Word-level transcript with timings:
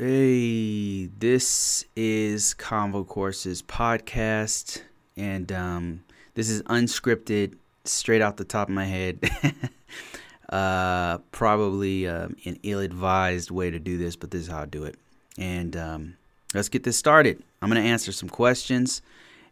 Hey, 0.00 1.06
this 1.06 1.84
is 1.96 2.54
Convo 2.56 3.04
Courses 3.04 3.62
podcast, 3.62 4.82
and 5.16 5.50
um, 5.50 6.04
this 6.34 6.48
is 6.48 6.62
unscripted, 6.62 7.56
straight 7.84 8.22
out 8.22 8.36
the 8.36 8.44
top 8.44 8.68
of 8.68 8.74
my 8.76 8.84
head. 8.84 9.28
uh, 10.50 11.18
probably 11.32 12.06
um, 12.06 12.36
an 12.44 12.60
ill-advised 12.62 13.50
way 13.50 13.72
to 13.72 13.80
do 13.80 13.98
this, 13.98 14.14
but 14.14 14.30
this 14.30 14.42
is 14.42 14.46
how 14.46 14.62
I 14.62 14.66
do 14.66 14.84
it. 14.84 14.94
And 15.36 15.76
um, 15.76 16.16
let's 16.54 16.68
get 16.68 16.84
this 16.84 16.96
started. 16.96 17.42
I'm 17.60 17.68
gonna 17.68 17.80
answer 17.80 18.12
some 18.12 18.28
questions, 18.28 19.02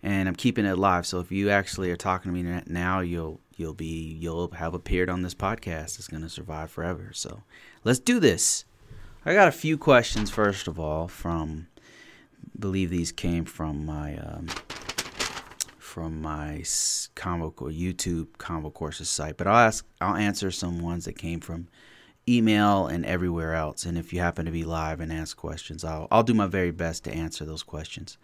and 0.00 0.28
I'm 0.28 0.36
keeping 0.36 0.64
it 0.64 0.78
live. 0.78 1.06
So 1.06 1.18
if 1.18 1.32
you 1.32 1.50
actually 1.50 1.90
are 1.90 1.96
talking 1.96 2.32
to 2.32 2.40
me 2.40 2.62
now, 2.68 3.00
you'll 3.00 3.40
you'll 3.56 3.74
be 3.74 4.16
you'll 4.20 4.52
have 4.52 4.74
appeared 4.74 5.10
on 5.10 5.22
this 5.22 5.34
podcast. 5.34 5.98
It's 5.98 6.06
gonna 6.06 6.28
survive 6.28 6.70
forever. 6.70 7.10
So 7.12 7.42
let's 7.82 7.98
do 7.98 8.20
this. 8.20 8.64
I 9.28 9.34
got 9.34 9.48
a 9.48 9.52
few 9.52 9.76
questions 9.76 10.30
first 10.30 10.68
of 10.68 10.78
all 10.78 11.08
from 11.08 11.66
believe 12.56 12.90
these 12.90 13.10
came 13.10 13.44
from 13.44 13.84
my 13.84 14.16
um, 14.18 14.46
from 15.78 16.22
my 16.22 16.58
or 16.58 16.62
YouTube 16.62 18.28
Convo 18.38 18.72
Courses 18.72 19.08
site, 19.08 19.36
but 19.36 19.48
I'll 19.48 19.66
ask 19.66 19.84
I'll 20.00 20.14
answer 20.14 20.52
some 20.52 20.78
ones 20.78 21.06
that 21.06 21.18
came 21.18 21.40
from 21.40 21.66
email 22.28 22.86
and 22.86 23.04
everywhere 23.04 23.54
else. 23.54 23.84
And 23.84 23.98
if 23.98 24.12
you 24.12 24.20
happen 24.20 24.46
to 24.46 24.52
be 24.52 24.62
live 24.62 25.00
and 25.00 25.12
ask 25.12 25.36
questions, 25.36 25.82
I'll 25.82 26.06
I'll 26.12 26.22
do 26.22 26.32
my 26.32 26.46
very 26.46 26.70
best 26.70 27.02
to 27.04 27.12
answer 27.12 27.44
those 27.44 27.64
questions. 27.64 28.18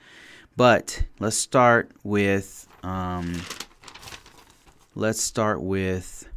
But 0.56 1.02
let's 1.18 1.36
start 1.36 1.90
with 2.04 2.68
um, 2.84 3.42
let's 4.94 5.20
start 5.20 5.60
with 5.62 6.28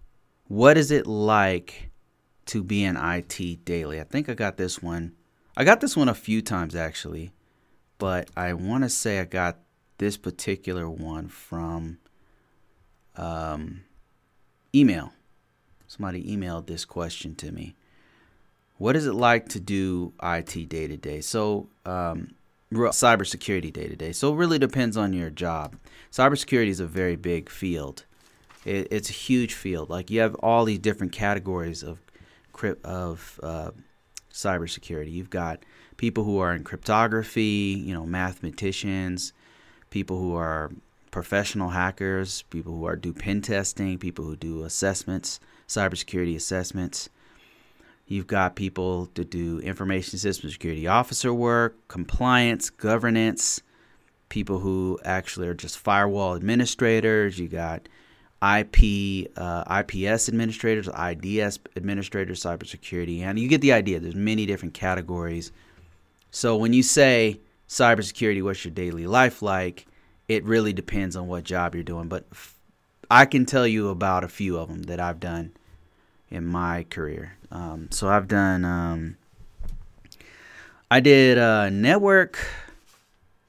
what 0.48 0.76
is 0.76 0.90
it 0.90 1.06
like 1.06 1.92
to 2.48 2.64
be 2.64 2.84
in 2.84 2.98
IT 2.98 3.66
daily. 3.66 4.00
I 4.00 4.04
think 4.04 4.30
I 4.30 4.34
got 4.34 4.58
this 4.58 4.82
one. 4.82 5.14
I 5.58 5.64
got 5.64 5.82
this 5.82 5.96
one 5.96 6.10
a 6.10 6.14
few 6.14 6.42
times 6.42 6.76
actually, 6.76 7.32
but 7.98 8.30
I 8.36 8.54
want 8.54 8.84
to 8.84 8.90
say 8.90 9.20
I 9.20 9.26
got 9.26 9.58
this 9.98 10.18
particular 10.18 10.90
one 10.90 11.28
from 11.28 11.98
um, 13.16 13.82
email. 14.74 15.14
Somebody 15.88 16.24
emailed 16.24 16.68
this 16.68 16.84
question 16.84 17.36
to 17.36 17.52
me. 17.52 17.76
What 18.78 18.96
is 18.96 19.08
it 19.08 19.14
like 19.14 19.48
to 19.50 19.60
do 19.60 20.14
IT 20.22 20.68
day 20.68 20.88
to 20.88 20.98
day? 20.98 21.22
So, 21.22 21.70
um, 21.86 22.36
cybersecurity 22.74 23.72
day 23.72 23.88
to 23.88 23.96
day. 23.96 24.12
So, 24.12 24.34
it 24.34 24.36
really 24.36 24.60
depends 24.60 24.98
on 24.98 25.14
your 25.14 25.30
job. 25.30 25.78
Cybersecurity 26.12 26.68
is 26.68 26.82
a 26.82 26.88
very 26.88 27.16
big 27.16 27.50
field. 27.50 28.04
It, 28.66 28.88
it's 28.92 29.10
a 29.10 29.14
huge 29.14 29.54
field. 29.54 29.90
Like 29.90 30.10
you 30.10 30.20
have 30.20 30.36
all 30.36 30.66
these 30.66 30.80
different 30.80 31.14
categories 31.14 31.84
of 31.84 32.05
of 32.84 33.40
uh, 33.44 33.72
cybersecurity. 34.32 35.12
You've 35.12 35.30
got 35.30 35.64
people 35.98 36.24
who 36.24 36.40
are 36.40 36.54
in 36.54 36.64
cryptography, 36.64 37.82
you 37.86 37.94
know, 37.94 38.06
mathematicians, 38.06 39.34
people 39.90 40.18
who 40.18 40.36
are 40.36 40.72
professional 41.12 41.70
hackers, 41.70 42.44
people 42.50 42.74
who 42.74 42.86
are 42.86 42.98
do 42.98 43.14
pen 43.14 43.42
testing, 43.42 43.98
people 43.98 44.26
who 44.26 44.36
do 44.36 44.64
assessments, 44.64 45.40
cybersecurity 45.68 46.36
assessments. 46.36 47.10
You've 48.08 48.28
got 48.28 48.56
people 48.56 49.08
to 49.16 49.24
do 49.24 49.60
information 49.60 50.20
system 50.20 50.50
security 50.50 50.88
officer 50.88 51.34
work, 51.34 51.88
compliance, 51.88 52.70
governance, 52.70 53.62
people 54.30 54.60
who 54.60 55.00
actually 55.04 55.48
are 55.48 55.54
just 55.54 55.78
firewall 55.78 56.36
administrators. 56.36 57.40
You 57.40 57.48
got 57.48 57.88
IP, 58.44 59.32
uh, 59.38 59.84
IPS 59.84 60.30
administrators, 60.30 60.88
IDS 60.88 61.60
administrators, 61.76 62.44
cybersecurity, 62.44 63.22
and 63.22 63.40
you 63.40 63.48
get 63.48 63.62
the 63.62 63.74
idea. 63.74 64.00
There's 64.00 64.16
many 64.16 64.46
different 64.46 64.74
categories. 64.74 65.52
So 66.32 66.58
when 66.58 66.74
you 66.74 66.84
say 66.84 67.40
cybersecurity, 67.70 68.44
what's 68.44 68.64
your 68.64 68.74
daily 68.74 69.08
life 69.08 69.42
like? 69.42 69.88
It 70.28 70.44
really 70.44 70.74
depends 70.74 71.16
on 71.16 71.28
what 71.28 71.44
job 71.44 71.76
you're 71.76 71.84
doing, 71.84 72.08
but 72.08 72.26
I 73.10 73.26
can 73.26 73.46
tell 73.46 73.66
you 73.66 73.90
about 73.90 74.24
a 74.24 74.28
few 74.28 74.58
of 74.58 74.68
them 74.68 74.84
that 74.84 75.00
I've 75.00 75.20
done 75.20 75.54
in 76.30 76.46
my 76.46 76.86
career. 76.90 77.34
Um, 77.52 77.88
so 77.92 78.10
I've 78.10 78.28
done, 78.28 78.66
um, 78.66 79.18
I 80.92 81.00
did 81.00 81.38
uh, 81.38 81.70
network 81.70 82.38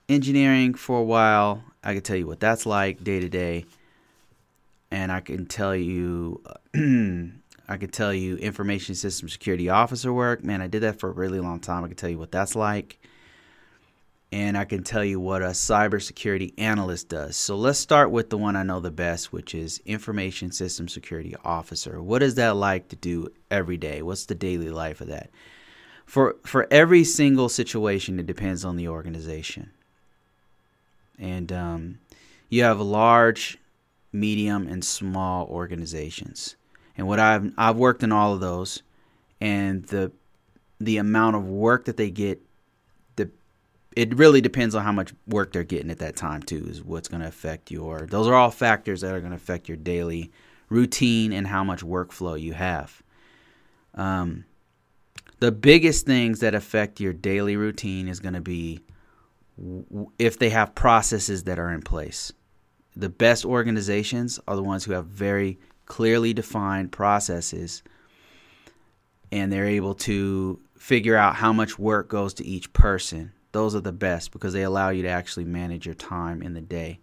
engineering 0.09 0.75
for 0.75 1.01
a 1.01 1.05
while. 1.05 1.65
I 1.83 1.95
can 1.95 2.03
tell 2.03 2.17
you 2.17 2.27
what 2.27 2.41
that's 2.41 2.67
like 2.67 3.03
day 3.03 3.21
to 3.21 3.29
day 3.29 3.65
and 4.97 5.13
I 5.13 5.21
can 5.21 5.45
tell 5.45 5.77
you, 5.77 6.43
I 6.75 7.77
can 7.77 7.91
tell 7.91 8.15
you 8.15 8.37
information 8.39 8.95
system 8.95 9.29
security 9.29 9.69
officer 9.69 10.11
work. 10.11 10.43
Man, 10.43 10.63
I 10.63 10.69
did 10.69 10.85
that 10.85 10.99
for 10.99 11.11
a 11.11 11.13
really 11.13 11.39
long 11.39 11.61
time. 11.61 11.85
I 11.85 11.89
can 11.89 11.97
tell 11.97 12.09
you 12.09 12.19
what 12.19 12.33
that's 12.33 12.57
like. 12.57 12.99
And 14.33 14.57
I 14.57 14.65
can 14.65 14.83
tell 14.83 15.05
you 15.05 15.21
what 15.21 15.43
a 15.43 15.49
cybersecurity 15.49 16.55
analyst 16.57 17.11
does. 17.11 17.37
So 17.37 17.57
let's 17.57 17.79
start 17.79 18.11
with 18.11 18.31
the 18.31 18.39
one 18.39 18.57
I 18.57 18.63
know 18.63 18.81
the 18.81 18.91
best, 18.91 19.35
which 19.35 19.55
is 19.55 19.83
information 19.85 20.51
system 20.51 20.89
security 20.89 21.37
officer. 21.45 22.03
What 22.03 22.23
is 22.23 22.37
that 22.37 22.57
like 22.57 22.89
to 22.89 22.97
do 22.97 23.29
every 23.51 23.77
day? 23.77 24.01
What's 24.01 24.25
the 24.25 24.35
daily 24.35 24.71
life 24.71 25.03
of 25.03 25.09
that? 25.09 25.29
For 26.07 26.37
for 26.43 26.67
every 26.71 27.05
single 27.05 27.51
situation, 27.51 28.19
it 28.19 28.27
depends 28.27 28.65
on 28.65 28.77
the 28.77 28.89
organization. 28.89 29.73
And 31.19 31.53
um, 31.53 31.99
you 32.49 32.63
have 32.63 32.81
a 32.81 32.85
large 32.85 33.59
medium, 34.21 34.67
and 34.67 34.85
small 34.85 35.47
organizations. 35.47 36.57
And 36.97 37.07
what 37.07 37.21
I've 37.21 37.53
I've 37.57 37.77
worked 37.77 38.03
in 38.03 38.13
all 38.13 38.35
of 38.35 38.41
those, 38.41 38.83
and 39.41 39.85
the 39.85 40.13
the 40.81 40.99
amount 40.99 41.37
of 41.37 41.47
work 41.47 41.85
that 41.87 41.97
they 41.97 42.11
get, 42.11 42.41
the 43.17 43.31
it 43.95 44.17
really 44.17 44.41
depends 44.41 44.75
on 44.75 44.83
how 44.83 44.93
much 44.93 45.13
work 45.27 45.53
they're 45.53 45.65
getting 45.65 45.91
at 45.91 45.99
that 45.99 46.17
time 46.17 46.43
too. 46.43 46.67
Is 46.69 46.83
what's 46.83 47.09
going 47.09 47.23
to 47.23 47.29
affect 47.29 47.71
your. 47.71 48.07
Those 48.07 48.27
are 48.27 48.35
all 48.35 48.51
factors 48.51 49.03
that 49.03 49.15
are 49.15 49.21
going 49.21 49.33
to 49.33 49.37
affect 49.37 49.69
your 49.69 49.77
daily 49.77 50.33
routine 50.69 51.33
and 51.33 51.47
how 51.47 51.63
much 51.63 51.83
workflow 51.85 52.41
you 52.41 52.53
have. 52.55 53.03
Um, 53.95 54.45
the 55.39 55.53
biggest 55.53 56.07
things 56.07 56.41
that 56.41 56.55
affect 56.55 56.99
your 57.01 57.13
daily 57.13 57.57
routine 57.57 58.09
is 58.09 58.21
going 58.21 58.35
to 58.35 58.41
be 58.41 58.81
if 60.19 60.39
they 60.39 60.51
have 60.51 60.75
processes 60.75 61.45
that 61.45 61.59
are 61.59 61.71
in 61.71 61.83
place 61.83 62.33
the 62.97 63.11
best 63.11 63.45
organizations 63.45 64.41
are 64.49 64.57
the 64.57 64.63
ones 64.63 64.85
who 64.85 64.93
have 64.93 65.07
very 65.07 65.59
clearly 65.85 66.33
defined 66.33 66.91
processes 66.91 67.83
and 69.31 69.53
they're 69.53 69.67
able 69.67 69.95
to 69.95 70.59
figure 70.79 71.17
out 71.17 71.37
how 71.37 71.53
much 71.53 71.79
work 71.79 72.09
goes 72.09 72.33
to 72.35 72.47
each 72.47 72.73
person. 72.73 73.33
Those 73.53 73.75
are 73.75 73.81
the 73.81 73.93
best 73.93 74.33
because 74.33 74.53
they 74.53 74.63
allow 74.63 74.91
you 74.91 75.03
to 75.03 75.09
actually 75.09 75.45
manage 75.45 75.85
your 75.85 75.95
time 75.95 76.43
in 76.43 76.55
the 76.55 76.61
day. 76.61 77.01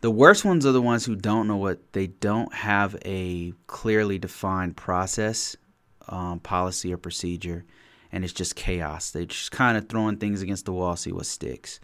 The 0.00 0.10
worst 0.10 0.44
ones 0.44 0.64
are 0.66 0.72
the 0.72 0.82
ones 0.82 1.04
who 1.04 1.16
don't 1.16 1.48
know 1.48 1.56
what 1.56 1.92
they 1.92 2.06
don't 2.06 2.52
have 2.54 2.96
a 3.04 3.54
clearly 3.66 4.18
defined 4.18 4.76
process, 4.76 5.56
um, 6.08 6.38
policy, 6.40 6.92
or 6.92 6.98
procedure, 6.98 7.64
and 8.12 8.22
it's 8.22 8.32
just 8.32 8.54
chaos. 8.54 9.10
They're 9.10 9.24
just 9.24 9.50
kind 9.50 9.76
of 9.76 9.88
throwing 9.88 10.18
things 10.18 10.42
against 10.42 10.66
the 10.66 10.72
wall, 10.72 10.96
see 10.96 11.12
what 11.12 11.26
sticks. 11.26 11.80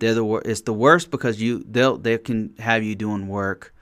They're 0.00 0.14
the 0.14 0.34
it's 0.44 0.62
the 0.62 0.72
worst 0.72 1.10
because 1.10 1.40
you 1.40 1.64
they'll 1.68 1.96
they 1.98 2.18
can 2.18 2.54
have 2.58 2.82
you 2.82 2.94
doing 2.94 3.28
work 3.28 3.74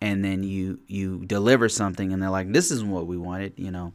and 0.00 0.24
then 0.24 0.42
you 0.42 0.78
you 0.86 1.24
deliver 1.26 1.68
something 1.68 2.12
and 2.12 2.22
they're 2.22 2.30
like 2.30 2.52
this 2.52 2.70
isn't 2.70 2.90
what 2.90 3.06
we 3.06 3.16
wanted, 3.16 3.54
you 3.56 3.70
know. 3.70 3.92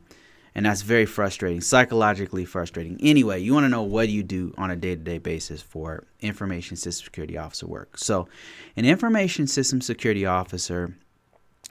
And 0.53 0.65
that's 0.65 0.81
very 0.81 1.05
frustrating, 1.05 1.61
psychologically 1.61 2.43
frustrating. 2.43 2.97
Anyway, 3.01 3.39
you 3.39 3.53
want 3.53 3.63
to 3.63 3.69
know 3.69 3.83
what 3.83 4.09
you 4.09 4.21
do 4.21 4.53
on 4.57 4.69
a 4.69 4.75
day-to-day 4.75 5.19
basis 5.19 5.61
for 5.61 6.07
information 6.19 6.75
system 6.75 7.05
security 7.05 7.37
officer 7.37 7.67
work. 7.67 7.97
So, 7.97 8.27
an 8.75 8.83
information 8.83 9.47
system 9.47 9.79
security 9.79 10.25
officer 10.25 10.93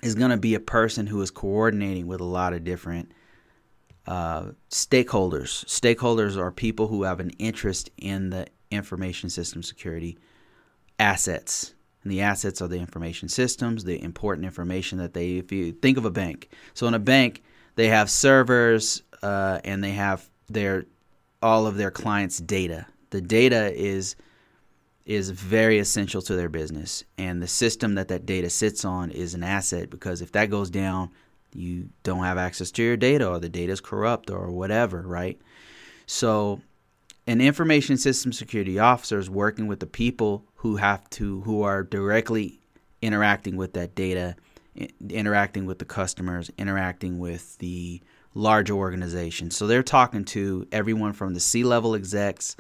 is 0.03 0.15
going 0.15 0.31
to 0.31 0.39
be 0.39 0.55
a 0.55 0.61
person 0.61 1.07
who 1.07 1.21
is 1.21 1.31
coordinating 1.31 2.07
with 2.07 2.23
a 2.23 2.25
lot 2.25 2.55
of 2.55 2.65
different 2.65 3.13
uh, 4.07 4.53
stakeholders. 4.71 5.65
Stakeholders 5.67 6.39
are 6.39 6.51
people 6.51 6.89
who 6.89 7.03
have 7.03 7.21
an 7.21 7.31
interest 7.39 7.91
in 7.99 8.31
the 8.31 8.47
information 8.71 9.31
system 9.31 9.63
security 9.63 10.19
assets. 10.99 11.75
And 12.03 12.11
the 12.11 12.23
assets 12.23 12.63
are 12.63 12.69
the 12.69 12.79
information 12.79 13.29
systems, 13.29 13.85
the 13.85 14.03
important 14.03 14.47
information 14.47 14.99
that 14.99 15.13
they, 15.13 15.33
if 15.33 15.53
you 15.53 15.73
think 15.73 15.99
of 15.99 16.05
a 16.05 16.11
bank. 16.11 16.49
So 16.73 16.87
in 16.87 16.95
a 16.95 16.99
bank, 16.99 17.43
they 17.77 17.89
have 17.89 18.11
servers 18.11 19.03
uh, 19.23 19.61
and 19.65 19.83
they 19.85 19.93
have 19.93 20.29
their 20.49 20.87
all 21.43 21.67
of 21.67 21.77
their 21.77 21.91
clients' 21.91 22.39
data. 22.39 22.87
The 23.11 23.21
data 23.21 23.73
is 23.75 24.17
is 25.07 25.31
very 25.31 25.79
essential 25.79 26.23
to 26.23 26.37
their 26.37 26.49
business, 26.49 27.05
and 27.19 27.43
the 27.43 27.49
system 27.49 27.95
that 27.95 28.09
that 28.09 28.27
data 28.27 28.51
sits 28.51 28.85
on 28.85 29.11
is 29.11 29.35
an 29.35 29.43
asset 29.43 29.91
because 29.91 30.21
if 30.21 30.33
that 30.33 30.51
goes 30.51 30.71
down, 30.71 31.11
you 31.55 31.89
don't 32.03 32.23
have 32.23 32.39
access 32.39 32.71
to 32.73 32.83
your 32.83 32.97
data, 32.97 33.29
or 33.29 33.39
the 33.39 33.49
data 33.49 33.73
is 33.73 33.81
corrupt, 33.81 34.31
or 34.31 34.51
whatever, 34.51 35.03
right? 35.03 35.41
So 36.07 36.61
an 37.31 37.41
information 37.41 37.97
system 37.97 38.33
security 38.33 38.81
officer 38.81 39.17
is 39.17 39.31
working 39.31 39.69
with 39.69 39.79
the 39.79 39.87
people 39.87 40.45
who 40.57 40.77
have 40.77 41.09
to 41.11 41.41
who 41.43 41.63
are 41.63 41.85
directly 41.85 42.61
interacting 43.01 43.57
with 43.57 43.73
that 43.75 43.95
data 43.95 44.35
interacting 45.09 45.65
with 45.65 45.79
the 45.79 45.85
customers 45.85 46.51
interacting 46.59 47.21
with 47.21 47.57
the 47.59 48.01
larger 48.35 48.75
organization 48.75 49.51
So 49.53 49.69
they're 49.69 49.85
talking 49.85 50.25
to 50.27 50.67
everyone 50.73 51.13
from 51.13 51.35
the 51.35 51.41
C-level 51.41 51.95
execs, 51.95 52.57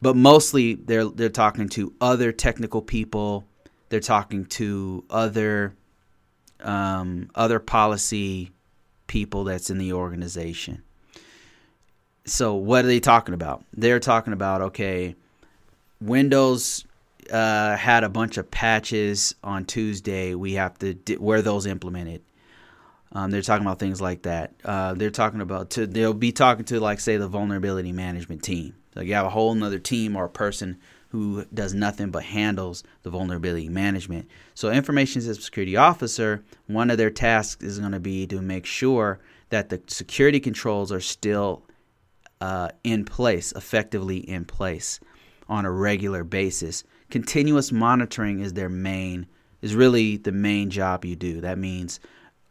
but 0.00 0.16
mostly 0.16 0.74
they're 0.74 1.04
they're 1.04 1.28
talking 1.28 1.68
to 1.70 1.94
other 2.00 2.32
technical 2.32 2.82
people. 2.82 3.46
They're 3.88 4.00
talking 4.00 4.46
to 4.46 5.04
other 5.10 5.74
um, 6.58 7.30
other 7.36 7.60
policy 7.60 8.50
people 9.06 9.44
that's 9.44 9.70
in 9.70 9.78
the 9.78 9.92
organization. 9.92 10.82
So 12.24 12.54
what 12.54 12.84
are 12.84 12.88
they 12.88 13.00
talking 13.00 13.34
about? 13.34 13.64
They're 13.72 14.00
talking 14.00 14.32
about 14.32 14.62
okay, 14.62 15.16
Windows 16.00 16.84
uh, 17.30 17.76
had 17.76 18.04
a 18.04 18.08
bunch 18.08 18.36
of 18.36 18.50
patches 18.50 19.34
on 19.42 19.64
Tuesday. 19.64 20.34
We 20.34 20.54
have 20.54 20.78
to 20.78 20.94
di- 20.94 21.16
where 21.16 21.42
those 21.42 21.66
implemented. 21.66 22.22
Um, 23.12 23.30
they're 23.30 23.42
talking 23.42 23.66
about 23.66 23.78
things 23.78 24.00
like 24.00 24.22
that. 24.22 24.54
Uh, 24.64 24.94
they're 24.94 25.10
talking 25.10 25.40
about 25.40 25.70
to 25.70 25.86
they'll 25.86 26.14
be 26.14 26.32
talking 26.32 26.64
to 26.66 26.80
like 26.80 27.00
say 27.00 27.16
the 27.16 27.28
vulnerability 27.28 27.92
management 27.92 28.42
team. 28.42 28.74
Like 28.94 29.06
you 29.06 29.14
have 29.14 29.26
a 29.26 29.30
whole 29.30 29.52
another 29.52 29.78
team 29.78 30.16
or 30.16 30.24
a 30.24 30.30
person 30.30 30.78
who 31.10 31.44
does 31.52 31.74
nothing 31.74 32.10
but 32.10 32.22
handles 32.22 32.82
the 33.02 33.10
vulnerability 33.10 33.68
management. 33.68 34.28
So 34.54 34.70
information 34.70 35.20
security 35.34 35.76
officer, 35.76 36.42
one 36.66 36.90
of 36.90 36.96
their 36.96 37.10
tasks 37.10 37.62
is 37.62 37.78
going 37.78 37.92
to 37.92 38.00
be 38.00 38.26
to 38.28 38.40
make 38.40 38.64
sure 38.64 39.20
that 39.50 39.68
the 39.68 39.82
security 39.88 40.40
controls 40.40 40.90
are 40.90 41.00
still 41.00 41.64
uh, 42.42 42.68
in 42.82 43.04
place, 43.04 43.52
effectively 43.52 44.16
in 44.16 44.44
place 44.44 44.98
on 45.48 45.64
a 45.64 45.70
regular 45.70 46.24
basis. 46.24 46.82
Continuous 47.08 47.70
monitoring 47.70 48.40
is 48.40 48.54
their 48.54 48.68
main 48.68 49.28
is 49.60 49.76
really 49.76 50.16
the 50.16 50.32
main 50.32 50.68
job 50.68 51.04
you 51.04 51.14
do. 51.14 51.40
That 51.40 51.56
means 51.56 52.00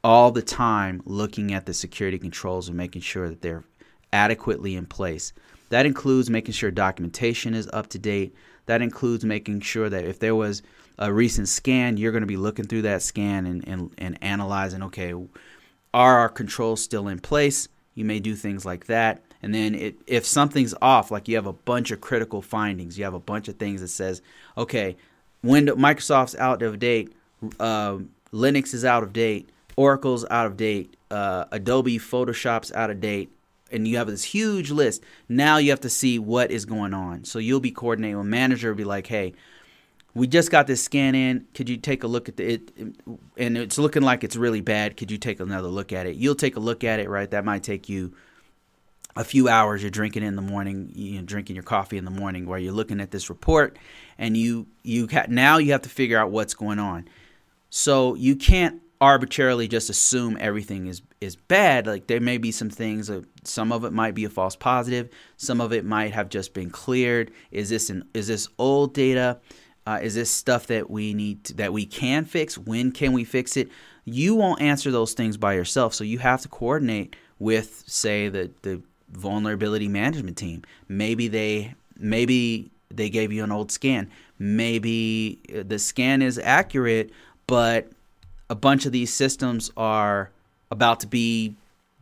all 0.01 0.31
the 0.31 0.41
time 0.41 1.01
looking 1.03 1.53
at 1.53 1.65
the 1.65 1.73
security 1.73 2.17
controls 2.17 2.69
and 2.69 2.77
making 2.77 3.01
sure 3.01 3.27
that 3.27 3.41
they're 3.41 3.65
adequately 4.13 4.77
in 4.77 4.85
place. 4.85 5.33
That 5.67 5.85
includes 5.85 6.29
making 6.29 6.53
sure 6.53 6.71
documentation 6.71 7.53
is 7.53 7.69
up 7.73 7.87
to 7.87 7.99
date. 7.99 8.33
That 8.67 8.81
includes 8.81 9.25
making 9.25 9.59
sure 9.59 9.89
that 9.89 10.05
if 10.05 10.19
there 10.19 10.35
was 10.35 10.63
a 10.99 11.11
recent 11.11 11.49
scan, 11.49 11.97
you're 11.97 12.13
going 12.13 12.21
to 12.21 12.27
be 12.27 12.37
looking 12.37 12.63
through 12.63 12.83
that 12.83 13.01
scan 13.01 13.45
and, 13.45 13.67
and, 13.67 13.93
and 13.97 14.17
analyzing, 14.23 14.83
okay, 14.83 15.13
are 15.93 16.17
our 16.19 16.29
controls 16.29 16.81
still 16.81 17.09
in 17.09 17.19
place? 17.19 17.67
You 17.93 18.05
may 18.05 18.21
do 18.21 18.37
things 18.37 18.63
like 18.65 18.85
that. 18.85 19.21
And 19.43 19.53
then 19.53 19.75
it, 19.75 19.95
if 20.07 20.25
something's 20.25 20.75
off, 20.81 21.11
like 21.11 21.27
you 21.27 21.35
have 21.35 21.47
a 21.47 21.53
bunch 21.53 21.91
of 21.91 22.01
critical 22.01 22.41
findings, 22.41 22.97
you 22.97 23.03
have 23.03 23.13
a 23.13 23.19
bunch 23.19 23.47
of 23.47 23.57
things 23.57 23.81
that 23.81 23.87
says, 23.87 24.21
okay, 24.57 24.95
Windows, 25.43 25.77
Microsoft's 25.77 26.35
out 26.35 26.61
of 26.61 26.79
date, 26.79 27.13
uh, 27.59 27.97
Linux 28.31 28.73
is 28.73 28.85
out 28.85 29.03
of 29.03 29.13
date, 29.13 29.49
Oracle's 29.75 30.25
out 30.29 30.45
of 30.45 30.57
date, 30.57 30.95
uh, 31.09 31.45
Adobe 31.51 31.97
Photoshop's 31.97 32.71
out 32.73 32.91
of 32.91 33.01
date, 33.01 33.31
and 33.71 33.87
you 33.87 33.97
have 33.97 34.07
this 34.07 34.23
huge 34.23 34.69
list. 34.69 35.01
Now 35.27 35.57
you 35.57 35.71
have 35.71 35.81
to 35.81 35.89
see 35.89 36.19
what 36.19 36.51
is 36.51 36.65
going 36.65 36.93
on. 36.93 37.23
So 37.23 37.39
you'll 37.39 37.59
be 37.59 37.71
coordinating 37.71 38.17
with 38.17 38.27
manager, 38.27 38.69
will 38.69 38.77
be 38.77 38.83
like, 38.83 39.07
hey, 39.07 39.33
we 40.13 40.27
just 40.27 40.51
got 40.51 40.67
this 40.67 40.83
scan 40.83 41.15
in. 41.15 41.47
Could 41.53 41.69
you 41.69 41.77
take 41.77 42.03
a 42.03 42.07
look 42.07 42.27
at 42.27 42.37
the, 42.37 42.55
it? 42.55 42.71
And 43.37 43.57
it's 43.57 43.77
looking 43.77 44.01
like 44.03 44.23
it's 44.23 44.35
really 44.35 44.61
bad. 44.61 44.97
Could 44.97 45.09
you 45.09 45.17
take 45.17 45.39
another 45.39 45.69
look 45.69 45.93
at 45.93 46.05
it? 46.05 46.17
You'll 46.17 46.35
take 46.35 46.57
a 46.57 46.59
look 46.59 46.83
at 46.83 46.99
it, 46.99 47.09
right? 47.09 47.31
That 47.31 47.45
might 47.45 47.63
take 47.63 47.87
you 47.87 48.13
a 49.15 49.23
few 49.23 49.47
hours. 49.47 49.81
You're 49.81 49.91
drinking 49.91 50.23
in 50.23 50.35
the 50.35 50.41
morning, 50.41 50.91
you 50.95 51.19
know, 51.19 51.25
drinking 51.25 51.55
your 51.55 51.63
coffee 51.63 51.97
in 51.97 52.05
the 52.05 52.11
morning, 52.11 52.45
where 52.45 52.59
you're 52.59 52.73
looking 52.73 53.01
at 53.01 53.11
this 53.11 53.29
report, 53.29 53.77
and 54.17 54.35
you 54.35 54.67
you 54.83 55.07
ha- 55.11 55.25
now 55.27 55.57
you 55.57 55.71
have 55.71 55.81
to 55.83 55.89
figure 55.89 56.17
out 56.17 56.31
what's 56.31 56.53
going 56.53 56.79
on. 56.79 57.07
So 57.69 58.15
you 58.15 58.35
can't 58.35 58.81
arbitrarily 59.01 59.67
just 59.67 59.89
assume 59.89 60.37
everything 60.39 60.87
is 60.87 61.01
is 61.19 61.35
bad. 61.35 61.87
Like 61.87 62.07
there 62.07 62.21
may 62.21 62.37
be 62.37 62.51
some 62.51 62.69
things. 62.69 63.09
Uh, 63.09 63.23
some 63.43 63.71
of 63.71 63.83
it 63.83 63.91
might 63.91 64.13
be 64.13 64.25
a 64.25 64.29
false 64.29 64.55
positive. 64.55 65.09
Some 65.37 65.59
of 65.59 65.73
it 65.73 65.83
might 65.83 66.13
have 66.13 66.29
just 66.29 66.53
been 66.53 66.69
cleared. 66.69 67.31
Is 67.51 67.69
this 67.69 67.89
an 67.89 68.03
is 68.13 68.27
this 68.27 68.47
old 68.57 68.93
data? 68.93 69.39
Uh, 69.87 69.99
is 70.01 70.13
this 70.13 70.29
stuff 70.29 70.67
that 70.67 70.91
we 70.91 71.15
need 71.15 71.43
to, 71.43 71.55
that 71.55 71.73
we 71.73 71.87
can 71.87 72.23
fix? 72.23 72.55
When 72.55 72.91
can 72.91 73.13
we 73.13 73.23
fix 73.23 73.57
it? 73.57 73.69
You 74.05 74.35
won't 74.35 74.61
answer 74.61 74.91
those 74.91 75.13
things 75.13 75.37
by 75.37 75.53
yourself. 75.53 75.95
So 75.95 76.03
you 76.03 76.19
have 76.19 76.41
to 76.43 76.47
coordinate 76.47 77.15
with, 77.39 77.83
say, 77.87 78.29
the 78.29 78.51
the 78.61 78.83
vulnerability 79.11 79.87
management 79.87 80.37
team. 80.37 80.63
Maybe 80.87 81.27
they 81.27 81.75
maybe 81.97 82.71
they 82.89 83.09
gave 83.09 83.31
you 83.31 83.43
an 83.43 83.51
old 83.51 83.71
scan. 83.71 84.09
Maybe 84.39 85.39
uh, 85.55 85.63
the 85.65 85.79
scan 85.79 86.21
is 86.21 86.39
accurate, 86.39 87.11
but 87.47 87.91
a 88.49 88.55
bunch 88.55 88.85
of 88.85 88.91
these 88.91 89.13
systems 89.13 89.71
are 89.77 90.29
about 90.69 90.99
to 91.01 91.07
be 91.07 91.55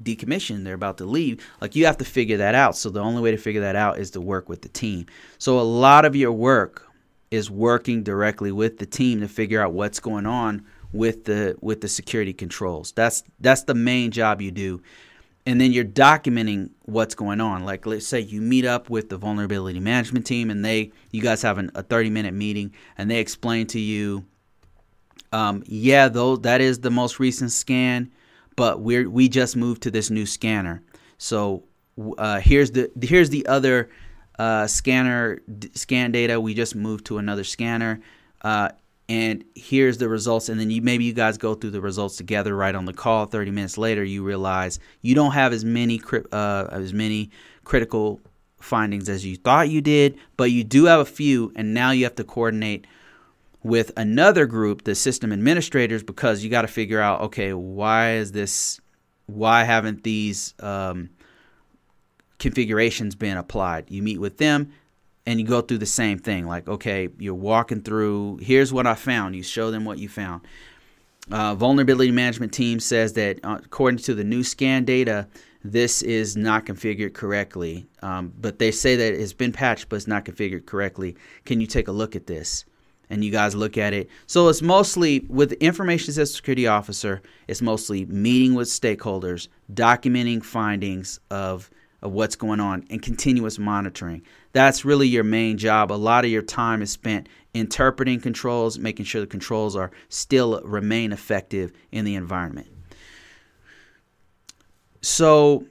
decommissioned. 0.03 0.63
They're 0.63 0.73
about 0.73 0.97
to 0.99 1.05
leave. 1.05 1.45
Like 1.61 1.75
you 1.75 1.85
have 1.85 1.97
to 1.97 2.05
figure 2.05 2.37
that 2.37 2.55
out. 2.55 2.75
So 2.75 2.89
the 2.89 3.01
only 3.01 3.21
way 3.21 3.31
to 3.31 3.37
figure 3.37 3.61
that 3.61 3.75
out 3.75 3.99
is 3.99 4.11
to 4.11 4.21
work 4.21 4.47
with 4.47 4.61
the 4.61 4.69
team. 4.69 5.05
So 5.37 5.59
a 5.59 5.61
lot 5.61 6.05
of 6.05 6.15
your 6.15 6.31
work 6.31 6.87
is 7.31 7.51
working 7.51 8.03
directly 8.03 8.51
with 8.51 8.79
the 8.79 8.85
team 8.85 9.19
to 9.19 9.27
figure 9.27 9.61
out 9.61 9.73
what's 9.73 9.99
going 9.99 10.25
on 10.25 10.65
with 10.91 11.25
the 11.25 11.55
with 11.61 11.81
the 11.81 11.87
security 11.87 12.33
controls. 12.33 12.91
That's 12.93 13.23
that's 13.39 13.63
the 13.63 13.75
main 13.75 14.11
job 14.11 14.41
you 14.41 14.51
do 14.51 14.81
and 15.49 15.59
then 15.59 15.71
you're 15.71 15.83
documenting 15.83 16.69
what's 16.83 17.15
going 17.15 17.41
on 17.41 17.65
like 17.65 17.85
let's 17.85 18.07
say 18.07 18.19
you 18.19 18.41
meet 18.41 18.65
up 18.65 18.89
with 18.89 19.09
the 19.09 19.17
vulnerability 19.17 19.79
management 19.79 20.25
team 20.25 20.49
and 20.49 20.63
they 20.63 20.91
you 21.11 21.21
guys 21.21 21.41
have 21.41 21.57
an, 21.57 21.71
a 21.75 21.83
30 21.83 22.09
minute 22.09 22.33
meeting 22.33 22.73
and 22.97 23.09
they 23.09 23.19
explain 23.19 23.67
to 23.67 23.79
you 23.79 24.25
um, 25.31 25.63
yeah, 25.67 26.07
though 26.07 26.37
that 26.37 26.61
is 26.61 26.79
the 26.79 26.89
most 26.89 27.19
recent 27.19 27.51
scan, 27.51 28.11
but 28.55 28.81
we're 28.81 29.09
we 29.09 29.29
just 29.29 29.55
moved 29.55 29.83
to 29.83 29.91
this 29.91 30.09
new 30.09 30.25
scanner. 30.25 30.81
So 31.17 31.65
uh, 32.17 32.39
here's 32.39 32.71
the 32.71 32.91
here's 33.01 33.29
the 33.29 33.45
other 33.47 33.89
uh, 34.37 34.67
scanner 34.67 35.41
d- 35.57 35.69
scan 35.75 36.11
data. 36.11 36.39
We 36.39 36.53
just 36.53 36.75
moved 36.75 37.05
to 37.07 37.17
another 37.17 37.43
scanner, 37.43 38.01
uh, 38.41 38.69
and 39.09 39.43
here's 39.55 39.97
the 39.97 40.07
results. 40.07 40.47
And 40.47 40.59
then 40.59 40.69
you 40.69 40.81
maybe 40.81 41.03
you 41.03 41.13
guys 41.13 41.37
go 41.37 41.55
through 41.55 41.71
the 41.71 41.81
results 41.81 42.15
together 42.15 42.55
right 42.55 42.75
on 42.75 42.85
the 42.85 42.93
call. 42.93 43.25
Thirty 43.25 43.51
minutes 43.51 43.77
later, 43.77 44.03
you 44.03 44.23
realize 44.23 44.79
you 45.01 45.15
don't 45.15 45.31
have 45.31 45.51
as 45.51 45.65
many 45.65 45.99
uh, 46.31 46.67
as 46.71 46.93
many 46.93 47.31
critical 47.65 48.21
findings 48.61 49.09
as 49.09 49.25
you 49.25 49.35
thought 49.35 49.69
you 49.69 49.81
did, 49.81 50.17
but 50.37 50.51
you 50.51 50.63
do 50.63 50.85
have 50.85 50.99
a 50.99 51.05
few, 51.05 51.51
and 51.55 51.73
now 51.73 51.91
you 51.91 52.03
have 52.03 52.15
to 52.15 52.23
coordinate 52.23 52.85
with 53.63 53.91
another 53.97 54.45
group, 54.45 54.83
the 54.83 54.95
system 54.95 55.33
administrators, 55.33 56.03
because 56.03 56.43
you 56.43 56.49
got 56.49 56.61
to 56.61 56.67
figure 56.67 57.01
out, 57.01 57.21
okay, 57.21 57.53
why 57.53 58.13
is 58.13 58.31
this, 58.31 58.79
why 59.25 59.63
haven't 59.63 60.03
these 60.03 60.53
um, 60.59 61.09
configurations 62.37 63.15
been 63.15 63.37
applied? 63.37 63.89
You 63.89 64.01
meet 64.01 64.19
with 64.19 64.37
them 64.37 64.71
and 65.29 65.39
you 65.39 65.45
go 65.45 65.61
through 65.61 65.77
the 65.77 65.85
same 65.85 66.17
thing. 66.17 66.47
Like, 66.47 66.67
okay, 66.67 67.07
you're 67.19 67.35
walking 67.35 67.83
through, 67.83 68.39
here's 68.41 68.73
what 68.73 68.87
I 68.87 68.95
found. 68.95 69.35
You 69.35 69.43
show 69.43 69.69
them 69.69 69.85
what 69.85 69.99
you 69.99 70.09
found. 70.09 70.41
Uh, 71.29 71.53
vulnerability 71.53 72.09
management 72.09 72.51
team 72.51 72.79
says 72.79 73.13
that 73.13 73.39
uh, 73.43 73.59
according 73.63 73.99
to 73.99 74.15
the 74.15 74.23
new 74.23 74.43
scan 74.43 74.85
data, 74.85 75.27
this 75.63 76.01
is 76.01 76.35
not 76.35 76.65
configured 76.65 77.13
correctly. 77.13 77.87
Um, 78.01 78.33
but 78.41 78.57
they 78.57 78.71
say 78.71 78.95
that 78.95 79.13
it's 79.13 79.33
been 79.33 79.51
patched, 79.51 79.87
but 79.87 79.97
it's 79.97 80.07
not 80.07 80.25
configured 80.25 80.65
correctly. 80.65 81.15
Can 81.45 81.61
you 81.61 81.67
take 81.67 81.87
a 81.87 81.91
look 81.91 82.15
at 82.15 82.25
this? 82.25 82.65
and 83.11 83.25
you 83.25 83.31
guys 83.31 83.55
look 83.55 83.75
at 83.75 83.91
it. 83.91 84.07
So 84.27 84.49
it's 84.49 84.61
mostly 84.61 85.25
with 85.29 85.53
information 85.53 86.13
security 86.13 86.67
officer, 86.67 87.23
it's 87.47 87.59
mostly 87.59 88.05
meeting 88.05 88.53
with 88.53 88.67
stakeholders, 88.67 89.47
documenting 89.73 90.43
findings 90.43 91.19
of, 91.31 91.71
of 92.03 92.11
what's 92.11 92.35
going 92.35 92.59
on, 92.59 92.85
and 92.91 93.01
continuous 93.01 93.57
monitoring. 93.57 94.21
That's 94.51 94.83
really 94.83 95.07
your 95.07 95.23
main 95.23 95.57
job. 95.57 95.91
A 95.91 95.93
lot 95.93 96.25
of 96.25 96.31
your 96.31 96.41
time 96.41 96.81
is 96.81 96.91
spent 96.91 97.27
interpreting 97.53 98.19
controls, 98.19 98.77
making 98.79 99.05
sure 99.05 99.21
the 99.21 99.27
controls 99.27 99.75
are 99.75 99.91
still 100.09 100.61
remain 100.63 101.11
effective 101.11 101.71
in 101.91 102.05
the 102.05 102.15
environment. 102.15 102.67
So 105.01 105.65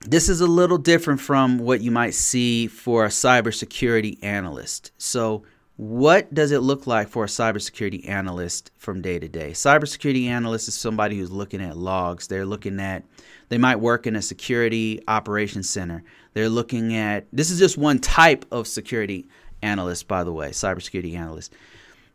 this 0.00 0.28
is 0.28 0.40
a 0.40 0.46
little 0.46 0.78
different 0.78 1.20
from 1.20 1.58
what 1.58 1.80
you 1.80 1.90
might 1.90 2.14
see 2.14 2.66
for 2.66 3.04
a 3.04 3.08
cybersecurity 3.08 4.22
analyst. 4.22 4.92
So 4.98 5.42
what 5.76 6.32
does 6.32 6.52
it 6.52 6.60
look 6.60 6.86
like 6.86 7.08
for 7.08 7.24
a 7.24 7.28
cybersecurity 7.28 8.08
analyst 8.08 8.70
from 8.76 9.02
day 9.02 9.18
to 9.18 9.28
day? 9.28 9.50
Cybersecurity 9.50 10.26
analyst 10.26 10.68
is 10.68 10.74
somebody 10.74 11.18
who's 11.18 11.30
looking 11.30 11.60
at 11.60 11.76
logs. 11.76 12.28
They're 12.28 12.46
looking 12.46 12.80
at, 12.80 13.04
they 13.50 13.58
might 13.58 13.76
work 13.76 14.06
in 14.06 14.16
a 14.16 14.22
security 14.22 15.02
operations 15.06 15.68
center. 15.68 16.02
They're 16.32 16.48
looking 16.48 16.94
at, 16.96 17.26
this 17.30 17.50
is 17.50 17.58
just 17.58 17.76
one 17.76 17.98
type 17.98 18.46
of 18.50 18.66
security 18.66 19.28
analyst, 19.60 20.08
by 20.08 20.24
the 20.24 20.32
way, 20.32 20.50
cybersecurity 20.50 21.14
analyst. 21.14 21.52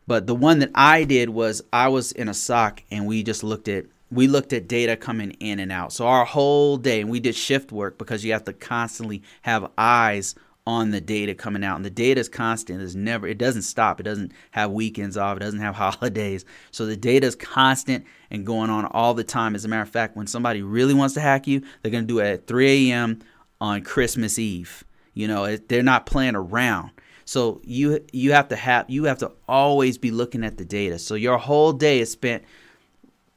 But 0.08 0.26
the 0.26 0.34
one 0.34 0.58
that 0.58 0.70
I 0.74 1.04
did 1.04 1.30
was 1.30 1.62
I 1.72 1.86
was 1.86 2.10
in 2.10 2.28
a 2.28 2.34
SOC 2.34 2.82
and 2.90 3.06
we 3.06 3.22
just 3.22 3.44
looked 3.44 3.68
at 3.68 3.86
we 4.10 4.28
looked 4.28 4.52
at 4.52 4.68
data 4.68 4.94
coming 4.94 5.30
in 5.40 5.58
and 5.58 5.72
out. 5.72 5.90
So 5.90 6.06
our 6.06 6.26
whole 6.26 6.76
day, 6.76 7.00
and 7.00 7.08
we 7.08 7.18
did 7.18 7.34
shift 7.34 7.72
work 7.72 7.96
because 7.96 8.22
you 8.22 8.32
have 8.32 8.44
to 8.44 8.52
constantly 8.52 9.22
have 9.40 9.70
eyes 9.78 10.34
on 10.66 10.90
the 10.90 11.00
data 11.00 11.34
coming 11.34 11.64
out 11.64 11.74
and 11.74 11.84
the 11.84 11.90
data 11.90 12.20
is 12.20 12.28
constant 12.28 12.80
it's 12.80 12.94
never 12.94 13.26
it 13.26 13.36
doesn't 13.36 13.62
stop 13.62 13.98
it 13.98 14.04
doesn't 14.04 14.30
have 14.52 14.70
weekends 14.70 15.16
off 15.16 15.36
it 15.36 15.40
doesn't 15.40 15.60
have 15.60 15.74
holidays. 15.76 16.44
So 16.70 16.86
the 16.86 16.96
data 16.96 17.26
is 17.26 17.34
constant 17.34 18.04
and 18.30 18.46
going 18.46 18.70
on 18.70 18.86
all 18.86 19.12
the 19.14 19.24
time. 19.24 19.54
As 19.54 19.64
a 19.64 19.68
matter 19.68 19.82
of 19.82 19.90
fact 19.90 20.16
when 20.16 20.26
somebody 20.26 20.62
really 20.62 20.94
wants 20.94 21.14
to 21.14 21.20
hack 21.20 21.46
you 21.46 21.62
they're 21.82 21.90
going 21.90 22.04
to 22.04 22.08
do 22.08 22.20
it 22.20 22.32
at 22.32 22.46
3 22.46 22.90
a.m 22.90 23.20
on 23.60 23.82
christmas 23.82 24.38
eve. 24.38 24.84
You 25.14 25.28
know 25.28 25.56
they're 25.56 25.82
not 25.82 26.06
playing 26.06 26.36
around. 26.36 26.90
So 27.24 27.60
you 27.64 28.04
you 28.12 28.32
have 28.32 28.48
to 28.48 28.56
have 28.56 28.88
you 28.88 29.04
have 29.04 29.18
to 29.18 29.32
always 29.48 29.98
be 29.98 30.10
looking 30.10 30.44
at 30.44 30.58
the 30.58 30.64
data. 30.64 30.98
So 30.98 31.14
your 31.14 31.38
whole 31.38 31.72
day 31.72 32.00
is 32.00 32.10
spent 32.10 32.44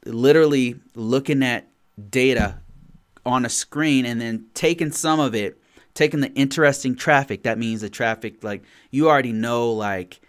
literally 0.05 0.75
looking 0.94 1.44
at 1.44 1.67
data 2.10 2.60
on 3.25 3.46
a 3.46 3.50
screen 3.50 4.05
and 4.05 4.22
then 4.22 4.46
taking 4.53 4.91
some 4.91 5.20
of 5.20 5.34
it 5.34 5.60
taking 5.96 6.20
the 6.20 6.32
interesting 6.34 6.96
traffic 6.96 7.44
that 7.44 7.58
means 7.58 7.82
the 7.82 7.90
traffic 7.90 8.44
like 8.44 8.64
you 8.92 9.10
already 9.10 9.34
know 9.34 9.72
like 9.72 10.22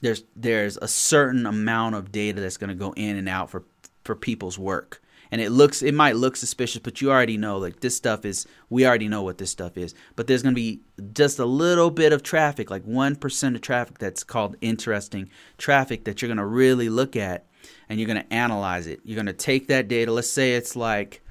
there's 0.00 0.24
there's 0.36 0.76
a 0.78 0.88
certain 0.88 1.46
amount 1.46 1.94
of 1.94 2.12
data 2.12 2.40
that's 2.40 2.56
going 2.56 2.68
to 2.68 2.74
go 2.74 2.92
in 2.92 3.16
and 3.16 3.28
out 3.28 3.50
for 3.50 3.64
for 4.04 4.14
people's 4.14 4.58
work. 4.58 5.02
And 5.30 5.42
it 5.42 5.50
looks 5.50 5.82
it 5.82 5.92
might 5.92 6.16
look 6.16 6.36
suspicious 6.36 6.80
but 6.80 7.02
you 7.02 7.10
already 7.10 7.36
know 7.36 7.58
like 7.58 7.80
this 7.80 7.94
stuff 7.94 8.24
is 8.24 8.46
we 8.70 8.86
already 8.86 9.08
know 9.08 9.22
what 9.22 9.38
this 9.38 9.50
stuff 9.50 9.76
is. 9.76 9.94
But 10.16 10.26
there's 10.26 10.42
going 10.42 10.54
to 10.54 10.60
be 10.60 10.80
just 11.12 11.38
a 11.38 11.44
little 11.44 11.90
bit 11.90 12.12
of 12.12 12.22
traffic 12.22 12.70
like 12.70 12.86
1% 12.86 13.54
of 13.54 13.60
traffic 13.60 13.98
that's 13.98 14.24
called 14.24 14.56
interesting 14.62 15.28
traffic 15.58 16.04
that 16.04 16.22
you're 16.22 16.28
going 16.28 16.38
to 16.38 16.46
really 16.46 16.88
look 16.88 17.14
at 17.14 17.44
and 17.88 17.98
you're 17.98 18.06
going 18.06 18.22
to 18.22 18.32
analyze 18.32 18.86
it. 18.86 19.00
You're 19.04 19.16
going 19.16 19.26
to 19.26 19.32
take 19.34 19.68
that 19.68 19.88
data. 19.88 20.12
Let's 20.12 20.30
say 20.30 20.54
it's 20.54 20.76
like 20.76 21.22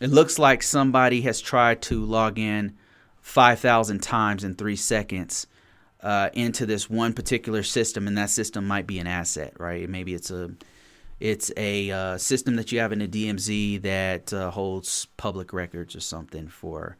it 0.00 0.10
looks 0.10 0.38
like 0.38 0.62
somebody 0.62 1.22
has 1.22 1.40
tried 1.40 1.80
to 1.82 2.04
log 2.04 2.38
in 2.38 2.76
5,000 3.28 4.02
times 4.02 4.42
in 4.42 4.54
three 4.54 4.74
seconds 4.74 5.46
uh, 6.02 6.30
into 6.32 6.64
this 6.64 6.88
one 6.88 7.12
particular 7.12 7.62
system, 7.62 8.06
and 8.06 8.16
that 8.16 8.30
system 8.30 8.66
might 8.66 8.86
be 8.86 8.98
an 8.98 9.06
asset, 9.06 9.52
right? 9.58 9.86
Maybe 9.88 10.14
it's 10.14 10.30
a 10.30 10.52
it's 11.20 11.52
a 11.56 11.90
uh, 11.90 12.16
system 12.16 12.56
that 12.56 12.72
you 12.72 12.78
have 12.78 12.92
in 12.92 13.02
a 13.02 13.06
DMZ 13.06 13.82
that 13.82 14.32
uh, 14.32 14.50
holds 14.50 15.08
public 15.16 15.52
records 15.52 15.94
or 15.94 16.00
something 16.00 16.48
for 16.48 16.96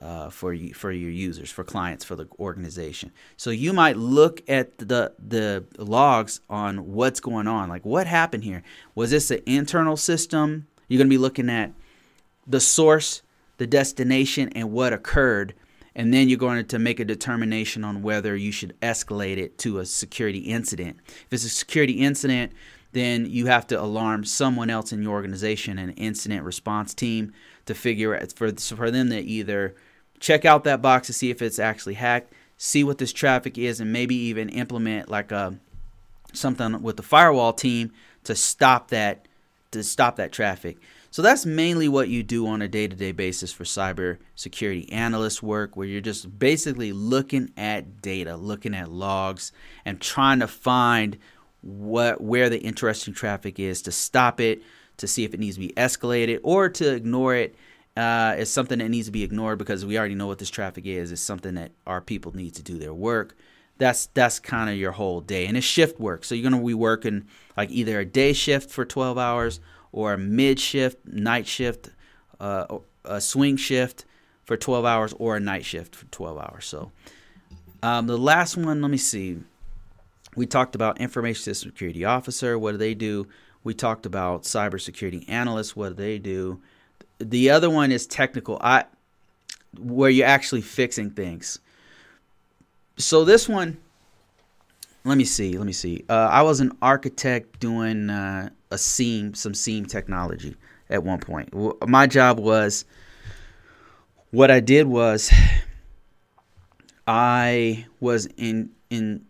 uh, 0.00 0.30
for 0.30 0.52
you, 0.52 0.72
for 0.72 0.92
your 0.92 1.10
users, 1.10 1.50
for 1.50 1.64
clients, 1.64 2.04
for 2.04 2.14
the 2.14 2.28
organization. 2.38 3.10
So 3.36 3.50
you 3.50 3.72
might 3.72 3.96
look 3.96 4.42
at 4.48 4.78
the 4.78 5.14
the 5.18 5.64
logs 5.78 6.40
on 6.48 6.92
what's 6.92 7.18
going 7.18 7.48
on, 7.48 7.68
like 7.68 7.84
what 7.84 8.06
happened 8.06 8.44
here. 8.44 8.62
Was 8.94 9.10
this 9.10 9.32
an 9.32 9.40
internal 9.46 9.96
system? 9.96 10.68
You're 10.86 10.98
going 10.98 11.08
to 11.08 11.14
be 11.14 11.18
looking 11.18 11.50
at 11.50 11.72
the 12.46 12.60
source 12.60 13.22
the 13.58 13.66
destination 13.66 14.48
and 14.50 14.72
what 14.72 14.92
occurred 14.92 15.54
and 15.96 16.12
then 16.12 16.28
you're 16.28 16.38
going 16.38 16.62
to 16.66 16.78
make 16.78 17.00
a 17.00 17.06
determination 17.06 17.82
on 17.82 18.02
whether 18.02 18.36
you 18.36 18.52
should 18.52 18.78
escalate 18.82 19.38
it 19.38 19.56
to 19.56 19.78
a 19.78 19.86
security 19.86 20.40
incident. 20.40 20.98
If 21.06 21.26
it's 21.30 21.44
a 21.44 21.48
security 21.48 21.94
incident, 21.94 22.52
then 22.92 23.24
you 23.24 23.46
have 23.46 23.66
to 23.68 23.80
alarm 23.80 24.24
someone 24.24 24.68
else 24.68 24.92
in 24.92 25.02
your 25.02 25.12
organization, 25.12 25.78
an 25.78 25.90
incident 25.92 26.44
response 26.44 26.92
team, 26.92 27.32
to 27.64 27.74
figure 27.74 28.14
out 28.14 28.30
for 28.32 28.52
for 28.52 28.90
them 28.90 29.08
to 29.08 29.18
either 29.18 29.74
check 30.20 30.44
out 30.44 30.64
that 30.64 30.82
box 30.82 31.06
to 31.06 31.14
see 31.14 31.30
if 31.30 31.40
it's 31.40 31.58
actually 31.58 31.94
hacked, 31.94 32.32
see 32.58 32.84
what 32.84 32.98
this 32.98 33.12
traffic 33.12 33.56
is, 33.56 33.80
and 33.80 33.90
maybe 33.90 34.14
even 34.14 34.50
implement 34.50 35.08
like 35.08 35.32
a 35.32 35.58
something 36.34 36.82
with 36.82 36.98
the 36.98 37.02
firewall 37.02 37.54
team 37.54 37.90
to 38.24 38.34
stop 38.34 38.88
that 38.88 39.26
to 39.70 39.82
stop 39.82 40.16
that 40.16 40.30
traffic. 40.30 40.76
So 41.16 41.22
that's 41.22 41.46
mainly 41.46 41.88
what 41.88 42.10
you 42.10 42.22
do 42.22 42.46
on 42.46 42.60
a 42.60 42.68
day-to-day 42.68 43.12
basis 43.12 43.50
for 43.50 43.64
cybersecurity 43.64 44.92
analyst 44.92 45.42
work 45.42 45.74
where 45.74 45.86
you're 45.86 46.02
just 46.02 46.38
basically 46.38 46.92
looking 46.92 47.54
at 47.56 48.02
data, 48.02 48.36
looking 48.36 48.74
at 48.74 48.90
logs 48.90 49.50
and 49.86 49.98
trying 49.98 50.40
to 50.40 50.46
find 50.46 51.16
what 51.62 52.20
where 52.20 52.50
the 52.50 52.60
interesting 52.60 53.14
traffic 53.14 53.58
is 53.58 53.80
to 53.80 53.92
stop 53.92 54.42
it, 54.42 54.60
to 54.98 55.08
see 55.08 55.24
if 55.24 55.32
it 55.32 55.40
needs 55.40 55.56
to 55.56 55.60
be 55.60 55.72
escalated 55.78 56.40
or 56.42 56.68
to 56.68 56.92
ignore 56.92 57.34
it 57.34 57.54
uh, 57.96 58.34
it's 58.36 58.50
something 58.50 58.80
that 58.80 58.90
needs 58.90 59.06
to 59.06 59.12
be 59.12 59.22
ignored 59.22 59.56
because 59.56 59.86
we 59.86 59.98
already 59.98 60.14
know 60.14 60.26
what 60.26 60.38
this 60.38 60.50
traffic 60.50 60.84
is. 60.84 61.12
It's 61.12 61.22
something 61.22 61.54
that 61.54 61.72
our 61.86 62.02
people 62.02 62.36
need 62.36 62.56
to 62.56 62.62
do 62.62 62.76
their 62.76 62.92
work. 62.92 63.34
That's 63.78 64.08
that's 64.08 64.38
kind 64.38 64.68
of 64.68 64.76
your 64.76 64.92
whole 64.92 65.22
day, 65.22 65.46
and 65.46 65.56
it's 65.56 65.64
shift 65.64 65.98
work. 65.98 66.24
So 66.24 66.34
you're 66.34 66.50
gonna 66.50 66.62
be 66.62 66.74
working 66.74 67.24
like 67.56 67.70
either 67.70 68.00
a 68.00 68.04
day 68.04 68.34
shift 68.34 68.70
for 68.70 68.84
12 68.84 69.16
hours 69.16 69.60
or 69.96 70.12
a 70.12 70.18
mid 70.18 70.60
shift, 70.60 70.98
night 71.06 71.46
shift, 71.46 71.88
uh, 72.38 72.66
a 73.04 73.18
swing 73.18 73.56
shift 73.56 74.04
for 74.44 74.56
12 74.56 74.84
hours, 74.84 75.14
or 75.18 75.36
a 75.36 75.40
night 75.40 75.64
shift 75.64 75.96
for 75.96 76.04
12 76.06 76.38
hours. 76.38 76.66
So 76.66 76.92
um, 77.82 78.06
the 78.06 78.18
last 78.18 78.58
one, 78.58 78.82
let 78.82 78.90
me 78.90 78.98
see. 78.98 79.38
We 80.36 80.44
talked 80.44 80.74
about 80.74 81.00
information 81.00 81.42
system 81.42 81.70
security 81.70 82.04
officer. 82.04 82.58
What 82.58 82.72
do 82.72 82.76
they 82.76 82.92
do? 82.92 83.26
We 83.64 83.72
talked 83.72 84.04
about 84.04 84.42
cybersecurity 84.42 85.24
analysts. 85.30 85.74
What 85.74 85.88
do 85.88 85.94
they 85.94 86.18
do? 86.18 86.60
The 87.18 87.48
other 87.48 87.70
one 87.70 87.90
is 87.90 88.06
technical. 88.06 88.58
I 88.60 88.84
where 89.78 90.10
you're 90.10 90.26
actually 90.26 90.60
fixing 90.60 91.10
things. 91.10 91.58
So 92.98 93.24
this 93.24 93.48
one, 93.48 93.78
let 95.06 95.16
me 95.16 95.24
see. 95.24 95.56
Let 95.56 95.66
me 95.66 95.72
see. 95.72 96.04
Uh, 96.08 96.28
I 96.30 96.42
was 96.42 96.60
an 96.60 96.72
architect 96.82 97.60
doing 97.60 98.10
uh, 98.10 98.50
a 98.72 98.78
SIEM, 98.78 99.34
some 99.34 99.54
SIEM 99.54 99.86
technology 99.86 100.56
at 100.90 101.04
one 101.04 101.20
point. 101.20 101.54
My 101.88 102.06
job 102.08 102.40
was 102.40 102.84
what 104.32 104.50
I 104.50 104.58
did 104.58 104.88
was 104.88 105.32
I 107.06 107.86
was 108.00 108.26
in 108.36 108.70
in 108.90 109.24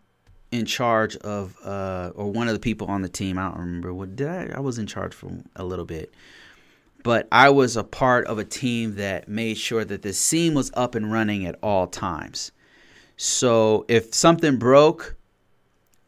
in 0.51 0.65
charge 0.65 1.17
of 1.17 1.55
uh, 1.63 2.13
or 2.15 2.31
one 2.31 2.49
of 2.49 2.55
the 2.55 2.61
people 2.61 2.87
on 2.87 3.03
the 3.03 3.09
team. 3.09 3.39
I 3.39 3.51
don't 3.51 3.59
remember 3.59 3.93
what 3.93 4.17
did 4.17 4.29
I. 4.29 4.53
I 4.57 4.61
was 4.61 4.79
in 4.79 4.87
charge 4.87 5.13
for 5.13 5.31
a 5.57 5.65
little 5.65 5.85
bit, 5.85 6.11
but 7.03 7.29
I 7.31 7.51
was 7.51 7.77
a 7.77 7.85
part 7.85 8.27
of 8.29 8.39
a 8.39 8.45
team 8.45 8.95
that 8.95 9.29
made 9.29 9.59
sure 9.59 9.85
that 9.85 10.01
the 10.01 10.15
SIEM 10.15 10.55
was 10.55 10.71
up 10.73 10.95
and 10.95 11.13
running 11.13 11.45
at 11.45 11.59
all 11.63 11.87
times. 11.87 12.51
So 13.19 13.85
if 13.89 14.15
something 14.15 14.57
broke, 14.59 15.16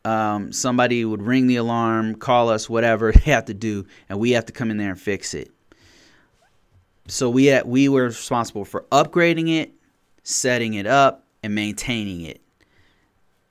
um, 0.04 0.52
somebody 0.52 1.04
would 1.04 1.22
ring 1.22 1.46
the 1.46 1.56
alarm, 1.56 2.14
call 2.14 2.48
us, 2.48 2.68
whatever 2.68 3.12
they 3.24 3.30
have 3.30 3.46
to 3.46 3.54
do, 3.54 3.86
and 4.08 4.18
we 4.18 4.32
have 4.32 4.46
to 4.46 4.52
come 4.52 4.70
in 4.70 4.76
there 4.76 4.90
and 4.90 5.00
fix 5.00 5.34
it. 5.34 5.50
So 7.08 7.30
we 7.30 7.46
had, 7.46 7.66
we 7.66 7.88
were 7.88 8.04
responsible 8.04 8.64
for 8.64 8.84
upgrading 8.92 9.54
it, 9.54 9.72
setting 10.22 10.74
it 10.74 10.86
up, 10.86 11.24
and 11.42 11.54
maintaining 11.54 12.22
it. 12.22 12.40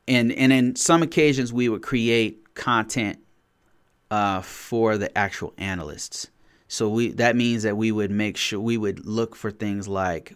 And 0.07 0.31
and 0.31 0.53
in 0.53 0.75
some 0.75 1.03
occasions 1.03 1.51
we 1.51 1.67
would 1.67 1.81
create 1.81 2.53
content 2.53 3.19
uh, 4.09 4.41
for 4.41 4.97
the 4.97 5.15
actual 5.17 5.53
analysts. 5.57 6.29
So 6.67 6.87
we 6.89 7.11
that 7.13 7.35
means 7.35 7.63
that 7.63 7.77
we 7.77 7.91
would 7.91 8.11
make 8.11 8.37
sure 8.37 8.59
we 8.59 8.77
would 8.77 9.05
look 9.05 9.35
for 9.35 9.51
things 9.51 9.87
like 9.87 10.35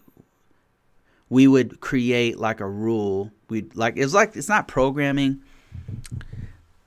we 1.30 1.48
would 1.48 1.80
create 1.80 2.38
like 2.40 2.60
a 2.60 2.68
rule. 2.68 3.32
We 3.50 3.68
like 3.76 3.94
it's 3.98 4.14
like 4.14 4.36
it's 4.36 4.50
not 4.50 4.68
programming 4.68 5.42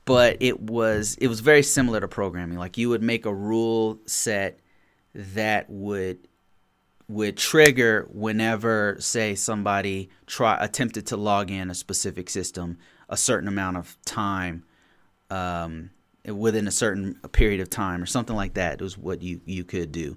but 0.05 0.37
it 0.41 0.61
was 0.61 1.17
it 1.21 1.29
was 1.29 1.41
very 1.41 1.63
similar 1.63 2.01
to 2.01 2.09
programming. 2.09 2.59
Like 2.59 2.77
you 2.77 2.89
would 2.91 3.03
make 3.03 3.27
a 3.27 3.35
rule 3.35 3.99
set 4.07 4.61
that 5.15 5.71
would 5.71 6.29
would 7.09 7.37
trigger 7.37 8.09
whenever 8.13 8.97
say 8.99 9.35
somebody 9.35 10.09
try 10.27 10.57
attempted 10.61 11.07
to 11.07 11.17
log 11.17 11.51
in 11.51 11.71
a 11.71 11.75
specific 11.75 12.31
system 12.31 12.79
a 13.09 13.17
certain 13.17 13.47
amount 13.49 13.77
of 13.77 13.99
time 14.07 14.65
um, 15.31 15.91
within 16.25 16.67
a 16.67 16.71
certain 16.71 17.15
period 17.33 17.61
of 17.61 17.69
time 17.69 18.03
or 18.03 18.07
something 18.07 18.35
like 18.35 18.55
that 18.55 18.81
was 18.81 18.97
what 18.97 19.21
you 19.23 19.41
you 19.45 19.65
could 19.65 19.93
do 19.93 20.17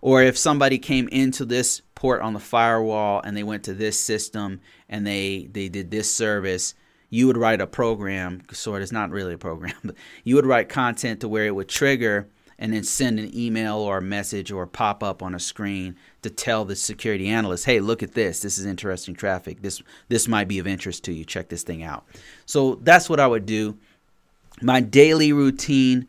or 0.00 0.22
if 0.22 0.36
somebody 0.36 0.76
came 0.76 1.08
into 1.08 1.44
this 1.44 1.80
port 1.94 2.20
on 2.20 2.34
the 2.34 2.40
firewall 2.40 3.22
and 3.24 3.36
they 3.36 3.44
went 3.44 3.62
to 3.62 3.72
this 3.72 3.98
system 3.98 4.60
and 4.88 5.06
they 5.06 5.48
they 5.52 5.68
did 5.68 5.90
this 5.90 6.12
service 6.12 6.74
you 7.14 7.28
would 7.28 7.36
write 7.36 7.60
a 7.60 7.66
program, 7.66 8.42
sort 8.50 8.78
of, 8.78 8.82
it's 8.82 8.90
not 8.90 9.10
really 9.10 9.34
a 9.34 9.38
program, 9.38 9.74
but 9.84 9.94
you 10.24 10.34
would 10.34 10.46
write 10.46 10.68
content 10.68 11.20
to 11.20 11.28
where 11.28 11.46
it 11.46 11.54
would 11.54 11.68
trigger 11.68 12.26
and 12.58 12.72
then 12.72 12.82
send 12.82 13.20
an 13.20 13.36
email 13.36 13.76
or 13.76 13.98
a 13.98 14.02
message 14.02 14.50
or 14.50 14.66
pop 14.66 15.00
up 15.00 15.22
on 15.22 15.32
a 15.32 15.38
screen 15.38 15.96
to 16.22 16.30
tell 16.30 16.64
the 16.64 16.74
security 16.74 17.28
analyst, 17.28 17.66
"Hey, 17.66 17.78
look 17.78 18.02
at 18.02 18.14
this. 18.14 18.40
This 18.40 18.58
is 18.58 18.66
interesting 18.66 19.14
traffic. 19.14 19.62
This 19.62 19.80
this 20.08 20.26
might 20.26 20.48
be 20.48 20.58
of 20.58 20.66
interest 20.66 21.04
to 21.04 21.12
you. 21.12 21.24
Check 21.24 21.48
this 21.48 21.62
thing 21.62 21.84
out." 21.84 22.04
So 22.46 22.76
that's 22.82 23.08
what 23.08 23.20
I 23.20 23.26
would 23.26 23.46
do. 23.46 23.76
My 24.60 24.80
daily 24.80 25.32
routine 25.32 26.08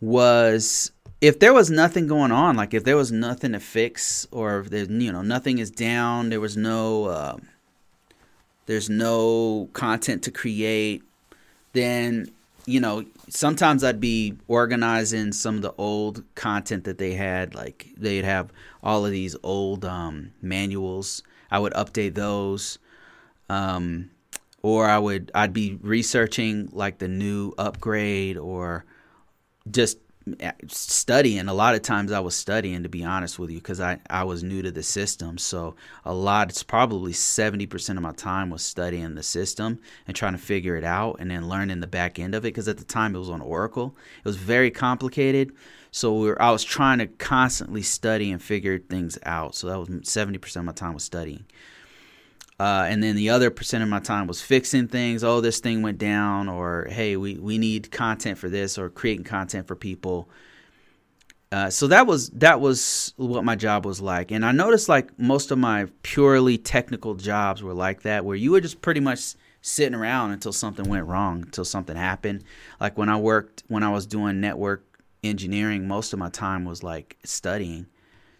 was 0.00 0.90
if 1.20 1.38
there 1.38 1.54
was 1.54 1.70
nothing 1.70 2.06
going 2.06 2.32
on, 2.32 2.56
like 2.56 2.74
if 2.74 2.84
there 2.84 2.96
was 2.96 3.10
nothing 3.12 3.52
to 3.52 3.60
fix 3.60 4.26
or 4.30 4.60
if 4.60 4.70
there's 4.70 4.88
you 4.88 5.12
know 5.12 5.22
nothing 5.22 5.58
is 5.58 5.70
down, 5.70 6.30
there 6.30 6.40
was 6.40 6.56
no 6.56 7.04
uh, 7.06 7.36
there's 8.68 8.90
no 8.90 9.70
content 9.72 10.22
to 10.24 10.30
create, 10.30 11.02
then 11.72 12.30
you 12.66 12.78
know 12.80 13.02
sometimes 13.30 13.82
I'd 13.82 13.98
be 13.98 14.34
organizing 14.46 15.32
some 15.32 15.56
of 15.56 15.62
the 15.62 15.72
old 15.78 16.22
content 16.34 16.84
that 16.84 16.98
they 16.98 17.14
had. 17.14 17.54
Like 17.54 17.88
they'd 17.96 18.26
have 18.26 18.52
all 18.82 19.06
of 19.06 19.10
these 19.10 19.34
old 19.42 19.86
um, 19.86 20.32
manuals. 20.42 21.22
I 21.50 21.58
would 21.58 21.72
update 21.72 22.14
those. 22.14 22.78
Um, 23.48 24.10
or 24.62 24.86
I 24.86 24.98
would 24.98 25.30
I'd 25.34 25.54
be 25.54 25.78
researching 25.80 26.68
like 26.72 26.98
the 26.98 27.08
new 27.08 27.54
upgrade 27.56 28.36
or 28.36 28.84
just 29.70 29.96
studying 30.68 31.48
a 31.48 31.54
lot 31.54 31.74
of 31.74 31.82
times 31.82 32.12
i 32.12 32.20
was 32.20 32.34
studying 32.34 32.82
to 32.82 32.88
be 32.88 33.04
honest 33.04 33.38
with 33.38 33.50
you 33.50 33.58
because 33.58 33.80
I, 33.80 34.00
I 34.08 34.24
was 34.24 34.42
new 34.42 34.62
to 34.62 34.70
the 34.70 34.82
system. 34.82 35.38
So 35.38 35.74
a 36.04 36.14
lot 36.14 36.48
it's 36.48 36.62
probably 36.62 37.12
70% 37.12 37.96
of 37.96 38.02
my 38.02 38.12
time 38.12 38.50
was 38.50 38.62
studying 38.62 39.14
the 39.14 39.22
system 39.22 39.78
and 40.06 40.16
trying 40.16 40.32
to 40.32 40.38
figure 40.38 40.76
it 40.76 40.84
out 40.84 41.16
and 41.20 41.30
then 41.30 41.48
learning 41.48 41.80
the 41.80 41.86
back 41.86 42.18
end 42.18 42.34
of 42.34 42.44
it 42.44 42.48
because 42.48 42.68
at 42.68 42.78
the 42.78 42.84
time 42.84 43.14
it 43.14 43.18
was 43.18 43.30
on 43.30 43.40
oracle. 43.40 43.96
It 44.18 44.24
was 44.24 44.36
very 44.36 44.70
complicated. 44.70 45.52
So 45.90 46.14
we 46.14 46.28
were, 46.28 46.40
i 46.40 46.50
was 46.50 46.64
trying 46.64 46.98
to 46.98 47.06
constantly 47.06 47.82
study 47.82 48.30
and 48.30 48.42
figure 48.42 48.78
things 48.78 49.18
out. 49.24 49.54
So 49.54 49.68
that 49.68 49.78
was 49.78 49.88
70% 49.88 50.56
of 50.56 50.64
my 50.64 50.72
time 50.72 50.94
was 50.94 51.04
studying 51.04 51.44
uh, 52.60 52.86
and 52.88 53.02
then 53.02 53.14
the 53.14 53.30
other 53.30 53.50
percent 53.50 53.82
of 53.82 53.88
my 53.88 54.00
time 54.00 54.26
was 54.26 54.42
fixing 54.42 54.88
things. 54.88 55.22
Oh, 55.22 55.40
this 55.40 55.60
thing 55.60 55.82
went 55.82 55.98
down, 55.98 56.48
or 56.48 56.88
hey, 56.90 57.16
we, 57.16 57.38
we 57.38 57.56
need 57.56 57.90
content 57.90 58.38
for 58.38 58.48
this, 58.48 58.78
or 58.78 58.88
creating 58.88 59.24
content 59.24 59.68
for 59.68 59.76
people. 59.76 60.28
Uh, 61.50 61.70
so 61.70 61.86
that 61.86 62.06
was 62.06 62.28
that 62.30 62.60
was 62.60 63.14
what 63.16 63.44
my 63.44 63.54
job 63.54 63.86
was 63.86 64.00
like, 64.00 64.30
and 64.30 64.44
I 64.44 64.52
noticed 64.52 64.88
like 64.88 65.18
most 65.18 65.50
of 65.50 65.58
my 65.58 65.86
purely 66.02 66.58
technical 66.58 67.14
jobs 67.14 67.62
were 67.62 67.72
like 67.74 68.02
that, 68.02 68.24
where 68.24 68.36
you 68.36 68.50
were 68.50 68.60
just 68.60 68.82
pretty 68.82 69.00
much 69.00 69.34
sitting 69.62 69.94
around 69.94 70.32
until 70.32 70.52
something 70.52 70.88
went 70.88 71.06
wrong, 71.06 71.42
until 71.42 71.64
something 71.64 71.96
happened. 71.96 72.44
Like 72.80 72.98
when 72.98 73.08
I 73.08 73.16
worked, 73.16 73.62
when 73.68 73.82
I 73.82 73.88
was 73.90 74.06
doing 74.06 74.40
network 74.40 74.84
engineering, 75.22 75.88
most 75.88 76.12
of 76.12 76.18
my 76.18 76.28
time 76.28 76.64
was 76.64 76.82
like 76.82 77.16
studying 77.24 77.86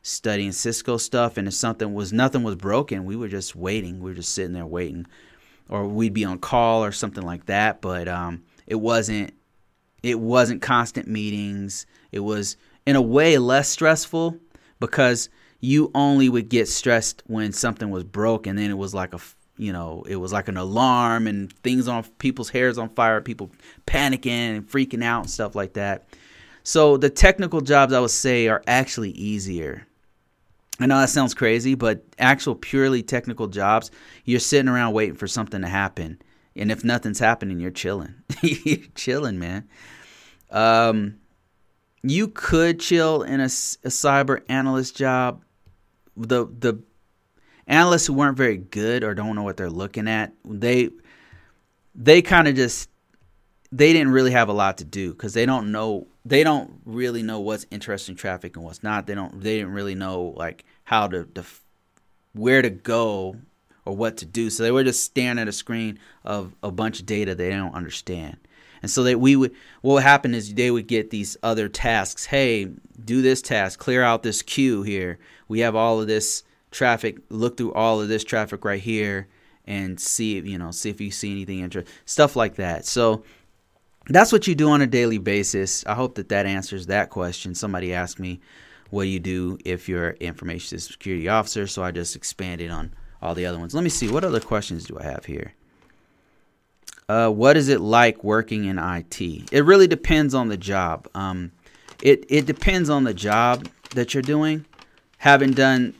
studying 0.02 0.52
Cisco 0.52 0.96
stuff, 0.96 1.36
and 1.36 1.48
if 1.48 1.54
something 1.54 1.94
was 1.94 2.12
nothing 2.12 2.42
was 2.42 2.56
broken, 2.56 3.04
we 3.04 3.16
were 3.16 3.28
just 3.28 3.56
waiting. 3.56 4.00
We 4.00 4.10
were 4.10 4.16
just 4.16 4.34
sitting 4.34 4.52
there 4.52 4.66
waiting, 4.66 5.06
or 5.68 5.86
we'd 5.86 6.14
be 6.14 6.24
on 6.24 6.38
call 6.38 6.84
or 6.84 6.92
something 6.92 7.24
like 7.24 7.46
that. 7.46 7.80
But 7.80 8.08
um, 8.08 8.44
it 8.66 8.76
wasn't 8.76 9.34
it 10.02 10.18
wasn't 10.18 10.62
constant 10.62 11.08
meetings. 11.08 11.86
It 12.12 12.20
was 12.20 12.56
in 12.86 12.96
a 12.96 13.02
way 13.02 13.38
less 13.38 13.68
stressful 13.68 14.36
because 14.80 15.28
you 15.60 15.90
only 15.94 16.28
would 16.28 16.48
get 16.48 16.68
stressed 16.68 17.22
when 17.26 17.52
something 17.52 17.90
was 17.90 18.04
broke, 18.04 18.46
and 18.46 18.58
then 18.58 18.70
it 18.70 18.78
was 18.78 18.94
like 18.94 19.14
a 19.14 19.20
you 19.56 19.72
know 19.72 20.04
it 20.08 20.16
was 20.16 20.32
like 20.32 20.48
an 20.48 20.56
alarm 20.56 21.26
and 21.26 21.52
things 21.64 21.88
on 21.88 22.04
people's 22.18 22.50
hairs 22.50 22.78
on 22.78 22.88
fire, 22.90 23.20
people 23.20 23.50
panicking 23.86 24.56
and 24.56 24.68
freaking 24.68 25.02
out 25.02 25.22
and 25.22 25.30
stuff 25.30 25.54
like 25.54 25.72
that. 25.74 26.06
So 26.62 26.96
the 26.96 27.10
technical 27.10 27.60
jobs 27.60 27.92
I 27.92 28.00
would 28.00 28.10
say 28.10 28.46
are 28.48 28.62
actually 28.66 29.10
easier 29.12 29.87
I 30.80 30.86
know 30.86 31.00
that 31.00 31.10
sounds 31.10 31.34
crazy, 31.34 31.74
but 31.74 32.04
actual 32.18 32.54
purely 32.54 33.02
technical 33.02 33.48
jobs, 33.48 33.90
you're 34.24 34.40
sitting 34.40 34.68
around 34.68 34.92
waiting 34.92 35.16
for 35.16 35.26
something 35.26 35.62
to 35.62 35.68
happen. 35.68 36.20
And 36.54 36.70
if 36.70 36.84
nothing's 36.84 37.18
happening, 37.18 37.58
you're 37.58 37.70
chilling. 37.70 38.14
you're 38.42 38.86
chilling, 38.94 39.38
man. 39.38 39.68
Um, 40.50 41.16
you 42.02 42.28
could 42.28 42.80
chill 42.80 43.22
in 43.22 43.40
a, 43.40 43.44
a 43.44 43.90
cyber 43.90 44.42
analyst 44.48 44.96
job. 44.96 45.42
The 46.16 46.46
the 46.46 46.82
analysts 47.66 48.06
who 48.06 48.14
weren't 48.14 48.36
very 48.36 48.56
good 48.56 49.04
or 49.04 49.14
don't 49.14 49.36
know 49.36 49.42
what 49.42 49.56
they're 49.56 49.70
looking 49.70 50.08
at, 50.08 50.32
they 50.44 50.90
they 51.94 52.22
kind 52.22 52.48
of 52.48 52.54
just 52.54 52.88
they 53.70 53.92
didn't 53.92 54.12
really 54.12 54.30
have 54.30 54.48
a 54.48 54.52
lot 54.52 54.78
to 54.78 54.84
do 54.84 55.12
because 55.12 55.34
they 55.34 55.46
don't 55.46 55.70
know 55.70 56.06
they 56.28 56.44
don't 56.44 56.80
really 56.84 57.22
know 57.22 57.40
what's 57.40 57.66
interesting 57.70 58.14
traffic 58.14 58.56
and 58.56 58.64
what's 58.64 58.82
not. 58.82 59.06
They 59.06 59.14
don't 59.14 59.40
they 59.40 59.58
didn't 59.58 59.72
really 59.72 59.94
know 59.94 60.34
like 60.36 60.64
how 60.84 61.08
to, 61.08 61.24
to 61.34 61.44
where 62.32 62.62
to 62.62 62.70
go 62.70 63.36
or 63.84 63.96
what 63.96 64.18
to 64.18 64.26
do. 64.26 64.50
So 64.50 64.62
they 64.62 64.70
were 64.70 64.84
just 64.84 65.02
staring 65.02 65.38
at 65.38 65.48
a 65.48 65.52
screen 65.52 65.98
of 66.24 66.54
a 66.62 66.70
bunch 66.70 67.00
of 67.00 67.06
data 67.06 67.34
they 67.34 67.50
don't 67.50 67.74
understand. 67.74 68.36
And 68.82 68.90
so 68.90 69.02
that 69.04 69.18
we 69.18 69.36
would 69.36 69.54
what 69.80 69.94
would 69.94 70.02
happen 70.02 70.34
is 70.34 70.52
they 70.52 70.70
would 70.70 70.86
get 70.86 71.10
these 71.10 71.36
other 71.42 71.68
tasks. 71.68 72.26
Hey, 72.26 72.68
do 73.02 73.22
this 73.22 73.42
task, 73.42 73.78
clear 73.78 74.02
out 74.02 74.22
this 74.22 74.42
queue 74.42 74.82
here. 74.82 75.18
We 75.48 75.60
have 75.60 75.74
all 75.74 76.00
of 76.00 76.06
this 76.06 76.44
traffic. 76.70 77.18
Look 77.30 77.56
through 77.56 77.72
all 77.72 78.00
of 78.00 78.08
this 78.08 78.22
traffic 78.22 78.64
right 78.64 78.80
here 78.80 79.28
and 79.66 80.00
see 80.00 80.38
you 80.38 80.58
know 80.58 80.70
see 80.70 80.90
if 80.90 81.00
you 81.00 81.10
see 81.10 81.30
anything 81.30 81.60
interesting. 81.60 81.92
Stuff 82.04 82.36
like 82.36 82.56
that. 82.56 82.84
So 82.84 83.24
that's 84.08 84.32
what 84.32 84.46
you 84.46 84.54
do 84.54 84.70
on 84.70 84.80
a 84.80 84.86
daily 84.86 85.18
basis. 85.18 85.84
I 85.86 85.94
hope 85.94 86.14
that 86.16 86.28
that 86.30 86.46
answers 86.46 86.86
that 86.86 87.10
question. 87.10 87.54
Somebody 87.54 87.92
asked 87.92 88.18
me, 88.18 88.40
"What 88.90 89.04
do 89.04 89.08
you 89.08 89.20
do 89.20 89.58
if 89.64 89.88
you're 89.88 90.10
information 90.12 90.78
security 90.78 91.28
officer?" 91.28 91.66
So 91.66 91.82
I 91.82 91.90
just 91.90 92.16
expanded 92.16 92.70
on 92.70 92.92
all 93.20 93.34
the 93.34 93.46
other 93.46 93.58
ones. 93.58 93.74
Let 93.74 93.84
me 93.84 93.90
see 93.90 94.08
what 94.08 94.24
other 94.24 94.40
questions 94.40 94.84
do 94.84 94.98
I 94.98 95.04
have 95.04 95.24
here. 95.26 95.54
Uh, 97.08 97.30
what 97.30 97.56
is 97.56 97.68
it 97.68 97.80
like 97.80 98.22
working 98.22 98.64
in 98.66 98.78
IT? 98.78 99.20
It 99.20 99.64
really 99.64 99.86
depends 99.86 100.34
on 100.34 100.48
the 100.48 100.56
job. 100.56 101.08
Um, 101.14 101.52
it 102.02 102.24
it 102.28 102.46
depends 102.46 102.90
on 102.90 103.04
the 103.04 103.14
job 103.14 103.68
that 103.94 104.14
you're 104.14 104.22
doing. 104.22 104.64
Having 105.18 105.52
done 105.52 105.94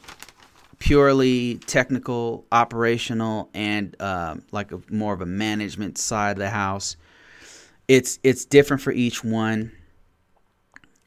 purely 0.79 1.57
technical, 1.67 2.47
operational, 2.53 3.51
and 3.53 3.97
uh, 4.01 4.37
like 4.53 4.71
a, 4.71 4.81
more 4.91 5.13
of 5.13 5.21
a 5.21 5.27
management 5.27 5.99
side 5.99 6.33
of 6.33 6.39
the 6.39 6.51
house 6.51 6.97
it's 7.89 8.19
it's 8.23 8.45
different 8.45 8.83
for 8.83 8.93
each 8.93 9.25
one. 9.25 9.73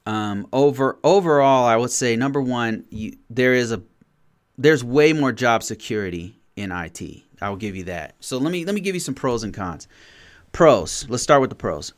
Um, 0.08 0.48
over 0.52 0.98
overall, 1.04 1.66
I 1.66 1.78
would 1.78 1.92
say 1.92 2.16
number 2.16 2.42
one, 2.42 2.86
you, 2.90 3.16
there 3.30 3.54
is 3.54 3.72
a 3.72 3.82
there's 4.58 4.84
way 4.84 5.14
more 5.14 5.32
job 5.32 5.64
security 5.64 6.40
in 6.56 6.72
IT. 6.72 7.02
I 7.40 7.50
will 7.50 7.58
give 7.58 7.76
you 7.76 7.84
that. 7.86 8.16
So 8.20 8.38
let 8.40 8.52
me 8.52 8.66
let 8.66 8.76
me 8.76 8.82
give 8.82 8.96
you 8.96 9.00
some 9.00 9.16
pros 9.16 9.44
and 9.44 9.54
cons. 9.54 9.88
Pros. 10.52 11.06
Let's 11.08 11.24
start 11.24 11.40
with 11.40 11.52
the 11.52 11.56
pros. 11.56 11.94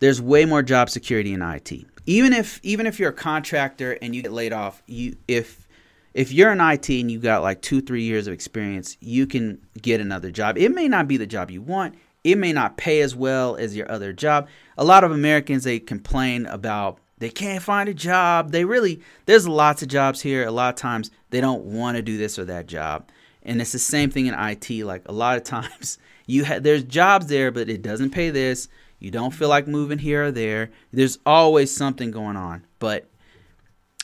There's 0.00 0.20
way 0.20 0.44
more 0.44 0.62
job 0.62 0.90
security 0.90 1.32
in 1.32 1.40
IT. 1.40 1.72
Even 2.06 2.34
if 2.34 2.60
even 2.62 2.86
if 2.86 3.00
you're 3.00 3.10
a 3.10 3.14
contractor 3.14 3.92
and 4.02 4.14
you 4.14 4.22
get 4.22 4.32
laid 4.32 4.52
off, 4.52 4.82
you 4.86 5.16
if 5.26 5.66
if 6.12 6.30
you're 6.30 6.52
in 6.52 6.60
IT 6.60 6.88
and 6.90 7.10
you 7.10 7.18
got 7.18 7.42
like 7.42 7.62
two 7.62 7.80
three 7.80 8.02
years 8.02 8.26
of 8.26 8.34
experience, 8.34 8.98
you 9.00 9.26
can 9.26 9.60
get 9.80 10.00
another 10.00 10.30
job. 10.30 10.58
It 10.58 10.74
may 10.74 10.88
not 10.88 11.08
be 11.08 11.16
the 11.16 11.26
job 11.26 11.50
you 11.50 11.62
want 11.62 11.94
it 12.24 12.38
may 12.38 12.52
not 12.52 12.78
pay 12.78 13.02
as 13.02 13.14
well 13.14 13.54
as 13.56 13.76
your 13.76 13.90
other 13.90 14.12
job. 14.12 14.48
A 14.76 14.84
lot 14.84 15.04
of 15.04 15.12
Americans 15.12 15.64
they 15.64 15.78
complain 15.78 16.46
about 16.46 16.98
they 17.18 17.30
can't 17.30 17.62
find 17.62 17.88
a 17.88 17.94
job. 17.94 18.50
They 18.50 18.64
really 18.64 19.00
there's 19.26 19.46
lots 19.46 19.82
of 19.82 19.88
jobs 19.88 20.22
here. 20.22 20.46
A 20.46 20.50
lot 20.50 20.70
of 20.70 20.80
times 20.80 21.10
they 21.30 21.40
don't 21.40 21.64
want 21.64 21.96
to 21.96 22.02
do 22.02 22.16
this 22.16 22.38
or 22.38 22.44
that 22.46 22.66
job. 22.66 23.08
And 23.42 23.60
it's 23.60 23.72
the 23.72 23.78
same 23.78 24.10
thing 24.10 24.26
in 24.26 24.34
IT. 24.34 24.70
Like 24.84 25.02
a 25.06 25.12
lot 25.12 25.36
of 25.36 25.44
times 25.44 25.98
you 26.26 26.44
have 26.44 26.62
there's 26.62 26.82
jobs 26.82 27.26
there, 27.26 27.50
but 27.50 27.68
it 27.68 27.82
doesn't 27.82 28.10
pay 28.10 28.30
this. 28.30 28.68
You 28.98 29.10
don't 29.10 29.34
feel 29.34 29.48
like 29.48 29.68
moving 29.68 29.98
here 29.98 30.24
or 30.24 30.30
there. 30.30 30.70
There's 30.92 31.18
always 31.26 31.74
something 31.74 32.10
going 32.10 32.36
on. 32.36 32.64
But 32.78 33.08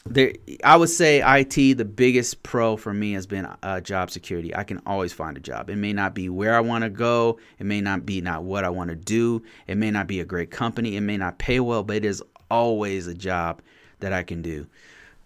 there 0.06 0.32
i 0.64 0.76
would 0.76 0.88
say 0.88 1.22
it 1.22 1.76
the 1.76 1.84
biggest 1.84 2.42
pro 2.42 2.76
for 2.76 2.92
me 2.92 3.12
has 3.12 3.26
been 3.26 3.46
uh, 3.62 3.80
job 3.80 4.10
security. 4.10 4.54
I 4.54 4.64
can 4.64 4.80
always 4.86 5.12
find 5.12 5.36
a 5.36 5.40
job. 5.40 5.68
It 5.68 5.76
may 5.76 5.92
not 5.92 6.14
be 6.14 6.28
where 6.28 6.54
i 6.54 6.60
want 6.60 6.84
to 6.84 6.90
go. 6.90 7.38
It 7.58 7.66
may 7.66 7.80
not 7.80 8.06
be 8.06 8.20
not 8.20 8.44
what 8.44 8.64
i 8.64 8.70
want 8.70 8.90
to 8.90 8.96
do. 8.96 9.42
It 9.66 9.76
may 9.76 9.90
not 9.90 10.06
be 10.06 10.20
a 10.20 10.24
great 10.24 10.50
company. 10.50 10.96
It 10.96 11.02
may 11.02 11.16
not 11.16 11.38
pay 11.38 11.60
well 11.60 11.82
but 11.82 11.96
it 11.96 12.04
is 12.04 12.22
always 12.50 13.06
a 13.06 13.14
job 13.14 13.60
that 14.00 14.12
i 14.12 14.22
can 14.22 14.42
do. 14.42 14.66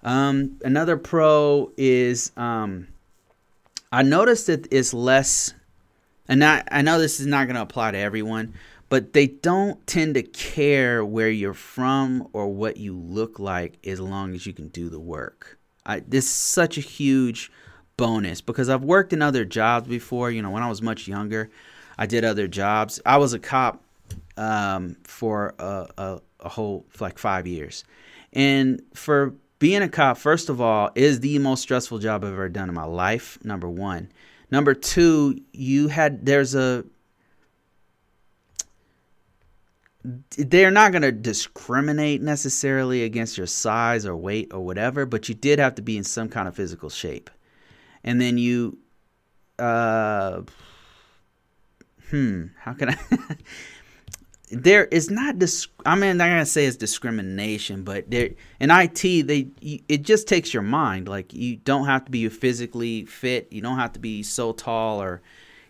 Um, 0.03 0.61
another 0.65 0.97
pro 0.97 1.73
is 1.77 2.33
um, 2.37 2.89
i 3.93 4.03
noticed 4.03 4.49
that 4.49 4.73
it's 4.73 4.93
less 4.93 5.55
and 6.29 6.43
I, 6.43 6.63
I 6.71 6.83
know 6.83 6.99
this 6.99 7.21
is 7.21 7.27
not 7.27 7.47
going 7.47 7.57
to 7.57 7.63
apply 7.63 7.91
to 7.93 7.99
everyone 7.99 8.55
but 8.89 9.13
they 9.13 9.27
don't 9.27 9.87
tend 9.87 10.15
to 10.15 10.23
care 10.23 11.05
where 11.05 11.31
you're 11.31 11.55
from 11.55 12.29
or 12.33 12.49
what 12.49 12.77
you 12.77 12.97
look 12.97 13.39
like 13.39 13.85
as 13.87 14.01
long 14.01 14.35
as 14.35 14.47
you 14.47 14.53
can 14.53 14.69
do 14.69 14.89
the 14.89 15.01
work. 15.01 15.59
I, 15.87 16.01
this 16.01 16.25
is 16.25 16.33
such 16.33 16.79
a 16.79 16.81
huge 16.81 17.51
bonus 17.97 18.41
because 18.41 18.69
I've 18.69 18.85
worked 18.85 19.13
in 19.13 19.23
other 19.23 19.45
jobs 19.45 19.89
before. 19.89 20.31
You 20.31 20.43
know, 20.43 20.51
when 20.51 20.63
I 20.63 20.69
was 20.69 20.83
much 20.83 21.07
younger, 21.09 21.51
I 21.99 22.07
did 22.07 22.25
other 22.25 22.49
jobs. 22.49 23.01
I 23.05 23.19
was 23.19 23.33
a 23.33 23.39
cop 23.39 23.83
um, 24.37 24.97
for 25.05 25.55
a, 25.59 25.89
a, 25.99 26.21
a 26.41 26.49
whole 26.49 26.87
like 27.01 27.19
five 27.19 27.47
years, 27.47 27.85
and 28.33 28.83
for 28.95 29.35
being 29.59 29.83
a 29.83 29.89
cop, 29.89 30.19
first 30.19 30.49
of 30.49 30.61
all, 30.61 30.91
is 30.95 31.21
the 31.21 31.39
most 31.39 31.63
stressful 31.63 31.99
job 31.99 32.25
I've 32.25 32.33
ever 32.33 32.49
done 32.49 32.69
in 32.69 32.75
my 32.75 32.85
life. 32.85 33.39
Number 33.45 33.69
one. 33.69 34.11
Number 34.51 34.75
two, 34.75 35.41
you 35.53 35.89
had 35.89 36.27
there's 36.27 36.55
a 36.55 36.85
they're 40.37 40.71
not 40.71 40.93
going 40.93 41.03
to 41.03 41.13
discriminate 41.13 42.21
necessarily 42.21 43.05
against 43.05 43.39
your 43.39 43.47
size 43.47 44.05
or 44.05 44.15
weight 44.17 44.53
or 44.53 44.61
whatever, 44.61 45.07
but 45.07 45.29
you 45.29 45.35
did 45.35 45.59
have 45.59 45.75
to 45.77 45.83
be 45.83 45.97
in 45.97 46.05
some 46.05 46.29
kind 46.29 46.47
of 46.47 46.55
physical 46.55 46.91
shape. 46.91 47.31
And 48.03 48.21
then 48.21 48.37
you, 48.37 48.79
uh, 49.59 50.43
hmm, 52.11 52.47
how 52.59 52.75
can 52.75 52.91
I? 52.91 52.99
there 54.51 54.85
is 54.87 55.11
not 55.11 55.39
dis. 55.39 55.69
I 55.87 55.95
mean, 55.95 56.11
I'm 56.11 56.17
not 56.19 56.27
gonna 56.29 56.45
say 56.45 56.67
it's 56.67 56.77
discrimination, 56.77 57.83
but 57.83 58.11
there 58.11 58.31
in 58.61 58.71
IT, 58.71 59.01
they 59.01 59.49
it 59.89 60.03
just 60.03 60.29
takes 60.29 60.53
your 60.53 60.63
mind. 60.63 61.09
Like 61.09 61.33
you 61.33 61.57
don't 61.57 61.87
have 61.87 62.05
to 62.05 62.11
be 62.11 62.29
physically 62.29 63.07
fit. 63.07 63.49
You 63.51 63.63
don't 63.63 63.79
have 63.79 63.95
to 63.95 64.01
be 64.01 64.23
so 64.23 64.53
tall 64.53 65.01
or 65.01 65.23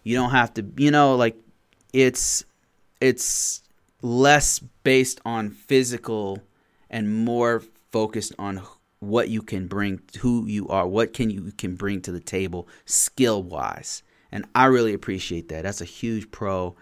You 0.02 0.16
don't 0.16 0.30
have 0.30 0.52
to, 0.54 0.66
you 0.76 0.90
know, 0.90 1.14
like 1.14 1.36
it's 1.92 2.44
it's 3.00 3.63
less 4.04 4.58
based 4.58 5.18
on 5.24 5.48
physical 5.48 6.38
and 6.90 7.24
more 7.24 7.62
focused 7.90 8.34
on 8.38 8.60
what 9.00 9.30
you 9.30 9.40
can 9.40 9.66
bring, 9.66 10.00
who 10.20 10.46
you 10.46 10.68
are, 10.68 10.86
what 10.86 11.14
can 11.14 11.30
you 11.30 11.50
can 11.56 11.74
bring 11.74 12.02
to 12.02 12.12
the 12.12 12.20
table 12.20 12.68
skill 12.84 13.42
wise. 13.42 14.02
And 14.30 14.44
I 14.54 14.66
really 14.66 14.92
appreciate 14.92 15.48
that. 15.48 15.62
That's 15.62 15.80
a 15.80 15.86
huge 15.86 16.30
pro 16.30 16.76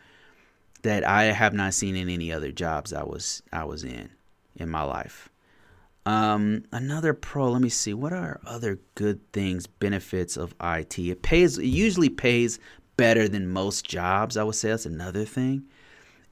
that 0.83 1.07
I 1.07 1.25
have 1.25 1.55
not 1.55 1.75
seen 1.75 1.95
in 1.95 2.09
any 2.09 2.33
other 2.33 2.51
jobs 2.51 2.93
I 2.93 3.05
was 3.05 3.43
I 3.53 3.65
was 3.65 3.85
in 3.85 4.11
in 4.57 4.69
my 4.69 4.83
life. 4.83 5.29
Um, 6.05 6.65
another 6.73 7.15
pro. 7.15 7.53
Let 7.53 7.63
me 7.63 7.69
see. 7.69 7.95
What 7.95 8.13
are 8.13 8.41
other 8.45 8.81
good 8.97 9.21
things, 9.33 9.69
benefits 9.69 10.37
of 10.37 10.57
IT? 10.61 10.99
It 10.99 11.23
pays. 11.23 11.57
It 11.57 11.67
usually 11.67 12.09
pays 12.09 12.59
better 12.97 13.29
than 13.29 13.49
most 13.49 13.85
jobs. 13.85 14.37
I 14.37 14.43
would 14.43 14.57
say 14.57 14.71
that's 14.71 14.87
another 14.87 15.25
thing. 15.25 15.69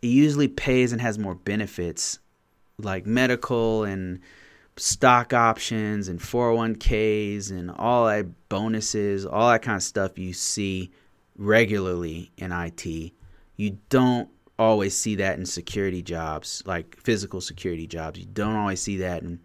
It 0.02 0.08
usually 0.08 0.48
pays 0.48 0.92
and 0.92 1.00
has 1.00 1.18
more 1.18 1.34
benefits, 1.34 2.18
like 2.78 3.06
medical 3.06 3.84
and 3.84 4.20
stock 4.76 5.34
options 5.34 6.08
and 6.08 6.18
401ks 6.20 7.50
and 7.50 7.70
all 7.70 8.06
that 8.06 8.26
bonuses, 8.48 9.26
all 9.26 9.50
that 9.50 9.62
kind 9.62 9.76
of 9.76 9.82
stuff 9.82 10.18
you 10.18 10.32
see 10.32 10.90
regularly 11.36 12.30
in 12.38 12.52
IT. 12.52 13.12
You 13.56 13.78
don't 13.90 14.28
always 14.58 14.96
see 14.96 15.16
that 15.16 15.38
in 15.38 15.46
security 15.46 16.02
jobs, 16.02 16.62
like 16.66 16.96
physical 17.00 17.40
security 17.40 17.86
jobs. 17.86 18.18
You 18.18 18.26
don't 18.26 18.56
always 18.56 18.80
see 18.80 18.98
that 18.98 19.22
in 19.22 19.40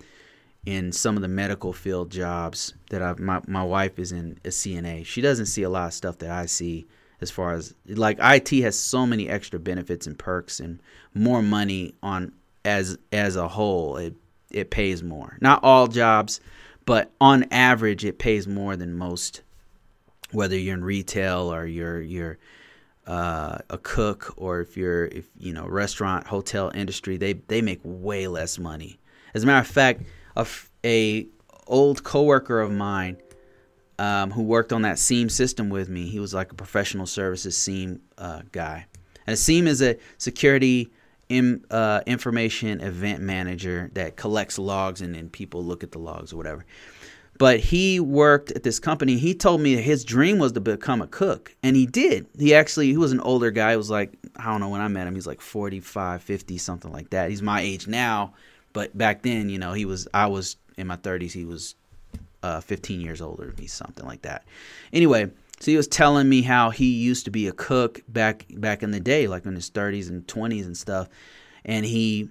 in 0.66 0.92
some 0.92 1.16
of 1.16 1.22
the 1.22 1.28
medical 1.28 1.72
field 1.74 2.10
jobs 2.10 2.74
that 2.90 3.02
I've 3.02 3.20
my, 3.20 3.40
my 3.48 3.64
wife 3.64 4.00
is 4.00 4.12
in 4.12 4.40
a 4.44 4.50
CNA. 4.50 5.06
She 5.06 5.22
doesn't 5.22 5.46
see 5.46 5.64
a 5.64 5.70
lot 5.70 5.88
of 5.88 5.94
stuff 5.94 6.18
that 6.20 6.32
I 6.32 6.48
see 6.48 6.88
as 7.26 7.32
far 7.32 7.54
as 7.54 7.74
like 7.88 8.20
IT 8.22 8.50
has 8.62 8.78
so 8.78 9.08
many 9.08 9.28
extra 9.28 9.60
benefits 9.60 10.06
and 10.06 10.18
perks 10.18 10.60
and 10.60 10.80
more 11.16 11.42
money 11.42 11.96
on 12.04 12.32
as 12.64 12.98
as 13.12 13.36
a 13.36 13.48
whole. 13.48 13.98
It 13.98 14.14
it 14.52 14.70
pays 14.70 15.02
more. 15.02 15.38
Not 15.42 15.64
all 15.64 15.88
jobs, 15.88 16.40
but 16.86 17.12
on 17.20 17.46
average 17.50 18.06
it 18.06 18.20
pays 18.20 18.48
more 18.48 18.76
than 18.76 18.94
most 18.94 19.42
whether 20.32 20.56
you're 20.58 20.76
in 20.76 20.84
retail 20.84 21.52
or 21.52 21.66
you're 21.66 22.00
you're 22.02 22.38
uh, 23.08 23.58
a 23.70 23.78
cook 23.80 24.34
or 24.38 24.62
if 24.62 24.78
you're 24.78 25.06
if 25.06 25.26
you 25.40 25.52
know 25.52 25.66
restaurant 25.66 26.28
hotel 26.28 26.72
industry 26.76 27.18
they 27.18 27.34
they 27.34 27.62
make 27.62 27.80
way 27.84 28.28
less 28.28 28.60
money 28.60 29.00
as 29.34 29.44
a 29.44 29.46
matter 29.46 29.60
of 29.60 29.68
fact 29.68 30.04
a, 30.36 30.46
a 30.84 31.28
old 31.68 32.04
coworker 32.04 32.60
of 32.60 32.72
mine 32.72 33.18
um, 34.00 34.32
who 34.32 34.44
worked 34.44 34.74
on 34.74 34.82
that 34.84 35.00
SIEM 35.00 35.30
system 35.30 35.70
with 35.70 35.90
me 35.90 36.08
he 36.08 36.20
was 36.20 36.34
like 36.34 36.52
a 36.52 36.56
professional 36.56 37.06
services 37.06 37.58
SIEM 37.58 38.02
uh, 38.18 38.42
guy 38.52 38.86
and 39.28 39.34
a 39.34 39.38
SIEM 39.38 39.68
is 39.68 39.82
a 39.82 39.98
security 40.18 40.92
in, 41.30 41.66
uh, 41.72 42.02
information 42.06 42.82
event 42.82 43.22
manager 43.22 43.90
that 43.94 44.16
collects 44.16 44.60
logs 44.60 45.02
and 45.02 45.16
then 45.16 45.30
people 45.30 45.64
look 45.64 45.84
at 45.84 45.92
the 45.92 46.00
logs 46.00 46.34
or 46.34 46.38
whatever 46.38 46.66
but 47.38 47.60
he 47.60 48.00
worked 48.00 48.52
at 48.52 48.64
this 48.64 48.80
company. 48.80 49.18
He 49.18 49.34
told 49.34 49.60
me 49.62 49.76
his 49.76 50.06
dream 50.06 50.40
was 50.40 50.54
to 50.54 50.62
become 50.62 51.02
a 51.02 51.08
cook, 51.08 51.56
and 51.62 51.76
he 51.76 51.86
did. 51.86 52.28
He 52.38 52.54
actually 52.54 52.88
he 52.88 52.98
was 52.98 53.12
an 53.12 53.20
older 53.20 53.52
guy. 53.52 53.72
He 53.72 53.78
was 53.78 53.90
like 53.90 54.14
I 54.38 54.46
don't 54.46 54.62
know 54.62 54.70
when 54.70 54.82
I 54.82 54.88
met 54.88 55.08
him. 55.08 55.16
He's 55.16 55.28
like 55.28 55.42
45, 55.42 56.22
50, 56.24 56.58
something 56.58 56.92
like 56.92 57.10
that. 57.10 57.30
He's 57.30 57.42
my 57.42 57.62
age 57.62 57.88
now, 57.88 58.34
but 58.74 58.98
back 58.98 59.22
then, 59.24 59.50
you 59.50 59.60
know, 59.60 59.74
he 59.74 59.86
was 59.86 60.08
I 60.14 60.28
was 60.28 60.58
in 60.78 60.88
my 60.88 60.98
30s. 60.98 61.32
He 61.32 61.46
was 61.46 61.76
uh, 62.46 62.62
15 62.62 63.02
years 63.02 63.22
older 63.22 63.48
than 63.48 63.56
me, 63.56 63.66
something 63.66 64.06
like 64.06 64.22
that. 64.22 64.46
Anyway, 64.94 65.32
so 65.60 65.72
he 65.72 65.78
was 65.78 65.88
telling 65.88 66.30
me 66.30 66.44
how 66.44 66.70
he 66.70 66.92
used 66.92 67.26
to 67.26 67.32
be 67.32 67.48
a 67.48 67.52
cook 67.52 68.02
back 68.08 68.46
back 68.52 68.84
in 68.84 68.92
the 68.92 69.00
day, 69.00 69.28
like 69.28 69.46
in 69.46 69.56
his 69.56 69.72
30s 69.72 70.10
and 70.10 70.28
20s 70.28 70.66
and 70.66 70.78
stuff, 70.78 71.10
and 71.64 71.86
he 71.86 72.30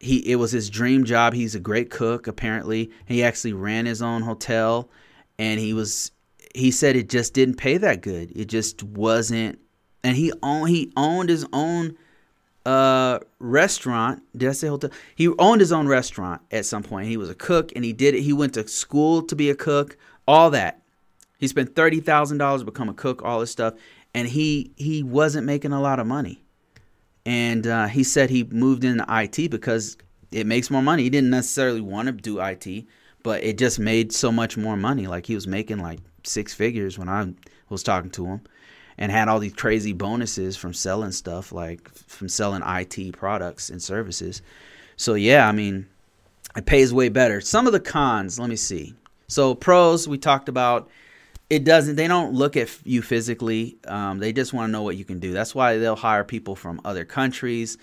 he 0.00 0.18
it 0.28 0.36
was 0.36 0.50
his 0.50 0.68
dream 0.68 1.04
job. 1.04 1.32
He's 1.32 1.54
a 1.54 1.60
great 1.60 1.90
cook 1.90 2.26
apparently. 2.26 2.90
He 3.06 3.22
actually 3.22 3.52
ran 3.52 3.86
his 3.86 4.02
own 4.02 4.22
hotel 4.22 4.90
and 5.38 5.60
he 5.60 5.72
was 5.72 6.10
he 6.54 6.72
said 6.72 6.96
it 6.96 7.08
just 7.08 7.32
didn't 7.32 7.56
pay 7.56 7.76
that 7.78 8.00
good. 8.00 8.32
It 8.34 8.46
just 8.46 8.82
wasn't 8.82 9.60
and 10.02 10.16
he 10.16 10.32
owned 10.42 10.70
he 10.70 10.92
owned 10.96 11.28
his 11.28 11.46
own 11.52 11.96
uh 12.66 13.20
restaurant. 13.38 14.22
Did 14.36 14.48
I 14.50 14.52
say 14.52 14.68
hotel? 14.68 14.90
He 15.14 15.28
owned 15.38 15.60
his 15.60 15.72
own 15.72 15.86
restaurant 15.86 16.42
at 16.50 16.66
some 16.66 16.82
point. 16.82 17.08
He 17.08 17.16
was 17.16 17.30
a 17.30 17.34
cook 17.34 17.72
and 17.74 17.84
he 17.84 17.92
did 17.92 18.14
it. 18.14 18.22
He 18.22 18.32
went 18.32 18.54
to 18.54 18.66
school 18.68 19.22
to 19.22 19.36
be 19.36 19.50
a 19.50 19.54
cook, 19.54 19.96
all 20.26 20.50
that. 20.50 20.82
He 21.38 21.48
spent 21.48 21.74
thirty 21.76 22.00
thousand 22.00 22.38
dollars 22.38 22.62
to 22.62 22.66
become 22.66 22.88
a 22.88 22.94
cook, 22.94 23.22
all 23.22 23.40
this 23.40 23.50
stuff, 23.50 23.74
and 24.14 24.28
he 24.28 24.72
he 24.76 25.02
wasn't 25.02 25.46
making 25.46 25.72
a 25.72 25.80
lot 25.80 26.00
of 26.00 26.06
money 26.06 26.42
and 27.26 27.66
uh, 27.66 27.88
he 27.88 28.04
said 28.04 28.30
he 28.30 28.44
moved 28.44 28.84
into 28.84 29.04
IT 29.08 29.50
because 29.50 29.98
it 30.30 30.46
makes 30.46 30.70
more 30.70 30.80
money. 30.80 31.02
He 31.02 31.10
didn't 31.10 31.30
necessarily 31.30 31.80
want 31.80 32.06
to 32.06 32.12
do 32.12 32.40
IT, 32.40 32.86
but 33.24 33.42
it 33.42 33.58
just 33.58 33.80
made 33.80 34.12
so 34.12 34.30
much 34.30 34.56
more 34.56 34.76
money. 34.76 35.08
Like 35.08 35.26
he 35.26 35.34
was 35.34 35.46
making 35.46 35.80
like 35.80 35.98
six 36.22 36.54
figures 36.54 36.96
when 36.96 37.08
I 37.08 37.34
was 37.68 37.82
talking 37.82 38.10
to 38.12 38.26
him, 38.26 38.42
and 38.98 39.12
had 39.12 39.28
all 39.28 39.38
these 39.38 39.54
crazy 39.54 39.92
bonuses 39.92 40.56
from 40.56 40.72
selling 40.72 41.12
stuff, 41.12 41.52
like 41.52 41.88
from 41.90 42.28
selling 42.28 42.62
IT 42.64 43.12
products 43.12 43.70
and 43.70 43.82
services. 43.82 44.42
So 44.96 45.14
yeah, 45.14 45.48
I 45.48 45.52
mean, 45.52 45.86
it 46.56 46.66
pays 46.66 46.92
way 46.92 47.08
better. 47.08 47.40
Some 47.40 47.66
of 47.66 47.72
the 47.72 47.80
cons, 47.80 48.38
let 48.38 48.48
me 48.48 48.56
see. 48.56 48.94
So 49.28 49.54
pros, 49.54 50.08
we 50.08 50.18
talked 50.18 50.48
about 50.48 50.88
it 51.48 51.64
doesn't 51.64 51.96
they 51.96 52.08
don't 52.08 52.34
look 52.34 52.56
at 52.56 52.68
you 52.84 53.02
physically 53.02 53.76
um, 53.86 54.18
they 54.18 54.32
just 54.32 54.52
want 54.52 54.68
to 54.68 54.72
know 54.72 54.82
what 54.82 54.96
you 54.96 55.04
can 55.04 55.18
do 55.18 55.32
that's 55.32 55.54
why 55.54 55.78
they'll 55.78 55.96
hire 55.96 56.24
people 56.24 56.56
from 56.56 56.80
other 56.84 57.04
countries 57.04 57.78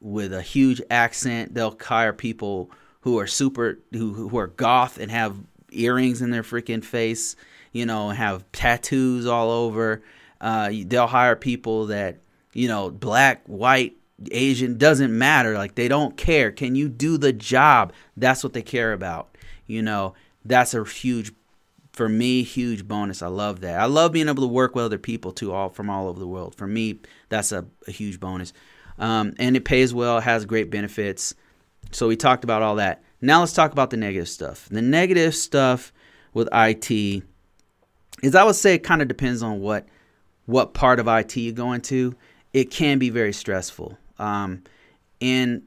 with 0.00 0.32
a 0.32 0.42
huge 0.42 0.80
accent 0.90 1.52
they'll 1.54 1.76
hire 1.80 2.12
people 2.12 2.70
who 3.00 3.18
are 3.18 3.26
super 3.26 3.78
who, 3.92 4.12
who 4.28 4.38
are 4.38 4.48
goth 4.48 4.98
and 4.98 5.10
have 5.10 5.36
earrings 5.70 6.22
in 6.22 6.30
their 6.30 6.42
freaking 6.42 6.84
face 6.84 7.34
you 7.72 7.84
know 7.84 8.10
have 8.10 8.50
tattoos 8.52 9.26
all 9.26 9.50
over 9.50 10.02
uh, 10.40 10.70
they'll 10.86 11.06
hire 11.06 11.36
people 11.36 11.86
that 11.86 12.18
you 12.52 12.68
know 12.68 12.90
black 12.90 13.42
white 13.46 13.96
asian 14.32 14.76
doesn't 14.76 15.16
matter 15.16 15.54
like 15.54 15.76
they 15.76 15.86
don't 15.86 16.16
care 16.16 16.50
can 16.50 16.74
you 16.74 16.88
do 16.88 17.16
the 17.16 17.32
job 17.32 17.92
that's 18.16 18.42
what 18.42 18.52
they 18.52 18.62
care 18.62 18.92
about 18.92 19.36
you 19.66 19.80
know 19.80 20.14
that's 20.44 20.74
a 20.74 20.84
huge 20.84 21.32
for 21.98 22.08
me, 22.08 22.44
huge 22.44 22.86
bonus. 22.86 23.22
I 23.22 23.26
love 23.26 23.60
that. 23.62 23.80
I 23.80 23.86
love 23.86 24.12
being 24.12 24.28
able 24.28 24.44
to 24.44 24.48
work 24.48 24.76
with 24.76 24.84
other 24.84 24.98
people 24.98 25.32
too, 25.32 25.52
all 25.52 25.68
from 25.68 25.90
all 25.90 26.06
over 26.06 26.20
the 26.20 26.28
world. 26.28 26.54
For 26.54 26.68
me, 26.68 27.00
that's 27.28 27.50
a, 27.50 27.66
a 27.88 27.90
huge 27.90 28.20
bonus. 28.20 28.52
Um, 29.00 29.34
and 29.40 29.56
it 29.56 29.64
pays 29.64 29.92
well, 29.92 30.20
has 30.20 30.46
great 30.46 30.70
benefits. 30.70 31.34
So 31.90 32.06
we 32.06 32.16
talked 32.16 32.44
about 32.44 32.62
all 32.62 32.76
that. 32.76 33.02
Now 33.20 33.40
let's 33.40 33.52
talk 33.52 33.72
about 33.72 33.90
the 33.90 33.96
negative 33.96 34.28
stuff. 34.28 34.68
The 34.70 34.80
negative 34.80 35.34
stuff 35.34 35.92
with 36.34 36.48
IT 36.52 37.24
is 38.22 38.34
I 38.36 38.44
would 38.44 38.54
say 38.54 38.74
it 38.74 38.84
kind 38.84 39.02
of 39.02 39.08
depends 39.08 39.42
on 39.42 39.58
what 39.58 39.84
what 40.48 40.72
part 40.72 40.98
of 40.98 41.06
IT 41.06 41.36
you 41.36 41.52
go 41.52 41.72
into. 41.72 42.16
It 42.54 42.70
can 42.70 42.98
be 42.98 43.10
very 43.10 43.34
stressful. 43.34 43.98
Um, 44.18 44.62
in 45.20 45.62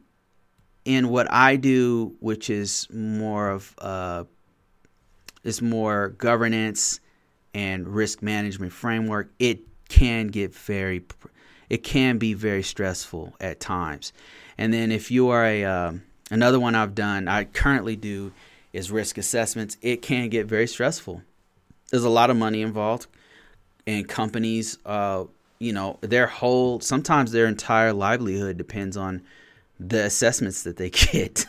in 0.83 1.09
what 1.09 1.31
I 1.31 1.55
do, 1.55 2.15
which 2.19 2.49
is 2.49 2.87
more 2.91 3.51
of 3.51 3.75
uh, 3.77 4.23
this 5.43 5.61
more 5.61 6.09
governance 6.09 6.99
and 7.53 7.87
risk 7.87 8.23
management 8.23 8.73
framework, 8.73 9.31
it 9.37 9.59
can 9.87 10.27
get 10.27 10.55
very, 10.55 11.05
it 11.69 11.83
can 11.83 12.17
be 12.17 12.33
very 12.33 12.63
stressful 12.63 13.35
at 13.39 13.59
times. 13.59 14.11
And 14.57 14.73
then 14.73 14.91
if 14.91 15.11
you 15.11 15.29
are 15.29 15.45
a, 15.45 15.63
uh, 15.63 15.93
another 16.31 16.59
one 16.59 16.73
I've 16.73 16.95
done, 16.95 17.27
I 17.27 17.43
currently 17.43 17.95
do 17.95 18.31
is 18.73 18.89
risk 18.89 19.19
assessments. 19.19 19.77
It 19.83 20.01
can 20.01 20.29
get 20.29 20.47
very 20.47 20.65
stressful. 20.65 21.21
There's 21.91 22.03
a 22.03 22.09
lot 22.09 22.31
of 22.31 22.37
money 22.37 22.63
involved, 22.63 23.05
and 23.91 24.07
companies, 24.07 24.77
uh, 24.85 25.25
you 25.59 25.73
know, 25.73 25.97
their 26.01 26.27
whole 26.27 26.79
sometimes 26.79 27.31
their 27.31 27.45
entire 27.45 27.93
livelihood 27.93 28.57
depends 28.57 28.97
on 28.97 29.21
the 29.79 30.03
assessments 30.05 30.63
that 30.63 30.77
they 30.77 30.89
get. 31.11 31.45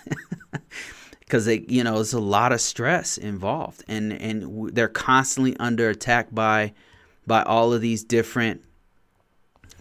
Because 1.20 1.46
they 1.46 1.64
you 1.68 1.82
know 1.82 1.94
there's 1.94 2.12
a 2.12 2.20
lot 2.20 2.52
of 2.52 2.60
stress 2.60 3.16
involved 3.16 3.82
and 3.88 4.12
and 4.12 4.74
they're 4.74 4.88
constantly 4.88 5.56
under 5.56 5.88
attack 5.88 6.28
by 6.30 6.74
by 7.26 7.42
all 7.44 7.72
of 7.72 7.80
these 7.80 8.04
different 8.04 8.60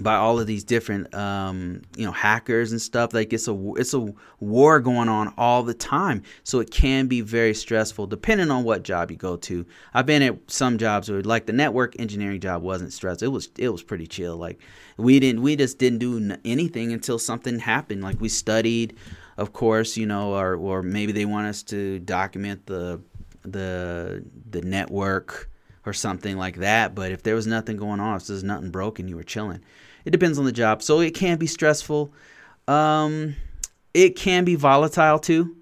by 0.02 0.16
all 0.16 0.40
of 0.40 0.48
these 0.48 0.64
different 0.64 1.14
um, 1.14 1.82
you 1.96 2.06
know 2.06 2.12
hackers 2.12 2.72
and 2.72 2.82
stuff. 2.82 3.14
Like 3.14 3.34
it's 3.34 3.48
a 3.48 3.74
it's 3.76 3.94
a 3.94 4.14
war 4.40 4.80
going 4.80 5.10
on 5.10 5.34
all 5.38 5.64
the 5.64 5.74
time. 5.74 6.24
So 6.44 6.60
it 6.60 6.72
can 6.72 7.08
be 7.08 7.22
very 7.22 7.54
stressful 7.54 8.08
depending 8.08 8.52
on 8.52 8.64
what 8.64 8.84
job 8.84 9.12
you 9.12 9.18
go 9.18 9.38
to. 9.38 9.66
I've 9.94 10.06
been 10.06 10.22
at 10.22 10.38
some 10.52 10.78
jobs 10.78 11.10
where 11.10 11.22
like 11.22 11.46
the 11.46 11.54
network 11.54 12.00
engineering 12.00 12.40
job 12.40 12.62
wasn't 12.62 12.94
stressful. 12.94 13.28
It 13.28 13.32
was 13.32 13.50
it 13.58 13.70
was 13.70 13.84
pretty 13.84 14.08
chill. 14.08 14.38
Like 14.38 14.60
we 14.98 15.20
didn't 15.20 15.42
we 15.42 15.56
just 15.56 15.78
didn't 15.78 16.00
do 16.00 16.36
anything 16.46 16.94
until 16.94 17.20
something 17.20 17.60
happened. 17.60 18.02
Like 18.02 18.20
we 18.20 18.30
studied 18.30 18.98
of 19.38 19.54
course, 19.54 19.98
you 19.98 20.06
know, 20.06 20.36
or 20.36 20.56
or 20.56 20.84
maybe 20.84 21.12
they 21.12 21.26
want 21.26 21.48
us 21.48 21.64
to 21.64 22.00
document 22.00 22.66
the 22.66 23.02
the 23.44 24.24
the 24.50 24.62
network 24.62 25.50
or 25.86 25.94
something 25.94 26.38
like 26.38 26.58
that. 26.58 26.94
But 26.94 27.12
if 27.12 27.24
there 27.24 27.36
was 27.36 27.48
nothing 27.48 27.78
going 27.78 28.00
on, 28.00 28.18
if 28.18 28.28
there's 28.28 28.44
nothing 28.44 28.70
broken, 28.70 29.08
you 29.08 29.16
were 29.16 29.24
chilling. 29.24 29.62
It 30.06 30.12
depends 30.12 30.40
on 30.40 30.46
the 30.46 30.52
job. 30.52 30.82
So 30.82 31.00
it 31.00 31.12
can 31.12 31.38
be 31.38 31.48
stressful. 31.48 32.14
Um, 32.68 33.36
it 33.94 34.16
can 34.16 34.44
be 34.44 34.56
volatile 34.56 35.20
too. 35.20 35.56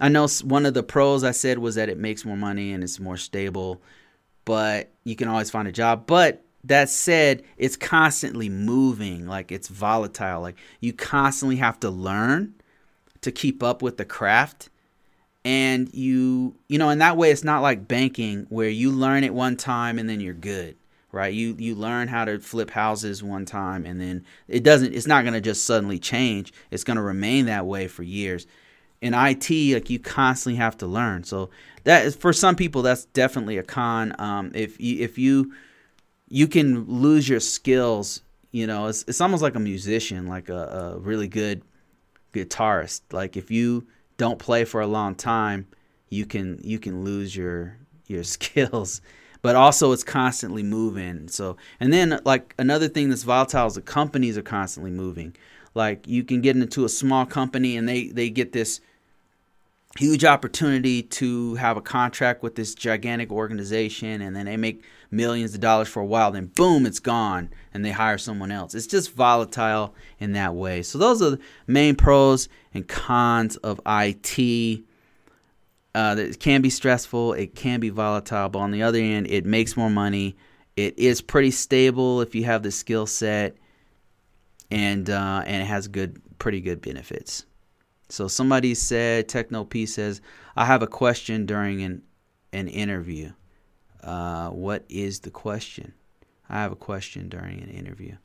I 0.00 0.08
know 0.08 0.28
one 0.42 0.66
of 0.66 0.74
the 0.74 0.82
pros 0.82 1.24
I 1.24 1.30
said 1.30 1.58
was 1.58 1.76
that 1.76 1.88
it 1.88 1.98
makes 1.98 2.24
more 2.24 2.36
money 2.36 2.72
and 2.72 2.82
it's 2.82 3.00
more 3.00 3.16
stable, 3.16 3.80
but 4.44 4.90
you 5.04 5.16
can 5.16 5.28
always 5.28 5.50
find 5.50 5.68
a 5.68 5.72
job. 5.72 6.06
But 6.06 6.44
that 6.64 6.88
said, 6.88 7.42
it's 7.56 7.76
constantly 7.76 8.48
moving, 8.48 9.26
like 9.26 9.52
it's 9.52 9.68
volatile. 9.68 10.40
Like 10.40 10.56
you 10.80 10.92
constantly 10.92 11.56
have 11.56 11.78
to 11.80 11.90
learn 11.90 12.54
to 13.20 13.30
keep 13.30 13.62
up 13.62 13.82
with 13.82 13.96
the 13.96 14.04
craft. 14.04 14.70
And 15.44 15.92
you, 15.92 16.56
you 16.68 16.78
know, 16.78 16.88
in 16.88 16.98
that 16.98 17.16
way, 17.16 17.30
it's 17.30 17.44
not 17.44 17.60
like 17.60 17.86
banking 17.86 18.46
where 18.48 18.70
you 18.70 18.90
learn 18.90 19.24
it 19.24 19.34
one 19.34 19.56
time 19.56 19.98
and 19.98 20.08
then 20.08 20.20
you're 20.20 20.32
good, 20.32 20.76
right? 21.14 21.32
You 21.32 21.54
you 21.58 21.74
learn 21.74 22.08
how 22.08 22.24
to 22.24 22.38
flip 22.38 22.70
houses 22.70 23.22
one 23.22 23.44
time 23.44 23.86
and 23.86 24.00
then 24.00 24.24
it 24.48 24.62
doesn't. 24.62 24.92
It's 24.92 25.06
not 25.06 25.22
going 25.22 25.34
to 25.34 25.40
just 25.40 25.64
suddenly 25.64 25.98
change. 25.98 26.52
It's 26.70 26.84
going 26.84 26.96
to 26.96 27.02
remain 27.02 27.46
that 27.46 27.66
way 27.66 27.88
for 27.88 28.02
years. 28.02 28.46
In 29.00 29.12
IT, 29.12 29.50
like 29.74 29.90
you 29.90 29.98
constantly 29.98 30.56
have 30.56 30.78
to 30.78 30.86
learn. 30.86 31.24
So 31.24 31.50
that 31.84 32.06
is 32.06 32.16
for 32.16 32.32
some 32.32 32.56
people, 32.56 32.82
that's 32.82 33.04
definitely 33.06 33.58
a 33.58 33.62
con. 33.62 34.14
Um, 34.18 34.50
if 34.54 34.80
you 34.80 35.02
if 35.02 35.18
you 35.18 35.52
you 36.28 36.48
can 36.48 36.84
lose 36.86 37.28
your 37.28 37.40
skills. 37.40 38.20
You 38.50 38.66
know, 38.66 38.86
it's 38.86 39.04
it's 39.08 39.20
almost 39.20 39.42
like 39.42 39.54
a 39.54 39.60
musician, 39.60 40.26
like 40.26 40.48
a, 40.48 40.94
a 40.94 40.98
really 40.98 41.28
good 41.28 41.62
guitarist. 42.32 43.02
Like 43.12 43.36
if 43.36 43.50
you 43.50 43.86
don't 44.16 44.38
play 44.38 44.64
for 44.64 44.80
a 44.80 44.86
long 44.86 45.14
time, 45.14 45.66
you 46.08 46.26
can 46.26 46.60
you 46.62 46.78
can 46.78 47.04
lose 47.04 47.36
your 47.36 47.76
your 48.06 48.22
skills. 48.36 49.00
But 49.44 49.56
also 49.56 49.92
it's 49.92 50.02
constantly 50.02 50.62
moving. 50.62 51.28
So 51.28 51.58
and 51.78 51.92
then 51.92 52.18
like 52.24 52.54
another 52.58 52.88
thing 52.88 53.10
that's 53.10 53.24
volatile 53.24 53.66
is 53.66 53.74
the 53.74 53.82
companies 53.82 54.38
are 54.38 54.42
constantly 54.42 54.90
moving. 54.90 55.36
Like 55.74 56.08
you 56.08 56.24
can 56.24 56.40
get 56.40 56.56
into 56.56 56.86
a 56.86 56.88
small 56.88 57.26
company 57.26 57.76
and 57.76 57.86
they 57.86 58.08
they 58.08 58.30
get 58.30 58.52
this 58.52 58.80
huge 59.98 60.24
opportunity 60.24 61.02
to 61.02 61.56
have 61.56 61.76
a 61.76 61.82
contract 61.82 62.42
with 62.42 62.54
this 62.54 62.74
gigantic 62.74 63.30
organization 63.30 64.22
and 64.22 64.34
then 64.34 64.46
they 64.46 64.56
make 64.56 64.82
millions 65.10 65.52
of 65.54 65.60
dollars 65.60 65.88
for 65.88 66.00
a 66.00 66.06
while 66.06 66.32
then 66.32 66.46
boom 66.46 66.84
it's 66.84 66.98
gone 66.98 67.48
and 67.72 67.84
they 67.84 67.92
hire 67.92 68.18
someone 68.18 68.50
else 68.50 68.74
it's 68.74 68.88
just 68.88 69.12
volatile 69.12 69.94
in 70.18 70.32
that 70.32 70.52
way 70.52 70.82
so 70.82 70.98
those 70.98 71.22
are 71.22 71.30
the 71.30 71.38
main 71.68 71.94
pros 71.94 72.48
and 72.72 72.88
cons 72.88 73.54
of 73.58 73.80
it 73.86 74.82
uh, 75.94 76.14
it 76.18 76.40
can 76.40 76.62
be 76.62 76.70
stressful 76.70 77.32
it 77.34 77.54
can 77.54 77.80
be 77.80 77.90
volatile 77.90 78.48
but 78.48 78.58
on 78.58 78.70
the 78.70 78.82
other 78.82 78.98
end 78.98 79.26
it 79.28 79.44
makes 79.44 79.76
more 79.76 79.90
money 79.90 80.36
it 80.76 80.98
is 80.98 81.20
pretty 81.20 81.50
stable 81.50 82.20
if 82.20 82.34
you 82.34 82.44
have 82.44 82.62
the 82.62 82.70
skill 82.70 83.06
set 83.06 83.56
and 84.70 85.10
uh, 85.10 85.42
and 85.46 85.62
it 85.62 85.66
has 85.66 85.88
good 85.88 86.20
pretty 86.38 86.60
good 86.60 86.80
benefits 86.80 87.46
so 88.08 88.28
somebody 88.28 88.74
said, 88.74 89.28
Techno 89.28 89.64
P 89.64 89.86
says, 89.86 90.20
I 90.56 90.66
have 90.66 90.82
a 90.82 90.86
question 90.86 91.46
during 91.46 91.82
an 91.82 92.02
an 92.52 92.68
interview. 92.68 93.32
Uh, 94.02 94.50
what 94.50 94.84
is 94.88 95.20
the 95.20 95.30
question? 95.30 95.94
I 96.48 96.60
have 96.60 96.70
a 96.70 96.76
question 96.76 97.28
during 97.28 97.60
an 97.60 97.70
interview. 97.70 98.16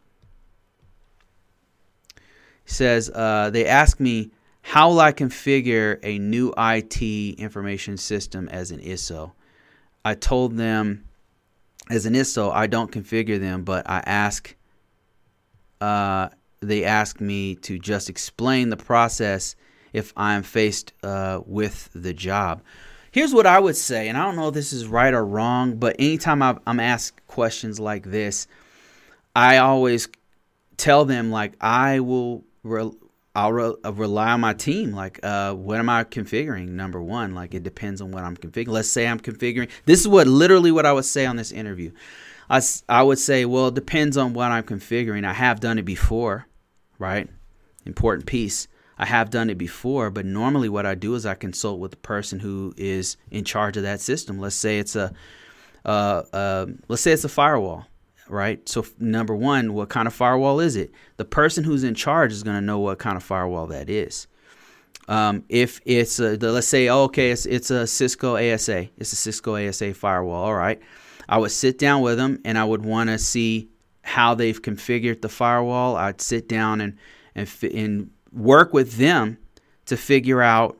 He 2.65 2.71
says, 2.71 3.09
uh, 3.09 3.49
they 3.49 3.65
ask 3.65 3.99
me, 3.99 4.29
how 4.61 4.89
will 4.89 4.99
I 4.99 5.11
configure 5.11 5.99
a 6.03 6.19
new 6.19 6.53
IT 6.57 7.01
information 7.39 7.97
system 7.97 8.47
as 8.49 8.71
an 8.71 8.79
ISO? 8.81 9.31
I 10.05 10.15
told 10.15 10.57
them, 10.57 11.05
as 11.89 12.05
an 12.05 12.13
ISO, 12.13 12.51
I 12.53 12.67
don't 12.67 12.91
configure 12.91 13.39
them, 13.39 13.63
but 13.63 13.89
I 13.89 14.03
ask, 14.05 14.55
uh, 15.81 16.29
they 16.61 16.83
ask 16.83 17.19
me 17.19 17.55
to 17.55 17.79
just 17.79 18.09
explain 18.09 18.69
the 18.69 18.77
process 18.77 19.55
if 19.91 20.13
I'm 20.15 20.43
faced 20.43 20.93
uh, 21.03 21.41
with 21.45 21.89
the 21.93 22.13
job. 22.13 22.61
Here's 23.11 23.33
what 23.33 23.47
I 23.47 23.59
would 23.59 23.75
say, 23.75 24.07
and 24.07 24.17
I 24.17 24.23
don't 24.23 24.35
know 24.35 24.49
if 24.49 24.53
this 24.53 24.71
is 24.71 24.85
right 24.85 25.13
or 25.13 25.25
wrong, 25.25 25.77
but 25.77 25.95
anytime 25.97 26.43
i 26.43 26.57
am 26.67 26.79
asked 26.79 27.25
questions 27.25 27.79
like 27.79 28.03
this, 28.03 28.45
I 29.35 29.57
always 29.57 30.07
tell 30.77 31.05
them 31.05 31.31
like 31.31 31.53
I 31.59 32.01
will 32.01 32.43
re- 32.63 32.91
I'll 33.35 33.53
re- 33.53 33.75
uh, 33.85 33.93
rely 33.93 34.31
on 34.31 34.41
my 34.41 34.53
team. 34.53 34.91
Like, 34.91 35.19
uh, 35.23 35.53
what 35.53 35.79
am 35.79 35.89
I 35.89 36.03
configuring? 36.03 36.69
Number 36.69 37.01
one, 37.01 37.35
like 37.35 37.53
it 37.53 37.63
depends 37.63 38.01
on 38.01 38.11
what 38.11 38.23
I'm 38.23 38.35
configuring. 38.35 38.69
Let's 38.69 38.89
say 38.89 39.07
I'm 39.07 39.19
configuring. 39.19 39.69
This 39.85 39.99
is 39.99 40.07
what 40.07 40.27
literally 40.27 40.71
what 40.71 40.85
I 40.85 40.93
would 40.93 41.05
say 41.05 41.25
on 41.25 41.35
this 41.35 41.51
interview. 41.51 41.91
I, 42.49 42.61
I 42.87 43.03
would 43.03 43.19
say, 43.19 43.45
well, 43.45 43.67
it 43.67 43.75
depends 43.75 44.17
on 44.17 44.33
what 44.33 44.51
I'm 44.51 44.63
configuring. 44.63 45.25
I 45.25 45.33
have 45.33 45.59
done 45.59 45.77
it 45.77 45.85
before, 45.85 46.47
right? 46.97 47.29
Important 47.85 48.25
piece. 48.25 48.67
I 48.97 49.05
have 49.05 49.29
done 49.29 49.49
it 49.49 49.57
before, 49.57 50.09
but 50.09 50.25
normally 50.25 50.67
what 50.67 50.85
I 50.85 50.95
do 50.95 51.15
is 51.15 51.25
I 51.25 51.35
consult 51.35 51.79
with 51.79 51.91
the 51.91 51.97
person 51.97 52.39
who 52.39 52.73
is 52.75 53.15
in 53.31 53.45
charge 53.45 53.77
of 53.77 53.83
that 53.83 54.01
system. 54.01 54.39
Let's 54.39 54.55
say 54.55 54.79
it's 54.79 54.95
a, 54.95 55.13
uh, 55.85 56.23
uh, 56.33 56.65
let's 56.89 57.01
say 57.01 57.13
it's 57.13 57.23
a 57.23 57.29
firewall, 57.29 57.85
right? 58.29 58.67
So 58.67 58.85
number 58.99 59.35
one, 59.35 59.73
what 59.73 59.89
kind 59.89 60.07
of 60.07 60.13
firewall 60.13 60.59
is 60.59 60.75
it? 60.75 60.91
The 61.17 61.25
person 61.25 61.63
who's 61.63 61.83
in 61.83 61.95
charge 61.95 62.31
is 62.31 62.43
going 62.43 62.55
to 62.55 62.61
know 62.61 62.79
what 62.79 62.99
kind 62.99 63.17
of 63.17 63.23
firewall 63.23 63.67
that 63.67 63.89
is. 63.89 64.27
Um, 65.07 65.43
if 65.49 65.81
it's 65.85 66.19
a, 66.19 66.37
the, 66.37 66.51
let's 66.51 66.67
say, 66.67 66.87
oh, 66.87 67.03
okay, 67.05 67.31
it's, 67.31 67.45
it's 67.45 67.71
a 67.71 67.87
Cisco 67.87 68.35
ASA, 68.35 68.89
it's 68.97 69.11
a 69.11 69.15
Cisco 69.15 69.55
ASA 69.55 69.93
firewall. 69.95 70.43
All 70.43 70.55
right, 70.55 70.79
I 71.27 71.39
would 71.39 71.51
sit 71.51 71.79
down 71.79 72.01
with 72.01 72.17
them 72.17 72.39
and 72.45 72.57
I 72.57 72.63
would 72.63 72.85
want 72.85 73.09
to 73.09 73.17
see 73.17 73.69
how 74.03 74.35
they've 74.35 74.61
configured 74.61 75.21
the 75.21 75.29
firewall. 75.29 75.95
I'd 75.95 76.21
sit 76.21 76.47
down 76.47 76.81
and 76.81 76.97
and, 77.35 77.49
and 77.63 78.11
work 78.31 78.73
with 78.73 78.97
them 78.97 79.37
to 79.85 79.97
figure 79.97 80.41
out 80.41 80.77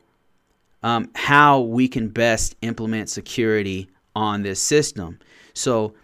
um, 0.82 1.10
how 1.14 1.60
we 1.60 1.88
can 1.88 2.08
best 2.08 2.56
implement 2.62 3.10
security 3.10 3.88
on 4.14 4.42
this 4.42 4.60
system. 4.60 5.18
So 5.54 5.94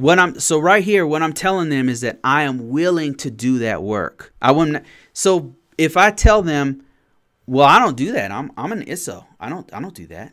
what 0.00 0.18
I'm 0.18 0.40
so 0.40 0.58
right 0.58 0.82
here, 0.82 1.06
what 1.06 1.22
I'm 1.22 1.32
telling 1.32 1.68
them 1.68 1.88
is 1.88 2.00
that 2.00 2.18
I 2.24 2.42
am 2.42 2.70
willing 2.70 3.14
to 3.16 3.30
do 3.30 3.58
that 3.58 3.82
work. 3.82 4.32
I 4.40 4.50
wouldn't. 4.52 4.84
so 5.12 5.54
if 5.76 5.96
I 5.96 6.10
tell 6.10 6.42
them, 6.42 6.82
well, 7.46 7.66
I 7.66 7.78
don't 7.78 7.96
do 7.96 8.12
that. 8.12 8.30
I'm 8.32 8.50
I'm 8.56 8.72
an 8.72 8.84
ISO. 8.86 9.26
I 9.38 9.48
don't 9.50 9.72
I 9.74 9.80
don't 9.80 9.94
do 9.94 10.06
that. 10.06 10.32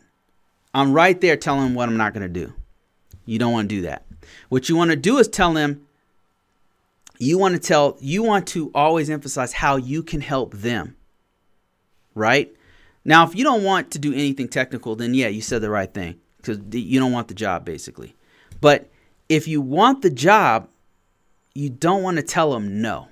I'm 0.72 0.92
right 0.92 1.20
there 1.20 1.36
telling 1.36 1.64
them 1.64 1.74
what 1.74 1.88
I'm 1.88 1.96
not 1.96 2.14
going 2.14 2.22
to 2.22 2.46
do. 2.46 2.54
You 3.26 3.38
don't 3.38 3.52
want 3.52 3.68
to 3.68 3.74
do 3.74 3.82
that. 3.82 4.04
What 4.48 4.68
you 4.68 4.76
want 4.76 4.90
to 4.90 4.96
do 4.96 5.18
is 5.18 5.28
tell 5.28 5.52
them 5.52 5.86
you 7.18 7.36
want 7.36 7.54
to 7.54 7.60
tell 7.60 7.98
you 8.00 8.22
want 8.22 8.46
to 8.48 8.70
always 8.74 9.10
emphasize 9.10 9.52
how 9.52 9.76
you 9.76 10.02
can 10.02 10.20
help 10.20 10.54
them 10.54 10.96
right 12.14 12.54
now 13.04 13.24
if 13.26 13.34
you 13.34 13.44
don't 13.44 13.64
want 13.64 13.90
to 13.90 13.98
do 13.98 14.12
anything 14.12 14.48
technical 14.48 14.94
then 14.94 15.14
yeah 15.14 15.26
you 15.26 15.40
said 15.40 15.60
the 15.60 15.70
right 15.70 15.92
thing 15.92 16.18
because 16.36 16.58
you 16.72 17.00
don't 17.00 17.12
want 17.12 17.26
the 17.26 17.34
job 17.34 17.64
basically 17.64 18.14
but 18.60 18.88
if 19.28 19.46
you 19.48 19.60
want 19.60 20.02
the 20.02 20.10
job 20.10 20.68
you 21.58 21.68
don't 21.68 22.04
want 22.04 22.18
to 22.18 22.22
tell 22.22 22.52
them 22.52 22.80
no. 22.80 23.08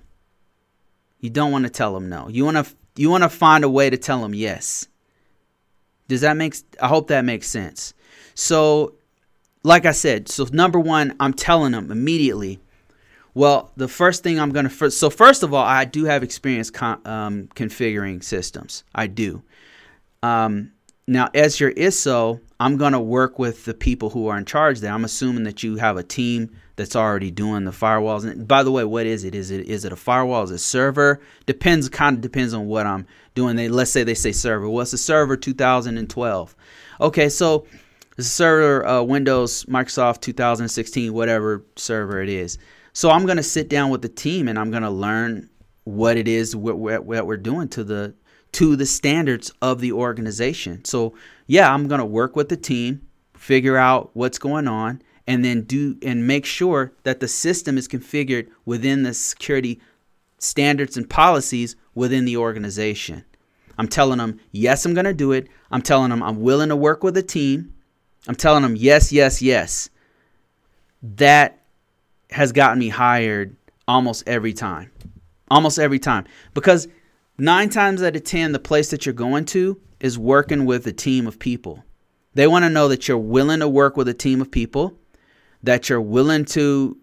You 1.19 1.31
don't 1.31 1.51
want 1.51 1.65
to 1.65 1.71
tell 1.71 1.93
them 1.93 2.09
no. 2.09 2.29
You 2.29 2.45
want 2.45 2.57
to 2.57 2.67
you 2.95 3.11
want 3.11 3.25
to 3.25 3.29
find 3.29 3.65
a 3.65 3.69
way 3.69 3.91
to 3.91 3.97
tell 3.97 4.21
them 4.21 4.35
yes. 4.35 4.87
Does 6.07 6.21
that 6.21 6.37
make 6.37 6.55
i 6.81 6.87
hope 6.87 7.09
that 7.09 7.25
makes 7.25 7.49
sense. 7.49 7.93
So 8.35 8.95
like 9.65 9.85
i 9.85 9.91
said 9.91 10.29
so 10.29 10.47
number 10.53 10.79
one 10.79 11.17
i'm 11.19 11.35
telling 11.35 11.73
them 11.73 11.91
immediately. 11.91 12.61
Well, 13.35 13.73
the 13.77 13.89
first 13.89 14.23
thing 14.23 14.41
I'm 14.41 14.51
going 14.51 14.69
to 14.69 14.91
so 14.93 15.11
first 15.11 15.43
of 15.43 15.53
all, 15.53 15.65
I 15.65 15.85
do 15.85 16.05
have 16.05 16.23
experience 16.23 16.71
con, 16.71 17.01
um, 17.05 17.49
configuring 17.55 18.23
systems. 18.23 18.85
I 18.95 19.09
do. 19.09 19.43
Um, 20.23 20.73
now, 21.07 21.29
as 21.35 21.61
your 21.61 21.73
ISO, 21.73 22.41
I'm 22.59 22.77
going 22.77 22.93
to 22.93 23.01
work 23.01 23.39
with 23.39 23.65
the 23.67 23.75
people 23.75 24.11
who 24.11 24.29
are 24.29 24.39
in 24.39 24.45
charge 24.45 24.81
there. 24.81 24.93
I'm 24.93 25.05
assuming 25.05 25.45
that 25.45 25.63
you 25.63 25.77
have 25.77 25.97
a 25.97 26.03
team 26.03 26.57
that's 26.77 26.97
already 26.97 27.31
doing 27.31 27.65
the 27.65 27.71
firewalls. 27.71 28.25
And 28.25 28.49
by 28.49 28.63
the 28.63 28.71
way, 28.71 28.85
what 28.85 29.07
is 29.07 29.25
it? 29.25 29.35
Is 29.35 29.51
it 29.51 29.67
is 29.67 29.85
it 29.85 29.93
a 29.93 29.97
firewall? 29.97 30.45
Is 30.45 30.51
it 30.51 30.55
a 30.55 30.59
server? 30.59 31.21
Depends. 31.45 31.89
Kind 31.89 32.17
of 32.17 32.21
depends 32.23 32.55
on 32.55 32.67
what 32.67 32.87
I'm 32.87 33.07
doing. 33.35 33.57
They 33.57 33.69
let's 33.69 33.91
say 33.91 34.05
they 34.05 34.15
say 34.15 34.33
server. 34.33 34.69
Well, 34.69 34.83
a 34.83 34.87
server 34.87 35.37
2012? 35.37 36.57
Okay, 37.01 37.29
so 37.29 37.67
the 38.17 38.23
server 38.23 38.87
uh, 38.87 39.03
Windows 39.03 39.65
Microsoft 39.65 40.23
2016, 40.23 41.13
whatever 41.13 41.65
server 41.77 42.23
it 42.23 42.31
is. 42.31 42.59
So 42.95 43.11
I'm 43.11 43.27
going 43.27 43.37
to 43.37 43.43
sit 43.43 43.69
down 43.69 43.91
with 43.91 44.01
the 44.01 44.09
team 44.09 44.49
and 44.49 44.59
I'm 44.59 44.71
going 44.71 44.83
to 44.83 44.91
learn 44.91 45.51
what 45.85 46.17
it 46.17 46.27
is 46.27 46.57
what 46.57 46.79
we're, 46.79 47.01
what 47.01 47.27
we're 47.27 47.37
doing 47.37 47.69
to 47.69 47.85
the 47.85 48.15
to 48.53 48.75
the 48.75 48.87
standards 48.87 49.53
of 49.61 49.81
the 49.81 49.93
organization. 49.93 50.85
So 50.85 51.15
yeah, 51.47 51.73
I'm 51.73 51.89
going 51.89 52.01
to 52.01 52.05
work 52.05 52.37
with 52.37 52.49
the 52.49 52.57
team, 52.57 53.07
figure 53.37 53.77
out 53.77 54.11
what's 54.15 54.39
going 54.39 54.69
on, 54.69 55.03
and 55.27 55.45
then 55.45 55.63
do 55.63 55.97
and 56.03 56.27
make 56.27 56.45
sure 56.45 56.93
that 57.03 57.21
the 57.21 57.29
system 57.29 57.79
is 57.79 57.89
configured 57.89 58.49
within 58.65 59.03
the 59.03 59.15
security 59.15 59.81
standards 60.39 60.97
and 60.97 61.09
policies 61.09 61.77
within 61.95 62.25
the 62.25 62.37
organization. 62.37 63.25
I'm 63.79 63.89
telling 63.89 64.19
them, 64.19 64.41
yes, 64.53 64.87
I'm 64.87 64.95
going 64.95 65.05
to 65.05 65.15
do 65.15 65.33
it. 65.33 65.49
I'm 65.71 65.83
telling 65.83 66.11
them 66.11 66.23
I'm 66.23 66.41
willing 66.41 66.69
to 66.69 66.77
work 66.77 67.03
with 67.03 67.17
a 67.17 67.23
team. 67.23 67.75
I'm 68.29 68.35
telling 68.35 68.63
them, 68.63 68.77
yes, 68.77 69.13
yes, 69.13 69.43
yes. 69.43 69.91
that 71.03 71.63
has 72.31 72.53
gotten 72.53 72.79
me 72.79 72.89
hired 72.89 73.57
almost 73.87 74.27
every 74.27 74.53
time. 74.53 74.91
Almost 75.51 75.79
every 75.79 75.99
time. 75.99 76.25
Because 76.55 76.89
nine 77.39 77.69
times 77.71 78.03
out 78.03 78.17
of 78.17 78.25
10, 78.25 78.53
the 78.53 78.59
place 78.59 78.91
that 78.91 79.07
you're 79.07 79.13
going 79.13 79.45
to 79.47 79.81
is 80.01 80.19
working 80.19 80.65
with 80.65 80.87
a 80.87 80.93
team 80.93 81.27
of 81.27 81.39
people. 81.39 81.85
They 82.35 82.47
want 82.47 82.65
to 82.65 82.71
know 82.71 82.89
that 82.89 83.09
you're 83.09 83.17
willing 83.17 83.61
to 83.61 83.69
work 83.69 83.97
with 83.97 84.09
a 84.09 84.15
team 84.15 84.41
of 84.41 84.51
people, 84.51 84.99
that 85.63 85.89
you're 85.89 86.01
willing 86.01 86.45
to 86.47 86.97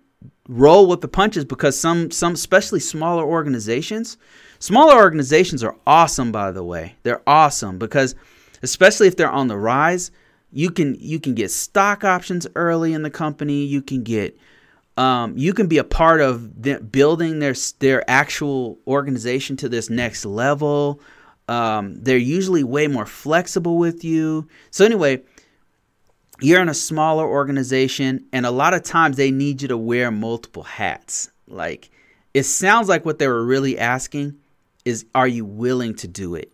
roll 0.48 0.88
with 0.88 1.02
the 1.02 1.08
punches 1.08 1.46
because 1.46 1.80
some 1.80 2.12
some 2.12 2.34
especially 2.34 2.80
smaller 2.80 3.24
organizations, 3.24 4.18
smaller 4.60 4.96
organizations 4.96 5.64
are 5.64 5.76
awesome 5.88 6.32
by 6.32 6.52
the 6.52 6.64
way. 6.64 6.96
They're 7.04 7.22
awesome 7.26 7.80
because 7.80 8.16
especially 8.62 9.08
if 9.08 9.18
they're 9.18 9.30
on 9.30 9.48
the 9.48 9.58
rise, 9.58 10.12
you 10.52 10.70
can 10.70 10.96
you 11.00 11.20
can 11.20 11.34
get 11.34 11.52
stock 11.52 12.04
options 12.04 12.48
early 12.56 12.94
in 12.94 13.02
the 13.02 13.10
company, 13.10 13.64
you 13.64 13.82
can 13.82 14.04
get 14.04 14.38
um, 14.98 15.36
you 15.36 15.54
can 15.54 15.68
be 15.68 15.80
a 15.80 15.84
part 15.84 16.22
of 16.22 16.62
the, 16.62 16.80
building 16.80 17.40
their 17.40 17.56
their 17.80 18.10
actual 18.10 18.80
organization 18.86 19.58
to 19.58 19.70
this 19.70 19.90
next 19.90 20.26
level. 20.26 21.02
Um, 21.48 21.96
they're 21.96 22.18
usually 22.18 22.64
way 22.64 22.88
more 22.88 23.06
flexible 23.06 23.78
with 23.78 24.04
you. 24.04 24.48
So 24.72 24.86
anyway, 24.86 25.22
you're 26.42 26.62
in 26.62 26.70
a 26.70 26.74
smaller 26.74 27.26
organization, 27.26 28.26
and 28.32 28.46
a 28.46 28.52
lot 28.52 28.74
of 28.74 28.84
times 28.84 29.18
they 29.18 29.32
need 29.32 29.62
you 29.62 29.68
to 29.68 29.78
wear 29.78 30.12
multiple 30.12 30.64
hats. 30.64 31.30
Like 31.48 31.90
it 32.34 32.44
sounds 32.44 32.90
like 32.90 33.06
what 33.06 33.20
they 33.20 33.28
were 33.28 33.46
really 33.46 33.78
asking 33.78 34.38
is, 34.86 35.06
are 35.16 35.28
you 35.28 35.46
willing 35.46 35.96
to 35.96 36.08
do 36.08 36.36
it? 36.36 36.52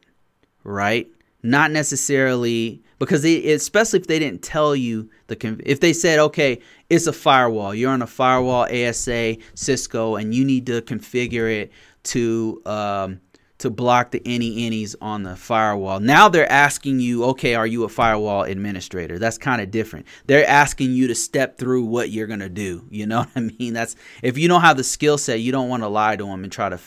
Right? 0.64 1.08
Not 1.42 1.72
necessarily 1.72 2.84
because 3.00 3.22
they, 3.22 3.52
especially 3.54 4.00
if 4.00 4.08
they 4.08 4.20
didn't 4.20 4.42
tell 4.42 4.76
you 4.76 5.10
the 5.28 5.62
if 5.66 5.80
they 5.80 5.94
said 5.94 6.20
okay 6.20 6.60
it's 6.90 7.08
a 7.08 7.14
firewall 7.14 7.74
you're 7.74 7.92
on 7.92 8.02
a 8.02 8.08
firewall 8.08 8.68
asa 8.70 9.38
cisco 9.56 10.18
and 10.18 10.36
you 10.36 10.44
need 10.44 10.66
to 10.66 10.82
configure 10.82 11.50
it 11.50 11.72
to 12.04 12.62
um, 12.66 13.22
to 13.60 13.70
block 13.70 14.12
the 14.12 14.22
any 14.26 14.66
any's 14.66 14.96
on 15.02 15.24
the 15.24 15.36
firewall 15.36 16.00
now 16.00 16.28
they're 16.28 16.52
asking 16.52 17.00
you 17.00 17.24
okay 17.24 17.56
are 17.56 17.68
you 17.68 17.84
a 17.84 17.90
firewall 17.90 18.44
administrator 18.44 19.20
that's 19.20 19.38
kind 19.38 19.62
of 19.62 19.70
different 19.70 20.06
they're 20.26 20.48
asking 20.48 20.92
you 20.92 21.08
to 21.08 21.16
step 21.16 21.58
through 21.58 21.84
what 21.84 22.10
you're 22.10 22.28
to 22.28 22.50
do 22.50 22.86
you 22.90 23.06
know 23.06 23.20
what 23.20 23.30
i 23.36 23.40
mean 23.40 23.74
that's 23.74 23.96
if 24.24 24.38
you 24.38 24.48
don't 24.48 24.62
have 24.62 24.78
the 24.78 24.84
skill 24.84 25.18
set 25.18 25.40
you 25.40 25.52
don't 25.52 25.70
want 25.70 25.84
to 25.84 25.88
lie 25.88 26.16
to 26.16 26.26
them 26.26 26.44
and 26.44 26.52
try 26.52 26.70
to 26.70 26.80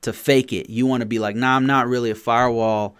to 0.00 0.12
fake 0.12 0.52
it 0.52 0.70
you 0.70 0.86
want 0.86 1.00
to 1.00 1.06
be 1.06 1.18
like 1.18 1.34
nah 1.34 1.56
i'm 1.56 1.66
not 1.66 1.88
really 1.88 2.10
a 2.10 2.14
firewall 2.14 2.96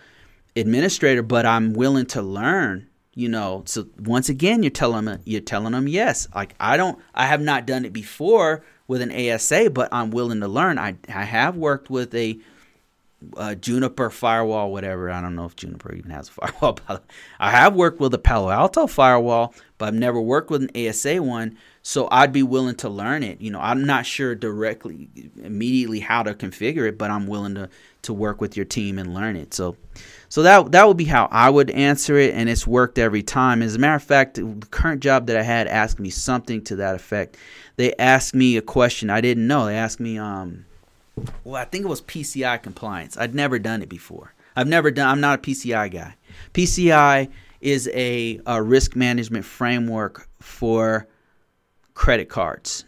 administrator, 0.58 1.22
but 1.22 1.46
I'm 1.46 1.72
willing 1.72 2.06
to 2.06 2.22
learn. 2.22 2.88
You 3.14 3.28
know, 3.28 3.64
so 3.66 3.88
once 3.98 4.28
again, 4.28 4.62
you're 4.62 4.70
telling 4.70 5.06
them, 5.06 5.20
you're 5.24 5.40
telling 5.40 5.72
them 5.72 5.88
yes. 5.88 6.28
Like 6.32 6.54
I 6.60 6.76
don't, 6.76 7.00
I 7.14 7.26
have 7.26 7.40
not 7.40 7.66
done 7.66 7.84
it 7.84 7.92
before 7.92 8.64
with 8.86 9.02
an 9.02 9.10
ASA, 9.10 9.70
but 9.70 9.88
I'm 9.90 10.10
willing 10.10 10.40
to 10.40 10.46
learn. 10.46 10.78
I 10.78 10.94
I 11.12 11.24
have 11.24 11.56
worked 11.56 11.90
with 11.90 12.14
a, 12.14 12.38
a 13.36 13.56
Juniper 13.56 14.10
firewall, 14.10 14.70
whatever. 14.70 15.10
I 15.10 15.20
don't 15.20 15.34
know 15.34 15.44
if 15.44 15.56
Juniper 15.56 15.92
even 15.92 16.10
has 16.10 16.28
a 16.28 16.32
firewall. 16.48 16.78
I 17.40 17.50
have 17.50 17.74
worked 17.74 18.00
with 18.00 18.14
a 18.14 18.18
Palo 18.18 18.50
Alto 18.50 18.86
firewall, 18.86 19.54
but 19.76 19.86
I've 19.88 19.94
never 19.94 20.20
worked 20.20 20.50
with 20.50 20.62
an 20.62 20.88
ASA 20.88 21.20
one. 21.22 21.58
So 21.82 22.06
I'd 22.10 22.32
be 22.32 22.42
willing 22.42 22.76
to 22.76 22.88
learn 22.88 23.22
it. 23.22 23.40
You 23.40 23.50
know, 23.50 23.60
I'm 23.60 23.86
not 23.86 24.06
sure 24.06 24.34
directly 24.34 25.08
immediately 25.42 26.00
how 26.00 26.22
to 26.22 26.34
configure 26.34 26.86
it, 26.88 26.98
but 26.98 27.10
I'm 27.10 27.26
willing 27.26 27.54
to 27.56 27.68
to 28.02 28.12
work 28.14 28.40
with 28.40 28.56
your 28.56 28.64
team 28.64 28.98
and 28.98 29.12
learn 29.14 29.36
it. 29.36 29.52
So 29.52 29.76
so 30.28 30.42
that 30.42 30.70
that 30.72 30.86
would 30.86 30.96
be 30.96 31.06
how 31.06 31.28
I 31.32 31.50
would 31.50 31.70
answer 31.70 32.16
it, 32.16 32.34
and 32.34 32.48
it's 32.48 32.66
worked 32.66 32.98
every 32.98 33.22
time. 33.22 33.62
As 33.62 33.74
a 33.74 33.78
matter 33.78 33.96
of 33.96 34.02
fact, 34.02 34.34
the 34.34 34.66
current 34.70 35.02
job 35.02 35.26
that 35.26 35.36
I 35.36 35.42
had 35.42 35.66
asked 35.66 35.98
me 35.98 36.10
something 36.10 36.62
to 36.64 36.76
that 36.76 36.94
effect. 36.94 37.36
They 37.76 37.94
asked 37.96 38.34
me 38.34 38.56
a 38.56 38.62
question 38.62 39.08
I 39.08 39.20
didn't 39.20 39.46
know. 39.46 39.66
They 39.66 39.76
asked 39.76 40.00
me, 40.00 40.18
um, 40.18 40.66
well, 41.44 41.56
I 41.56 41.64
think 41.64 41.84
it 41.84 41.88
was 41.88 42.02
PCI 42.02 42.62
compliance. 42.62 43.16
I'd 43.16 43.34
never 43.34 43.58
done 43.58 43.82
it 43.82 43.88
before. 43.88 44.34
I've 44.56 44.68
never 44.68 44.90
done. 44.90 45.08
I'm 45.08 45.20
not 45.20 45.38
a 45.38 45.42
PCI 45.42 45.90
guy. 45.90 46.14
PCI 46.52 47.30
is 47.60 47.88
a, 47.92 48.40
a 48.46 48.62
risk 48.62 48.96
management 48.96 49.44
framework 49.44 50.28
for 50.40 51.06
credit 51.94 52.28
cards. 52.28 52.84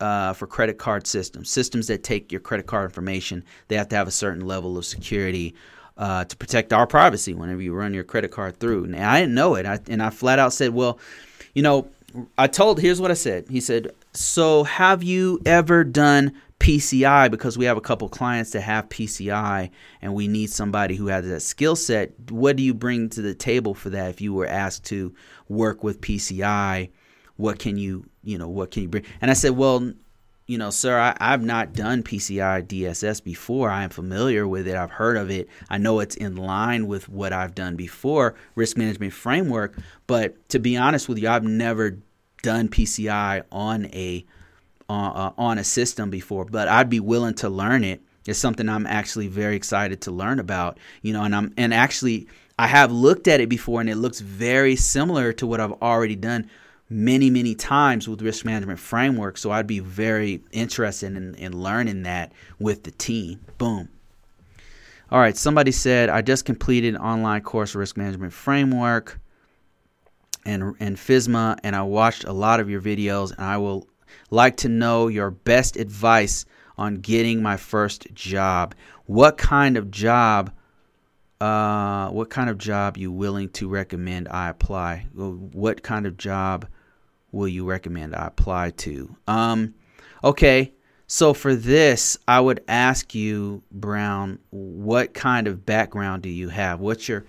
Uh, 0.00 0.32
for 0.32 0.46
credit 0.46 0.78
card 0.78 1.08
systems, 1.08 1.50
systems 1.50 1.88
that 1.88 2.04
take 2.04 2.30
your 2.30 2.40
credit 2.40 2.66
card 2.66 2.84
information, 2.84 3.42
they 3.66 3.74
have 3.74 3.88
to 3.88 3.96
have 3.96 4.06
a 4.06 4.12
certain 4.12 4.46
level 4.46 4.78
of 4.78 4.84
security 4.84 5.56
uh, 5.96 6.24
to 6.24 6.36
protect 6.36 6.72
our 6.72 6.86
privacy 6.86 7.34
whenever 7.34 7.60
you 7.60 7.74
run 7.74 7.92
your 7.92 8.04
credit 8.04 8.30
card 8.30 8.60
through. 8.60 8.86
Now, 8.86 9.10
I 9.10 9.18
didn't 9.18 9.34
know 9.34 9.56
it, 9.56 9.66
I, 9.66 9.80
and 9.88 10.00
I 10.00 10.10
flat 10.10 10.38
out 10.38 10.52
said, 10.52 10.72
"Well, 10.72 11.00
you 11.52 11.62
know, 11.62 11.88
I 12.38 12.46
told. 12.46 12.80
Here's 12.80 13.00
what 13.00 13.10
I 13.10 13.14
said. 13.14 13.46
He 13.50 13.60
said, 13.60 13.90
"So 14.12 14.62
have 14.62 15.02
you 15.02 15.40
ever 15.44 15.82
done 15.82 16.32
PCI? 16.60 17.30
Because 17.30 17.56
we 17.56 17.64
have 17.64 17.76
a 17.76 17.82
couple 17.82 18.08
clients 18.08 18.50
that 18.52 18.62
have 18.62 18.88
PCI, 18.88 19.70
and 20.02 20.14
we 20.14 20.28
need 20.28 20.50
somebody 20.50 20.96
who 20.96 21.06
has 21.06 21.26
that 21.26 21.40
skill 21.40 21.76
set. 21.76 22.12
What 22.30 22.56
do 22.56 22.62
you 22.62 22.74
bring 22.74 23.08
to 23.10 23.22
the 23.22 23.34
table 23.34 23.74
for 23.74 23.90
that? 23.90 24.10
If 24.10 24.20
you 24.20 24.34
were 24.34 24.46
asked 24.46 24.84
to 24.86 25.14
work 25.48 25.82
with 25.82 26.00
PCI, 26.00 26.90
what 27.36 27.58
can 27.58 27.78
you, 27.78 28.04
you 28.22 28.38
know, 28.38 28.48
what 28.48 28.70
can 28.70 28.82
you 28.82 28.88
bring?" 28.88 29.04
And 29.20 29.30
I 29.30 29.34
said, 29.34 29.52
"Well." 29.52 29.92
you 30.48 30.56
know, 30.56 30.70
sir, 30.70 30.98
I, 30.98 31.14
I've 31.20 31.44
not 31.44 31.74
done 31.74 32.02
PCI 32.02 32.66
DSS 32.66 33.22
before. 33.22 33.68
I 33.68 33.84
am 33.84 33.90
familiar 33.90 34.48
with 34.48 34.66
it. 34.66 34.76
I've 34.76 34.90
heard 34.90 35.18
of 35.18 35.30
it. 35.30 35.46
I 35.68 35.76
know 35.76 36.00
it's 36.00 36.16
in 36.16 36.36
line 36.36 36.86
with 36.86 37.06
what 37.06 37.34
I've 37.34 37.54
done 37.54 37.76
before, 37.76 38.34
risk 38.54 38.78
management 38.78 39.12
framework. 39.12 39.76
But 40.06 40.48
to 40.48 40.58
be 40.58 40.74
honest 40.74 41.06
with 41.06 41.18
you, 41.18 41.28
I've 41.28 41.44
never 41.44 41.98
done 42.42 42.68
PCI 42.68 43.42
on 43.52 43.86
a 43.86 44.24
uh, 44.88 45.30
on 45.36 45.58
a 45.58 45.64
system 45.64 46.10
before. 46.10 46.44
But 46.44 46.68
I'd 46.68 46.90
be 46.90 47.00
willing 47.00 47.34
to 47.34 47.48
learn 47.48 47.84
it. 47.84 48.02
It's 48.26 48.38
something 48.38 48.68
I'm 48.68 48.86
actually 48.86 49.28
very 49.28 49.56
excited 49.56 50.02
to 50.02 50.10
learn 50.10 50.38
about. 50.38 50.78
You 51.02 51.12
know, 51.12 51.24
and 51.24 51.34
I'm 51.34 51.52
and 51.56 51.72
actually 51.72 52.28
I 52.58 52.66
have 52.66 52.90
looked 52.90 53.28
at 53.28 53.40
it 53.40 53.48
before, 53.48 53.80
and 53.80 53.88
it 53.88 53.96
looks 53.96 54.20
very 54.20 54.76
similar 54.76 55.32
to 55.34 55.46
what 55.46 55.60
I've 55.60 55.80
already 55.80 56.16
done 56.16 56.50
many, 56.90 57.30
many 57.30 57.54
times 57.54 58.08
with 58.08 58.22
risk 58.22 58.44
management 58.44 58.80
framework. 58.80 59.38
So 59.38 59.50
I'd 59.50 59.66
be 59.66 59.80
very 59.80 60.42
interested 60.50 61.16
in, 61.16 61.34
in 61.34 61.52
learning 61.52 62.02
that 62.04 62.32
with 62.58 62.82
the 62.84 62.90
team. 62.90 63.40
Boom. 63.58 63.88
All 65.10 65.18
right, 65.18 65.36
somebody 65.36 65.72
said, 65.72 66.10
I 66.10 66.20
just 66.20 66.44
completed 66.44 66.94
an 66.94 67.00
online 67.00 67.40
course 67.40 67.74
risk 67.74 67.96
management 67.96 68.32
framework 68.32 69.18
and, 70.44 70.74
and 70.80 70.96
FISMA, 70.96 71.58
and 71.62 71.74
I 71.74 71.82
watched 71.82 72.24
a 72.24 72.32
lot 72.32 72.60
of 72.60 72.68
your 72.68 72.82
videos, 72.82 73.32
and 73.32 73.40
I 73.40 73.56
will 73.56 73.87
like 74.30 74.56
to 74.58 74.68
know 74.68 75.08
your 75.08 75.30
best 75.30 75.76
advice 75.76 76.44
on 76.76 76.96
getting 76.96 77.42
my 77.42 77.56
first 77.56 78.06
job. 78.14 78.74
What 79.06 79.38
kind 79.38 79.76
of 79.76 79.90
job 79.90 80.52
uh, 81.40 82.08
what 82.10 82.30
kind 82.30 82.50
of 82.50 82.58
job 82.58 82.96
you 82.96 83.12
willing 83.12 83.48
to 83.50 83.68
recommend 83.68 84.28
I 84.28 84.48
apply? 84.48 85.06
What 85.14 85.82
kind 85.82 86.06
of 86.06 86.16
job 86.16 86.66
will 87.30 87.48
you 87.48 87.64
recommend 87.64 88.14
I 88.14 88.26
apply 88.26 88.70
to? 88.70 89.16
Um, 89.26 89.74
okay, 90.24 90.72
so 91.06 91.32
for 91.32 91.54
this, 91.54 92.18
I 92.26 92.40
would 92.40 92.64
ask 92.66 93.14
you, 93.14 93.62
Brown, 93.70 94.40
what 94.50 95.14
kind 95.14 95.46
of 95.46 95.64
background 95.64 96.22
do 96.22 96.28
you 96.28 96.48
have? 96.48 96.80
What's 96.80 97.08
your 97.08 97.24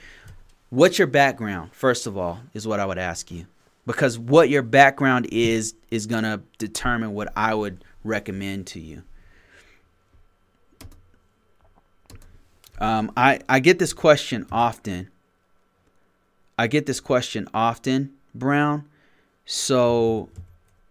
what's 0.69 0.97
your 0.97 1.07
background? 1.07 1.71
First 1.73 2.07
of 2.07 2.17
all, 2.17 2.39
is 2.53 2.67
what 2.67 2.79
I 2.79 2.85
would 2.85 2.97
ask 2.97 3.31
you. 3.31 3.45
Because 3.85 4.19
what 4.19 4.49
your 4.49 4.61
background 4.61 5.27
is 5.31 5.73
is 5.89 6.05
gonna 6.05 6.41
determine 6.57 7.13
what 7.13 7.31
I 7.35 7.53
would 7.53 7.83
recommend 8.03 8.67
to 8.67 8.79
you. 8.79 9.03
Um, 12.79 13.11
I, 13.17 13.39
I 13.49 13.59
get 13.59 13.79
this 13.79 13.93
question 13.93 14.47
often. 14.51 15.09
I 16.57 16.67
get 16.67 16.85
this 16.85 16.99
question 16.99 17.47
often, 17.53 18.11
Brown. 18.33 18.85
So 19.45 20.29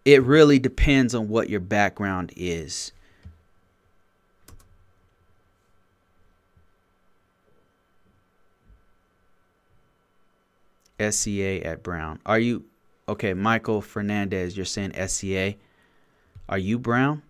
it 0.05 0.22
really 0.22 0.59
depends 0.59 1.14
on 1.14 1.29
what 1.29 1.48
your 1.48 1.61
background 1.61 2.33
is. 2.37 2.92
SCA 10.98 11.65
at 11.65 11.83
Brown. 11.83 12.19
Are 12.27 12.38
you 12.38 12.65
okay, 13.09 13.35
Michael 13.35 13.81
Fernandez? 13.81 14.56
You're 14.56 14.67
saying 14.67 14.92
SCA. 15.09 15.54
Are 16.48 16.59
you 16.59 16.79
Brown, 16.79 17.23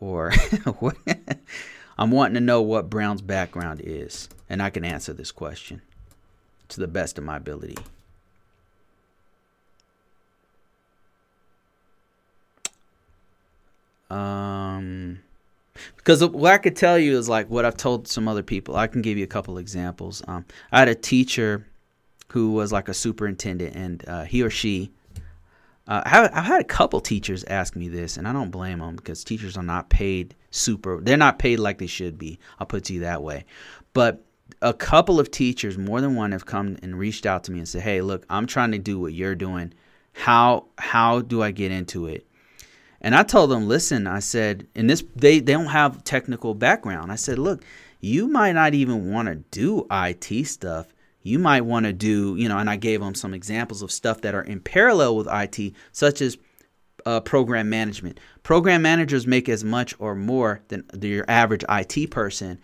or? 0.00 0.32
I'm 1.98 2.10
wanting 2.10 2.34
to 2.34 2.40
know 2.40 2.62
what 2.62 2.90
Brown's 2.90 3.22
background 3.22 3.80
is, 3.84 4.28
and 4.48 4.62
I 4.62 4.70
can 4.70 4.84
answer 4.84 5.12
this 5.12 5.30
question 5.30 5.82
to 6.68 6.80
the 6.80 6.88
best 6.88 7.18
of 7.18 7.24
my 7.24 7.36
ability. 7.36 7.76
Um, 14.10 15.20
because 15.96 16.24
what 16.24 16.52
I 16.52 16.58
could 16.58 16.76
tell 16.76 16.98
you 16.98 17.16
is 17.16 17.28
like 17.28 17.48
what 17.48 17.64
I've 17.64 17.76
told 17.76 18.06
some 18.08 18.28
other 18.28 18.42
people. 18.42 18.76
I 18.76 18.86
can 18.86 19.00
give 19.00 19.16
you 19.16 19.24
a 19.24 19.28
couple 19.28 19.56
examples. 19.58 20.22
Um, 20.28 20.44
I 20.70 20.80
had 20.80 20.88
a 20.88 20.94
teacher 20.94 21.66
who 22.28 22.52
was 22.52 22.72
like 22.72 22.88
a 22.88 22.94
superintendent, 22.94 23.74
and 23.74 24.04
uh, 24.08 24.24
he 24.24 24.42
or 24.42 24.50
she 24.50 24.90
Uh, 25.86 26.02
I've 26.04 26.44
had 26.44 26.60
a 26.60 26.64
couple 26.64 27.00
teachers 27.00 27.44
ask 27.44 27.74
me 27.74 27.88
this, 27.88 28.16
and 28.16 28.28
I 28.28 28.32
don't 28.32 28.50
blame 28.50 28.78
them 28.78 28.96
because 28.96 29.24
teachers 29.24 29.56
are 29.56 29.64
not 29.64 29.90
paid 29.90 30.34
super. 30.50 31.00
They're 31.00 31.16
not 31.16 31.38
paid 31.40 31.58
like 31.58 31.78
they 31.78 31.88
should 31.88 32.18
be. 32.18 32.38
I'll 32.58 32.66
put 32.66 32.78
it 32.78 32.84
to 32.84 32.94
you 32.94 33.00
that 33.00 33.22
way. 33.22 33.44
But 33.92 34.24
a 34.60 34.72
couple 34.72 35.18
of 35.18 35.30
teachers, 35.30 35.78
more 35.78 36.00
than 36.00 36.14
one, 36.14 36.32
have 36.32 36.46
come 36.46 36.76
and 36.82 36.98
reached 36.98 37.26
out 37.26 37.44
to 37.44 37.52
me 37.52 37.58
and 37.58 37.68
said, 37.68 37.82
"Hey, 37.82 38.00
look, 38.00 38.24
I'm 38.30 38.46
trying 38.46 38.72
to 38.72 38.78
do 38.78 39.00
what 39.00 39.12
you're 39.12 39.34
doing. 39.34 39.72
How 40.12 40.66
how 40.78 41.20
do 41.20 41.42
I 41.42 41.50
get 41.50 41.72
into 41.72 42.06
it?" 42.06 42.26
And 43.00 43.16
I 43.16 43.24
told 43.24 43.50
them, 43.50 43.66
"Listen," 43.66 44.06
I 44.06 44.20
said, 44.20 44.68
"and 44.76 44.88
this 44.88 45.02
they 45.16 45.40
they 45.40 45.52
don't 45.52 45.66
have 45.66 46.04
technical 46.04 46.54
background." 46.54 47.10
I 47.10 47.16
said, 47.16 47.38
"Look, 47.40 47.64
you 48.00 48.28
might 48.28 48.52
not 48.52 48.74
even 48.74 49.10
want 49.10 49.28
to 49.28 49.36
do 49.36 49.86
IT 49.90 50.46
stuff. 50.46 50.94
You 51.22 51.38
might 51.38 51.62
want 51.62 51.86
to 51.86 51.92
do, 51.92 52.36
you 52.36 52.48
know." 52.48 52.58
And 52.58 52.70
I 52.70 52.76
gave 52.76 53.00
them 53.00 53.14
some 53.14 53.34
examples 53.34 53.82
of 53.82 53.90
stuff 53.90 54.20
that 54.22 54.34
are 54.34 54.42
in 54.42 54.60
parallel 54.60 55.16
with 55.16 55.28
IT, 55.30 55.74
such 55.92 56.20
as 56.20 56.38
uh, 57.06 57.20
program 57.20 57.68
management. 57.68 58.20
Program 58.42 58.82
managers 58.82 59.26
make 59.26 59.48
as 59.48 59.64
much 59.64 59.94
or 59.98 60.14
more 60.14 60.62
than 60.68 60.84
your 61.00 61.24
average 61.28 61.64
IT 61.68 62.10
person 62.10 62.60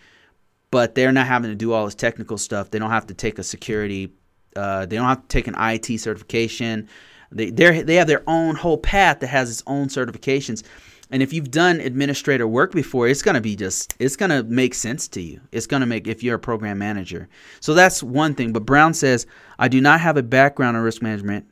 but 0.71 0.95
they're 0.95 1.13
not 1.13 1.27
having 1.27 1.51
to 1.51 1.57
do 1.57 1.73
all 1.73 1.87
this 1.87 1.95
technical 1.95 2.39
stuff. 2.39 2.71
They 2.71 2.79
don't 2.79 2.91
have 2.91 3.07
to 3.07 3.15
take 3.15 3.39
a 3.39 3.43
security, 3.43 4.13
uh, 4.57 4.87
they 4.87 4.97
don't 4.97 5.07
have 5.07 5.23
to 5.23 5.29
take 5.29 5.47
an 5.47 5.55
IT 5.57 5.99
certification. 5.99 6.89
They 7.31 7.51
they 7.51 7.83
they 7.83 7.95
have 7.97 8.07
their 8.07 8.23
own 8.27 8.57
whole 8.57 8.79
path 8.79 9.21
that 9.21 9.29
has 9.29 9.51
its 9.51 9.63
own 9.67 9.89
certifications. 9.89 10.63
And 11.11 11.23
if 11.23 11.33
you've 11.33 11.51
done 11.51 11.81
administrator 11.81 12.47
work 12.47 12.73
before, 12.73 13.09
it's 13.09 13.23
gonna 13.23 13.41
be 13.41 13.57
just 13.57 13.95
it's 13.99 14.17
gonna 14.17 14.43
make 14.43 14.75
sense 14.75 15.09
to 15.09 15.23
you. 15.23 15.41
It's 15.53 15.67
gonna 15.67 15.87
make 15.87 16.07
if 16.07 16.23
you're 16.23 16.37
a 16.37 16.41
program 16.41 16.79
manager. 16.79 17.29
So 17.61 17.75
that's 17.75 18.03
one 18.03 18.35
thing. 18.35 18.53
But 18.53 18.67
Brown 18.67 18.95
says, 18.95 19.27
I 19.59 19.69
do 19.69 19.81
not 19.81 20.01
have 20.01 20.17
a 20.17 20.23
background 20.23 20.77
in 20.77 20.83
risk 20.83 21.01
management. 21.01 21.47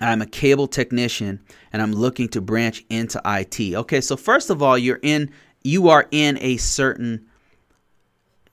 I'm 0.00 0.22
a 0.22 0.26
cable 0.26 0.66
technician 0.66 1.40
and 1.72 1.82
I'm 1.82 1.92
looking 1.92 2.28
to 2.30 2.40
branch 2.40 2.84
into 2.88 3.20
IT. 3.24 3.74
Okay, 3.74 4.00
so 4.00 4.16
first 4.16 4.48
of 4.48 4.62
all, 4.62 4.78
you're 4.78 5.00
in 5.02 5.30
you 5.62 5.90
are 5.90 6.08
in 6.10 6.38
a 6.40 6.56
certain 6.56 7.26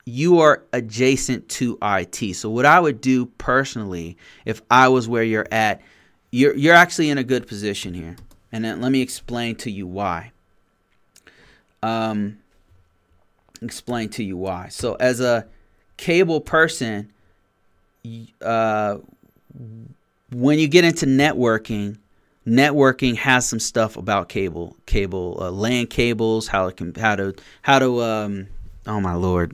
you 0.06 0.40
are 0.40 0.64
adjacent 0.72 1.50
to 1.50 1.78
IT. 1.82 2.36
So 2.36 2.50
what 2.50 2.66
I 2.66 2.80
would 2.80 3.02
do 3.02 3.26
personally 3.26 4.18
if 4.46 4.62
I 4.70 4.88
was 4.90 5.08
where 5.08 5.24
you're 5.24 5.48
at, 5.52 5.82
you're 6.32 6.56
you're 6.56 6.76
actually 6.76 7.10
in 7.10 7.18
a 7.18 7.24
good 7.24 7.48
position 7.48 7.94
here. 7.94 8.18
And 8.52 8.64
then 8.64 8.82
let 8.82 8.92
me 8.92 9.02
explain 9.02 9.56
to 9.58 9.72
you 9.72 9.88
why. 9.88 10.32
Um 11.84 12.40
explain 13.62 14.10
to 14.10 14.24
you 14.24 14.38
why. 14.38 14.70
So 14.70 14.96
as 14.96 15.20
a 15.20 15.48
cable 15.98 16.42
person, 16.42 17.12
uh 18.42 18.98
when 20.32 20.60
you 20.60 20.68
get 20.68 20.84
into 20.84 21.06
networking, 21.06 21.98
networking 22.46 23.16
has 23.16 23.48
some 23.48 23.60
stuff 23.60 23.98
about 23.98 24.30
cable, 24.30 24.76
cable 24.86 25.38
uh, 25.42 25.52
LAN 25.52 25.88
cables, 25.88 26.48
how 26.48 26.68
it 26.68 26.78
can 26.78 26.94
how 26.96 27.16
to 27.16 27.34
how 27.62 27.80
to 27.80 28.02
um 28.02 28.48
oh 28.88 29.02
my 29.02 29.14
lord 29.14 29.54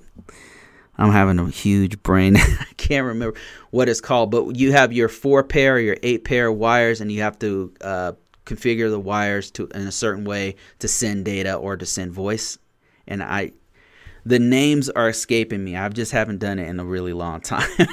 i'm 0.97 1.11
having 1.11 1.39
a 1.39 1.49
huge 1.49 2.01
brain 2.03 2.37
i 2.37 2.67
can't 2.77 3.05
remember 3.05 3.37
what 3.71 3.89
it's 3.89 3.99
called 4.01 4.31
but 4.31 4.55
you 4.55 4.71
have 4.71 4.93
your 4.93 5.09
four 5.09 5.43
pair 5.43 5.79
your 5.79 5.97
eight 6.03 6.23
pair 6.23 6.51
wires 6.51 7.01
and 7.01 7.11
you 7.11 7.21
have 7.21 7.37
to 7.39 7.73
uh, 7.81 8.11
configure 8.45 8.89
the 8.89 8.99
wires 8.99 9.51
to 9.51 9.67
in 9.67 9.87
a 9.87 9.91
certain 9.91 10.25
way 10.25 10.55
to 10.79 10.87
send 10.87 11.25
data 11.25 11.55
or 11.55 11.77
to 11.77 11.85
send 11.85 12.11
voice. 12.11 12.57
And 13.07 13.23
i 13.23 13.51
the 14.25 14.39
names 14.39 14.89
are 14.89 15.09
escaping 15.09 15.65
me. 15.65 15.75
I 15.75 15.89
just 15.89 16.13
haven't 16.13 16.39
done 16.39 16.57
it 16.57 16.69
in 16.69 16.79
a 16.79 16.85
really 16.85 17.11
long 17.11 17.41
time. 17.41 17.67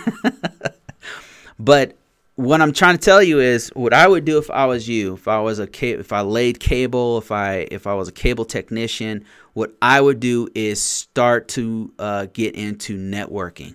But 1.60 1.98
what 2.36 2.62
I'm 2.62 2.72
trying 2.72 2.96
to 2.96 3.00
tell 3.00 3.22
you 3.22 3.38
is 3.38 3.68
what 3.74 3.92
I 3.92 4.08
would 4.08 4.24
do 4.24 4.38
if 4.38 4.50
I 4.50 4.64
was 4.64 4.88
you, 4.88 5.12
if 5.12 5.28
I 5.28 5.40
was 5.40 5.60
a 5.60 5.68
if 5.86 6.10
I 6.10 6.22
laid 6.22 6.58
cable, 6.58 7.18
if 7.18 7.30
I 7.30 7.68
if 7.70 7.86
I 7.86 7.92
was 7.92 8.08
a 8.08 8.12
cable 8.12 8.46
technician, 8.46 9.26
what 9.52 9.74
I 9.82 10.00
would 10.00 10.20
do 10.20 10.48
is 10.54 10.82
start 10.82 11.48
to 11.48 11.92
uh, 11.98 12.26
get 12.32 12.54
into 12.54 12.96
networking, 12.96 13.74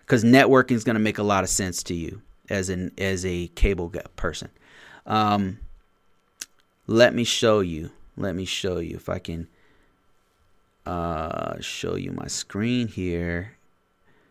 because 0.00 0.24
networking 0.24 0.72
is 0.72 0.84
going 0.84 0.94
to 0.94 1.00
make 1.00 1.16
a 1.16 1.22
lot 1.22 1.42
of 1.42 1.48
sense 1.48 1.82
to 1.84 1.94
you 1.94 2.20
as 2.50 2.68
an 2.68 2.92
as 2.98 3.24
a 3.24 3.48
cable 3.48 3.90
person. 4.16 4.50
Um, 5.06 5.58
let 6.86 7.14
me 7.14 7.24
show 7.24 7.60
you. 7.60 7.90
Let 8.16 8.34
me 8.34 8.44
show 8.44 8.78
you 8.78 8.96
if 8.96 9.08
I 9.08 9.18
can 9.18 9.48
uh, 10.86 11.60
show 11.60 11.96
you 11.96 12.12
my 12.12 12.28
screen 12.28 12.88
here. 12.88 13.52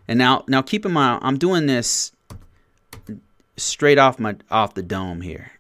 And 0.08 0.18
now 0.18 0.44
now 0.48 0.62
keep 0.62 0.86
in 0.86 0.94
mind 0.94 1.22
I'm 1.24 1.38
doing 1.38 1.66
this 1.66 2.12
straight 3.58 3.98
off 3.98 4.20
my 4.20 4.36
off 4.50 4.74
the 4.74 4.84
dome 4.84 5.22
here. 5.22 5.52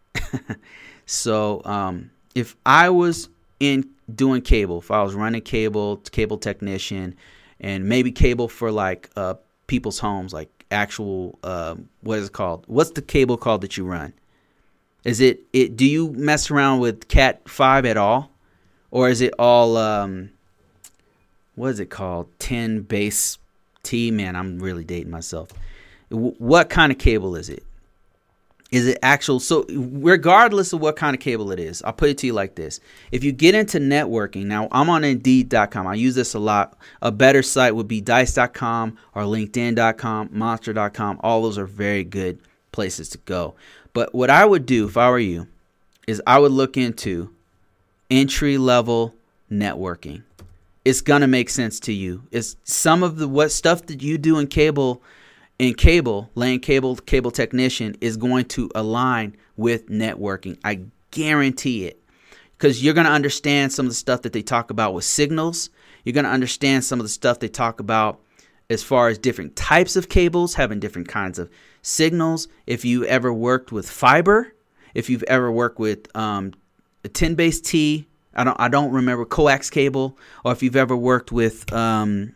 so 1.06 1.62
um, 1.66 2.12
if 2.34 2.56
I 2.66 2.89
was 2.89 3.30
in 3.60 3.89
doing 4.14 4.41
cable, 4.41 4.80
if 4.80 4.91
I 4.91 5.02
was 5.04 5.16
running 5.16 5.41
cable, 5.41 5.98
cable 6.12 6.38
technician, 6.38 7.16
and 7.60 7.88
maybe 7.88 8.12
cable 8.12 8.48
for 8.48 8.72
like 8.72 9.10
uh, 9.16 9.36
people's 9.68 10.00
homes, 10.00 10.34
like 10.34 10.50
actual 10.72 11.39
uh, 11.43 11.76
what 12.02 12.20
is 12.20 12.28
it 12.28 12.34
called? 12.34 12.64
What's 12.68 12.91
the 12.91 13.02
cable 13.02 13.38
called 13.38 13.62
that 13.62 13.78
you 13.78 13.86
run? 13.86 14.14
Is 15.06 15.22
it 15.22 15.43
it? 15.53 15.78
Do 15.78 15.86
you 15.86 16.12
mess 16.12 16.51
around 16.51 16.80
with 16.80 17.08
Cat 17.08 17.47
five 17.47 17.86
at 17.86 17.95
all, 17.95 18.32
or 18.91 19.08
is 19.08 19.22
it 19.22 19.34
all 19.38 19.78
um, 19.78 20.32
what 21.53 21.70
is 21.70 21.80
it 21.80 21.91
called? 21.91 22.28
Ten 22.39 22.82
base 22.82 23.38
T. 23.84 24.10
Man, 24.12 24.36
I'm 24.36 24.60
really 24.60 24.84
dating 24.84 25.12
myself. 25.12 25.49
W- 26.10 26.36
what 26.39 26.70
kind 26.70 26.91
of 26.91 26.97
cable 26.97 27.36
is 27.36 27.49
it? 27.49 27.64
Is 28.72 28.88
it 28.88 28.97
actual? 29.03 29.39
So, 29.39 29.66
regardless 29.70 30.74
of 30.74 30.82
what 30.82 30.95
kind 30.95 31.16
of 31.16 31.22
cable 31.22 31.51
it 31.51 31.60
is, 31.60 31.84
I'll 31.84 31.93
put 31.93 32.10
it 32.10 32.18
to 32.18 32.28
you 32.28 32.34
like 32.34 32.56
this. 32.56 32.80
If 33.12 33.24
you 33.24 33.32
get 33.32 33.53
into 33.53 33.80
networking, 33.80 34.45
now 34.45 34.68
I'm 34.72 34.89
on 34.89 35.03
Indeed.com. 35.03 35.86
I 35.86 35.93
use 35.93 36.16
this 36.16 36.34
a 36.34 36.39
lot. 36.39 36.78
A 37.03 37.12
better 37.12 37.43
site 37.43 37.76
would 37.76 37.88
be 37.88 38.01
Dice.com 38.01 38.97
or 39.14 39.22
LinkedIn.com, 39.22 40.30
Monster.com. 40.32 41.20
All 41.22 41.43
those 41.43 41.60
are 41.60 41.68
very 41.68 42.03
good 42.03 42.39
places 42.72 43.10
to 43.10 43.20
go. 43.20 43.53
But 43.96 44.14
what 44.14 44.30
I 44.30 44.46
would 44.46 44.66
do 44.66 44.86
if 44.89 44.98
I 44.98 45.10
were 45.10 45.18
you 45.18 45.48
is 46.06 46.22
I 46.28 46.38
would 46.38 46.52
look 46.52 46.76
into 46.76 47.34
entry 48.12 48.58
level 48.58 49.16
networking. 49.50 50.24
It's 50.84 51.00
gonna 51.00 51.28
make 51.28 51.50
sense 51.50 51.80
to 51.80 51.93
you. 51.93 52.24
It's 52.30 52.58
some 52.66 53.04
of 53.04 53.16
the 53.16 53.30
what 53.30 53.54
stuff 53.54 53.86
that 53.86 54.04
you 54.04 54.18
do 54.18 54.38
in 54.38 54.48
cable 54.48 55.02
in 55.60 55.76
cable, 55.76 56.30
laying 56.36 56.60
cable, 56.60 56.98
cable 56.98 57.32
technician 57.32 57.96
is 58.02 58.18
going 58.18 58.43
to 58.46 58.70
align 58.76 59.38
with 59.56 59.88
networking. 59.88 60.58
I 60.66 60.82
guarantee 61.12 61.86
it. 61.86 61.98
Because 62.58 62.84
you're 62.84 62.93
going 62.93 63.08
to 63.08 63.14
understand 63.14 63.72
some 63.72 63.86
of 63.86 63.91
the 63.91 63.96
stuff 63.96 64.24
that 64.24 64.34
they 64.34 64.41
talk 64.41 64.72
about 64.72 64.93
with 64.93 65.06
signals. 65.06 65.70
You're 66.04 66.14
going 66.14 66.26
to 66.26 66.32
understand 66.32 66.84
some 66.84 67.00
of 67.00 67.06
the 67.06 67.10
stuff 67.10 67.39
they 67.39 67.48
talk 67.48 67.80
about 67.80 68.20
as 68.70 68.84
far 68.84 69.09
as 69.09 69.18
different 69.18 69.55
types 69.55 69.95
of 69.95 70.09
cables, 70.09 70.55
having 70.55 70.80
different 70.80 71.07
kinds 71.07 71.39
of 71.39 71.49
signals. 71.82 72.47
If 72.66 72.84
you 72.84 73.05
ever 73.05 73.34
worked 73.34 73.72
with 73.72 73.89
fiber, 73.89 74.53
if 74.93 75.09
you've 75.09 75.24
ever 75.24 75.51
worked 75.51 75.80
with 75.80 76.16
um, 76.16 76.53
a 77.03 77.07
10 77.07 77.36
base 77.36 77.61
T, 77.61 78.07
I 78.34 78.43
don't, 78.43 78.59
I 78.59 78.68
don't 78.68 78.91
remember 78.91 79.26
coax 79.26 79.70
cable, 79.70 80.18
or 80.43 80.51
if 80.51 80.63
you've 80.63 80.76
ever 80.76 80.95
worked 80.95 81.32
with 81.32 81.72
um, 81.72 82.36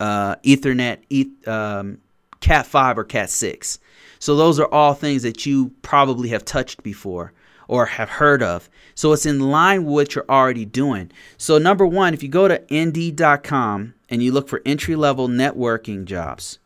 uh, 0.00 0.36
Ethernet, 0.36 0.98
eth, 1.10 1.46
um, 1.46 1.98
Cat 2.40 2.66
5 2.66 2.98
or 2.98 3.04
Cat 3.04 3.30
6. 3.30 3.78
So 4.18 4.36
those 4.36 4.58
are 4.58 4.72
all 4.72 4.94
things 4.94 5.22
that 5.22 5.46
you 5.46 5.72
probably 5.82 6.30
have 6.30 6.44
touched 6.44 6.82
before 6.82 7.32
or 7.68 7.86
have 7.86 8.08
heard 8.08 8.42
of. 8.42 8.68
So 8.94 9.12
it's 9.12 9.26
in 9.26 9.40
line 9.40 9.84
with 9.84 9.92
what 9.92 10.14
you're 10.14 10.24
already 10.28 10.64
doing. 10.64 11.10
So 11.36 11.58
number 11.58 11.86
1, 11.86 12.14
if 12.14 12.22
you 12.22 12.28
go 12.28 12.48
to 12.48 12.62
indeed.com 12.72 13.94
and 14.08 14.22
you 14.22 14.32
look 14.32 14.48
for 14.48 14.62
entry 14.64 14.96
level 14.96 15.28
networking 15.28 16.04
jobs, 16.04 16.58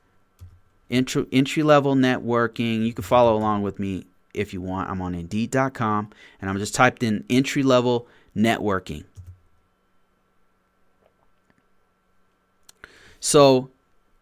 entry 0.90 1.26
entry 1.32 1.62
level 1.62 1.94
networking, 1.94 2.84
you 2.84 2.92
can 2.92 3.04
follow 3.04 3.36
along 3.36 3.62
with 3.62 3.78
me 3.78 4.06
if 4.34 4.52
you 4.52 4.60
want. 4.60 4.90
I'm 4.90 5.02
on 5.02 5.14
indeed.com 5.14 6.10
and 6.40 6.50
I'm 6.50 6.58
just 6.58 6.74
typed 6.74 7.02
in 7.02 7.24
entry 7.28 7.62
level 7.62 8.06
networking. 8.36 9.04
So 13.20 13.70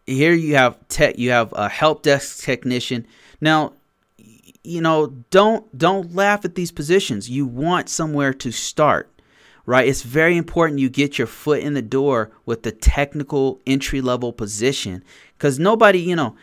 here 0.05 0.33
you 0.33 0.55
have 0.55 0.75
tech 0.87 1.17
you 1.17 1.29
have 1.31 1.53
a 1.53 1.69
help 1.69 2.01
desk 2.01 2.43
technician 2.43 3.05
now 3.39 3.73
you 4.69 4.81
know 4.81 5.07
don't 5.29 5.77
don't 5.77 6.13
laugh 6.13 6.45
at 6.45 6.55
these 6.55 6.71
positions 6.71 7.29
you 7.29 7.45
want 7.45 7.89
somewhere 7.89 8.33
to 8.33 8.51
start 8.51 9.09
right 9.65 9.87
it's 9.87 10.03
very 10.03 10.37
important 10.37 10.79
you 10.79 10.89
get 10.89 11.17
your 11.17 11.27
foot 11.27 11.61
in 11.61 11.73
the 11.73 11.81
door 11.81 12.31
with 12.45 12.63
the 12.63 12.71
technical 12.71 13.59
entry 13.65 14.01
level 14.01 14.31
position 14.31 15.03
because 15.37 15.59
nobody 15.59 15.99
you 15.99 16.15
know 16.15 16.35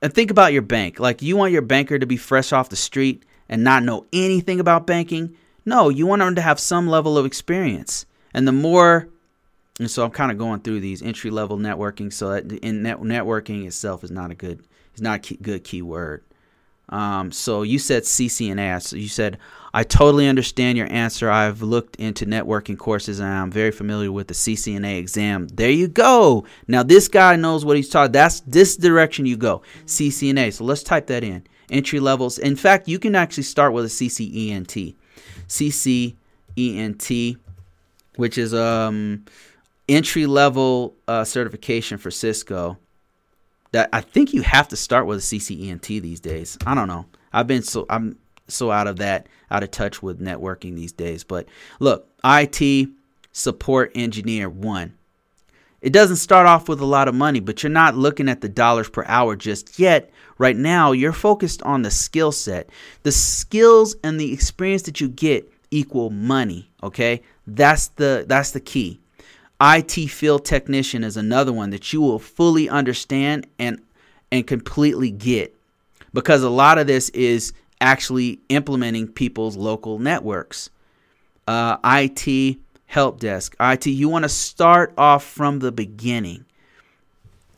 and 0.00 0.14
think 0.14 0.30
about 0.30 0.52
your 0.52 0.62
bank 0.62 0.98
like 0.98 1.22
you 1.22 1.36
want 1.36 1.52
your 1.52 1.62
banker 1.62 1.98
to 1.98 2.06
be 2.06 2.16
fresh 2.16 2.52
off 2.52 2.68
the 2.68 2.76
street 2.76 3.22
and 3.48 3.64
not 3.64 3.82
know 3.82 4.06
anything 4.12 4.60
about 4.60 4.86
banking 4.86 5.34
no 5.64 5.88
you 5.88 6.06
want 6.06 6.20
them 6.20 6.34
to 6.34 6.42
have 6.42 6.60
some 6.60 6.86
level 6.86 7.18
of 7.18 7.26
experience 7.26 8.06
and 8.32 8.46
the 8.46 8.52
more 8.52 9.08
and 9.80 9.90
so 9.90 10.04
I'm 10.04 10.10
kind 10.10 10.30
of 10.30 10.38
going 10.38 10.60
through 10.60 10.80
these 10.80 11.02
entry 11.02 11.30
level 11.30 11.58
networking. 11.58 12.12
So 12.12 12.30
that 12.30 12.50
in 12.50 12.82
net, 12.82 13.00
networking 13.00 13.66
itself 13.66 14.04
is 14.04 14.10
not 14.10 14.30
a 14.30 14.34
good, 14.34 14.62
is 14.94 15.02
not 15.02 15.16
a 15.16 15.18
key, 15.18 15.38
good 15.40 15.64
keyword. 15.64 16.22
Um, 16.88 17.32
so 17.32 17.62
you 17.62 17.78
said 17.78 18.02
CCNA. 18.02 18.82
So 18.82 18.96
you 18.96 19.08
said 19.08 19.38
I 19.72 19.82
totally 19.82 20.28
understand 20.28 20.78
your 20.78 20.86
answer. 20.92 21.28
I've 21.28 21.60
looked 21.60 21.96
into 21.96 22.26
networking 22.26 22.78
courses 22.78 23.18
and 23.18 23.28
I'm 23.28 23.50
very 23.50 23.72
familiar 23.72 24.12
with 24.12 24.28
the 24.28 24.34
CCNA 24.34 24.98
exam. 24.98 25.48
There 25.48 25.70
you 25.70 25.88
go. 25.88 26.46
Now 26.68 26.84
this 26.84 27.08
guy 27.08 27.34
knows 27.34 27.64
what 27.64 27.76
he's 27.76 27.88
talking. 27.88 28.12
That's 28.12 28.38
this 28.42 28.76
direction 28.76 29.26
you 29.26 29.36
go. 29.36 29.62
CCNA. 29.86 30.52
So 30.52 30.62
let's 30.64 30.84
type 30.84 31.08
that 31.08 31.24
in. 31.24 31.44
Entry 31.70 31.98
levels. 31.98 32.38
In 32.38 32.54
fact, 32.54 32.86
you 32.86 33.00
can 33.00 33.16
actually 33.16 33.42
start 33.42 33.72
with 33.72 33.86
a 33.86 33.88
CCENT. 33.88 34.94
CCENT, 35.48 37.36
which 38.14 38.38
is 38.38 38.54
um 38.54 39.24
entry 39.88 40.26
level 40.26 40.94
uh, 41.08 41.24
certification 41.24 41.98
for 41.98 42.12
Cisco. 42.12 42.78
That 43.74 43.88
I 43.92 44.02
think 44.02 44.32
you 44.32 44.42
have 44.42 44.68
to 44.68 44.76
start 44.76 45.06
with 45.06 45.18
a 45.18 45.20
CCENT 45.20 46.00
these 46.00 46.20
days. 46.20 46.56
I 46.64 46.76
don't 46.76 46.86
know. 46.86 47.06
I've 47.32 47.48
been 47.48 47.64
so 47.64 47.86
I'm 47.90 48.16
so 48.46 48.70
out 48.70 48.86
of 48.86 48.98
that, 48.98 49.26
out 49.50 49.64
of 49.64 49.72
touch 49.72 50.00
with 50.00 50.20
networking 50.20 50.76
these 50.76 50.92
days. 50.92 51.24
But 51.24 51.48
look, 51.80 52.08
IT 52.24 52.88
support 53.32 53.90
engineer 53.96 54.48
one. 54.48 54.94
It 55.80 55.92
doesn't 55.92 56.18
start 56.18 56.46
off 56.46 56.68
with 56.68 56.80
a 56.80 56.86
lot 56.86 57.08
of 57.08 57.16
money, 57.16 57.40
but 57.40 57.64
you're 57.64 57.68
not 57.68 57.96
looking 57.96 58.28
at 58.28 58.42
the 58.42 58.48
dollars 58.48 58.88
per 58.88 59.04
hour 59.08 59.34
just 59.34 59.76
yet. 59.76 60.08
Right 60.38 60.56
now, 60.56 60.92
you're 60.92 61.12
focused 61.12 61.60
on 61.64 61.82
the 61.82 61.90
skill 61.90 62.30
set. 62.30 62.70
The 63.02 63.10
skills 63.10 63.96
and 64.04 64.20
the 64.20 64.32
experience 64.32 64.82
that 64.82 65.00
you 65.00 65.08
get 65.08 65.52
equal 65.72 66.10
money, 66.10 66.70
okay? 66.80 67.22
That's 67.48 67.88
the 67.88 68.24
that's 68.28 68.52
the 68.52 68.60
key. 68.60 69.00
IT 69.64 70.10
field 70.10 70.44
technician 70.44 71.02
is 71.02 71.16
another 71.16 71.50
one 71.50 71.70
that 71.70 71.90
you 71.90 72.02
will 72.02 72.18
fully 72.18 72.68
understand 72.68 73.46
and 73.58 73.80
and 74.30 74.46
completely 74.46 75.10
get 75.10 75.56
because 76.12 76.42
a 76.42 76.50
lot 76.50 76.76
of 76.76 76.86
this 76.86 77.08
is 77.10 77.54
actually 77.80 78.40
implementing 78.50 79.08
people's 79.08 79.56
local 79.56 79.98
networks. 79.98 80.68
Uh, 81.46 81.78
IT 81.82 82.58
help 82.86 83.20
desk, 83.20 83.56
IT. 83.58 83.86
You 83.86 84.08
want 84.10 84.24
to 84.24 84.28
start 84.28 84.92
off 84.98 85.24
from 85.24 85.60
the 85.60 85.72
beginning, 85.72 86.44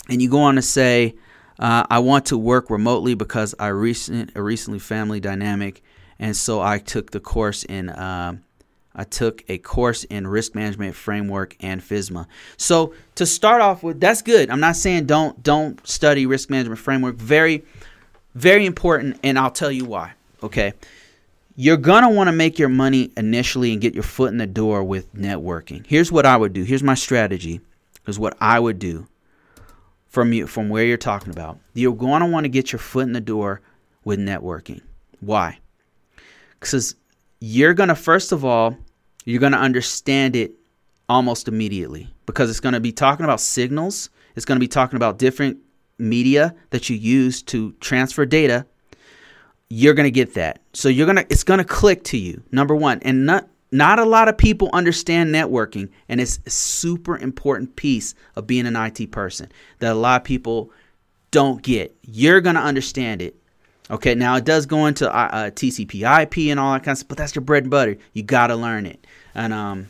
and 0.09 0.23
you 0.23 0.31
go 0.31 0.41
on 0.41 0.55
to 0.55 0.63
say, 0.63 1.17
uh, 1.59 1.87
"I 1.91 1.99
want 1.99 2.27
to 2.27 2.39
work 2.39 2.71
remotely 2.71 3.15
because 3.15 3.53
I 3.59 3.69
recent 3.69 4.31
a 4.37 4.43
recently 4.43 4.79
family 4.79 5.19
dynamic, 5.19 5.83
and 6.21 6.37
so 6.37 6.61
I 6.61 6.79
took 6.79 7.11
the 7.11 7.21
course 7.21 7.65
in." 7.65 7.89
Uh, 7.89 8.37
I 8.97 9.05
took 9.05 9.45
a 9.49 9.59
course 9.59 10.05
in 10.05 10.27
risk 10.27 10.55
management 10.55 10.95
framework 10.95 11.55
and 11.61 11.83
FISMA. 11.83 12.27
So 12.57 12.95
to 13.17 13.27
start 13.27 13.61
off 13.61 13.83
with, 13.83 14.01
that's 14.01 14.23
good. 14.23 14.51
I'm 14.51 14.61
not 14.61 14.75
saying 14.75 15.05
don't 15.05 15.41
don't 15.43 15.87
study 15.87 16.27
risk 16.27 16.49
management 16.51 16.81
framework. 16.81 17.17
Very 17.17 17.63
very 18.35 18.67
important, 18.67 19.19
and 19.23 19.39
I'll 19.39 19.51
tell 19.51 19.71
you 19.71 19.85
why. 19.85 20.13
Okay. 20.43 20.73
You're 21.59 21.79
to 22.05 22.11
want 22.11 22.29
to 22.29 22.33
make 22.33 22.59
your 22.59 22.69
money 22.69 23.11
initially 23.17 23.73
and 23.73 23.81
get 23.81 23.95
your 23.95 24.03
foot 24.03 24.31
in 24.31 24.37
the 24.37 24.47
door 24.47 24.85
with 24.85 25.15
networking. 25.15 25.87
Here's 25.87 26.13
what 26.13 26.27
I 26.27 26.37
would 26.37 26.53
do. 26.53 26.63
Here's 26.63 26.83
my 26.83 26.95
strategy. 26.95 27.63
Here's 28.05 28.19
what 28.19 28.37
I 28.41 28.61
would 28.61 28.79
do 28.79 29.09
from 30.07 30.35
you 30.35 30.47
from 30.47 30.69
where 30.69 30.85
you're 30.85 30.99
talking 30.99 31.31
about. 31.31 31.59
You're 31.73 31.93
to 32.23 32.27
want 32.27 32.45
to 32.45 32.51
get 32.51 32.73
your 32.73 32.79
foot 32.79 33.07
in 33.07 33.13
the 33.15 33.23
door 33.23 33.63
with 34.05 34.19
networking. 34.19 34.83
Why? 35.21 35.59
Because 36.61 36.95
you're 37.41 37.75
to 37.89 37.95
first 37.95 38.33
of 38.33 38.45
all, 38.45 38.77
you're 39.27 39.41
going 39.41 39.53
to 39.53 39.59
understand 39.59 40.35
it 40.35 40.53
almost 41.09 41.49
immediately 41.49 42.09
because 42.25 42.49
it's 42.49 42.61
going 42.61 42.73
to 42.73 42.81
be 42.81 42.93
talking 42.93 43.25
about 43.25 43.41
signals. 43.41 44.09
It's 44.35 44.47
going 44.47 44.57
to 44.57 44.61
be 44.61 44.69
talking 44.69 44.97
about 44.97 45.19
different 45.19 45.59
media 45.99 46.55
that 46.71 46.89
you 46.89 46.97
use 46.97 47.43
to 47.43 47.73
transfer 47.81 48.25
data, 48.25 48.67
you're 49.69 49.95
going 49.95 50.07
to 50.07 50.11
get 50.11 50.35
that. 50.35 50.61
So 50.73 50.89
you're 50.89 51.07
going 51.07 51.17
to 51.17 51.27
it's 51.29 51.45
going 51.45 51.59
to 51.59 51.65
click 51.65 52.05
to 52.05 52.17
you. 52.19 52.43
Number 52.53 52.75
1. 52.75 53.01
And 53.03 53.27
not 53.27 53.49
not 53.73 53.99
a 53.99 54.05
lot 54.05 54.29
of 54.29 54.39
people 54.39 54.71
understand 54.73 55.35
networking 55.35 55.91
and 56.09 56.21
it's 56.21 56.39
a 56.47 56.51
super 56.51 57.19
important 57.19 57.75
piece 57.75 58.15
of 58.37 58.47
being 58.47 58.67
an 58.67 58.77
IT 58.77 59.11
person 59.11 59.51
that 59.81 59.93
a 59.93 59.95
lot 59.95 60.21
of 60.21 60.25
people 60.25 60.71
don't 61.33 61.63
get. 61.63 61.97
You're 62.03 62.41
going 62.41 62.55
to 62.55 62.63
understand 62.63 63.23
it. 63.23 63.35
Okay, 63.91 64.15
now 64.15 64.37
it 64.37 64.45
does 64.45 64.67
go 64.67 64.87
into 64.87 65.09
uh, 65.09 65.29
uh 65.33 65.51
TCP 65.51 66.23
IP 66.23 66.51
and 66.51 66.59
all 66.59 66.73
that 66.73 66.83
kind 66.83 66.93
of 66.93 66.99
stuff, 66.99 67.09
but 67.09 67.19
that's 67.19 67.35
your 67.35 67.43
bread 67.43 67.65
and 67.65 67.71
butter. 67.71 67.97
You 68.13 68.23
got 68.23 68.49
to 68.49 68.57
learn 68.57 68.87
it. 68.87 69.07
And 69.35 69.53
um 69.53 69.89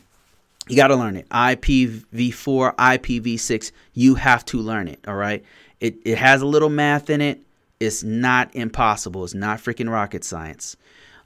you 0.69 0.77
got 0.77 0.89
to 0.89 0.97
learn 0.97 1.17
it. 1.17 1.29
IPv4, 1.29 2.75
IPv6, 2.75 3.73
you 3.95 4.17
have 4.17 4.45
to 4.47 4.59
learn 4.59 4.89
it, 4.89 4.99
all 5.07 5.15
right? 5.15 5.45
It, 5.81 5.97
it 6.05 6.19
has 6.19 6.43
a 6.43 6.47
little 6.47 6.69
math 6.69 7.09
in 7.09 7.21
it. 7.21 7.41
It's 7.79 8.03
not 8.03 8.55
impossible. 8.55 9.25
It's 9.25 9.35
not 9.35 9.59
freaking 9.59 9.91
rocket 9.91 10.25
science. 10.25 10.77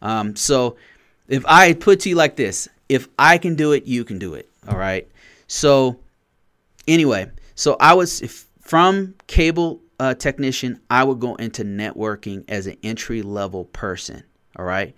Um, 0.03 0.37
so 0.37 0.77
if 1.29 1.45
I 1.47 1.73
put 1.73 2.01
to 2.01 2.09
you 2.09 2.17
like 2.17 2.37
this, 2.37 2.69
if 2.89 3.09
I 3.19 3.39
can 3.39 3.55
do 3.55 3.73
it, 3.73 3.87
you 3.87 4.05
can 4.05 4.19
do 4.19 4.35
it. 4.35 4.49
All 4.69 4.77
right. 4.77 5.09
So 5.47 5.99
anyway, 6.87 7.31
so 7.55 7.77
I 7.81 7.95
was 7.95 8.21
if, 8.21 8.47
from 8.61 9.15
cable 9.27 9.81
uh, 10.01 10.15
technician, 10.15 10.81
I 10.91 11.05
would 11.05 11.21
go 11.21 11.37
into 11.37 11.65
networking 11.65 12.45
as 12.49 12.67
an 12.67 12.77
entry 12.83 13.23
level 13.23 13.67
person. 13.67 14.25
All 14.57 14.65
right. 14.65 14.95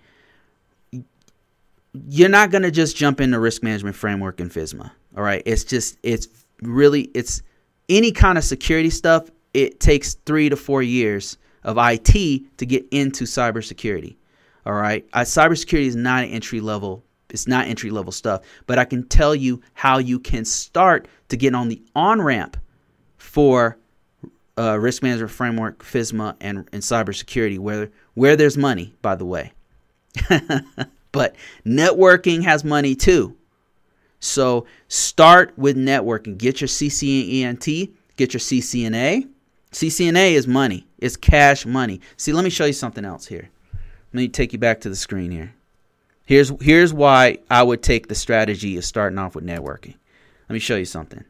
You're 2.09 2.29
not 2.29 2.49
gonna 2.49 2.71
just 2.71 2.97
jump 2.97 3.21
into 3.21 3.39
risk 3.39 3.61
management 3.61 3.95
framework 3.95 4.39
and 4.39 4.49
FISMA. 4.49 4.89
All 5.15 5.23
right. 5.23 5.43
It's 5.45 5.63
just 5.63 5.99
it's 6.01 6.27
really 6.61 7.11
it's 7.13 7.43
any 7.89 8.11
kind 8.11 8.37
of 8.37 8.43
security 8.43 8.89
stuff 8.89 9.29
it 9.53 9.79
takes 9.79 10.15
three 10.25 10.49
to 10.49 10.55
four 10.55 10.81
years 10.81 11.37
of 11.63 11.77
IT 11.77 12.57
to 12.57 12.65
get 12.65 12.85
into 12.91 13.25
cybersecurity. 13.25 14.15
All 14.65 14.73
right, 14.73 15.05
uh, 15.13 15.21
cybersecurity 15.21 15.87
is 15.87 15.95
not 15.95 16.23
an 16.23 16.29
entry 16.29 16.61
level. 16.61 17.03
It's 17.29 17.47
not 17.47 17.67
entry 17.67 17.89
level 17.89 18.11
stuff, 18.11 18.41
but 18.67 18.79
I 18.79 18.85
can 18.85 19.07
tell 19.07 19.35
you 19.35 19.61
how 19.73 19.97
you 19.97 20.19
can 20.19 20.45
start 20.45 21.07
to 21.29 21.37
get 21.37 21.53
on 21.55 21.67
the 21.67 21.81
on 21.95 22.21
ramp 22.21 22.57
for 23.17 23.77
uh, 24.57 24.77
risk 24.79 25.03
management 25.03 25.31
framework, 25.31 25.83
FISMA, 25.83 26.35
and, 26.39 26.67
and 26.71 26.81
cybersecurity, 26.81 27.59
where 27.59 27.89
where 28.13 28.35
there's 28.35 28.57
money, 28.57 28.93
by 29.01 29.15
the 29.15 29.25
way. 29.25 29.53
but 31.11 31.35
networking 31.65 32.43
has 32.43 32.63
money 32.63 32.95
too. 32.95 33.35
So 34.19 34.65
start 34.87 35.53
with 35.57 35.75
networking. 35.75 36.37
Get 36.37 36.61
your 36.61 36.67
CCNT, 36.67 37.91
get 38.15 38.33
your 38.33 38.39
CCNA, 38.39 39.27
CCNA 39.73 40.33
is 40.33 40.47
money. 40.47 40.87
It's 40.99 41.17
cash 41.17 41.65
money. 41.65 41.99
See, 42.15 42.31
let 42.31 42.43
me 42.43 42.49
show 42.49 42.65
you 42.65 42.73
something 42.73 43.03
else 43.03 43.25
here. 43.25 43.49
Let 44.13 44.13
me 44.13 44.27
take 44.27 44.53
you 44.53 44.59
back 44.59 44.79
to 44.81 44.89
the 44.89 44.95
screen 44.95 45.31
here. 45.31 45.53
Here's 46.25 46.53
here's 46.61 46.93
why 46.93 47.39
I 47.49 47.63
would 47.63 47.83
take 47.83 48.07
the 48.07 48.15
strategy 48.15 48.77
of 48.77 48.85
starting 48.85 49.17
off 49.17 49.35
with 49.35 49.45
networking. 49.45 49.95
Let 50.47 50.53
me 50.53 50.59
show 50.59 50.75
you 50.75 50.85
something. 50.85 51.23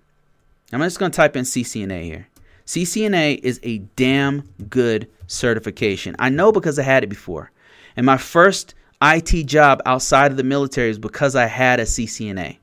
I'm 0.71 0.81
just 0.81 0.99
going 0.99 1.11
to 1.11 1.15
type 1.15 1.35
in 1.35 1.45
CCNA 1.45 2.03
here. 2.03 2.27
CCNA 2.65 3.39
is 3.43 3.59
a 3.63 3.79
damn 3.95 4.41
good 4.69 5.09
certification. 5.27 6.15
I 6.19 6.29
know 6.29 6.51
because 6.51 6.79
I 6.79 6.83
had 6.83 7.03
it 7.03 7.09
before. 7.09 7.51
And 7.95 8.05
my 8.05 8.17
first 8.17 8.73
IT 9.01 9.45
job 9.45 9.81
outside 9.85 10.31
of 10.31 10.37
the 10.37 10.43
military 10.43 10.89
is 10.89 10.99
because 10.99 11.35
I 11.35 11.47
had 11.47 11.79
a 11.79 11.83
CCNA. 11.83 12.57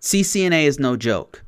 CCNA 0.00 0.64
is 0.64 0.78
no 0.78 0.96
joke. 0.96 1.44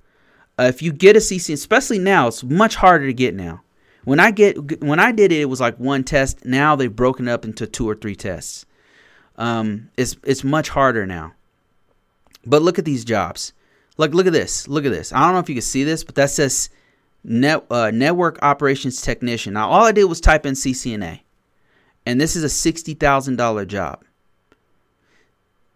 Uh, 0.59 0.65
if 0.65 0.83
you 0.83 0.93
get 0.93 1.17
a 1.17 1.19
CC, 1.19 1.55
especially 1.55 1.99
now, 1.99 2.29
it's 2.29 2.45
much 2.45 2.77
harder 2.77 3.07
to 3.07 3.13
get 3.13 3.35
now. 3.35 3.63
When 4.05 4.21
I 4.21 4.31
get 4.31 4.83
when 4.83 4.99
I 4.99 5.13
did 5.13 5.33
it, 5.33 5.41
it 5.41 5.49
was 5.49 5.61
like 5.61 5.79
one 5.79 6.05
test. 6.05 6.45
Now 6.45 6.77
they've 6.77 6.95
broken 6.95 7.29
up 7.29 7.45
into 7.45 7.67
two 7.67 7.89
or 7.89 7.95
three 7.95 8.17
tests. 8.17 8.67
Um, 9.37 9.91
it's 9.97 10.17
it's 10.25 10.45
much 10.45 10.69
harder 10.71 11.07
now. 11.07 11.35
But 12.45 12.63
look 12.63 12.79
at 12.79 12.85
these 12.85 13.05
jobs. 13.05 13.53
Like 13.97 14.13
look 14.13 14.27
at 14.27 14.33
this. 14.33 14.67
Look 14.67 14.85
at 14.85 14.93
this. 14.93 15.13
I 15.13 15.21
don't 15.21 15.35
know 15.35 15.39
if 15.39 15.49
you 15.49 15.55
can 15.55 15.63
see 15.63 15.85
this, 15.85 16.03
but 16.03 16.17
that 16.17 16.31
says 16.31 16.69
net 17.25 17.65
uh, 17.71 17.91
network 17.91 18.39
operations 18.43 19.01
technician. 19.01 19.55
Now 19.55 19.69
all 19.69 19.85
I 19.85 19.93
did 19.93 20.05
was 20.05 20.21
type 20.21 20.47
in 20.47 20.55
CCNA, 20.55 21.21
and 22.07 22.21
this 22.21 22.37
is 22.37 22.45
a 22.45 22.49
sixty 22.49 22.95
thousand 22.95 23.37
dollar 23.37 23.65
job. 23.65 24.05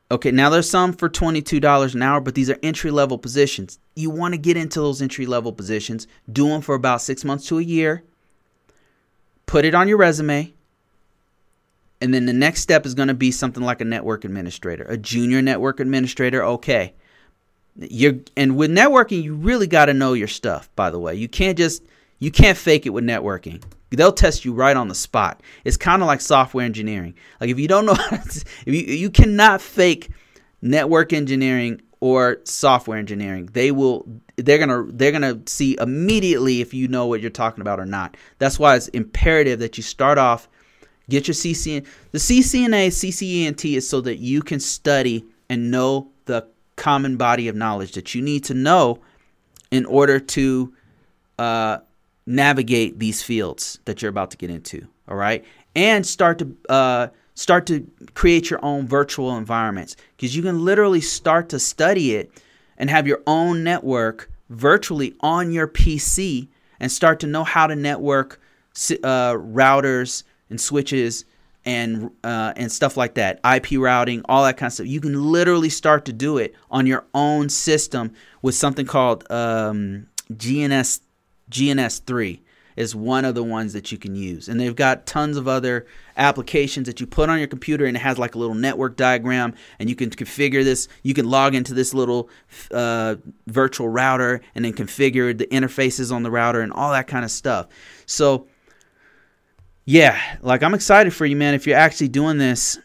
Okay, 0.09 0.31
now 0.31 0.51
there's 0.51 0.71
some 0.71 0.93
for 0.93 1.09
$22 1.09 1.95
an 1.95 2.03
hour, 2.03 2.21
but 2.21 2.37
these 2.37 2.49
are 2.49 2.57
entry 2.63 2.93
level 2.93 3.19
positions. 3.19 3.81
You 3.97 4.09
want 4.09 4.35
to 4.35 4.39
get 4.39 4.57
into 4.57 4.79
those 4.79 5.03
entry 5.03 5.27
level 5.27 5.53
positions, 5.53 6.07
do 6.33 6.49
them 6.49 6.61
for 6.61 6.77
about 6.77 7.03
six 7.03 7.25
months 7.25 7.49
to 7.49 7.59
a 7.59 7.63
year, 7.63 8.05
put 9.47 9.65
it 9.65 9.75
on 9.75 9.89
your 9.89 9.97
resume, 9.97 10.55
and 12.01 12.15
then 12.15 12.27
the 12.27 12.33
next 12.33 12.61
step 12.61 12.87
is 12.87 12.95
going 12.95 13.09
to 13.09 13.15
be 13.15 13.33
something 13.33 13.65
like 13.65 13.81
a 13.81 13.85
network 13.85 14.25
administrator, 14.25 14.85
a 14.85 14.97
junior 14.97 15.43
network 15.43 15.81
administrator. 15.81 16.45
Okay. 16.45 16.95
You're, 17.79 18.15
and 18.37 18.57
with 18.57 18.71
networking, 18.71 19.23
you 19.23 19.35
really 19.35 19.67
got 19.67 19.87
to 19.87 19.95
know 19.95 20.13
your 20.13 20.29
stuff, 20.29 20.69
by 20.77 20.91
the 20.91 20.99
way. 20.99 21.15
You 21.15 21.29
can't 21.29 21.59
just, 21.59 21.83
you 22.19 22.31
can't 22.31 22.57
fake 22.57 22.87
it 22.87 22.91
with 22.91 23.05
networking. 23.05 23.63
They'll 23.91 24.13
test 24.13 24.45
you 24.45 24.53
right 24.53 24.77
on 24.77 24.89
the 24.89 24.95
spot. 24.95 25.43
It's 25.65 25.77
kind 25.77 26.03
of 26.03 26.07
like 26.07 26.21
software 26.21 26.65
engineering. 26.65 27.15
Like 27.41 27.51
if 27.51 27.59
you 27.59 27.69
don't 27.69 27.87
know, 27.87 27.97
if 28.11 28.45
you 28.67 28.73
you 28.73 29.11
cannot 29.11 29.61
fake 29.61 30.11
network 30.61 31.13
engineering 31.13 31.81
or 32.01 32.39
software 32.45 32.99
engineering. 32.99 33.49
They 33.53 33.71
will 33.71 34.07
they're 34.37 34.59
gonna 34.59 34.85
they're 34.89 35.13
gonna 35.13 35.41
see 35.47 35.77
immediately 35.81 36.61
if 36.61 36.75
you 36.75 36.89
know 36.89 37.07
what 37.07 37.21
you're 37.21 37.31
talking 37.31 37.63
about 37.63 37.81
or 37.81 37.87
not. 37.87 38.17
That's 38.39 38.59
why 38.59 38.77
it's 38.77 38.89
imperative 38.89 39.61
that 39.61 39.77
you 39.77 39.83
start 39.83 40.19
off 40.19 40.49
Get 41.09 41.29
your 41.29 41.35
CCN. 41.35 41.87
The 42.11 42.19
CCNA, 42.19 42.89
CCENT 42.89 43.77
is 43.77 43.89
so 43.89 44.01
that 44.01 44.17
you 44.17 44.43
can 44.43 44.59
study 44.59 45.25
and 45.49 45.71
know 45.71 46.11
the 46.25 46.49
common 46.77 47.17
body 47.17 47.49
of 47.49 47.57
knowledge 47.57 47.93
that 47.93 48.15
you 48.15 48.23
need 48.23 48.45
to 48.45 48.55
know 48.55 49.01
in 49.71 49.85
order 49.87 50.21
to 50.21 50.73
uh, 51.39 51.79
navigate 52.27 52.99
these 52.99 53.23
fields 53.23 53.79
that 53.85 54.03
you're 54.03 54.11
about 54.11 54.31
to 54.31 54.37
get 54.37 54.51
into. 54.51 54.87
All 55.09 55.17
right, 55.17 55.45
and 55.75 56.07
start 56.07 56.39
to 56.39 56.57
uh, 56.69 57.09
start 57.35 57.67
to 57.67 57.87
create 58.15 58.51
your 58.51 58.65
own 58.65 58.89
virtual 58.89 59.37
environments 59.37 59.95
because 60.17 60.35
you 60.35 60.43
can 60.43 60.65
literally 60.65 61.01
start 61.01 61.49
to 61.51 61.59
study 61.59 62.15
it 62.15 62.31
and 62.79 62.91
have 62.91 63.07
your 63.07 63.23
own 63.27 63.63
network 63.63 64.31
virtually 64.49 65.15
on 65.21 65.53
your 65.53 65.69
PC 65.69 66.49
and 66.81 66.91
start 66.91 67.21
to 67.21 67.27
know 67.27 67.45
how 67.45 67.67
to 67.67 67.77
network 67.77 68.41
uh, 69.05 69.33
routers 69.35 70.25
and 70.51 70.61
switches 70.61 71.25
and 71.67 72.13
uh, 72.23 72.53
and 72.57 72.71
stuff 72.71 72.97
like 72.97 73.15
that, 73.15 73.41
IP 73.45 73.79
routing, 73.79 74.23
all 74.27 74.45
that 74.45 74.57
kind 74.57 74.69
of 74.69 74.75
stuff. 74.75 74.87
You 74.87 75.01
can 75.01 75.31
literally 75.31 75.69
start 75.69 76.05
to 76.07 76.13
do 76.13 76.39
it 76.39 76.55
on 76.71 76.87
your 76.87 77.05
own 77.13 77.49
system 77.49 78.13
with 78.41 78.55
something 78.55 78.87
called 78.87 79.31
um, 79.31 80.07
GNS 80.33 81.01
GNS 81.51 82.03
three 82.07 82.43
is 82.77 82.95
one 82.95 83.25
of 83.25 83.35
the 83.35 83.43
ones 83.43 83.73
that 83.73 83.91
you 83.91 83.97
can 83.97 84.15
use, 84.15 84.49
and 84.49 84.61
they've 84.61 84.77
got 84.77 85.07
tons 85.07 85.39
of 85.39 85.49
other 85.49 85.87
applications 86.17 86.87
that 86.87 87.01
you 87.01 87.07
put 87.07 87.31
on 87.31 87.39
your 87.39 87.49
computer, 87.49 87.87
and 87.87 87.97
it 87.97 88.01
has 88.01 88.19
like 88.19 88.35
a 88.35 88.39
little 88.39 88.55
network 88.55 88.97
diagram, 88.97 89.55
and 89.79 89.89
you 89.89 89.97
can 89.97 90.11
configure 90.11 90.63
this. 90.63 90.87
You 91.03 91.15
can 91.15 91.29
log 91.29 91.55
into 91.55 91.75
this 91.75 91.95
little 91.95 92.29
uh, 92.71 93.17
virtual 93.47 93.89
router, 93.89 94.41
and 94.55 94.65
then 94.65 94.73
configure 94.75 95.37
the 95.37 95.47
interfaces 95.47 96.13
on 96.13 96.23
the 96.23 96.31
router 96.31 96.61
and 96.61 96.73
all 96.73 96.93
that 96.93 97.09
kind 97.09 97.25
of 97.25 97.31
stuff. 97.31 97.67
So 98.05 98.47
yeah, 99.87 100.21
like 100.43 100.65
I'm 100.65 100.75
excited 100.75 101.15
for 101.15 101.25
you, 101.25 101.37
man. 101.37 101.55
If 101.55 101.67
you're 101.67 101.79
actually 101.79 102.09
doing 102.09 102.39
this, 102.39 102.77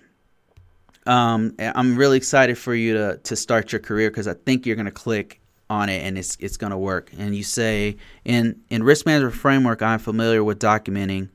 um, 1.07 1.55
I'm 1.59 1.97
really 1.97 2.17
excited 2.17 2.57
for 2.59 2.75
you 2.75 2.93
to 2.93 3.17
to 3.23 3.35
start 3.35 3.71
your 3.71 3.81
career 3.81 4.11
because 4.11 4.27
I 4.27 4.35
think 4.35 4.67
you're 4.67 4.75
gonna 4.75 4.91
click 4.91 5.41
on 5.67 5.89
it 5.89 6.05
and 6.05 6.15
it's 6.15 6.37
it's 6.39 6.57
gonna 6.57 6.77
work. 6.77 7.11
And 7.17 7.35
you 7.35 7.43
say 7.43 7.97
in 8.23 8.61
in 8.69 8.83
risk 8.83 9.07
management 9.07 9.33
framework, 9.33 9.81
I'm 9.81 9.97
familiar 9.97 10.43
with 10.43 10.59
documenting 10.59 11.29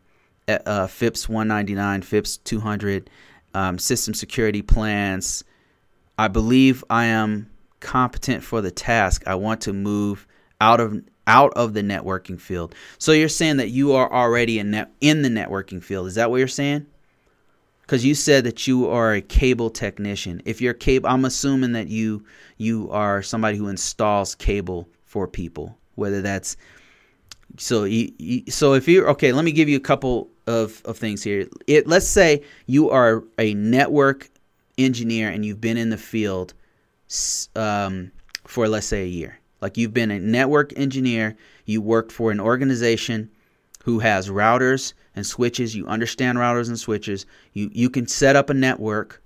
uh, 0.47 0.59
uh 0.64 0.87
FIPS 0.87 1.29
199, 1.29 2.03
FIPS 2.03 2.37
200, 2.39 3.11
um, 3.55 3.77
system 3.77 4.14
security 4.14 4.62
plans. 4.62 5.43
I 6.17 6.29
believe 6.29 6.85
I 6.89 7.07
am 7.07 7.51
competent 7.81 8.45
for 8.45 8.61
the 8.61 8.71
task. 8.71 9.25
I 9.27 9.35
want 9.35 9.62
to 9.62 9.73
move 9.73 10.29
out 10.61 10.79
of 10.79 11.03
out 11.27 11.53
of 11.55 11.74
the 11.74 11.83
networking 11.83 12.41
field. 12.41 12.74
So 12.99 13.12
you're 13.12 13.29
saying 13.29 13.57
that 13.59 13.70
you 13.70 13.93
are 13.93 14.12
already 14.12 14.59
in 14.59 14.70
net, 14.70 14.91
in 15.01 15.22
the 15.22 15.29
networking 15.29 15.83
field. 15.83 16.07
Is 16.07 16.14
that 16.14 16.31
what 16.31 16.37
you're 16.37 16.49
saying? 16.49 16.87
Because 17.83 18.05
you 18.05 18.14
said 18.14 18.45
that 18.45 18.66
you 18.66 18.89
are 18.89 19.14
a 19.14 19.20
cable 19.20 19.70
technician. 19.70 20.43
If 20.45 20.61
you're 20.61 20.74
cable, 20.74 21.09
I'm 21.09 21.24
assuming 21.24 21.72
that 21.72 21.89
you 21.89 22.24
you 22.57 22.91
are 22.91 23.22
somebody 23.22 23.57
who 23.59 23.68
installs 23.68 24.35
cable 24.35 24.89
for 25.05 25.29
people. 25.29 25.79
Whether 25.95 26.20
that's 26.20 26.57
so 27.59 27.85
you, 27.85 28.12
you, 28.18 28.43
so 28.51 28.74
if 28.74 28.89
you're 28.89 29.09
okay, 29.11 29.33
let 29.33 29.45
me 29.45 29.53
give 29.53 29.68
you 29.68 29.77
a 29.77 29.81
couple 29.81 30.31
of, 30.49 30.83
of 30.85 30.99
things 30.99 31.22
here. 31.22 31.47
It 31.68 31.87
let's 31.87 32.09
say 32.09 32.43
you 32.66 32.91
are 32.91 33.22
a 33.39 33.55
network 33.55 34.31
engineer 34.79 35.31
and 35.31 35.45
you've 35.45 35.61
been 35.61 35.77
in 35.77 35.91
the 35.91 35.97
field 35.97 36.55
um, 37.55 38.11
for 38.47 38.68
let's 38.68 38.87
say 38.87 39.05
a 39.05 39.09
year 39.09 39.39
like 39.61 39.77
you've 39.77 39.95
been 39.95 40.11
a 40.11 40.19
network 40.19 40.73
engineer, 40.77 41.37
you 41.65 41.81
worked 41.81 42.13
for 42.13 42.31
an 42.31 42.41
organization 42.41 43.31
who 43.85 44.01
has 44.01 44.29
routers 44.29 44.93
and 45.15 45.25
switches, 45.25 45.75
you 45.75 45.87
understand 45.87 46.39
routers 46.39 46.69
and 46.69 46.79
switches, 46.79 47.25
you, 47.53 47.71
you 47.73 47.89
can 47.89 48.07
set 48.07 48.37
up 48.37 48.51
a 48.51 48.55
network 48.55 49.23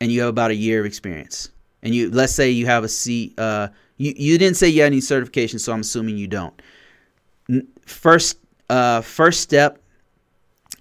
and 0.00 0.12
you 0.12 0.20
have 0.20 0.28
about 0.28 0.50
a 0.50 0.54
year 0.54 0.80
of 0.80 0.86
experience. 0.86 1.50
And 1.82 1.94
you 1.94 2.10
let's 2.10 2.32
say 2.32 2.50
you 2.50 2.66
have 2.66 2.84
a 2.84 2.88
C 2.88 3.34
uh 3.38 3.68
you, 3.96 4.12
you 4.16 4.38
didn't 4.38 4.56
say 4.56 4.68
you 4.68 4.82
had 4.82 4.86
any 4.86 5.00
certification, 5.00 5.58
so 5.58 5.72
I'm 5.72 5.80
assuming 5.80 6.16
you 6.16 6.26
don't. 6.26 6.60
First 7.86 8.38
uh 8.68 9.00
first 9.02 9.40
step 9.40 9.80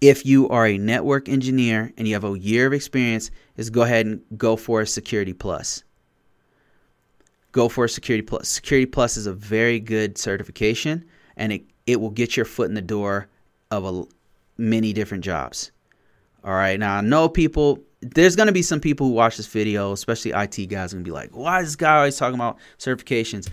if 0.02 0.26
you 0.26 0.50
are 0.50 0.68
a 0.68 0.78
network 0.78 1.30
engineer 1.30 1.94
and 1.98 2.08
you 2.08 2.14
have 2.14 2.24
a 2.24 2.38
year 2.38 2.68
of 2.68 2.74
experience 2.74 3.32
is 3.58 3.70
go 3.70 3.84
ahead 3.84 4.06
and 4.06 4.22
go 4.38 4.56
for 4.56 4.82
a 4.82 4.88
security 4.88 5.34
plus 5.34 5.84
go 7.56 7.70
for 7.70 7.86
a 7.86 7.90
Security 7.90 8.22
Plus. 8.22 8.50
Security 8.50 8.86
Plus 8.86 9.16
is 9.16 9.28
a 9.28 9.34
very 9.34 9.80
good 9.80 10.18
certification, 10.18 11.06
and 11.38 11.54
it 11.54 11.64
it 11.88 12.02
will 12.02 12.10
get 12.10 12.36
your 12.36 12.46
foot 12.46 12.68
in 12.68 12.76
the 12.76 12.82
door 12.82 13.30
of 13.72 13.86
a 13.86 14.04
many 14.58 14.92
different 14.92 15.24
jobs. 15.24 15.72
All 16.44 16.54
right, 16.54 16.78
now 16.78 16.98
I 16.98 17.02
know 17.02 17.30
people. 17.30 17.80
There's 18.02 18.36
gonna 18.36 18.52
be 18.52 18.62
some 18.62 18.82
people 18.82 19.08
who 19.08 19.14
watch 19.14 19.38
this 19.38 19.48
video, 19.48 19.94
especially 19.94 20.32
IT 20.32 20.68
guys, 20.68 20.92
gonna 20.94 21.06
be 21.06 21.12
like, 21.12 21.36
"Why 21.36 21.62
is 21.62 21.68
this 21.68 21.76
guy 21.78 21.96
always 21.96 22.18
talking 22.18 22.36
about 22.36 22.60
certifications?" 22.78 23.50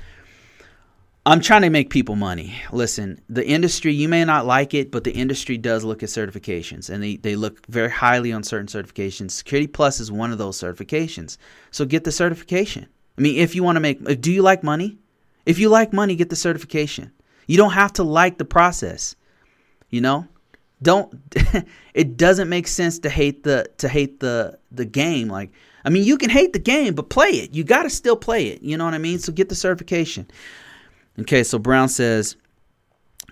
I'm 1.25 1.41
trying 1.41 1.63
to 1.63 1.71
make 1.71 1.91
people 1.91 2.17
money. 2.17 2.57
Listen, 2.73 3.21
the 3.29 3.47
industry, 3.47 3.95
you 3.95 4.09
may 4.09 4.25
not 4.25 4.45
like 4.45 4.75
it, 4.75 4.91
but 4.91 5.05
the 5.05 5.13
industry 5.13 5.57
does 5.57 5.85
look 5.85 6.03
at 6.03 6.09
certifications 6.09 6.91
and 6.91 7.01
they, 7.01 7.15
they 7.15 7.37
look 7.37 7.65
very 7.69 7.91
highly 7.91 8.33
on 8.33 8.43
certain 8.43 8.67
certifications. 8.67 9.31
Security 9.31 9.69
Plus 9.69 10.01
is 10.01 10.11
one 10.11 10.33
of 10.33 10.39
those 10.39 10.61
certifications. 10.61 11.37
So 11.71 11.85
get 11.85 12.03
the 12.03 12.11
certification. 12.11 12.89
I 13.17 13.21
mean, 13.21 13.37
if 13.37 13.55
you 13.55 13.63
want 13.63 13.77
to 13.77 13.81
make, 13.81 14.21
do 14.21 14.33
you 14.33 14.43
like 14.43 14.63
money? 14.63 14.99
If 15.45 15.59
you 15.59 15.69
like 15.69 15.93
money, 15.93 16.15
get 16.15 16.31
the 16.31 16.37
certification. 16.37 17.13
You 17.47 17.57
don't 17.57 17.73
have 17.73 17.93
to 17.95 18.03
like 18.03 18.39
the 18.39 18.45
process. 18.45 19.17
You 19.91 20.01
know, 20.01 20.27
don't. 20.81 21.15
it 21.95 22.17
doesn't 22.17 22.49
make 22.49 22.67
sense 22.67 22.99
to 23.01 23.11
hate 23.11 23.43
the 23.43 23.69
to 23.79 23.89
hate 23.89 24.21
the 24.21 24.59
the 24.71 24.85
game. 24.85 25.29
Like, 25.29 25.51
I 25.85 25.91
mean, 25.91 26.05
you 26.05 26.17
can 26.17 26.31
hate 26.31 26.53
the 26.53 26.59
game, 26.59 26.95
but 26.95 27.11
play 27.11 27.31
it. 27.31 27.55
You 27.55 27.65
got 27.65 27.83
to 27.83 27.91
still 27.91 28.17
play 28.17 28.47
it. 28.47 28.63
You 28.63 28.77
know 28.77 28.85
what 28.85 28.95
I 28.95 28.99
mean? 28.99 29.19
So 29.19 29.33
get 29.33 29.49
the 29.49 29.55
certification. 29.55 30.31
Okay, 31.21 31.45
so 31.45 31.59
Brown 31.59 31.91
says, 31.91 32.37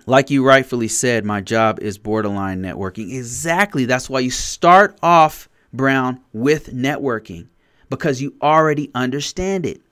like 0.05 0.29
you 0.29 0.45
rightfully 0.45 0.89
said, 0.89 1.25
my 1.25 1.41
job 1.41 1.79
is 1.81 1.97
borderline 1.97 2.61
networking. 2.61 3.17
Exactly. 3.17 3.87
That's 3.87 4.11
why 4.11 4.21
you 4.21 4.31
start 4.31 4.99
off, 5.03 5.49
Brown, 5.73 6.21
with 6.35 6.75
networking 6.75 7.47
because 7.91 8.23
you 8.23 8.35
already 8.41 8.91
understand 8.95 9.67
it. 9.67 9.83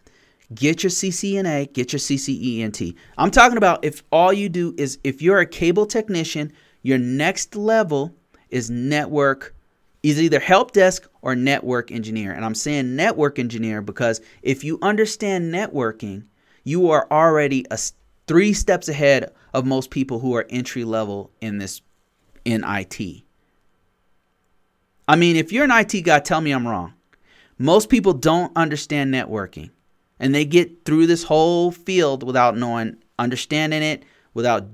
Get 0.55 0.83
your 0.83 0.91
CCNA, 0.91 1.75
get 1.75 1.93
your 1.93 2.01
CCENT. 2.01 2.95
I'm 3.19 3.31
talking 3.31 3.59
about 3.59 3.85
if 3.85 4.03
all 4.11 4.33
you 4.33 4.49
do 4.49 4.75
is 4.79 4.99
if 5.05 5.21
you're 5.21 5.41
a 5.41 5.47
cable 5.47 5.85
technician, 5.85 6.53
your 6.83 6.97
next 6.97 7.55
level 7.55 8.15
is 8.49 8.71
network 8.71 9.55
is 10.03 10.23
either 10.23 10.41
help 10.41 10.73
desk 10.73 11.07
or 11.23 11.35
network 11.35 11.91
engineer. 11.91 12.33
And 12.33 12.45
I'm 12.45 12.55
saying 12.55 12.97
network 12.97 13.39
engineer 13.39 13.83
because 13.83 14.21
if 14.43 14.65
you 14.65 14.79
understand 14.81 15.53
networking, 15.53 16.25
you 16.65 16.91
are 16.91 17.07
already 17.11 17.67
a 17.71 17.79
three 18.27 18.53
steps 18.53 18.89
ahead 18.89 19.33
of 19.53 19.67
most 19.67 19.91
people 19.91 20.21
who 20.21 20.35
are 20.37 20.47
entry 20.49 20.85
level 20.85 21.31
in 21.41 21.59
this 21.59 21.83
in 22.45 22.63
IT. 22.65 23.23
I 25.07 25.17
mean, 25.17 25.37
if 25.37 25.53
you're 25.53 25.65
an 25.65 25.71
IT 25.71 26.03
guy, 26.03 26.21
tell 26.21 26.41
me 26.41 26.53
I'm 26.53 26.67
wrong. 26.67 26.95
Most 27.59 27.89
people 27.89 28.13
don't 28.13 28.53
understand 28.57 29.13
networking 29.13 29.71
and 30.21 30.35
they 30.35 30.45
get 30.45 30.85
through 30.85 31.07
this 31.07 31.25
whole 31.25 31.71
field 31.71 32.23
without 32.23 32.57
knowing, 32.57 32.97
understanding 33.19 33.83
it, 33.83 34.05
without 34.35 34.67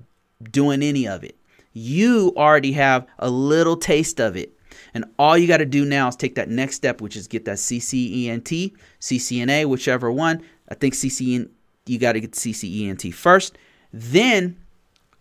doing 0.50 0.82
any 0.82 1.08
of 1.08 1.24
it. 1.24 1.36
You 1.72 2.32
already 2.36 2.72
have 2.72 3.06
a 3.18 3.30
little 3.30 3.76
taste 3.76 4.20
of 4.20 4.36
it. 4.36 4.52
And 4.92 5.04
all 5.18 5.36
you 5.36 5.48
got 5.48 5.58
to 5.58 5.66
do 5.66 5.84
now 5.84 6.08
is 6.08 6.16
take 6.16 6.34
that 6.36 6.48
next 6.48 6.76
step, 6.76 7.00
which 7.00 7.16
is 7.16 7.26
get 7.26 7.44
that 7.46 7.56
CCENT, 7.56 8.74
CCNA, 9.00 9.66
whichever 9.66 10.10
one. 10.10 10.42
I 10.68 10.74
think 10.74 10.94
CCN, 10.94 11.48
you 11.86 11.98
got 11.98 12.12
to 12.12 12.20
get 12.20 12.32
CCENT 12.32 13.12
first. 13.12 13.58
Then 13.92 14.56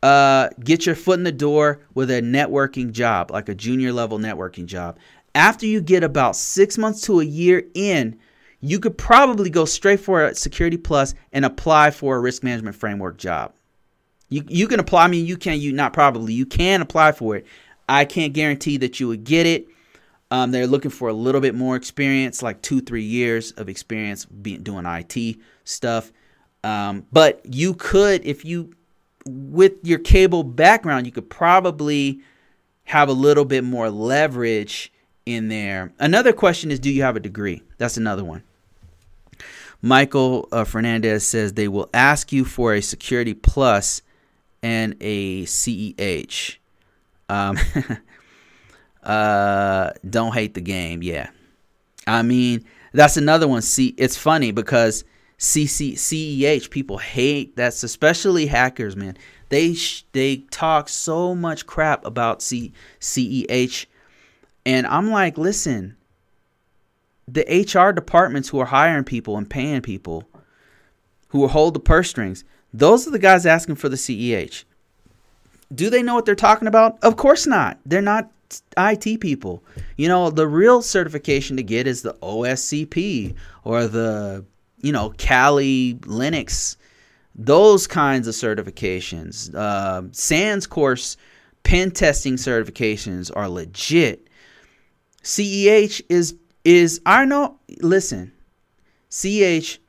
uh, 0.04 0.50
get 0.60 0.86
your 0.86 0.96
foot 0.96 1.18
in 1.18 1.24
the 1.24 1.32
door 1.32 1.82
with 1.94 2.12
a 2.12 2.22
networking 2.22 2.92
job, 2.92 3.32
like 3.32 3.50
a 3.50 3.56
junior 3.56 3.94
level 3.94 4.20
networking 4.20 4.66
job 4.66 4.98
after 5.36 5.66
you 5.66 5.82
get 5.82 6.04
about 6.04 6.36
six 6.36 6.78
months 6.78 7.02
to 7.02 7.20
a 7.20 7.26
year 7.26 7.64
in, 7.74 8.20
you 8.62 8.80
could 8.80 8.98
probably 8.98 9.50
go 9.50 9.66
straight 9.66 10.00
for 10.00 10.24
a 10.24 10.36
Security 10.36 10.78
Plus 10.78 11.16
and 11.32 11.44
apply 11.44 11.92
for 11.92 12.16
a 12.16 12.20
risk 12.20 12.44
management 12.44 12.76
framework 12.76 13.18
job. 13.18 13.54
You, 14.30 14.44
you 14.48 14.68
can 14.68 14.80
apply, 14.80 15.04
I 15.04 15.08
mean, 15.08 15.26
you 15.26 15.38
can, 15.38 15.60
you 15.60 15.74
not 15.74 15.94
probably, 15.94 16.34
you 16.34 16.46
can 16.46 16.82
apply 16.82 17.12
for 17.12 17.36
it. 17.36 17.46
I 17.90 18.06
can't 18.06 18.34
guarantee 18.34 18.78
that 18.78 19.00
you 19.00 19.08
would 19.10 19.26
get 19.26 19.46
it. 19.46 19.68
Um, 20.32 20.52
they're 20.52 20.66
looking 20.66 20.92
for 20.92 21.10
a 21.10 21.14
little 21.14 21.42
bit 21.42 21.54
more 21.54 21.76
experience, 21.76 22.42
like 22.42 22.62
two, 22.62 22.82
three 22.82 23.04
years 23.04 23.52
of 23.52 23.70
experience 23.70 24.26
being 24.26 24.64
doing 24.64 24.86
IT 24.86 25.38
stuff. 25.66 26.12
Um, 26.64 27.06
but 27.12 27.42
you 27.44 27.74
could, 27.74 28.26
if 28.26 28.46
you, 28.46 28.74
with 29.28 29.74
your 29.84 30.00
cable 30.00 30.44
background, 30.44 31.06
you 31.06 31.12
could 31.12 31.30
probably 31.30 32.22
have 32.86 33.10
a 33.10 33.14
little 33.14 33.46
bit 33.46 33.64
more 33.64 33.90
leverage 33.90 34.92
in 35.26 35.48
there. 35.48 35.94
Another 36.00 36.34
question 36.34 36.72
is 36.72 36.80
do 36.80 36.90
you 36.92 37.04
have 37.04 37.16
a 37.16 37.20
degree? 37.20 37.64
That's 37.78 37.98
another 37.98 38.24
one. 38.24 38.44
Michael 39.82 40.48
uh, 40.52 40.64
Fernandez 40.64 41.28
says 41.28 41.54
they 41.54 41.68
will 41.68 41.90
ask 41.94 42.32
you 42.32 42.46
for 42.46 42.74
a 42.74 42.82
Security 42.82 43.34
Plus 43.34 44.02
and 44.62 44.96
a 45.02 45.44
CEH. 45.44 46.58
Um, 47.30 47.58
Uh, 49.04 49.92
don't 50.10 50.34
hate 50.34 50.54
the 50.54 50.62
game. 50.62 51.04
Yeah. 51.04 51.30
I 52.08 52.22
mean, 52.22 52.66
that's 52.94 53.18
another 53.18 53.48
one. 53.48 53.62
See, 53.62 53.94
it's 53.98 54.18
funny 54.18 54.52
because 54.52 55.04
CC, 55.38 55.94
CEH 55.94 56.70
people 56.70 56.98
hate 56.98 57.56
that's 57.56 57.84
especially 57.84 58.46
hackers, 58.46 58.96
man. 58.96 59.18
They 59.50 59.74
sh- 59.74 60.06
they 60.14 60.38
talk 60.52 60.90
so 60.90 61.36
much 61.36 61.66
crap 61.66 62.06
about 62.06 62.42
C- 62.42 62.74
and 64.66 64.88
I'm 64.88 65.10
like, 65.10 65.38
listen, 65.38 65.98
the 67.28 67.44
HR 67.44 67.92
departments 67.92 68.50
who 68.50 68.60
are 68.60 68.66
hiring 68.66 69.04
people 69.04 69.38
and 69.38 69.50
paying 69.50 69.82
people, 69.82 70.28
who 71.30 71.48
hold 71.48 71.74
the 71.74 71.80
purse 71.80 72.10
strings, 72.10 72.44
those 72.74 73.08
are 73.08 73.12
the 73.12 73.20
guys 73.20 73.46
asking 73.46 73.76
for 73.76 73.90
the 73.90 73.96
CEH. 73.96 74.64
Do 75.74 75.90
they 75.90 76.04
know 76.04 76.16
what 76.16 76.26
they're 76.26 76.36
talking 76.36 76.68
about? 76.68 76.98
Of 77.04 77.18
course 77.18 77.48
not. 77.48 77.80
They're 77.86 78.02
not 78.02 78.32
IT 78.78 79.20
people. 79.20 79.64
You 79.98 80.08
know, 80.08 80.30
the 80.30 80.48
real 80.48 80.82
certification 80.82 81.58
to 81.58 81.64
get 81.64 81.88
is 81.88 82.02
the 82.02 82.14
OSCP 82.16 83.36
or 83.64 83.88
the, 83.88 84.46
you 84.82 84.92
know, 84.92 85.14
Kali 85.18 85.96
Linux, 86.02 86.78
those 87.36 87.88
kinds 87.88 88.28
of 88.28 88.36
certifications. 88.36 89.54
Uh, 89.54 90.04
SANS 90.12 90.68
course 90.68 91.18
pen 91.64 91.92
testing 91.92 92.36
certifications 92.36 93.32
are 93.36 93.50
legit. 93.50 94.23
CEH 95.24 96.02
is 96.10 96.36
is 96.66 97.02
I 97.06 97.26
know. 97.26 97.58
Listen, 97.80 98.32
CEH 99.10 99.80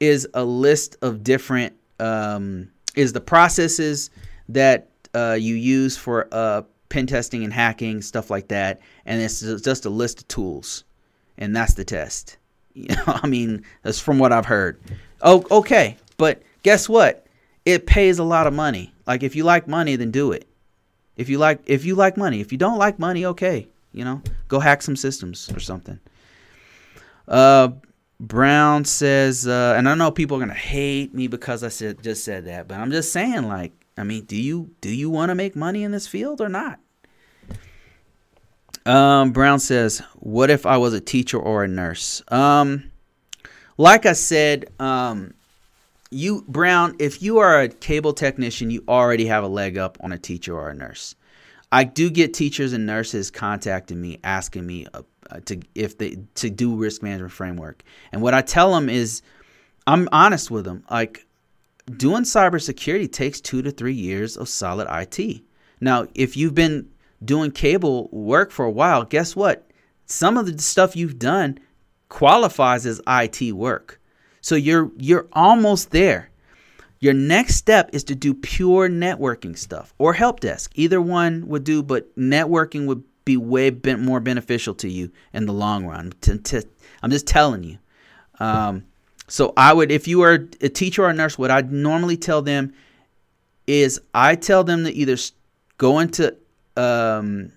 is 0.00 0.26
a 0.34 0.44
list 0.44 0.96
of 1.02 1.22
different 1.22 1.74
um, 1.98 2.70
is 2.94 3.12
the 3.12 3.20
processes 3.20 4.10
that 4.48 4.88
uh, 5.14 5.36
you 5.38 5.54
use 5.54 5.96
for 5.96 6.28
uh, 6.32 6.62
pen 6.88 7.06
testing 7.06 7.44
and 7.44 7.52
hacking, 7.52 8.02
stuff 8.02 8.30
like 8.30 8.48
that. 8.48 8.80
And 9.04 9.20
it's 9.20 9.40
just 9.40 9.84
a 9.84 9.90
list 9.90 10.22
of 10.22 10.28
tools, 10.28 10.84
and 11.38 11.54
that's 11.54 11.74
the 11.74 11.84
test. 11.84 12.36
You 12.72 12.94
know, 12.94 13.02
I 13.06 13.26
mean, 13.26 13.64
that's 13.82 13.98
from 13.98 14.20
what 14.20 14.32
I've 14.32 14.46
heard. 14.46 14.80
Oh, 15.22 15.44
okay, 15.50 15.96
but 16.18 16.40
guess 16.62 16.88
what? 16.88 17.26
It 17.64 17.84
pays 17.84 18.20
a 18.20 18.24
lot 18.24 18.46
of 18.46 18.54
money. 18.54 18.94
Like 19.08 19.24
if 19.24 19.34
you 19.34 19.42
like 19.42 19.66
money, 19.66 19.96
then 19.96 20.12
do 20.12 20.30
it. 20.30 20.46
If 21.16 21.28
you 21.28 21.38
like, 21.38 21.60
if 21.66 21.84
you 21.84 21.96
like 21.96 22.16
money, 22.16 22.40
if 22.40 22.52
you 22.52 22.58
don't 22.58 22.78
like 22.78 23.00
money, 23.00 23.26
okay, 23.26 23.66
you 23.92 24.04
know, 24.04 24.22
go 24.48 24.60
hack 24.60 24.82
some 24.82 24.96
systems 24.96 25.50
or 25.54 25.60
something. 25.60 25.98
Uh, 27.26 27.68
Brown 28.18 28.84
says, 28.84 29.46
uh, 29.46 29.74
and 29.76 29.88
I 29.88 29.94
know 29.94 30.10
people 30.10 30.36
are 30.36 30.40
gonna 30.40 30.54
hate 30.54 31.14
me 31.14 31.26
because 31.26 31.64
I 31.64 31.68
said 31.68 32.02
just 32.02 32.24
said 32.24 32.44
that, 32.46 32.68
but 32.68 32.78
I'm 32.78 32.90
just 32.90 33.12
saying, 33.12 33.48
like, 33.48 33.72
I 33.96 34.04
mean, 34.04 34.24
do 34.24 34.36
you 34.36 34.70
do 34.80 34.90
you 34.90 35.10
want 35.10 35.30
to 35.30 35.34
make 35.34 35.56
money 35.56 35.82
in 35.82 35.92
this 35.92 36.06
field 36.06 36.40
or 36.40 36.48
not? 36.48 36.80
Um, 38.86 39.32
Brown 39.32 39.58
says, 39.58 40.02
"What 40.16 40.50
if 40.50 40.66
I 40.66 40.76
was 40.76 40.94
a 40.94 41.00
teacher 41.00 41.38
or 41.38 41.64
a 41.64 41.68
nurse?" 41.68 42.22
Um, 42.28 42.90
like 43.76 44.06
I 44.06 44.12
said, 44.12 44.66
um, 44.78 45.34
you 46.10 46.44
Brown, 46.48 46.96
if 46.98 47.22
you 47.22 47.38
are 47.38 47.60
a 47.60 47.68
cable 47.68 48.12
technician, 48.12 48.70
you 48.70 48.84
already 48.88 49.26
have 49.26 49.44
a 49.44 49.48
leg 49.48 49.78
up 49.78 49.98
on 50.00 50.12
a 50.12 50.18
teacher 50.18 50.54
or 50.54 50.70
a 50.70 50.74
nurse. 50.74 51.14
I 51.72 51.84
do 51.84 52.10
get 52.10 52.34
teachers 52.34 52.72
and 52.72 52.86
nurses 52.86 53.30
contacting 53.30 54.00
me 54.00 54.18
asking 54.24 54.66
me 54.66 54.86
uh, 54.92 55.02
to 55.44 55.60
if 55.74 55.98
they 55.98 56.18
to 56.36 56.50
do 56.50 56.74
risk 56.74 57.02
management 57.02 57.32
framework, 57.32 57.82
and 58.12 58.22
what 58.22 58.34
I 58.34 58.42
tell 58.42 58.74
them 58.74 58.88
is, 58.88 59.22
I'm 59.86 60.08
honest 60.12 60.50
with 60.50 60.64
them. 60.64 60.84
Like 60.90 61.26
doing 61.96 62.24
cybersecurity 62.24 63.10
takes 63.10 63.40
two 63.40 63.62
to 63.62 63.70
three 63.70 63.94
years 63.94 64.36
of 64.36 64.48
solid 64.48 64.88
IT. 64.90 65.42
Now, 65.80 66.06
if 66.14 66.36
you've 66.36 66.54
been 66.54 66.88
doing 67.24 67.50
cable 67.50 68.08
work 68.10 68.50
for 68.50 68.64
a 68.64 68.70
while, 68.70 69.04
guess 69.04 69.36
what? 69.36 69.70
Some 70.06 70.36
of 70.36 70.46
the 70.46 70.60
stuff 70.60 70.96
you've 70.96 71.18
done 71.18 71.58
qualifies 72.08 72.86
as 72.86 73.00
IT 73.06 73.52
work. 73.52 74.00
So 74.40 74.54
you're 74.54 74.90
you're 74.96 75.28
almost 75.32 75.90
there. 75.90 76.29
Your 77.00 77.14
next 77.14 77.56
step 77.56 77.90
is 77.94 78.04
to 78.04 78.14
do 78.14 78.34
pure 78.34 78.88
networking 78.88 79.56
stuff 79.56 79.94
or 79.98 80.12
help 80.12 80.40
desk. 80.40 80.72
Either 80.74 81.00
one 81.00 81.48
would 81.48 81.64
do, 81.64 81.82
but 81.82 82.14
networking 82.16 82.86
would 82.86 83.02
be 83.24 83.38
way 83.38 83.70
more 83.70 84.20
beneficial 84.20 84.74
to 84.74 84.88
you 84.88 85.10
in 85.32 85.46
the 85.46 85.52
long 85.52 85.86
run. 85.86 86.12
I'm 87.02 87.10
just 87.10 87.26
telling 87.26 87.64
you. 87.64 87.78
Um, 88.38 88.84
so 89.28 89.52
I 89.56 89.72
would, 89.72 89.90
if 89.90 90.06
you 90.08 90.22
are 90.22 90.46
a 90.60 90.68
teacher 90.68 91.04
or 91.04 91.08
a 91.08 91.14
nurse, 91.14 91.38
what 91.38 91.50
I 91.50 91.62
normally 91.62 92.16
tell 92.16 92.42
them 92.42 92.74
is 93.66 94.00
I 94.12 94.34
tell 94.34 94.64
them 94.64 94.84
to 94.84 94.92
either 94.92 95.16
go 95.78 96.00
into 96.00 96.36
um, 96.76 97.52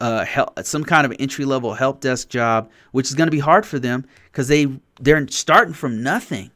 help, 0.00 0.58
some 0.62 0.84
kind 0.84 1.06
of 1.06 1.14
entry 1.18 1.44
level 1.44 1.74
help 1.74 2.00
desk 2.00 2.28
job, 2.28 2.70
which 2.92 3.08
is 3.08 3.14
going 3.14 3.26
to 3.26 3.32
be 3.32 3.38
hard 3.40 3.66
for 3.66 3.78
them 3.78 4.06
because 4.30 4.48
they 4.48 4.66
they're 5.00 5.26
starting 5.28 5.74
from 5.74 6.02
nothing. 6.02 6.50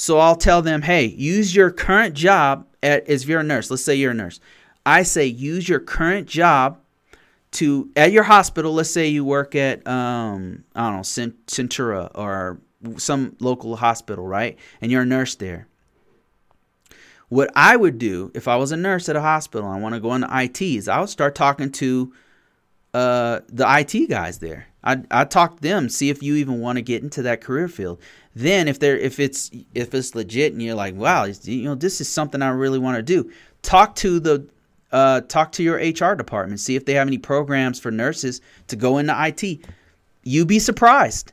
So 0.00 0.16
I'll 0.16 0.34
tell 0.34 0.62
them, 0.62 0.80
hey, 0.80 1.04
use 1.04 1.54
your 1.54 1.70
current 1.70 2.14
job 2.14 2.66
at, 2.82 3.06
as 3.06 3.24
if 3.24 3.28
you're 3.28 3.40
a 3.40 3.44
nurse. 3.44 3.70
Let's 3.70 3.84
say 3.84 3.94
you're 3.96 4.12
a 4.12 4.14
nurse. 4.14 4.40
I 4.86 5.02
say 5.02 5.26
use 5.26 5.68
your 5.68 5.78
current 5.78 6.26
job 6.26 6.78
to 7.50 7.90
at 7.94 8.10
your 8.10 8.22
hospital. 8.22 8.72
Let's 8.72 8.88
say 8.88 9.08
you 9.08 9.26
work 9.26 9.54
at 9.54 9.86
um, 9.86 10.64
I 10.74 10.88
don't 10.88 10.96
know 10.96 11.32
Centura 11.46 12.10
or 12.14 12.62
some 12.96 13.36
local 13.40 13.76
hospital, 13.76 14.26
right? 14.26 14.58
And 14.80 14.90
you're 14.90 15.02
a 15.02 15.06
nurse 15.06 15.34
there. 15.34 15.68
What 17.28 17.50
I 17.54 17.76
would 17.76 17.98
do 17.98 18.32
if 18.34 18.48
I 18.48 18.56
was 18.56 18.72
a 18.72 18.78
nurse 18.78 19.06
at 19.10 19.16
a 19.16 19.20
hospital 19.20 19.68
and 19.68 19.76
I 19.76 19.82
want 19.82 19.96
to 19.96 20.00
go 20.00 20.14
into 20.14 20.28
IT 20.32 20.62
is 20.62 20.88
I 20.88 20.98
would 21.00 21.10
start 21.10 21.34
talking 21.34 21.70
to 21.72 22.10
uh, 22.94 23.40
the 23.50 23.66
IT 23.68 24.08
guys 24.08 24.38
there. 24.38 24.66
I'd, 24.82 25.06
I'd 25.12 25.30
talk 25.30 25.56
to 25.56 25.62
them, 25.62 25.90
see 25.90 26.08
if 26.08 26.22
you 26.22 26.36
even 26.36 26.60
want 26.60 26.76
to 26.76 26.82
get 26.82 27.02
into 27.02 27.20
that 27.22 27.42
career 27.42 27.68
field. 27.68 28.00
Then 28.34 28.68
if 28.68 28.78
they're 28.78 28.96
if 28.96 29.18
it's 29.18 29.50
if 29.74 29.94
it's 29.94 30.14
legit 30.14 30.52
and 30.52 30.62
you're 30.62 30.74
like, 30.74 30.94
wow, 30.94 31.24
you 31.24 31.64
know, 31.64 31.74
this 31.74 32.00
is 32.00 32.08
something 32.08 32.42
I 32.42 32.50
really 32.50 32.78
want 32.78 32.96
to 32.96 33.02
do. 33.02 33.30
Talk 33.62 33.96
to 33.96 34.20
the 34.20 34.46
uh, 34.92 35.22
talk 35.22 35.52
to 35.52 35.62
your 35.62 35.76
HR 35.76 36.14
department, 36.14 36.60
see 36.60 36.76
if 36.76 36.84
they 36.84 36.94
have 36.94 37.06
any 37.06 37.18
programs 37.18 37.78
for 37.78 37.90
nurses 37.90 38.40
to 38.68 38.76
go 38.76 38.98
into 38.98 39.14
IT. 39.16 39.60
You'd 40.22 40.48
be 40.48 40.58
surprised 40.58 41.32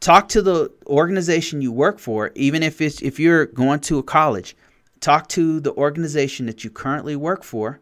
talk 0.00 0.28
to 0.28 0.42
the 0.42 0.70
organization 0.86 1.60
you 1.60 1.72
work 1.72 1.98
for 1.98 2.30
even 2.34 2.62
if 2.62 2.80
it's 2.80 3.02
if 3.02 3.18
you're 3.18 3.46
going 3.46 3.80
to 3.80 3.98
a 3.98 4.02
college 4.02 4.56
talk 5.00 5.28
to 5.28 5.60
the 5.60 5.72
organization 5.74 6.46
that 6.46 6.64
you 6.64 6.70
currently 6.70 7.16
work 7.16 7.42
for 7.42 7.80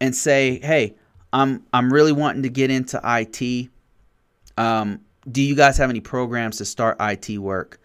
and 0.00 0.14
say 0.14 0.58
hey 0.60 0.94
i'm 1.32 1.64
i'm 1.72 1.92
really 1.92 2.12
wanting 2.12 2.42
to 2.42 2.48
get 2.48 2.70
into 2.70 3.00
it 3.04 3.68
um, 4.56 5.00
do 5.30 5.42
you 5.42 5.54
guys 5.54 5.76
have 5.76 5.90
any 5.90 6.00
programs 6.00 6.58
to 6.58 6.64
start 6.64 6.96
it 7.00 7.38
work 7.38 7.80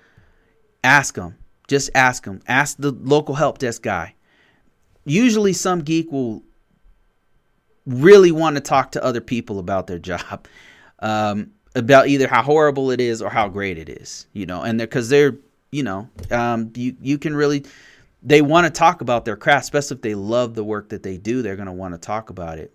ask 0.84 1.16
them 1.16 1.36
just 1.68 1.90
ask 1.96 2.24
them 2.24 2.42
ask 2.48 2.78
the 2.78 2.92
local 2.92 3.36
help 3.36 3.58
desk 3.58 3.82
guy 3.82 4.14
usually 5.06 5.54
some 5.54 5.82
geek 5.82 6.12
will 6.12 6.44
really 7.86 8.32
want 8.32 8.56
to 8.56 8.62
talk 8.62 8.92
to 8.92 9.04
other 9.04 9.22
people 9.22 9.60
about 9.60 9.88
their 9.88 10.00
job 10.00 10.48
um, 11.00 11.52
about 11.76 12.08
either 12.08 12.28
how 12.28 12.42
horrible 12.42 12.92
it 12.92 13.02
is 13.02 13.22
or 13.22 13.30
how 13.30 13.48
great 13.50 13.78
it 13.78 13.90
is, 13.90 14.28
you 14.34 14.46
know, 14.46 14.64
and 14.64 14.80
because 14.80 15.10
they're, 15.10 15.32
they're, 15.32 15.40
you 15.72 15.84
know, 15.84 16.10
um, 16.32 16.72
you 16.76 16.96
you 17.02 17.18
can 17.18 17.36
really, 17.36 17.66
they 18.24 18.42
want 18.42 18.66
to 18.66 18.72
talk 18.72 19.02
about 19.02 19.26
their 19.26 19.36
craft, 19.36 19.64
especially 19.66 19.96
if 19.96 20.02
they 20.02 20.16
love 20.16 20.56
the 20.56 20.64
work 20.64 20.90
that 20.90 21.04
they 21.04 21.18
do. 21.18 21.42
They're 21.42 21.58
going 21.58 21.66
to 21.66 21.74
want 21.74 21.94
to 21.94 21.98
talk 21.98 22.30
about 22.30 22.60
it. 22.60 22.74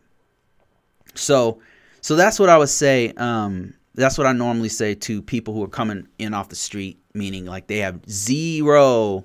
So, 1.14 1.60
so 2.02 2.14
that's 2.14 2.38
what 2.38 2.50
I 2.50 2.58
would 2.58 2.68
say. 2.68 3.12
Um, 3.16 3.72
that's 3.94 4.16
what 4.16 4.26
I 4.26 4.32
normally 4.32 4.68
say 4.68 4.94
to 4.94 5.22
people 5.22 5.54
who 5.54 5.62
are 5.64 5.68
coming 5.68 6.08
in 6.18 6.34
off 6.34 6.48
the 6.48 6.56
street, 6.56 6.98
meaning 7.14 7.46
like 7.46 7.66
they 7.66 7.78
have 7.78 8.00
zero 8.08 9.24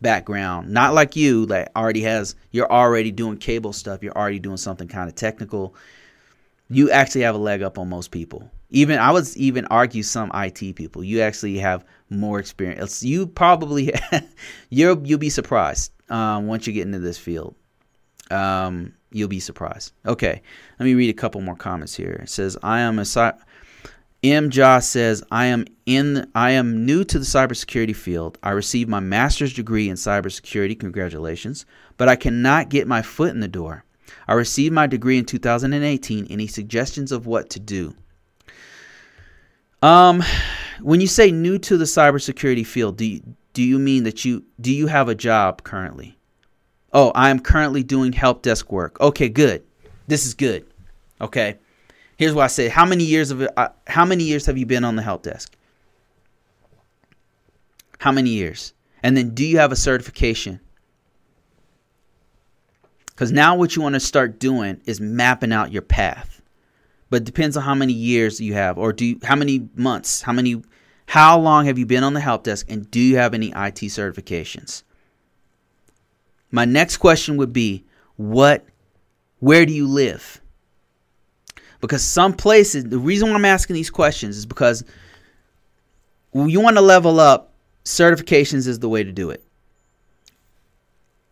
background, 0.00 0.70
not 0.70 0.94
like 0.94 1.16
you 1.16 1.46
that 1.46 1.72
already 1.76 2.02
has. 2.02 2.34
You're 2.50 2.70
already 2.70 3.10
doing 3.10 3.38
cable 3.38 3.72
stuff. 3.72 4.02
You're 4.02 4.16
already 4.16 4.38
doing 4.38 4.56
something 4.56 4.88
kind 4.88 5.08
of 5.08 5.14
technical. 5.14 5.74
You 6.68 6.90
actually 6.90 7.22
have 7.22 7.34
a 7.34 7.38
leg 7.38 7.62
up 7.62 7.78
on 7.78 7.88
most 7.88 8.10
people 8.10 8.50
even 8.70 8.98
I 8.98 9.12
would 9.12 9.26
even 9.36 9.66
argue 9.66 10.02
some 10.02 10.30
IT 10.34 10.76
people. 10.76 11.04
You 11.04 11.20
actually 11.20 11.58
have 11.58 11.84
more 12.10 12.38
experience. 12.38 13.02
You 13.02 13.26
probably 13.26 13.92
you'll 14.70 15.06
you'll 15.06 15.18
be 15.18 15.30
surprised 15.30 15.92
um, 16.10 16.46
once 16.46 16.66
you 16.66 16.72
get 16.72 16.86
into 16.86 16.98
this 16.98 17.18
field. 17.18 17.54
Um, 18.30 18.92
you'll 19.12 19.28
be 19.28 19.40
surprised. 19.40 19.92
Okay, 20.04 20.42
let 20.78 20.84
me 20.84 20.94
read 20.94 21.10
a 21.10 21.18
couple 21.18 21.40
more 21.40 21.56
comments 21.56 21.94
here. 21.94 22.20
It 22.22 22.28
says, 22.28 22.56
"I 22.62 22.80
am 22.80 22.98
a 22.98 23.04
M. 24.32 24.50
Joss 24.50 24.88
says, 24.88 25.22
"I 25.30 25.46
am 25.46 25.66
in. 25.84 26.30
I 26.34 26.52
am 26.52 26.86
new 26.86 27.04
to 27.04 27.18
the 27.18 27.24
cybersecurity 27.24 27.94
field. 27.94 28.38
I 28.42 28.50
received 28.50 28.88
my 28.88 29.00
master's 29.00 29.52
degree 29.52 29.88
in 29.88 29.96
cybersecurity. 29.96 30.78
Congratulations! 30.78 31.66
But 31.96 32.08
I 32.08 32.16
cannot 32.16 32.68
get 32.68 32.86
my 32.86 33.02
foot 33.02 33.34
in 33.34 33.40
the 33.40 33.48
door. 33.48 33.84
I 34.28 34.34
received 34.34 34.74
my 34.74 34.86
degree 34.86 35.18
in 35.18 35.24
2018. 35.24 36.26
Any 36.30 36.46
suggestions 36.46 37.12
of 37.12 37.26
what 37.26 37.50
to 37.50 37.60
do?" 37.60 37.94
Um, 39.82 40.22
when 40.80 41.00
you 41.00 41.06
say 41.06 41.30
new 41.30 41.58
to 41.58 41.76
the 41.76 41.84
cybersecurity 41.84 42.66
field, 42.66 42.96
do 42.96 43.04
you, 43.04 43.20
do 43.52 43.62
you 43.62 43.78
mean 43.78 44.04
that 44.04 44.24
you 44.24 44.44
do 44.60 44.72
you 44.72 44.86
have 44.86 45.08
a 45.08 45.14
job 45.14 45.62
currently? 45.62 46.18
Oh, 46.92 47.12
I 47.14 47.30
am 47.30 47.40
currently 47.40 47.82
doing 47.82 48.12
help 48.12 48.42
desk 48.42 48.72
work. 48.72 49.00
Okay, 49.00 49.28
good. 49.28 49.62
This 50.06 50.24
is 50.24 50.34
good. 50.34 50.66
Okay. 51.20 51.58
Here's 52.16 52.34
what 52.34 52.44
I 52.44 52.48
say: 52.48 52.68
How 52.68 52.86
many 52.86 53.04
years 53.04 53.30
of 53.30 53.46
uh, 53.56 53.68
how 53.86 54.04
many 54.04 54.24
years 54.24 54.46
have 54.46 54.56
you 54.56 54.66
been 54.66 54.84
on 54.84 54.96
the 54.96 55.02
help 55.02 55.22
desk? 55.22 55.56
How 57.98 58.12
many 58.12 58.30
years? 58.30 58.72
And 59.02 59.16
then, 59.16 59.34
do 59.34 59.44
you 59.44 59.58
have 59.58 59.72
a 59.72 59.76
certification? 59.76 60.60
Because 63.06 63.32
now, 63.32 63.54
what 63.56 63.76
you 63.76 63.82
want 63.82 63.94
to 63.94 64.00
start 64.00 64.38
doing 64.38 64.80
is 64.84 65.00
mapping 65.00 65.52
out 65.52 65.72
your 65.72 65.82
path. 65.82 66.42
But 67.08 67.24
depends 67.24 67.56
on 67.56 67.62
how 67.62 67.74
many 67.74 67.92
years 67.92 68.40
you 68.40 68.54
have, 68.54 68.78
or 68.78 68.92
do 68.92 69.06
you, 69.06 69.20
how 69.22 69.36
many 69.36 69.68
months, 69.76 70.22
how 70.22 70.32
many, 70.32 70.62
how 71.06 71.38
long 71.38 71.66
have 71.66 71.78
you 71.78 71.86
been 71.86 72.02
on 72.02 72.14
the 72.14 72.20
help 72.20 72.42
desk, 72.44 72.66
and 72.68 72.90
do 72.90 72.98
you 72.98 73.16
have 73.16 73.32
any 73.32 73.48
IT 73.50 73.80
certifications? 73.92 74.82
My 76.50 76.64
next 76.64 76.96
question 76.96 77.36
would 77.36 77.52
be, 77.52 77.84
what, 78.16 78.66
where 79.38 79.64
do 79.64 79.72
you 79.72 79.86
live? 79.86 80.40
Because 81.86 82.02
some 82.02 82.32
places, 82.32 82.82
the 82.82 82.98
reason 82.98 83.28
why 83.28 83.36
I'm 83.36 83.44
asking 83.44 83.74
these 83.74 83.90
questions 83.90 84.36
is 84.36 84.44
because 84.44 84.82
you 86.34 86.60
want 86.60 86.76
to 86.76 86.82
level 86.82 87.20
up, 87.20 87.52
certifications 87.84 88.66
is 88.66 88.80
the 88.80 88.88
way 88.88 89.04
to 89.04 89.12
do 89.12 89.30
it. 89.30 89.44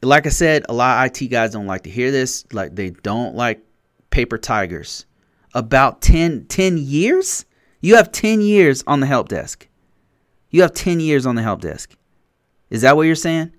Like 0.00 0.26
I 0.26 0.28
said, 0.28 0.64
a 0.68 0.72
lot 0.72 1.04
of 1.04 1.20
IT 1.20 1.26
guys 1.26 1.50
don't 1.50 1.66
like 1.66 1.82
to 1.82 1.90
hear 1.90 2.12
this. 2.12 2.44
Like 2.52 2.76
they 2.76 2.90
don't 2.90 3.34
like 3.34 3.62
paper 4.10 4.38
tigers. 4.38 5.06
About 5.54 6.00
10, 6.02 6.44
10 6.46 6.78
years? 6.78 7.46
You 7.80 7.96
have 7.96 8.12
10 8.12 8.40
years 8.40 8.84
on 8.86 9.00
the 9.00 9.06
help 9.06 9.28
desk. 9.28 9.66
You 10.50 10.62
have 10.62 10.72
10 10.72 11.00
years 11.00 11.26
on 11.26 11.34
the 11.34 11.42
help 11.42 11.62
desk. 11.62 11.96
Is 12.70 12.82
that 12.82 12.94
what 12.94 13.02
you're 13.02 13.16
saying? 13.16 13.50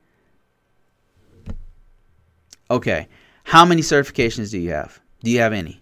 Okay. 2.72 3.10
How 3.44 3.66
many 3.66 3.82
certifications 3.82 4.52
do 4.52 4.60
you 4.60 4.70
have? 4.70 5.02
Do 5.22 5.30
you 5.30 5.40
have 5.40 5.52
any? 5.52 5.82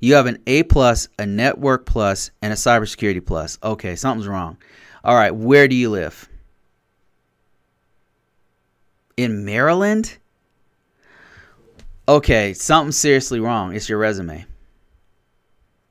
You 0.00 0.14
have 0.14 0.26
an 0.26 0.38
A 0.46 0.62
plus, 0.62 1.08
a 1.18 1.26
network 1.26 1.84
plus, 1.84 2.30
and 2.40 2.52
a 2.52 2.56
cybersecurity 2.56 3.24
plus. 3.24 3.58
Okay, 3.62 3.96
something's 3.96 4.26
wrong. 4.26 4.56
All 5.04 5.14
right, 5.14 5.34
where 5.34 5.68
do 5.68 5.76
you 5.76 5.90
live? 5.90 6.28
In 9.16 9.44
Maryland? 9.44 10.16
Okay, 12.08 12.54
something's 12.54 12.96
seriously 12.96 13.40
wrong. 13.40 13.74
It's 13.74 13.88
your 13.88 13.98
resume. 13.98 14.46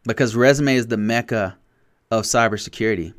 Because 0.04 0.36
resume 0.36 0.76
is 0.76 0.88
the 0.88 0.98
mecca 0.98 1.58
of 2.10 2.24
cybersecurity. 2.24 3.14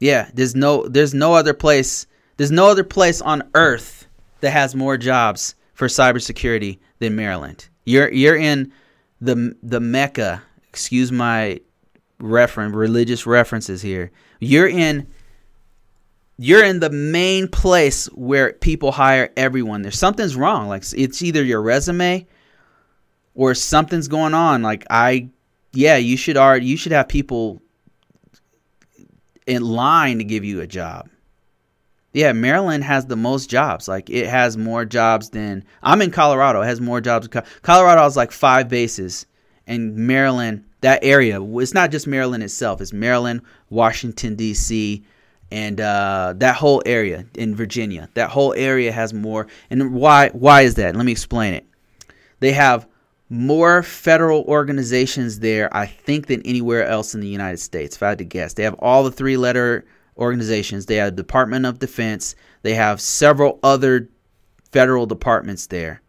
Yeah, 0.00 0.28
there's 0.34 0.54
no 0.54 0.86
there's 0.88 1.14
no 1.14 1.34
other 1.34 1.54
place 1.54 2.06
there's 2.36 2.50
no 2.50 2.68
other 2.68 2.84
place 2.84 3.20
on 3.20 3.42
earth 3.54 4.06
that 4.40 4.50
has 4.50 4.74
more 4.74 4.96
jobs 4.96 5.54
for 5.74 5.88
cybersecurity 5.88 6.78
than 6.98 7.16
Maryland. 7.16 7.68
You're 7.84 8.12
you're 8.12 8.36
in 8.36 8.72
the 9.20 9.54
the 9.62 9.80
mecca. 9.80 10.42
Excuse 10.68 11.10
my 11.10 11.60
reference 12.20 12.74
religious 12.74 13.26
references 13.26 13.82
here. 13.82 14.10
You're 14.40 14.68
in 14.68 15.06
you're 16.38 16.64
in 16.64 16.80
the 16.80 16.90
main 16.90 17.48
place 17.48 18.06
where 18.06 18.52
people 18.52 18.92
hire 18.92 19.30
everyone. 19.36 19.82
There's 19.82 19.98
something's 19.98 20.36
wrong. 20.36 20.68
Like 20.68 20.84
it's 20.96 21.20
either 21.22 21.42
your 21.42 21.60
resume 21.60 22.26
or 23.34 23.54
something's 23.54 24.08
going 24.08 24.34
on. 24.34 24.62
Like 24.62 24.84
I 24.90 25.30
yeah, 25.72 25.96
you 25.96 26.16
should 26.16 26.36
already 26.36 26.66
you 26.66 26.76
should 26.76 26.92
have 26.92 27.08
people 27.08 27.60
in 29.46 29.62
line 29.62 30.18
to 30.18 30.24
give 30.24 30.44
you 30.44 30.60
a 30.60 30.66
job. 30.66 31.08
Yeah, 32.12 32.32
Maryland 32.32 32.84
has 32.84 33.06
the 33.06 33.16
most 33.16 33.50
jobs. 33.50 33.86
Like 33.86 34.08
it 34.08 34.26
has 34.26 34.56
more 34.56 34.84
jobs 34.84 35.30
than 35.30 35.64
I'm 35.82 36.02
in 36.02 36.10
Colorado. 36.10 36.62
It 36.62 36.66
has 36.66 36.80
more 36.80 37.00
jobs. 37.00 37.28
Colorado 37.62 38.02
has 38.02 38.16
like 38.16 38.32
five 38.32 38.68
bases, 38.68 39.26
and 39.66 39.94
Maryland, 39.94 40.64
that 40.80 41.00
area. 41.02 41.42
It's 41.58 41.74
not 41.74 41.90
just 41.90 42.06
Maryland 42.06 42.42
itself. 42.42 42.80
It's 42.80 42.92
Maryland, 42.92 43.42
Washington 43.68 44.36
D.C., 44.36 45.04
and 45.50 45.80
uh, 45.80 46.34
that 46.36 46.56
whole 46.56 46.82
area 46.84 47.24
in 47.34 47.54
Virginia. 47.54 48.08
That 48.14 48.30
whole 48.30 48.54
area 48.54 48.92
has 48.92 49.12
more. 49.12 49.46
And 49.70 49.94
why? 49.94 50.30
Why 50.30 50.62
is 50.62 50.74
that? 50.74 50.96
Let 50.96 51.04
me 51.04 51.12
explain 51.12 51.54
it. 51.54 51.66
They 52.40 52.52
have 52.52 52.86
more 53.30 53.82
federal 53.82 54.42
organizations 54.44 55.40
there, 55.40 55.74
I 55.76 55.86
think, 55.86 56.26
than 56.26 56.40
anywhere 56.42 56.86
else 56.86 57.14
in 57.14 57.20
the 57.20 57.28
United 57.28 57.58
States, 57.58 57.96
if 57.96 58.02
I 58.02 58.10
had 58.10 58.18
to 58.18 58.24
guess. 58.24 58.54
They 58.54 58.62
have 58.62 58.76
all 58.78 59.04
the 59.04 59.12
three 59.12 59.36
letter 59.36 59.84
organizations. 60.18 60.86
They 60.86 60.96
have 60.96 61.16
Department 61.16 61.66
of 61.66 61.78
Defense. 61.78 62.34
They 62.62 62.74
have 62.74 63.00
several 63.00 63.58
other 63.62 64.08
federal 64.72 65.06
departments 65.06 65.66
there. 65.66 66.02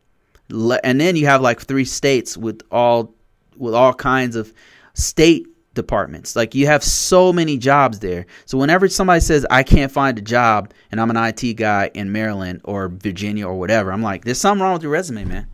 And 0.49 0.99
then 0.99 1.15
you 1.15 1.27
have 1.27 1.41
like 1.41 1.61
three 1.61 1.85
states 1.85 2.35
with 2.35 2.61
all 2.71 3.13
with 3.57 3.75
all 3.75 3.93
kinds 3.93 4.35
of 4.35 4.53
state 4.93 5.45
departments. 5.73 6.35
Like 6.35 6.55
you 6.55 6.65
have 6.65 6.83
so 6.83 7.31
many 7.31 7.57
jobs 7.57 7.99
there. 7.99 8.25
So 8.45 8.57
whenever 8.57 8.87
somebody 8.89 9.21
says 9.21 9.45
I 9.49 9.63
can't 9.63 9.91
find 9.91 10.17
a 10.17 10.21
job 10.21 10.73
and 10.91 10.99
I'm 10.99 11.09
an 11.09 11.17
IT 11.17 11.53
guy 11.53 11.91
in 11.93 12.11
Maryland 12.11 12.61
or 12.63 12.89
Virginia 12.89 13.47
or 13.47 13.57
whatever, 13.57 13.91
I'm 13.91 14.01
like, 14.01 14.25
there's 14.25 14.41
something 14.41 14.61
wrong 14.63 14.73
with 14.73 14.83
your 14.83 14.91
resume, 14.91 15.25
man. 15.25 15.47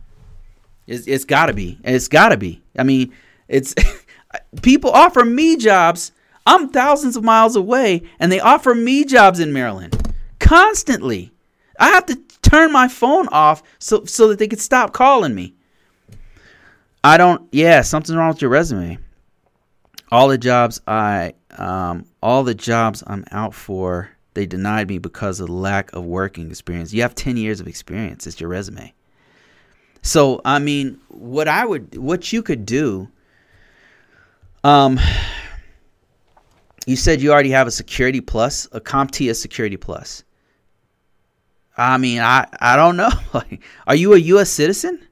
It's, 0.86 1.06
it's 1.06 1.24
got 1.24 1.46
to 1.46 1.52
be. 1.52 1.78
It's 1.84 2.08
got 2.08 2.30
to 2.30 2.36
be. 2.36 2.62
I 2.78 2.84
mean, 2.84 3.12
it's 3.48 3.74
people 4.62 4.90
offer 4.90 5.24
me 5.24 5.56
jobs. 5.56 6.12
I'm 6.46 6.68
thousands 6.68 7.16
of 7.16 7.24
miles 7.24 7.56
away, 7.56 8.02
and 8.20 8.30
they 8.30 8.40
offer 8.40 8.74
me 8.74 9.04
jobs 9.04 9.40
in 9.40 9.52
Maryland 9.52 10.14
constantly. 10.38 11.32
I 11.78 11.88
have 11.88 12.06
to 12.06 12.16
turn 12.42 12.72
my 12.72 12.88
phone 12.88 13.28
off 13.28 13.62
so 13.78 14.04
so 14.04 14.28
that 14.28 14.38
they 14.38 14.48
could 14.48 14.60
stop 14.60 14.92
calling 14.92 15.34
me. 15.34 15.54
I 17.02 17.16
don't. 17.16 17.46
Yeah, 17.52 17.82
something's 17.82 18.16
wrong 18.16 18.28
with 18.28 18.40
your 18.40 18.50
resume. 18.50 18.98
All 20.10 20.28
the 20.28 20.38
jobs 20.38 20.80
I, 20.86 21.34
um, 21.58 22.06
all 22.22 22.44
the 22.44 22.54
jobs 22.54 23.02
I'm 23.06 23.24
out 23.32 23.54
for, 23.54 24.08
they 24.34 24.46
denied 24.46 24.88
me 24.88 24.98
because 24.98 25.40
of 25.40 25.48
lack 25.48 25.92
of 25.92 26.04
working 26.04 26.48
experience. 26.50 26.92
You 26.92 27.02
have 27.02 27.14
ten 27.14 27.36
years 27.36 27.60
of 27.60 27.66
experience. 27.66 28.26
It's 28.26 28.40
your 28.40 28.48
resume. 28.48 28.94
So 30.02 30.40
I 30.44 30.60
mean, 30.60 31.00
what 31.08 31.48
I 31.48 31.66
would, 31.66 31.98
what 31.98 32.32
you 32.32 32.42
could 32.42 32.64
do, 32.64 33.08
um, 34.62 35.00
you 36.86 36.96
said 36.96 37.20
you 37.20 37.32
already 37.32 37.50
have 37.50 37.66
a 37.66 37.72
security 37.72 38.20
plus, 38.20 38.66
a 38.72 38.80
CompTIA 38.80 39.34
security 39.36 39.76
plus. 39.76 40.24
I 41.76 41.98
mean, 41.98 42.20
I 42.20 42.46
I 42.60 42.76
don't 42.76 42.96
know. 42.96 43.10
Are 43.86 43.94
you 43.94 44.14
a 44.14 44.18
U.S. 44.18 44.50
citizen? 44.50 45.06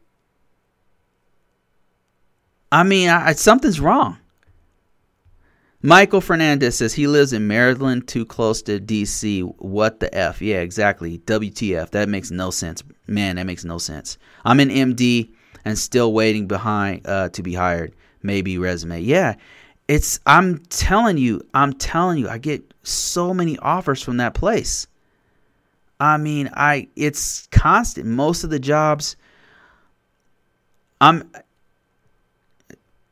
I 2.72 2.82
mean, 2.82 3.08
I, 3.10 3.32
something's 3.34 3.80
wrong. 3.80 4.18
Michael 5.82 6.22
Fernandez 6.22 6.78
says 6.78 6.94
he 6.94 7.06
lives 7.06 7.34
in 7.34 7.46
Maryland, 7.46 8.08
too 8.08 8.24
close 8.24 8.62
to 8.62 8.80
DC. 8.80 9.42
What 9.58 10.00
the 10.00 10.12
F? 10.16 10.40
Yeah, 10.40 10.60
exactly. 10.60 11.18
WTF. 11.18 11.90
That 11.90 12.08
makes 12.08 12.30
no 12.30 12.50
sense. 12.50 12.82
Man, 13.06 13.36
that 13.36 13.44
makes 13.44 13.64
no 13.64 13.76
sense. 13.76 14.16
I'm 14.46 14.60
in 14.60 14.70
MD 14.70 15.30
and 15.64 15.78
still 15.78 16.14
waiting 16.14 16.46
behind 16.46 17.06
uh, 17.06 17.28
to 17.28 17.42
be 17.42 17.52
hired. 17.52 17.94
Maybe 18.22 18.56
resume. 18.56 19.02
Yeah, 19.02 19.34
it's. 19.88 20.20
I'm 20.26 20.58
telling 20.68 21.18
you. 21.18 21.42
I'm 21.54 21.72
telling 21.72 22.18
you. 22.18 22.28
I 22.28 22.38
get 22.38 22.74
so 22.82 23.34
many 23.34 23.58
offers 23.58 24.02
from 24.02 24.18
that 24.18 24.34
place. 24.34 24.86
I 26.00 26.16
mean, 26.16 26.50
I. 26.54 26.88
It's 26.96 27.46
constant. 27.48 28.06
Most 28.06 28.44
of 28.44 28.50
the 28.50 28.58
jobs. 28.58 29.16
I'm 31.00 31.30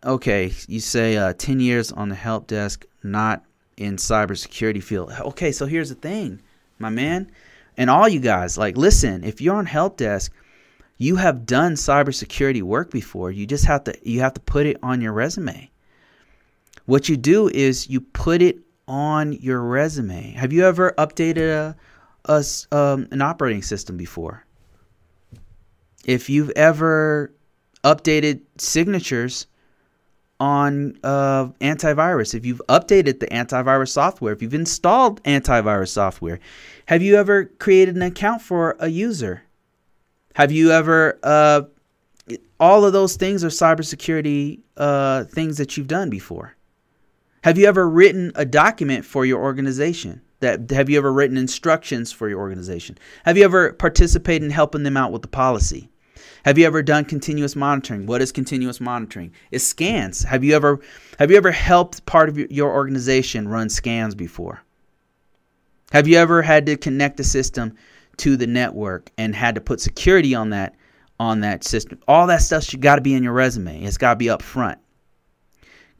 okay, 0.04 0.52
you 0.66 0.80
say 0.80 1.16
uh, 1.16 1.32
10 1.34 1.60
years 1.60 1.92
on 1.92 2.08
the 2.08 2.14
help 2.14 2.46
desk, 2.46 2.86
not 3.02 3.44
in 3.76 3.96
cybersecurity 3.96 4.82
field. 4.82 5.12
Okay, 5.20 5.52
so 5.52 5.66
here's 5.66 5.88
the 5.88 5.94
thing, 5.94 6.40
my 6.78 6.88
man, 6.88 7.30
and 7.76 7.90
all 7.90 8.08
you 8.08 8.20
guys, 8.20 8.58
like, 8.58 8.76
listen, 8.76 9.24
if 9.24 9.40
you're 9.40 9.56
on 9.56 9.66
help 9.66 9.96
desk, 9.96 10.32
you 10.98 11.16
have 11.16 11.46
done 11.46 11.74
cybersecurity 11.74 12.62
work 12.62 12.90
before. 12.90 13.30
You 13.30 13.46
just 13.46 13.64
have 13.64 13.84
to 13.84 13.98
you 14.08 14.20
have 14.20 14.34
to 14.34 14.40
put 14.40 14.66
it 14.66 14.76
on 14.82 15.00
your 15.00 15.12
resume. 15.12 15.68
What 16.86 17.08
you 17.08 17.16
do 17.16 17.48
is 17.48 17.88
you 17.88 18.00
put 18.00 18.42
it 18.42 18.58
on 18.88 19.32
your 19.34 19.60
resume. 19.60 20.32
Have 20.32 20.52
you 20.52 20.64
ever 20.64 20.92
updated 20.98 21.50
a, 21.50 21.76
a 22.24 22.44
um, 22.76 23.08
an 23.10 23.22
operating 23.22 23.62
system 23.62 23.96
before? 23.96 24.44
If 26.04 26.28
you've 26.28 26.50
ever 26.50 27.32
updated 27.84 28.42
signatures 28.58 29.46
on 30.40 30.98
uh, 31.04 31.46
antivirus, 31.60 32.34
if 32.34 32.44
you've 32.44 32.62
updated 32.68 33.20
the 33.20 33.28
antivirus 33.28 33.90
software, 33.90 34.32
if 34.32 34.42
you've 34.42 34.54
installed 34.54 35.22
antivirus 35.22 35.88
software, 35.88 36.40
have 36.86 37.02
you 37.02 37.14
ever 37.14 37.44
created 37.44 37.94
an 37.94 38.02
account 38.02 38.42
for 38.42 38.76
a 38.80 38.88
user? 38.88 39.42
Have 40.34 40.50
you 40.50 40.72
ever, 40.72 41.20
uh, 41.22 41.62
all 42.58 42.84
of 42.84 42.92
those 42.92 43.16
things 43.16 43.44
are 43.44 43.48
cybersecurity 43.48 44.60
uh, 44.76 45.24
things 45.24 45.58
that 45.58 45.76
you've 45.76 45.88
done 45.88 46.10
before. 46.10 46.56
Have 47.42 47.58
you 47.58 47.66
ever 47.66 47.88
written 47.88 48.30
a 48.36 48.44
document 48.44 49.04
for 49.04 49.26
your 49.26 49.42
organization? 49.42 50.20
That 50.40 50.70
have 50.70 50.88
you 50.88 50.98
ever 50.98 51.12
written 51.12 51.36
instructions 51.36 52.10
for 52.10 52.28
your 52.28 52.38
organization? 52.38 52.98
Have 53.24 53.36
you 53.36 53.44
ever 53.44 53.72
participated 53.72 54.44
in 54.44 54.50
helping 54.50 54.84
them 54.84 54.96
out 54.96 55.12
with 55.12 55.22
the 55.22 55.28
policy? 55.28 55.88
Have 56.44 56.58
you 56.58 56.66
ever 56.66 56.82
done 56.82 57.04
continuous 57.04 57.54
monitoring? 57.54 58.06
What 58.06 58.22
is 58.22 58.32
continuous 58.32 58.80
monitoring? 58.80 59.32
It's 59.50 59.64
scans. 59.64 60.22
Have 60.22 60.42
you 60.44 60.54
ever 60.54 60.80
have 61.18 61.30
you 61.30 61.36
ever 61.36 61.52
helped 61.52 62.06
part 62.06 62.28
of 62.28 62.38
your 62.38 62.72
organization 62.72 63.48
run 63.48 63.68
scans 63.68 64.14
before? 64.14 64.62
Have 65.92 66.08
you 66.08 66.18
ever 66.18 66.42
had 66.42 66.66
to 66.66 66.76
connect 66.76 67.16
the 67.16 67.24
system 67.24 67.74
to 68.18 68.36
the 68.36 68.46
network 68.46 69.10
and 69.18 69.34
had 69.34 69.56
to 69.56 69.60
put 69.60 69.80
security 69.80 70.34
on 70.34 70.50
that 70.50 70.76
on 71.18 71.40
that 71.40 71.64
system? 71.64 71.98
All 72.06 72.28
that 72.28 72.42
stuff 72.42 72.64
should 72.64 72.80
got 72.80 72.96
to 72.96 73.02
be 73.02 73.14
in 73.14 73.24
your 73.24 73.32
resume. 73.32 73.82
It's 73.82 73.98
got 73.98 74.14
to 74.14 74.16
be 74.16 74.30
up 74.30 74.42
front. 74.42 74.78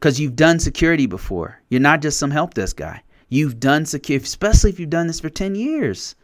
Cuz 0.03 0.19
you've 0.19 0.35
done 0.35 0.59
security 0.59 1.05
before. 1.05 1.61
You're 1.69 1.79
not 1.79 2.01
just 2.01 2.19
some 2.19 2.31
help 2.31 2.55
desk 2.55 2.75
guy. 2.75 3.03
You've 3.29 3.57
done 3.61 3.85
security, 3.85 4.25
especially 4.25 4.69
if 4.69 4.77
you've 4.77 4.89
done 4.89 5.07
this 5.07 5.21
for 5.21 5.29
10 5.29 5.55
years. 5.55 6.15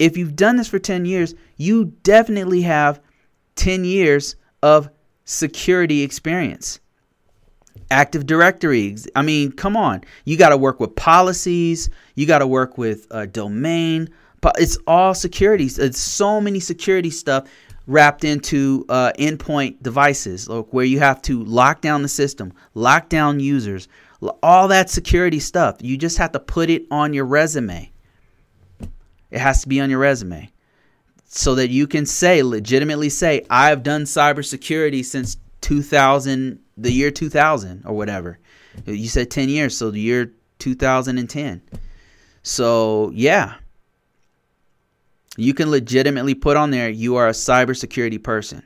If 0.00 0.16
you've 0.16 0.34
done 0.34 0.56
this 0.56 0.66
for 0.66 0.80
10 0.80 1.04
years, 1.04 1.32
you 1.56 1.92
definitely 2.02 2.62
have 2.62 2.98
10 3.54 3.84
years 3.84 4.34
of 4.60 4.90
security 5.24 6.02
experience. 6.02 6.80
Active 7.92 8.26
Directory. 8.26 8.96
I 9.14 9.22
mean, 9.22 9.52
come 9.52 9.76
on. 9.76 10.02
You 10.24 10.36
got 10.36 10.48
to 10.48 10.56
work 10.56 10.80
with 10.80 10.96
policies. 10.96 11.88
You 12.16 12.26
got 12.26 12.40
to 12.40 12.46
work 12.48 12.76
with 12.76 13.06
uh, 13.12 13.26
domain. 13.26 14.08
It's 14.58 14.78
all 14.88 15.14
security. 15.14 15.66
It's 15.78 16.00
so 16.00 16.40
many 16.40 16.58
security 16.58 17.10
stuff 17.10 17.48
wrapped 17.86 18.24
into 18.24 18.84
uh, 18.88 19.12
endpoint 19.18 19.82
devices, 19.82 20.48
like 20.48 20.66
where 20.72 20.84
you 20.84 20.98
have 20.98 21.22
to 21.22 21.42
lock 21.44 21.80
down 21.80 22.02
the 22.02 22.08
system, 22.08 22.52
lock 22.74 23.08
down 23.08 23.40
users, 23.40 23.88
all 24.42 24.68
that 24.68 24.90
security 24.90 25.38
stuff. 25.38 25.76
You 25.80 25.96
just 25.96 26.18
have 26.18 26.32
to 26.32 26.40
put 26.40 26.70
it 26.70 26.84
on 26.90 27.12
your 27.12 27.24
resume. 27.24 27.90
It 29.30 29.38
has 29.38 29.62
to 29.62 29.68
be 29.68 29.80
on 29.80 29.90
your 29.90 29.98
resume 29.98 30.50
so 31.24 31.54
that 31.56 31.70
you 31.70 31.86
can 31.86 32.06
say 32.06 32.42
legitimately 32.42 33.10
say 33.10 33.44
I've 33.50 33.82
done 33.82 34.04
cybersecurity 34.04 35.04
since 35.04 35.36
2000 35.60 36.60
the 36.76 36.92
year 36.92 37.10
2000 37.10 37.82
or 37.86 37.94
whatever. 37.94 38.38
You 38.84 39.08
said 39.08 39.30
10 39.30 39.48
years, 39.48 39.76
so 39.76 39.90
the 39.90 40.00
year 40.00 40.32
2010. 40.58 41.62
So, 42.42 43.10
yeah. 43.14 43.54
You 45.36 45.54
can 45.54 45.70
legitimately 45.70 46.34
put 46.34 46.56
on 46.56 46.70
there 46.70 46.88
you 46.88 47.16
are 47.16 47.28
a 47.28 47.32
cybersecurity 47.32 48.22
person 48.22 48.62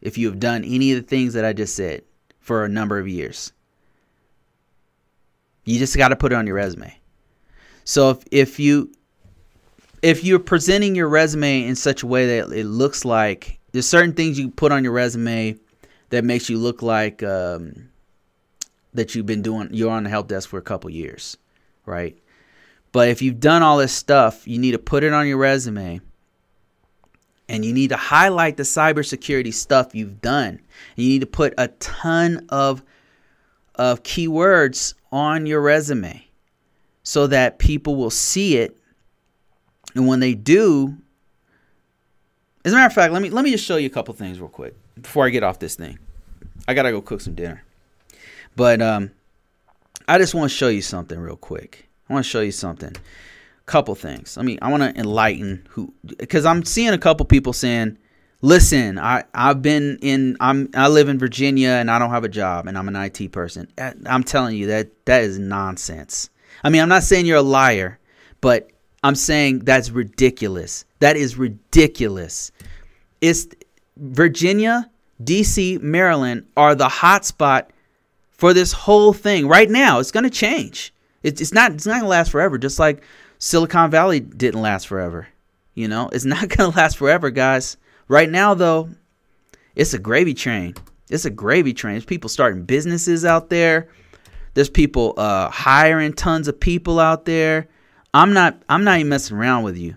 if 0.00 0.18
you 0.18 0.26
have 0.28 0.40
done 0.40 0.64
any 0.64 0.92
of 0.92 1.02
the 1.02 1.08
things 1.08 1.34
that 1.34 1.44
I 1.44 1.52
just 1.52 1.74
said 1.74 2.02
for 2.40 2.64
a 2.64 2.68
number 2.68 2.98
of 2.98 3.08
years. 3.08 3.52
You 5.64 5.78
just 5.78 5.96
got 5.96 6.08
to 6.08 6.16
put 6.16 6.32
it 6.32 6.34
on 6.34 6.46
your 6.46 6.56
resume. 6.56 6.98
So 7.84 8.10
if, 8.10 8.24
if 8.30 8.60
you 8.60 8.92
if 10.02 10.24
you're 10.24 10.40
presenting 10.40 10.96
your 10.96 11.08
resume 11.08 11.64
in 11.64 11.76
such 11.76 12.02
a 12.02 12.06
way 12.06 12.26
that 12.26 12.52
it 12.52 12.64
looks 12.64 13.04
like 13.04 13.60
there's 13.70 13.88
certain 13.88 14.12
things 14.12 14.38
you 14.38 14.50
put 14.50 14.72
on 14.72 14.82
your 14.82 14.92
resume 14.92 15.56
that 16.10 16.24
makes 16.24 16.50
you 16.50 16.58
look 16.58 16.82
like 16.82 17.22
um, 17.22 17.88
that 18.92 19.14
you've 19.14 19.26
been 19.26 19.42
doing 19.42 19.68
you're 19.72 19.90
on 19.90 20.04
the 20.04 20.10
help 20.10 20.28
desk 20.28 20.48
for 20.48 20.58
a 20.58 20.62
couple 20.62 20.90
years, 20.90 21.36
right? 21.86 22.18
But 22.92 23.08
if 23.08 23.22
you've 23.22 23.40
done 23.40 23.62
all 23.62 23.78
this 23.78 23.92
stuff, 23.92 24.46
you 24.46 24.58
need 24.58 24.72
to 24.72 24.78
put 24.78 25.02
it 25.02 25.12
on 25.12 25.26
your 25.26 25.38
resume 25.38 26.00
and 27.48 27.64
you 27.64 27.72
need 27.72 27.88
to 27.88 27.96
highlight 27.96 28.56
the 28.56 28.62
cybersecurity 28.62 29.52
stuff 29.52 29.94
you've 29.94 30.20
done. 30.20 30.60
And 30.96 31.04
you 31.04 31.08
need 31.08 31.20
to 31.20 31.26
put 31.26 31.54
a 31.58 31.68
ton 31.68 32.46
of 32.48 32.82
of 33.74 34.02
keywords 34.02 34.94
on 35.10 35.46
your 35.46 35.60
resume 35.60 36.26
so 37.02 37.26
that 37.26 37.58
people 37.58 37.96
will 37.96 38.10
see 38.10 38.58
it 38.58 38.76
and 39.94 40.06
when 40.06 40.20
they 40.20 40.34
do, 40.34 40.96
as 42.64 42.72
a 42.72 42.76
matter 42.76 42.86
of 42.86 42.92
fact, 42.92 43.12
let 43.12 43.22
me 43.22 43.30
let 43.30 43.44
me 43.44 43.50
just 43.50 43.64
show 43.64 43.76
you 43.76 43.86
a 43.86 43.90
couple 43.90 44.14
things 44.14 44.40
real 44.40 44.48
quick 44.48 44.74
before 45.00 45.26
I 45.26 45.30
get 45.30 45.42
off 45.42 45.58
this 45.58 45.74
thing. 45.74 45.98
I 46.66 46.74
gotta 46.74 46.90
go 46.90 47.02
cook 47.02 47.20
some 47.20 47.34
dinner, 47.34 47.64
but 48.56 48.80
um, 48.80 49.10
I 50.08 50.18
just 50.18 50.34
want 50.34 50.50
to 50.50 50.56
show 50.56 50.68
you 50.68 50.82
something 50.82 51.18
real 51.18 51.36
quick. 51.36 51.88
I 52.12 52.14
want 52.14 52.26
to 52.26 52.30
show 52.30 52.42
you 52.42 52.52
something, 52.52 52.94
couple 53.64 53.94
things. 53.94 54.36
I 54.36 54.42
mean, 54.42 54.58
I 54.60 54.70
want 54.70 54.82
to 54.82 55.00
enlighten 55.00 55.66
who 55.70 55.94
because 56.18 56.44
I'm 56.44 56.62
seeing 56.62 56.90
a 56.90 56.98
couple 56.98 57.24
people 57.24 57.54
saying, 57.54 57.96
"Listen, 58.42 58.98
I 58.98 59.24
I've 59.32 59.62
been 59.62 59.98
in 60.02 60.36
I'm 60.38 60.68
I 60.74 60.88
live 60.88 61.08
in 61.08 61.18
Virginia 61.18 61.70
and 61.70 61.90
I 61.90 61.98
don't 61.98 62.10
have 62.10 62.24
a 62.24 62.28
job 62.28 62.66
and 62.66 62.76
I'm 62.76 62.86
an 62.86 62.96
IT 62.96 63.32
person." 63.32 63.66
I'm 63.78 64.24
telling 64.24 64.58
you 64.58 64.66
that 64.66 64.90
that 65.06 65.22
is 65.22 65.38
nonsense. 65.38 66.28
I 66.62 66.68
mean, 66.68 66.82
I'm 66.82 66.90
not 66.90 67.02
saying 67.02 67.24
you're 67.24 67.38
a 67.38 67.42
liar, 67.42 67.98
but 68.42 68.68
I'm 69.02 69.14
saying 69.14 69.60
that's 69.60 69.88
ridiculous. 69.88 70.84
That 70.98 71.16
is 71.16 71.38
ridiculous. 71.38 72.52
It's 73.22 73.46
Virginia, 73.96 74.90
DC, 75.24 75.80
Maryland 75.80 76.46
are 76.58 76.74
the 76.74 76.88
hotspot 76.88 77.68
for 78.32 78.52
this 78.52 78.72
whole 78.72 79.14
thing 79.14 79.48
right 79.48 79.70
now. 79.70 79.98
It's 79.98 80.12
going 80.12 80.24
to 80.24 80.30
change. 80.30 80.92
It's, 81.22 81.40
it's 81.40 81.52
not 81.52 81.72
it's 81.72 81.86
not 81.86 82.00
to 82.00 82.06
last 82.06 82.30
forever. 82.30 82.58
Just 82.58 82.78
like 82.78 83.02
Silicon 83.38 83.90
Valley 83.90 84.20
didn't 84.20 84.60
last 84.60 84.86
forever. 84.86 85.28
You 85.74 85.88
know, 85.88 86.08
it's 86.12 86.24
not 86.26 86.50
to 86.50 86.68
last 86.68 86.96
forever, 86.96 87.30
guys. 87.30 87.76
Right 88.08 88.28
now, 88.28 88.54
though, 88.54 88.90
it's 89.74 89.94
a 89.94 89.98
gravy 89.98 90.34
train. 90.34 90.74
It's 91.08 91.24
a 91.24 91.30
gravy 91.30 91.74
train. 91.74 91.94
There's 91.94 92.04
people 92.04 92.28
starting 92.28 92.64
businesses 92.64 93.24
out 93.24 93.50
there. 93.50 93.88
There's 94.54 94.70
people 94.70 95.14
uh, 95.16 95.48
hiring 95.50 96.12
tons 96.12 96.48
of 96.48 96.60
people 96.60 97.00
out 97.00 97.24
there. 97.24 97.68
I'm 98.14 98.32
not 98.32 98.62
I'm 98.68 98.84
not 98.84 98.98
even 98.98 99.08
messing 99.08 99.36
around 99.36 99.62
with 99.62 99.76
you. 99.76 99.96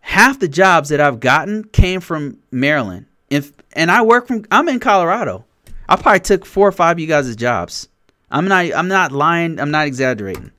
Half 0.00 0.40
the 0.40 0.48
jobs 0.48 0.88
that 0.88 1.00
I've 1.00 1.20
gotten 1.20 1.64
came 1.64 2.00
from 2.00 2.38
Maryland. 2.50 3.06
If 3.30 3.52
and 3.72 3.90
I 3.90 4.02
work 4.02 4.26
from 4.26 4.44
I'm 4.50 4.68
in 4.68 4.80
Colorado. 4.80 5.44
I 5.88 5.96
probably 5.96 6.20
took 6.20 6.44
four 6.44 6.66
or 6.66 6.72
five 6.72 6.96
of 6.96 7.00
you 7.00 7.06
guys' 7.06 7.36
jobs. 7.36 7.88
I'm 8.32 8.48
not 8.48 8.72
I'm 8.74 8.88
not 8.88 9.12
lying, 9.12 9.60
I'm 9.60 9.70
not 9.70 9.86
exaggerating. 9.86 10.50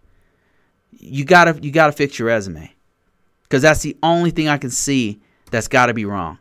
You 0.92 1.26
gotta 1.26 1.60
you 1.62 1.72
gotta 1.72 1.92
fix 1.92 2.18
your 2.18 2.30
resume. 2.30 2.72
Cause 3.50 3.62
that's 3.64 3.82
the 3.82 3.98
only 4.02 4.32
thing 4.32 4.48
I 4.48 4.58
can 4.58 4.70
see 4.70 5.20
that's 5.52 5.68
gotta 5.68 5.94
be 5.94 6.06
wrong. 6.06 6.40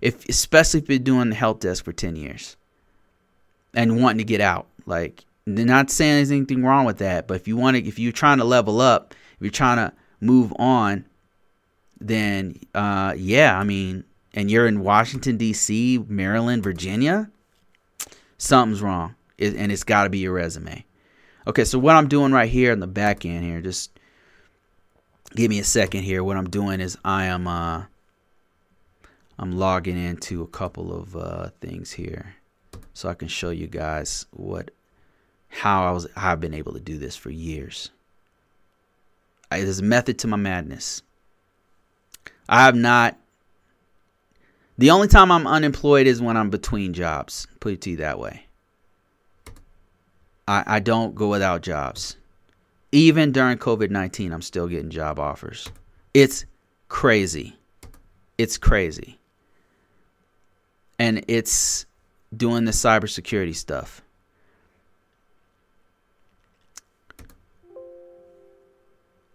If 0.00 0.28
especially 0.28 0.80
if 0.80 0.88
you're 0.88 0.98
doing 0.98 1.30
the 1.30 1.36
help 1.36 1.60
desk 1.60 1.84
for 1.84 1.92
ten 1.92 2.16
years 2.16 2.56
and 3.74 4.02
wanting 4.02 4.18
to 4.18 4.24
get 4.24 4.40
out. 4.40 4.66
Like 4.86 5.24
they're 5.46 5.64
not 5.64 5.90
saying 5.90 6.16
there's 6.16 6.30
anything 6.32 6.64
wrong 6.64 6.84
with 6.84 6.98
that, 6.98 7.28
but 7.28 7.34
if 7.34 7.46
you 7.46 7.56
want 7.56 7.76
to 7.76 7.86
if 7.86 7.98
you're 7.98 8.12
trying 8.12 8.38
to 8.38 8.44
level 8.44 8.80
up 8.80 9.14
if 9.40 9.44
you're 9.44 9.50
trying 9.50 9.78
to 9.78 9.92
move 10.20 10.52
on, 10.58 11.06
then 11.98 12.58
uh, 12.74 13.14
yeah, 13.16 13.58
I 13.58 13.64
mean, 13.64 14.04
and 14.34 14.50
you're 14.50 14.66
in 14.66 14.80
Washington 14.80 15.38
D.C., 15.38 16.04
Maryland, 16.08 16.62
Virginia, 16.62 17.30
something's 18.36 18.82
wrong, 18.82 19.14
and 19.40 19.72
it's 19.72 19.84
got 19.84 20.04
to 20.04 20.10
be 20.10 20.18
your 20.18 20.34
resume. 20.34 20.84
Okay, 21.46 21.64
so 21.64 21.78
what 21.78 21.96
I'm 21.96 22.08
doing 22.08 22.32
right 22.32 22.48
here 22.48 22.72
in 22.72 22.80
the 22.80 22.86
back 22.86 23.24
end 23.24 23.44
here, 23.44 23.60
just 23.60 23.98
give 25.34 25.50
me 25.50 25.58
a 25.58 25.64
second 25.64 26.02
here. 26.02 26.22
What 26.22 26.36
I'm 26.36 26.50
doing 26.50 26.80
is 26.80 26.98
I 27.04 27.24
am 27.24 27.46
uh, 27.46 27.84
I'm 29.38 29.52
logging 29.52 29.96
into 29.96 30.42
a 30.42 30.46
couple 30.46 30.94
of 30.94 31.16
uh, 31.16 31.48
things 31.60 31.92
here, 31.92 32.34
so 32.92 33.08
I 33.08 33.14
can 33.14 33.28
show 33.28 33.50
you 33.50 33.66
guys 33.66 34.26
what 34.32 34.70
how 35.48 35.88
I 35.88 35.92
was 35.92 36.06
how 36.16 36.32
I've 36.32 36.40
been 36.40 36.54
able 36.54 36.74
to 36.74 36.80
do 36.80 36.98
this 36.98 37.16
for 37.16 37.30
years. 37.30 37.90
There's 39.50 39.80
a 39.80 39.84
method 39.84 40.18
to 40.20 40.28
my 40.28 40.36
madness. 40.36 41.02
I 42.48 42.64
have 42.64 42.76
not. 42.76 43.16
The 44.78 44.90
only 44.90 45.08
time 45.08 45.30
I'm 45.32 45.46
unemployed 45.46 46.06
is 46.06 46.22
when 46.22 46.36
I'm 46.36 46.50
between 46.50 46.94
jobs. 46.94 47.46
Put 47.58 47.74
it 47.74 47.80
to 47.82 47.90
you 47.90 47.96
that 47.96 48.18
way. 48.18 48.46
I, 50.50 50.64
I 50.66 50.80
don't 50.80 51.14
go 51.14 51.28
without 51.28 51.62
jobs. 51.62 52.16
Even 52.92 53.32
during 53.32 53.58
COVID 53.58 53.90
19, 53.90 54.32
I'm 54.32 54.42
still 54.42 54.68
getting 54.68 54.90
job 54.90 55.18
offers. 55.18 55.68
It's 56.12 56.44
crazy. 56.88 57.56
It's 58.36 58.58
crazy. 58.58 59.18
And 60.98 61.24
it's 61.28 61.86
doing 62.36 62.64
the 62.64 62.72
cybersecurity 62.72 63.54
stuff. 63.54 64.02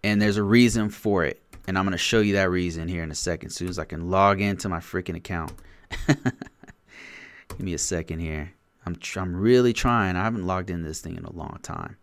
and 0.05 0.22
there's 0.22 0.38
a 0.38 0.43
reason 0.43 0.89
for 0.89 1.26
it. 1.26 1.41
And 1.68 1.80
I'm 1.80 1.84
going 1.84 1.93
to 1.93 1.97
show 1.97 2.20
you 2.20 2.34
that 2.34 2.51
reason 2.51 2.88
here 2.88 3.01
in 3.01 3.09
a 3.09 3.16
second, 3.16 3.47
as 3.47 3.55
soon 3.55 3.70
as 3.70 3.80
I 3.80 3.86
can 3.86 4.11
log 4.11 4.39
into 4.39 4.70
my 4.70 4.78
freaking 4.78 5.16
account. 5.16 5.51
Give 6.07 7.59
me 7.59 7.74
a 7.74 7.80
second 7.80 8.20
here. 8.20 8.53
I'm 8.86 8.95
tr- 8.95 9.19
I'm 9.19 9.36
really 9.36 9.73
trying. 9.73 10.15
I 10.15 10.23
haven't 10.23 10.45
logged 10.45 10.69
into 10.69 10.88
this 10.88 11.01
thing 11.01 11.17
in 11.17 11.25
a 11.25 11.31
long 11.31 11.59
time. 11.63 11.97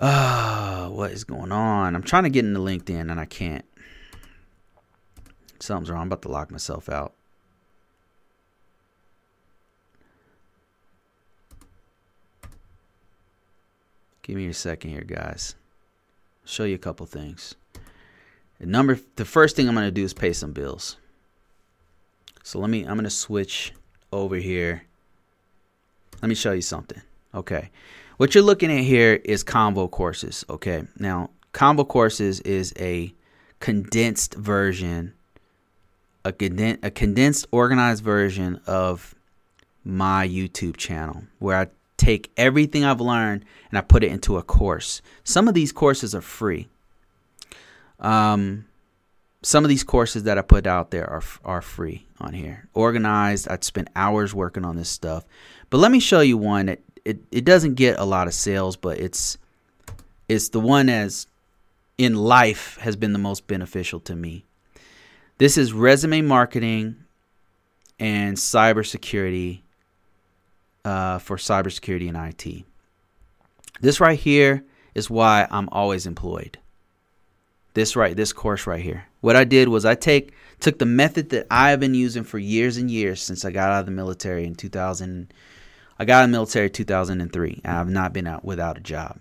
Oh, 0.00 0.90
what 0.94 1.10
is 1.12 1.24
going 1.24 1.52
on? 1.52 1.94
I'm 1.94 2.02
trying 2.02 2.24
to 2.24 2.30
get 2.30 2.44
into 2.44 2.60
LinkedIn 2.60 3.10
and 3.10 3.20
I 3.20 3.26
can't. 3.26 3.64
Something's 5.58 5.90
wrong. 5.90 6.02
I'm 6.02 6.06
about 6.08 6.22
to 6.22 6.28
lock 6.28 6.50
myself 6.50 6.88
out. 6.88 7.12
Give 14.22 14.36
me 14.36 14.46
a 14.46 14.54
second 14.54 14.90
here, 14.90 15.02
guys. 15.02 15.54
show 16.44 16.64
you 16.64 16.76
a 16.76 16.78
couple 16.78 17.04
things. 17.04 17.54
The 18.58 18.66
number 18.66 18.98
the 19.16 19.24
first 19.24 19.56
thing 19.56 19.68
I'm 19.68 19.74
going 19.74 19.86
to 19.86 19.90
do 19.90 20.04
is 20.04 20.14
pay 20.14 20.32
some 20.32 20.52
bills. 20.52 20.96
So 22.42 22.58
let 22.58 22.70
me 22.70 22.82
I'm 22.82 22.94
going 22.94 23.04
to 23.04 23.10
switch 23.10 23.72
over 24.12 24.36
here. 24.36 24.84
Let 26.22 26.28
me 26.28 26.34
show 26.34 26.52
you 26.52 26.62
something. 26.62 27.00
Okay. 27.34 27.70
What 28.16 28.34
you're 28.34 28.44
looking 28.44 28.70
at 28.70 28.84
here 28.84 29.20
is 29.24 29.42
Convo 29.42 29.90
courses, 29.90 30.44
okay? 30.50 30.84
Now, 30.98 31.30
Convo 31.54 31.88
courses 31.88 32.40
is 32.40 32.74
a 32.78 33.14
condensed 33.60 34.34
version 34.34 35.14
a, 36.24 36.32
conden- 36.32 36.78
a 36.82 36.90
condensed 36.90 37.46
organized 37.50 38.04
version 38.04 38.60
of 38.66 39.14
my 39.84 40.26
YouTube 40.26 40.76
channel 40.76 41.24
where 41.38 41.56
I 41.56 41.66
take 41.96 42.30
everything 42.36 42.84
I've 42.84 43.00
learned 43.00 43.44
and 43.70 43.78
I 43.78 43.82
put 43.82 44.04
it 44.04 44.12
into 44.12 44.36
a 44.36 44.42
course. 44.42 45.02
Some 45.24 45.48
of 45.48 45.54
these 45.54 45.72
courses 45.72 46.14
are 46.14 46.20
free. 46.20 46.68
Um, 47.98 48.66
some 49.42 49.64
of 49.64 49.68
these 49.68 49.84
courses 49.84 50.24
that 50.24 50.38
I 50.38 50.42
put 50.42 50.66
out 50.66 50.90
there 50.90 51.08
are 51.08 51.22
are 51.44 51.62
free 51.62 52.06
on 52.20 52.34
here. 52.34 52.68
Organized. 52.74 53.48
I'd 53.48 53.64
spent 53.64 53.88
hours 53.96 54.34
working 54.34 54.64
on 54.64 54.76
this 54.76 54.88
stuff. 54.88 55.24
But 55.70 55.78
let 55.78 55.90
me 55.90 56.00
show 56.00 56.20
you 56.20 56.36
one 56.36 56.66
that 56.66 56.80
it, 57.04 57.20
it 57.30 57.44
doesn't 57.44 57.74
get 57.74 57.98
a 57.98 58.04
lot 58.04 58.26
of 58.26 58.34
sales, 58.34 58.76
but 58.76 58.98
it's 58.98 59.38
it's 60.28 60.50
the 60.50 60.60
one 60.60 60.88
as 60.88 61.26
in 61.96 62.14
life 62.14 62.76
has 62.78 62.96
been 62.96 63.12
the 63.12 63.18
most 63.18 63.46
beneficial 63.46 64.00
to 64.00 64.14
me. 64.14 64.44
This 65.38 65.56
is 65.56 65.72
resume 65.72 66.22
marketing 66.22 66.96
and 67.98 68.36
cybersecurity 68.36 69.60
uh, 70.84 71.18
for 71.18 71.36
cybersecurity 71.36 72.08
and 72.08 72.16
IT. 72.16 72.64
This 73.80 74.00
right 74.00 74.18
here 74.18 74.64
is 74.94 75.08
why 75.08 75.46
I'm 75.50 75.68
always 75.70 76.06
employed. 76.06 76.58
This 77.74 77.94
right, 77.96 78.16
this 78.16 78.32
course 78.32 78.66
right 78.66 78.82
here. 78.82 79.06
What 79.20 79.36
I 79.36 79.44
did 79.44 79.68
was 79.68 79.84
I 79.84 79.94
take 79.94 80.32
took 80.58 80.78
the 80.78 80.86
method 80.86 81.30
that 81.30 81.46
I 81.50 81.70
have 81.70 81.80
been 81.80 81.94
using 81.94 82.24
for 82.24 82.38
years 82.38 82.76
and 82.76 82.90
years 82.90 83.22
since 83.22 83.44
I 83.44 83.50
got 83.50 83.70
out 83.70 83.80
of 83.80 83.86
the 83.86 83.92
military 83.92 84.44
in 84.44 84.54
2000. 84.54 85.32
I 85.98 86.04
got 86.04 86.20
out 86.20 86.24
of 86.24 86.30
the 86.30 86.32
military 86.32 86.70
2003. 86.70 87.60
I 87.64 87.70
have 87.70 87.88
not 87.88 88.12
been 88.12 88.26
out 88.26 88.44
without 88.44 88.76
a 88.76 88.80
job. 88.80 89.20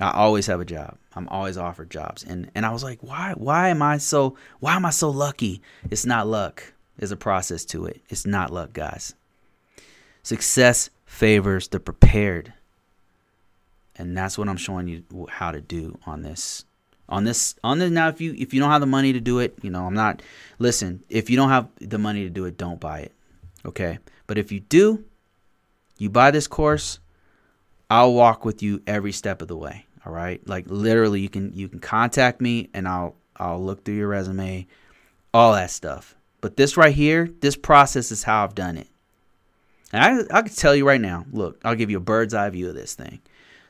I 0.00 0.12
always 0.12 0.46
have 0.46 0.60
a 0.60 0.64
job. 0.64 0.96
I'm 1.14 1.28
always 1.28 1.58
offered 1.58 1.90
jobs. 1.90 2.22
And 2.22 2.50
and 2.54 2.64
I 2.64 2.70
was 2.70 2.84
like, 2.84 3.02
why 3.02 3.34
why 3.36 3.68
am 3.68 3.82
I 3.82 3.98
so 3.98 4.36
why 4.60 4.76
am 4.76 4.86
I 4.86 4.90
so 4.90 5.10
lucky? 5.10 5.60
It's 5.90 6.06
not 6.06 6.28
luck. 6.28 6.72
There's 6.96 7.12
a 7.12 7.16
process 7.16 7.64
to 7.66 7.86
it. 7.86 8.00
It's 8.08 8.26
not 8.26 8.52
luck, 8.52 8.72
guys. 8.72 9.14
Success 10.22 10.90
favors 11.06 11.68
the 11.68 11.80
prepared. 11.80 12.52
And 13.96 14.16
that's 14.16 14.38
what 14.38 14.48
I'm 14.48 14.56
showing 14.56 14.86
you 14.86 15.26
how 15.28 15.50
to 15.50 15.60
do 15.60 15.98
on 16.06 16.22
this. 16.22 16.64
On 17.08 17.24
this 17.24 17.54
on 17.64 17.78
this 17.78 17.90
now 17.90 18.08
if 18.08 18.20
you 18.20 18.34
if 18.36 18.52
you 18.52 18.60
don't 18.60 18.70
have 18.70 18.80
the 18.80 18.86
money 18.86 19.12
to 19.12 19.20
do 19.20 19.38
it, 19.38 19.58
you 19.62 19.70
know, 19.70 19.86
I'm 19.86 19.94
not 19.94 20.22
listen, 20.58 21.02
if 21.08 21.30
you 21.30 21.36
don't 21.36 21.48
have 21.48 21.68
the 21.80 21.98
money 21.98 22.24
to 22.24 22.30
do 22.30 22.44
it, 22.44 22.58
don't 22.58 22.80
buy 22.80 23.00
it. 23.00 23.12
Okay? 23.64 23.98
But 24.26 24.38
if 24.38 24.52
you 24.52 24.60
do, 24.60 25.04
you 25.96 26.10
buy 26.10 26.30
this 26.30 26.46
course, 26.46 26.98
I'll 27.90 28.12
walk 28.12 28.44
with 28.44 28.62
you 28.62 28.82
every 28.86 29.12
step 29.12 29.40
of 29.42 29.48
the 29.48 29.56
way. 29.56 29.86
All 30.04 30.12
right. 30.12 30.46
Like 30.46 30.66
literally 30.68 31.20
you 31.20 31.28
can 31.28 31.52
you 31.54 31.68
can 31.68 31.80
contact 31.80 32.40
me 32.40 32.68
and 32.74 32.86
I'll 32.86 33.14
I'll 33.36 33.62
look 33.62 33.84
through 33.84 33.96
your 33.96 34.08
resume, 34.08 34.66
all 35.32 35.52
that 35.54 35.70
stuff. 35.70 36.14
But 36.40 36.56
this 36.56 36.76
right 36.76 36.94
here, 36.94 37.30
this 37.40 37.56
process 37.56 38.12
is 38.12 38.22
how 38.22 38.44
I've 38.44 38.54
done 38.54 38.76
it. 38.76 38.88
And 39.92 40.28
I 40.30 40.38
I 40.38 40.42
can 40.42 40.54
tell 40.54 40.76
you 40.76 40.86
right 40.86 41.00
now, 41.00 41.24
look, 41.32 41.60
I'll 41.64 41.74
give 41.74 41.90
you 41.90 41.96
a 41.96 42.00
bird's 42.00 42.34
eye 42.34 42.50
view 42.50 42.68
of 42.68 42.74
this 42.74 42.94
thing. 42.94 43.20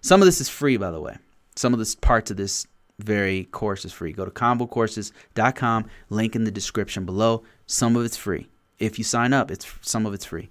Some 0.01 0.21
of 0.21 0.27
this 0.27 0.41
is 0.41 0.49
free, 0.49 0.77
by 0.77 0.91
the 0.91 1.01
way. 1.01 1.17
Some 1.57 1.73
of 1.73 1.79
this 1.79 1.95
parts 1.95 2.31
of 2.31 2.37
this 2.37 2.67
very 2.99 3.45
course 3.45 3.85
is 3.85 3.93
free. 3.93 4.13
Go 4.13 4.25
to 4.25 4.31
convocourses.com, 4.31 5.87
link 6.11 6.35
in 6.35 6.45
the 6.45 6.51
description 6.51 7.05
below. 7.05 7.45
Some 7.67 7.97
of 7.97 8.05
it's 8.05 8.17
free. 8.17 8.49
If 8.79 8.99
you 8.99 9.05
sign 9.05 9.33
up, 9.33 9.51
it's 9.51 9.67
some 9.83 10.07
of 10.07 10.15
it's 10.15 10.25
free. 10.25 10.49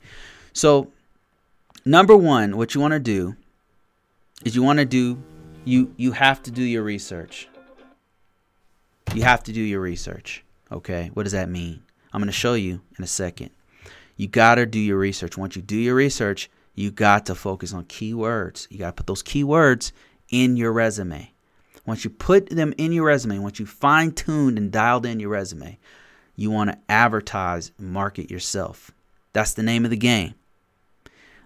So, 0.54 0.92
number 1.86 2.16
1, 2.16 2.58
what 2.58 2.74
you 2.74 2.82
want 2.82 2.94
to 2.94 3.00
do 3.00 3.36
is 4.46 4.56
you 4.56 4.64
want 4.64 4.80
to 4.80 4.86
do 4.86 5.22
you 5.66 5.94
you 5.98 6.14
have 6.14 6.42
to 6.44 6.52
do 6.52 6.64
your 6.64 6.84
research. 6.84 7.50
You 9.14 9.24
have 9.24 9.44
to 9.44 9.54
do 9.54 9.62
your 9.62 9.82
research. 9.82 10.44
Okay? 10.72 11.12
What 11.14 11.24
does 11.24 11.32
that 11.34 11.50
mean? 11.50 11.84
I'm 12.14 12.22
going 12.22 12.28
to 12.28 12.34
show 12.34 12.54
you 12.54 12.82
in 12.98 13.04
a 13.04 13.08
second. 13.08 13.52
You 14.16 14.28
got 14.28 14.56
to 14.56 14.66
do 14.66 14.80
your 14.80 14.98
research. 14.98 15.38
Once 15.38 15.56
you 15.56 15.62
do 15.62 15.78
your 15.78 15.96
research, 15.96 16.50
you 16.76 16.92
got 16.92 17.26
to 17.28 17.36
focus 17.36 17.74
on 17.74 17.86
keywords. 17.86 18.68
You 18.70 18.80
got 18.80 18.88
to 18.88 18.94
put 18.94 19.08
those 19.08 19.24
keywords 19.24 19.92
in 20.30 20.58
your 20.58 20.72
resume. 20.72 21.32
Once 21.88 22.04
you 22.04 22.10
put 22.10 22.50
them 22.50 22.74
in 22.78 22.92
your 22.92 23.06
resume, 23.06 23.40
once 23.40 23.60
you 23.60 23.66
fine 23.66 24.12
tuned 24.12 24.58
and 24.58 24.72
dialed 24.72 25.06
in 25.06 25.22
your 25.22 25.30
resume, 25.30 25.80
you 26.36 26.52
want 26.52 26.70
to 26.70 26.78
advertise, 26.90 27.72
market 27.80 28.30
yourself. 28.30 28.92
That's 29.32 29.54
the 29.54 29.64
name 29.64 29.86
of 29.86 29.90
the 29.90 29.98
game. 29.98 30.36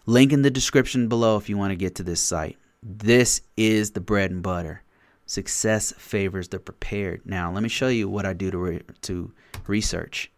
Link 0.08 0.34
in 0.34 0.42
the 0.42 0.50
description 0.50 1.08
below 1.08 1.38
if 1.38 1.48
you 1.48 1.58
want 1.58 1.72
to 1.72 1.76
get 1.76 1.96
to 1.96 2.04
this 2.04 2.20
site. 2.20 2.58
This 2.82 3.42
is 3.56 3.92
the 3.92 4.02
bread 4.02 4.32
and 4.32 4.42
butter. 4.42 4.82
Success 5.28 5.94
favors 5.96 6.48
the 6.48 6.60
prepared. 6.60 7.22
Now, 7.24 7.52
let 7.54 7.62
me 7.62 7.70
show 7.70 7.88
you 7.88 8.10
what 8.10 8.26
I 8.26 8.34
do 8.34 8.50
to, 8.50 8.58
re- 8.58 8.82
to 9.04 9.32
research. 9.68 10.32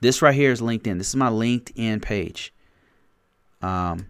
This 0.00 0.22
right 0.22 0.34
here 0.34 0.50
is 0.50 0.60
LinkedIn. 0.60 0.98
This 0.98 1.10
is 1.10 1.16
my 1.16 1.30
LinkedIn 1.30 2.02
page. 2.02 2.52
Um, 3.62 4.08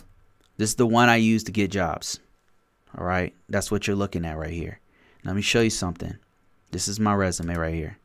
this 0.57 0.71
is 0.71 0.77
the 0.77 0.87
one 0.87 1.11
I 1.11 1.17
use 1.17 1.45
to 1.45 1.53
get 1.53 1.71
jobs. 1.71 2.21
All 2.97 3.05
right, 3.05 3.35
that's 3.51 3.71
what 3.71 3.87
you're 3.87 3.97
looking 3.97 4.25
at 4.25 4.39
right 4.39 4.51
here. 4.51 4.80
Let 5.25 5.37
me 5.37 5.43
show 5.43 5.61
you 5.61 5.71
something. 5.71 6.17
This 6.71 6.89
is 6.89 7.01
my 7.01 7.15
resume 7.15 7.55
right 7.57 7.75
here. 7.75 7.99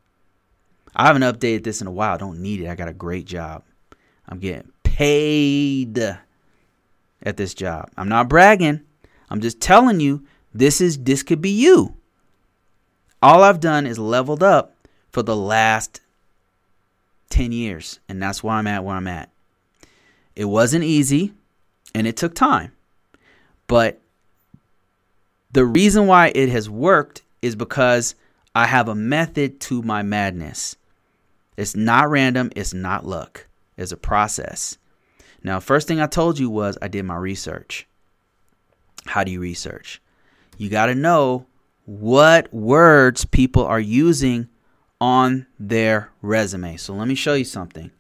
I 0.95 1.07
haven't 1.07 1.23
updated 1.23 1.63
this 1.63 1.81
in 1.81 1.87
a 1.87 1.91
while. 1.91 2.13
I 2.13 2.17
don't 2.17 2.41
need 2.41 2.61
it. 2.61 2.67
I 2.67 2.75
got 2.75 2.87
a 2.87 2.93
great 2.93 3.25
job. 3.25 3.63
I'm 4.27 4.39
getting 4.39 4.71
paid 4.83 5.97
at 5.97 7.37
this 7.37 7.53
job. 7.53 7.89
I'm 7.97 8.09
not 8.09 8.29
bragging. 8.29 8.81
I'm 9.29 9.41
just 9.41 9.59
telling 9.59 9.99
you 9.99 10.25
this 10.53 10.79
is 10.79 10.97
this 10.97 11.23
could 11.23 11.41
be 11.41 11.49
you. 11.49 11.95
All 13.21 13.43
I've 13.43 13.59
done 13.59 13.85
is 13.85 13.99
leveled 13.99 14.43
up 14.43 14.75
for 15.11 15.23
the 15.23 15.35
last 15.35 16.01
10 17.29 17.51
years, 17.51 17.99
and 18.07 18.21
that's 18.21 18.43
why 18.43 18.57
I'm 18.57 18.67
at 18.67 18.83
where 18.83 18.95
I'm 18.95 19.07
at. 19.07 19.29
It 20.35 20.45
wasn't 20.45 20.83
easy 20.83 21.33
and 21.93 22.05
it 22.05 22.17
took 22.17 22.35
time. 22.35 22.71
But 23.67 23.99
the 25.55 25.65
reason 25.65 26.05
why 26.05 26.33
it 26.35 26.49
has 26.49 26.69
worked 26.69 27.21
is 27.41 27.55
because 27.55 28.13
I 28.53 28.67
have 28.67 28.89
a 28.89 28.93
method 28.93 29.61
to 29.61 29.81
my 29.81 30.01
madness. 30.03 30.75
It's 31.55 31.77
not 31.77 32.09
random, 32.09 32.51
it's 32.57 32.73
not 32.73 33.05
luck. 33.05 33.47
It's 33.77 33.93
a 33.93 33.97
process. 33.97 34.77
Now, 35.43 35.61
first 35.61 35.87
thing 35.87 36.01
I 36.01 36.07
told 36.07 36.39
you 36.39 36.49
was 36.49 36.77
I 36.81 36.89
did 36.89 37.05
my 37.05 37.15
research. 37.15 37.87
How 39.05 39.23
do 39.23 39.31
you 39.31 39.39
research? 39.39 40.01
You 40.57 40.69
got 40.69 40.87
to 40.87 40.95
know 40.95 41.45
what 41.85 42.53
words 42.53 43.23
people 43.23 43.63
are 43.63 43.79
using 43.79 44.49
on 44.99 45.47
their 45.57 46.11
resume. 46.21 46.75
So 46.75 46.93
let 46.93 47.07
me 47.07 47.15
show 47.15 47.33
you 47.33 47.45
something. 47.45 47.91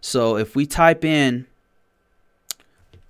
So 0.00 0.36
if 0.36 0.54
we 0.54 0.66
type 0.66 1.04
in, 1.04 1.48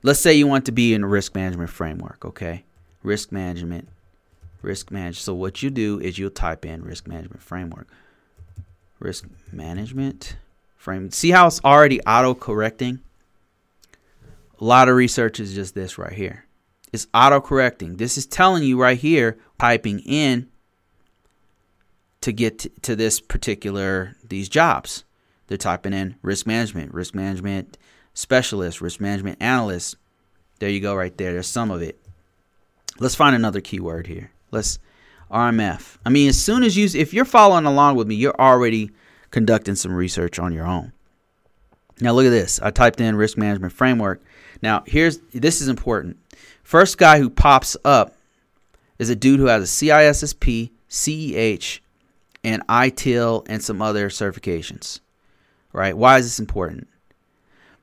let's 0.03 0.21
say 0.21 0.33
you 0.33 0.47
want 0.47 0.65
to 0.65 0.73
be 0.73 0.95
in 0.95 1.05
a 1.05 1.07
risk 1.07 1.35
management 1.35 1.69
framework, 1.69 2.25
okay? 2.25 2.65
Risk 3.07 3.31
management, 3.31 3.89
risk 4.63 4.91
management. 4.91 5.23
So 5.23 5.33
what 5.33 5.63
you 5.63 5.71
do 5.71 6.01
is 6.01 6.19
you'll 6.19 6.29
type 6.29 6.67
in 6.67 6.83
risk 6.83 7.07
management 7.07 7.41
framework. 7.41 7.87
Risk 8.99 9.27
management 9.53 10.37
frame. 10.77 11.13
See 11.13 11.31
how 11.31 11.47
it's 11.47 11.65
already 11.65 12.01
auto 12.01 12.35
correcting? 12.35 12.99
A 14.61 14.65
lot 14.65 14.89
of 14.89 14.97
research 14.97 15.39
is 15.39 15.55
just 15.55 15.77
this 15.77 15.99
right 15.99 16.13
here. 16.13 16.47
It's 16.93 17.07
auto 17.15 17.41
correcting. 17.41 17.99
This 17.99 18.19
is 18.19 18.27
telling 18.27 18.65
you 18.65 18.77
right 18.81 18.99
here, 18.99 19.39
typing 19.61 20.01
in 20.01 20.49
to 22.23 22.33
get 22.33 22.83
to 22.83 22.97
this 22.97 23.21
particular 23.21 24.17
these 24.29 24.49
jobs. 24.49 25.05
They're 25.47 25.57
typing 25.57 25.93
in 25.93 26.17
risk 26.23 26.45
management, 26.45 26.93
risk 26.93 27.15
management 27.15 27.79
specialist, 28.15 28.81
risk 28.81 29.01
management 29.01 29.41
analyst. 29.41 29.95
There 30.59 30.71
you 30.71 30.81
go, 30.81 30.97
right 30.97 31.17
there. 31.17 31.35
There's 31.35 31.47
some 31.47 31.71
of 31.71 31.83
it. 31.83 32.01
Let's 32.99 33.15
find 33.15 33.37
another 33.37 33.61
keyword 33.61 34.07
here. 34.07 34.31
Let's 34.51 34.79
RMF. 35.31 35.99
I 36.05 36.11
mean, 36.11 36.29
as 36.29 36.41
soon 36.41 36.63
as 36.63 36.77
you, 36.77 36.89
if 36.99 37.13
you're 37.13 37.25
following 37.25 37.67
along 37.67 37.97
with 37.97 38.07
me, 38.07 38.15
you're 38.15 38.41
already 38.41 38.91
conducting 39.31 39.75
some 39.75 39.93
research 39.93 40.39
on 40.39 40.53
your 40.53 40.67
own. 40.67 40.93
Now 42.01 42.13
look 42.13 42.27
at 42.27 42.31
this. 42.31 42.61
I 42.61 42.71
typed 42.71 43.01
in 43.01 43.17
risk 43.17 43.37
management 43.37 43.73
framework. 43.73 44.23
Now 44.63 44.83
here's 44.87 45.19
this 45.33 45.61
is 45.61 45.69
important. 45.69 46.19
First 46.63 46.99
guy 46.99 47.19
who 47.19 47.31
pops 47.31 47.77
up 47.85 48.15
is 48.99 49.11
a 49.11 49.17
dude 49.17 49.41
who 49.41 49.47
has 49.47 49.63
a 49.63 49.67
CISSP, 49.67 50.71
CEH, 50.89 51.81
and 52.45 52.67
ITIL 52.67 53.47
and 53.49 53.63
some 53.63 53.83
other 53.83 54.09
certifications. 54.09 55.01
Right? 55.73 55.97
Why 55.97 56.19
is 56.19 56.27
this 56.27 56.39
important? 56.39 56.89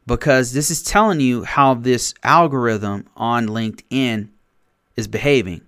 Because 0.06 0.54
this 0.54 0.70
is 0.72 0.84
telling 0.84 1.20
you 1.20 1.44
how 1.44 1.76
this 1.76 2.14
algorithm 2.24 3.08
on 3.16 3.48
LinkedIn 3.48 4.30
is 4.96 5.08
behaving. 5.08 5.62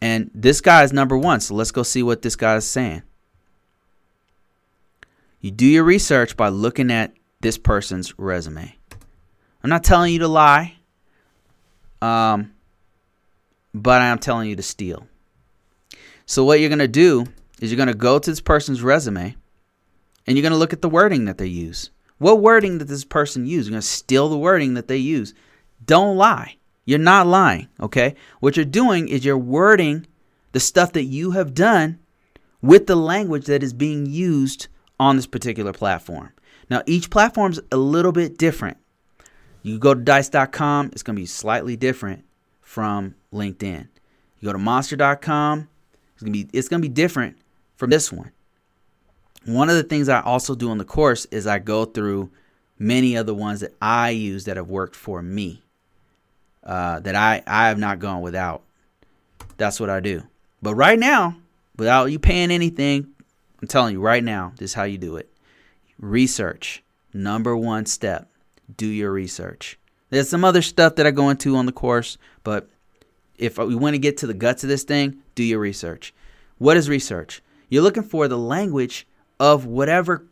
And 0.00 0.30
this 0.34 0.60
guy 0.60 0.84
is 0.84 0.92
number 0.92 1.16
one. 1.16 1.40
So 1.40 1.54
let's 1.54 1.72
go 1.72 1.82
see 1.82 2.02
what 2.02 2.22
this 2.22 2.36
guy 2.36 2.56
is 2.56 2.66
saying. 2.66 3.02
You 5.40 5.50
do 5.50 5.66
your 5.66 5.84
research 5.84 6.36
by 6.36 6.48
looking 6.48 6.90
at 6.90 7.12
this 7.40 7.58
person's 7.58 8.18
resume. 8.18 8.74
I'm 9.62 9.70
not 9.70 9.84
telling 9.84 10.12
you 10.12 10.20
to 10.20 10.28
lie, 10.28 10.76
um, 12.02 12.52
but 13.74 14.00
I 14.00 14.06
am 14.06 14.18
telling 14.18 14.48
you 14.48 14.56
to 14.56 14.62
steal. 14.62 15.06
So, 16.24 16.44
what 16.44 16.60
you're 16.60 16.68
going 16.68 16.80
to 16.80 16.88
do 16.88 17.26
is 17.60 17.70
you're 17.70 17.76
going 17.76 17.88
to 17.88 17.94
go 17.94 18.18
to 18.18 18.30
this 18.30 18.40
person's 18.40 18.82
resume 18.82 19.36
and 20.26 20.36
you're 20.36 20.42
going 20.42 20.52
to 20.52 20.58
look 20.58 20.72
at 20.72 20.82
the 20.82 20.88
wording 20.88 21.26
that 21.26 21.38
they 21.38 21.46
use. 21.46 21.90
What 22.18 22.40
wording 22.40 22.78
did 22.78 22.88
this 22.88 23.04
person 23.04 23.46
use? 23.46 23.66
You're 23.66 23.72
going 23.72 23.82
to 23.82 23.86
steal 23.86 24.28
the 24.28 24.38
wording 24.38 24.74
that 24.74 24.88
they 24.88 24.96
use. 24.96 25.34
Don't 25.84 26.16
lie. 26.16 26.56
You're 26.86 26.98
not 26.98 27.26
lying, 27.26 27.68
okay? 27.80 28.14
What 28.40 28.56
you're 28.56 28.64
doing 28.64 29.08
is 29.08 29.24
you're 29.24 29.36
wording 29.36 30.06
the 30.52 30.60
stuff 30.60 30.92
that 30.92 31.04
you 31.04 31.32
have 31.32 31.52
done 31.52 31.98
with 32.62 32.86
the 32.86 32.96
language 32.96 33.44
that 33.46 33.62
is 33.62 33.74
being 33.74 34.06
used 34.06 34.68
on 34.98 35.16
this 35.16 35.26
particular 35.26 35.72
platform. 35.72 36.32
Now, 36.70 36.82
each 36.86 37.10
platform 37.10 37.52
is 37.52 37.60
a 37.70 37.76
little 37.76 38.12
bit 38.12 38.38
different. 38.38 38.78
You 39.62 39.78
go 39.78 39.94
to 39.94 40.00
dice.com, 40.00 40.90
it's 40.92 41.02
going 41.02 41.16
to 41.16 41.20
be 41.20 41.26
slightly 41.26 41.76
different 41.76 42.24
from 42.60 43.16
LinkedIn. 43.32 43.88
You 44.38 44.46
go 44.46 44.52
to 44.52 44.58
monster.com, 44.58 45.68
it's 46.14 46.22
going 46.22 46.32
to 46.32 46.44
be 46.44 46.48
it's 46.56 46.68
going 46.68 46.80
to 46.80 46.88
be 46.88 46.92
different 46.94 47.36
from 47.74 47.90
this 47.90 48.12
one. 48.12 48.30
One 49.44 49.68
of 49.68 49.76
the 49.76 49.82
things 49.82 50.08
I 50.08 50.20
also 50.20 50.54
do 50.54 50.70
on 50.70 50.78
the 50.78 50.84
course 50.84 51.24
is 51.26 51.46
I 51.46 51.58
go 51.58 51.84
through 51.84 52.30
many 52.78 53.16
of 53.16 53.26
the 53.26 53.34
ones 53.34 53.60
that 53.60 53.74
I 53.82 54.10
use 54.10 54.44
that 54.44 54.56
have 54.56 54.70
worked 54.70 54.96
for 54.96 55.20
me. 55.20 55.62
Uh, 56.66 56.98
that 57.00 57.14
I, 57.14 57.44
I 57.46 57.68
have 57.68 57.78
not 57.78 58.00
gone 58.00 58.22
without. 58.22 58.62
That's 59.56 59.78
what 59.78 59.88
I 59.88 60.00
do. 60.00 60.24
But 60.60 60.74
right 60.74 60.98
now, 60.98 61.36
without 61.76 62.06
you 62.06 62.18
paying 62.18 62.50
anything, 62.50 63.06
I'm 63.62 63.68
telling 63.68 63.94
you 63.94 64.00
right 64.00 64.24
now, 64.24 64.52
this 64.56 64.70
is 64.70 64.74
how 64.74 64.82
you 64.82 64.98
do 64.98 65.14
it. 65.16 65.30
Research. 66.00 66.82
Number 67.14 67.56
one 67.56 67.86
step. 67.86 68.28
Do 68.76 68.86
your 68.86 69.12
research. 69.12 69.78
There's 70.10 70.28
some 70.28 70.44
other 70.44 70.60
stuff 70.60 70.96
that 70.96 71.06
I 71.06 71.12
go 71.12 71.30
into 71.30 71.54
on 71.54 71.66
the 71.66 71.72
course, 71.72 72.18
but 72.42 72.68
if 73.38 73.58
we 73.58 73.76
want 73.76 73.94
to 73.94 73.98
get 73.98 74.16
to 74.18 74.26
the 74.26 74.34
guts 74.34 74.64
of 74.64 74.68
this 74.68 74.82
thing, 74.82 75.18
do 75.36 75.44
your 75.44 75.60
research. 75.60 76.12
What 76.58 76.76
is 76.76 76.88
research? 76.88 77.42
You're 77.68 77.82
looking 77.82 78.02
for 78.02 78.26
the 78.28 78.38
language 78.38 79.06
of 79.38 79.66
whatever 79.66 80.24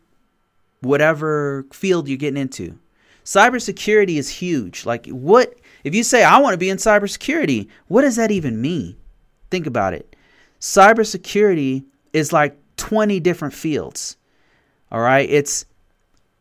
whatever 0.81 1.65
field 1.71 2.07
you're 2.07 2.17
getting 2.17 2.41
into. 2.41 2.77
Cybersecurity 3.23 4.17
is 4.17 4.29
huge. 4.29 4.85
Like 4.85 5.07
what 5.07 5.55
if 5.85 5.93
you 5.93 6.03
say 6.03 6.23
I 6.23 6.39
want 6.39 6.53
to 6.53 6.57
be 6.57 6.69
in 6.69 6.77
cybersecurity, 6.77 7.69
what 7.87 8.01
does 8.01 8.17
that 8.17 8.31
even 8.31 8.59
mean? 8.59 8.97
Think 9.51 9.67
about 9.67 9.93
it. 9.93 10.15
Cybersecurity 10.59 11.85
is 12.11 12.33
like 12.33 12.57
20 12.77 13.19
different 13.19 13.53
fields. 13.53 14.17
All 14.91 14.99
right? 14.99 15.29
It's 15.29 15.65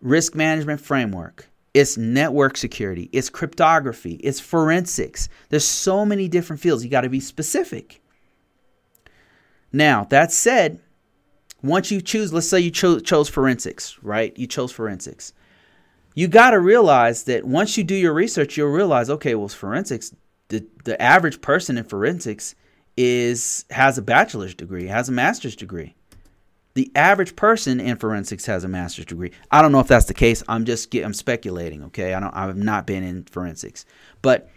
risk 0.00 0.34
management 0.34 0.80
framework. 0.80 1.48
It's 1.74 1.98
network 1.98 2.56
security, 2.56 3.10
it's 3.12 3.28
cryptography, 3.28 4.14
it's 4.22 4.38
forensics. 4.38 5.28
There's 5.48 5.66
so 5.66 6.06
many 6.06 6.28
different 6.28 6.62
fields. 6.62 6.84
You 6.84 6.90
got 6.90 7.00
to 7.00 7.08
be 7.08 7.18
specific. 7.18 8.00
Now, 9.72 10.04
that 10.04 10.30
said, 10.30 10.78
once 11.64 11.90
you 11.90 12.00
choose, 12.00 12.32
let's 12.32 12.48
say 12.48 12.60
you 12.60 12.70
cho- 12.70 13.00
chose 13.00 13.28
forensics, 13.28 13.98
right? 14.02 14.32
You 14.38 14.46
chose 14.46 14.70
forensics. 14.70 15.32
You 16.14 16.28
got 16.28 16.50
to 16.50 16.60
realize 16.60 17.24
that 17.24 17.44
once 17.44 17.76
you 17.76 17.84
do 17.84 17.94
your 17.94 18.14
research, 18.14 18.56
you'll 18.56 18.68
realize, 18.68 19.10
okay, 19.10 19.34
well, 19.34 19.48
forensics, 19.48 20.14
the, 20.48 20.64
the 20.84 21.00
average 21.02 21.40
person 21.40 21.76
in 21.76 21.84
forensics 21.84 22.54
is 22.96 23.64
has 23.70 23.98
a 23.98 24.02
bachelor's 24.02 24.54
degree, 24.54 24.86
has 24.86 25.08
a 25.08 25.12
master's 25.12 25.56
degree. 25.56 25.94
The 26.74 26.90
average 26.94 27.36
person 27.36 27.80
in 27.80 27.96
forensics 27.96 28.46
has 28.46 28.64
a 28.64 28.68
master's 28.68 29.06
degree. 29.06 29.32
I 29.50 29.62
don't 29.62 29.72
know 29.72 29.80
if 29.80 29.88
that's 29.88 30.06
the 30.06 30.14
case. 30.14 30.42
I'm 30.48 30.64
just 30.64 30.90
get, 30.90 31.04
I'm 31.04 31.14
speculating, 31.14 31.84
okay? 31.84 32.14
I 32.14 32.20
don't 32.20 32.34
I've 32.34 32.56
not 32.56 32.86
been 32.86 33.02
in 33.02 33.24
forensics. 33.24 33.84
But 34.22 34.50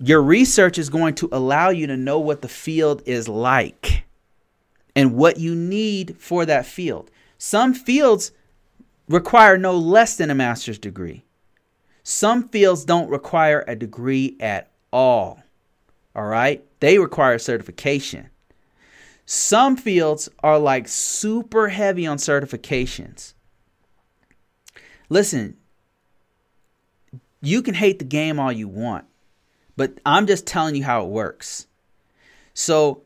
your 0.00 0.22
research 0.22 0.78
is 0.78 0.88
going 0.88 1.14
to 1.16 1.28
allow 1.32 1.70
you 1.70 1.86
to 1.86 1.96
know 1.96 2.18
what 2.18 2.42
the 2.42 2.48
field 2.48 3.02
is 3.06 3.28
like 3.28 4.04
and 4.94 5.14
what 5.14 5.38
you 5.38 5.54
need 5.54 6.16
for 6.18 6.44
that 6.46 6.66
field. 6.66 7.10
Some 7.38 7.74
fields 7.74 8.32
require 9.08 9.56
no 9.58 9.76
less 9.76 10.16
than 10.16 10.30
a 10.30 10.34
master's 10.34 10.78
degree. 10.78 11.24
Some 12.02 12.48
fields 12.48 12.84
don't 12.84 13.10
require 13.10 13.64
a 13.66 13.74
degree 13.76 14.36
at 14.40 14.70
all. 14.92 15.42
All 16.14 16.24
right? 16.24 16.64
They 16.80 16.98
require 16.98 17.38
certification. 17.38 18.30
Some 19.24 19.76
fields 19.76 20.28
are 20.42 20.58
like 20.58 20.86
super 20.86 21.68
heavy 21.68 22.06
on 22.06 22.18
certifications. 22.18 23.34
Listen, 25.08 25.56
you 27.40 27.62
can 27.62 27.74
hate 27.74 27.98
the 27.98 28.04
game 28.04 28.38
all 28.38 28.52
you 28.52 28.68
want, 28.68 29.04
but 29.76 29.98
I'm 30.06 30.26
just 30.26 30.46
telling 30.46 30.74
you 30.76 30.84
how 30.84 31.04
it 31.04 31.08
works. 31.08 31.66
So, 32.54 33.02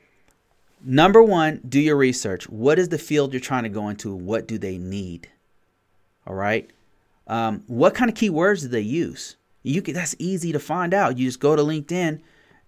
Number 0.82 1.22
one, 1.22 1.60
do 1.68 1.78
your 1.78 1.96
research. 1.96 2.48
What 2.48 2.78
is 2.78 2.88
the 2.88 2.98
field 2.98 3.32
you're 3.32 3.40
trying 3.40 3.64
to 3.64 3.68
go 3.68 3.88
into? 3.88 4.14
What 4.14 4.48
do 4.48 4.56
they 4.56 4.78
need? 4.78 5.28
All 6.26 6.34
right. 6.34 6.70
Um, 7.26 7.62
what 7.66 7.94
kind 7.94 8.10
of 8.10 8.16
keywords 8.16 8.62
do 8.62 8.68
they 8.68 8.80
use? 8.80 9.36
You 9.62 9.82
can, 9.82 9.94
that's 9.94 10.16
easy 10.18 10.52
to 10.52 10.58
find 10.58 10.94
out. 10.94 11.18
You 11.18 11.26
just 11.26 11.40
go 11.40 11.54
to 11.54 11.62
LinkedIn 11.62 12.20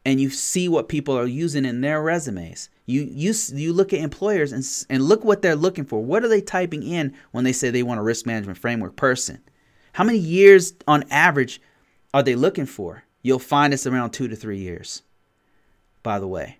and 0.04 0.20
you 0.20 0.30
see 0.30 0.68
what 0.68 0.88
people 0.88 1.16
are 1.16 1.26
using 1.26 1.64
in 1.64 1.80
their 1.80 2.02
resumes. 2.02 2.68
You 2.86 3.02
you 3.02 3.32
you 3.52 3.72
look 3.72 3.92
at 3.92 4.00
employers 4.00 4.52
and 4.52 4.64
and 4.90 5.04
look 5.08 5.24
what 5.24 5.42
they're 5.42 5.54
looking 5.56 5.84
for. 5.84 6.02
What 6.02 6.24
are 6.24 6.28
they 6.28 6.40
typing 6.40 6.82
in 6.82 7.14
when 7.30 7.44
they 7.44 7.52
say 7.52 7.70
they 7.70 7.82
want 7.82 8.00
a 8.00 8.02
risk 8.02 8.26
management 8.26 8.58
framework 8.58 8.96
person? 8.96 9.40
How 9.92 10.04
many 10.04 10.18
years 10.18 10.74
on 10.88 11.04
average 11.10 11.60
are 12.12 12.22
they 12.22 12.34
looking 12.34 12.66
for? 12.66 13.04
You'll 13.22 13.38
find 13.38 13.72
it's 13.72 13.86
around 13.86 14.10
2 14.10 14.26
to 14.28 14.36
3 14.36 14.58
years. 14.58 15.02
By 16.02 16.18
the 16.18 16.26
way. 16.26 16.58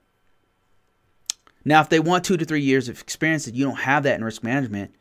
Now, 1.65 1.81
if 1.81 1.89
they 1.89 2.01
want 2.01 2.25
two 2.25 2.37
to 2.37 2.45
three 2.45 2.61
years 2.61 2.89
of 2.89 3.01
experience 3.01 3.47
and 3.47 3.57
you 3.57 3.65
don't 3.65 3.81
have 3.81 4.03
that 4.03 4.17
in 4.17 4.25
risk 4.25 4.43
management, 4.43 4.95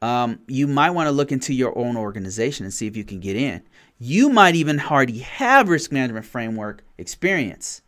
um, 0.00 0.40
you 0.46 0.66
might 0.66 0.90
want 0.90 1.08
to 1.08 1.12
look 1.12 1.32
into 1.32 1.52
your 1.52 1.76
own 1.76 1.96
organization 1.96 2.64
and 2.64 2.72
see 2.72 2.86
if 2.86 2.96
you 2.96 3.04
can 3.04 3.20
get 3.20 3.36
in. 3.36 3.62
You 3.98 4.28
might 4.28 4.54
even 4.54 4.80
already 4.80 5.18
have 5.18 5.68
risk 5.68 5.90
management 5.90 6.26
framework 6.26 6.82
experience. 6.98 7.82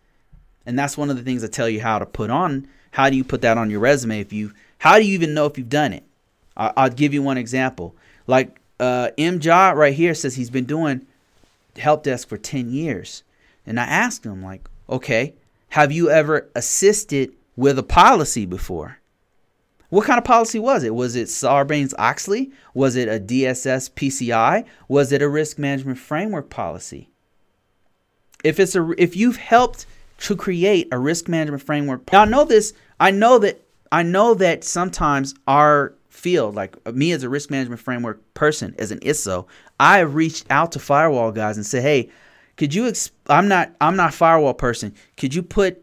And 0.66 0.78
that's 0.78 0.98
one 0.98 1.10
of 1.10 1.16
the 1.16 1.22
things 1.22 1.44
I 1.44 1.48
tell 1.48 1.68
you 1.68 1.80
how 1.80 1.98
to 1.98 2.06
put 2.06 2.30
on. 2.30 2.68
How 2.92 3.10
do 3.10 3.16
you 3.16 3.24
put 3.24 3.42
that 3.42 3.58
on 3.58 3.70
your 3.70 3.80
resume? 3.80 4.20
If 4.20 4.32
you, 4.32 4.52
how 4.78 4.98
do 4.98 5.06
you 5.06 5.14
even 5.14 5.34
know 5.34 5.46
if 5.46 5.56
you've 5.56 5.68
done 5.68 5.92
it? 5.92 6.04
I, 6.56 6.84
will 6.84 6.94
give 6.94 7.14
you 7.14 7.22
one 7.22 7.38
example. 7.38 7.94
Like 8.26 8.60
uh, 8.80 9.10
M. 9.16 9.40
Ja 9.40 9.70
right 9.70 9.94
here 9.94 10.14
says 10.14 10.34
he's 10.34 10.50
been 10.50 10.64
doing 10.64 11.06
help 11.76 12.02
desk 12.02 12.28
for 12.28 12.36
10 12.36 12.70
years. 12.70 13.22
And 13.64 13.78
I 13.78 13.84
asked 13.84 14.26
him, 14.26 14.42
like, 14.42 14.68
okay, 14.88 15.34
have 15.70 15.92
you 15.92 16.10
ever 16.10 16.50
assisted 16.56 17.32
with 17.60 17.78
a 17.78 17.82
policy 17.82 18.46
before. 18.46 18.99
What 19.90 20.06
kind 20.06 20.18
of 20.18 20.24
policy 20.24 20.58
was 20.58 20.84
it? 20.84 20.94
Was 20.94 21.16
it 21.16 21.26
Sarbanes 21.28 21.92
Oxley? 21.98 22.52
Was 22.74 22.96
it 22.96 23.08
a 23.08 23.20
DSS 23.20 23.90
PCI? 23.90 24.64
Was 24.88 25.12
it 25.12 25.20
a 25.20 25.28
risk 25.28 25.58
management 25.58 25.98
framework 25.98 26.48
policy? 26.48 27.10
If 28.42 28.58
it's 28.58 28.74
a 28.74 28.90
if 28.96 29.16
you've 29.16 29.36
helped 29.36 29.86
to 30.20 30.36
create 30.36 30.88
a 30.92 30.98
risk 30.98 31.28
management 31.28 31.62
framework. 31.62 32.10
Now 32.12 32.22
I 32.22 32.24
know 32.26 32.44
this, 32.44 32.72
I 32.98 33.10
know 33.10 33.38
that 33.38 33.62
I 33.90 34.02
know 34.02 34.34
that 34.34 34.64
sometimes 34.64 35.34
our 35.48 35.94
field, 36.08 36.54
like 36.54 36.86
me 36.94 37.12
as 37.12 37.22
a 37.22 37.28
risk 37.28 37.50
management 37.50 37.80
framework 37.80 38.20
person, 38.34 38.74
as 38.78 38.90
an 38.92 39.00
ISO, 39.00 39.46
I 39.80 39.98
have 39.98 40.14
reached 40.14 40.46
out 40.50 40.72
to 40.72 40.78
firewall 40.78 41.32
guys 41.32 41.56
and 41.56 41.66
said, 41.66 41.82
"Hey, 41.82 42.10
could 42.56 42.74
you? 42.74 42.92
I'm 43.28 43.48
not. 43.48 43.74
I'm 43.80 43.96
not 43.96 44.14
firewall 44.14 44.54
person. 44.54 44.94
Could 45.16 45.34
you 45.34 45.42
put 45.42 45.82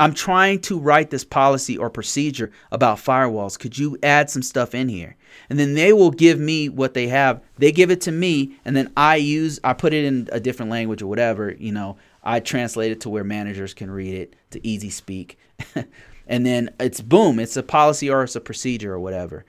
I'm 0.00 0.14
trying 0.14 0.60
to 0.62 0.78
write 0.78 1.10
this 1.10 1.24
policy 1.24 1.76
or 1.76 1.90
procedure 1.90 2.50
about 2.72 2.96
firewalls. 2.96 3.58
Could 3.58 3.76
you 3.76 3.98
add 4.02 4.30
some 4.30 4.42
stuff 4.42 4.74
in 4.74 4.88
here? 4.88 5.14
And 5.50 5.58
then 5.58 5.74
they 5.74 5.92
will 5.92 6.10
give 6.10 6.40
me 6.40 6.70
what 6.70 6.94
they 6.94 7.06
have. 7.08 7.42
They 7.58 7.70
give 7.70 7.90
it 7.90 8.00
to 8.02 8.10
me, 8.10 8.56
and 8.64 8.74
then 8.74 8.90
I 8.96 9.16
use, 9.16 9.60
I 9.62 9.74
put 9.74 9.92
it 9.92 10.06
in 10.06 10.26
a 10.32 10.40
different 10.40 10.70
language 10.70 11.02
or 11.02 11.06
whatever. 11.06 11.52
You 11.52 11.72
know, 11.72 11.98
I 12.24 12.40
translate 12.40 12.92
it 12.92 13.02
to 13.02 13.10
where 13.10 13.24
managers 13.24 13.74
can 13.74 13.90
read 13.90 14.14
it 14.14 14.36
to 14.52 14.66
easy 14.66 14.88
speak. 14.88 15.38
and 16.26 16.46
then 16.46 16.70
it's 16.80 17.02
boom, 17.02 17.38
it's 17.38 17.58
a 17.58 17.62
policy 17.62 18.08
or 18.08 18.22
it's 18.22 18.36
a 18.36 18.40
procedure 18.40 18.94
or 18.94 19.00
whatever. 19.00 19.44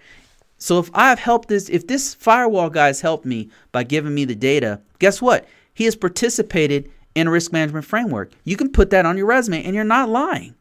So 0.58 0.80
if 0.80 0.92
I've 0.94 1.20
helped 1.20 1.48
this, 1.48 1.70
if 1.70 1.88
this 1.88 2.14
firewall 2.14 2.70
guy 2.70 2.88
has 2.88 3.00
helped 3.00 3.26
me 3.26 3.50
by 3.72 3.84
giving 3.84 4.14
me 4.14 4.26
the 4.26 4.36
data, 4.36 4.82
guess 5.00 5.22
what? 5.22 5.48
He 5.74 5.86
has 5.86 5.96
participated 5.96 6.92
in 7.16 7.28
a 7.28 7.32
risk 7.32 7.52
management 7.52 7.86
framework. 7.86 8.32
You 8.44 8.58
can 8.58 8.72
put 8.72 8.90
that 8.92 9.06
on 9.06 9.18
your 9.18 9.26
resume 9.26 9.64
and 9.64 9.76
you're 9.76 9.84
not 9.84 10.10
lying. 10.10 10.56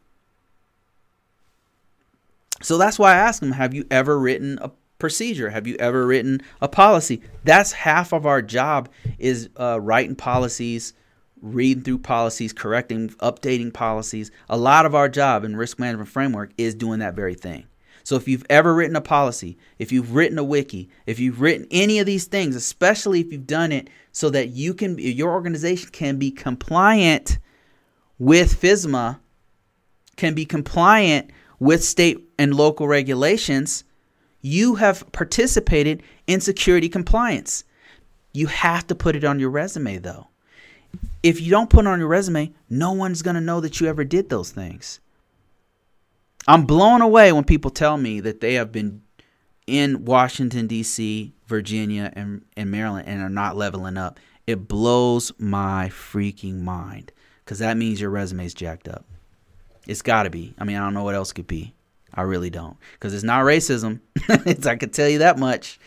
So 2.62 2.76
that's 2.76 2.98
why 2.98 3.12
I 3.12 3.16
ask 3.16 3.40
them 3.40 3.52
Have 3.52 3.74
you 3.74 3.86
ever 3.90 4.18
written 4.18 4.58
a 4.60 4.70
procedure? 4.98 5.50
Have 5.50 5.66
you 5.66 5.76
ever 5.76 6.06
written 6.06 6.42
a 6.60 6.68
policy? 6.68 7.22
That's 7.44 7.72
half 7.72 8.12
of 8.12 8.26
our 8.26 8.42
job 8.42 8.88
is 9.18 9.48
uh, 9.58 9.80
writing 9.80 10.14
policies, 10.14 10.92
reading 11.40 11.82
through 11.82 11.98
policies, 11.98 12.52
correcting, 12.52 13.08
updating 13.20 13.72
policies. 13.72 14.30
A 14.48 14.58
lot 14.58 14.86
of 14.86 14.94
our 14.94 15.08
job 15.08 15.44
in 15.44 15.56
risk 15.56 15.78
management 15.78 16.10
framework 16.10 16.52
is 16.58 16.74
doing 16.74 17.00
that 17.00 17.14
very 17.14 17.34
thing. 17.34 17.64
So 18.02 18.16
if 18.16 18.26
you've 18.26 18.46
ever 18.50 18.74
written 18.74 18.96
a 18.96 19.00
policy, 19.00 19.58
if 19.78 19.92
you've 19.92 20.14
written 20.14 20.38
a 20.38 20.44
wiki, 20.44 20.88
if 21.06 21.18
you've 21.18 21.40
written 21.40 21.66
any 21.70 21.98
of 21.98 22.06
these 22.06 22.26
things, 22.26 22.56
especially 22.56 23.20
if 23.20 23.32
you've 23.32 23.46
done 23.46 23.72
it 23.72 23.88
so 24.12 24.30
that 24.30 24.48
you 24.48 24.74
can 24.74 24.98
your 24.98 25.32
organization 25.32 25.90
can 25.90 26.18
be 26.18 26.30
compliant 26.30 27.38
with 28.18 28.60
FISMA, 28.60 29.18
can 30.16 30.34
be 30.34 30.44
compliant 30.44 31.30
with 31.58 31.84
state 31.84 32.18
and 32.38 32.54
local 32.54 32.88
regulations, 32.88 33.84
you 34.40 34.76
have 34.76 35.10
participated 35.12 36.02
in 36.26 36.40
security 36.40 36.88
compliance. 36.88 37.64
You 38.32 38.46
have 38.46 38.86
to 38.86 38.94
put 38.94 39.16
it 39.16 39.24
on 39.24 39.38
your 39.38 39.50
resume 39.50 39.98
though. 39.98 40.28
If 41.22 41.40
you 41.40 41.50
don't 41.50 41.70
put 41.70 41.84
it 41.84 41.88
on 41.88 41.98
your 41.98 42.08
resume, 42.08 42.52
no 42.68 42.92
one's 42.92 43.22
going 43.22 43.34
to 43.34 43.40
know 43.40 43.60
that 43.60 43.80
you 43.80 43.86
ever 43.86 44.04
did 44.04 44.28
those 44.28 44.50
things. 44.50 45.00
I'm 46.50 46.64
blown 46.64 47.00
away 47.00 47.30
when 47.30 47.44
people 47.44 47.70
tell 47.70 47.96
me 47.96 48.18
that 48.18 48.40
they 48.40 48.54
have 48.54 48.72
been 48.72 49.02
in 49.68 50.04
Washington, 50.04 50.66
D.C., 50.66 51.32
Virginia, 51.46 52.12
and, 52.16 52.44
and 52.56 52.72
Maryland 52.72 53.06
and 53.06 53.22
are 53.22 53.28
not 53.28 53.56
leveling 53.56 53.96
up. 53.96 54.18
It 54.48 54.66
blows 54.66 55.30
my 55.38 55.90
freaking 55.90 56.62
mind 56.62 57.12
because 57.44 57.60
that 57.60 57.76
means 57.76 58.00
your 58.00 58.10
resume 58.10 58.46
is 58.46 58.52
jacked 58.52 58.88
up. 58.88 59.04
It's 59.86 60.02
got 60.02 60.24
to 60.24 60.30
be. 60.30 60.52
I 60.58 60.64
mean, 60.64 60.76
I 60.76 60.80
don't 60.80 60.92
know 60.92 61.04
what 61.04 61.14
else 61.14 61.32
could 61.32 61.46
be. 61.46 61.72
I 62.12 62.22
really 62.22 62.50
don't 62.50 62.76
because 62.94 63.14
it's 63.14 63.22
not 63.22 63.44
racism. 63.44 64.00
it's, 64.28 64.66
I 64.66 64.74
could 64.74 64.92
tell 64.92 65.08
you 65.08 65.18
that 65.18 65.38
much 65.38 65.78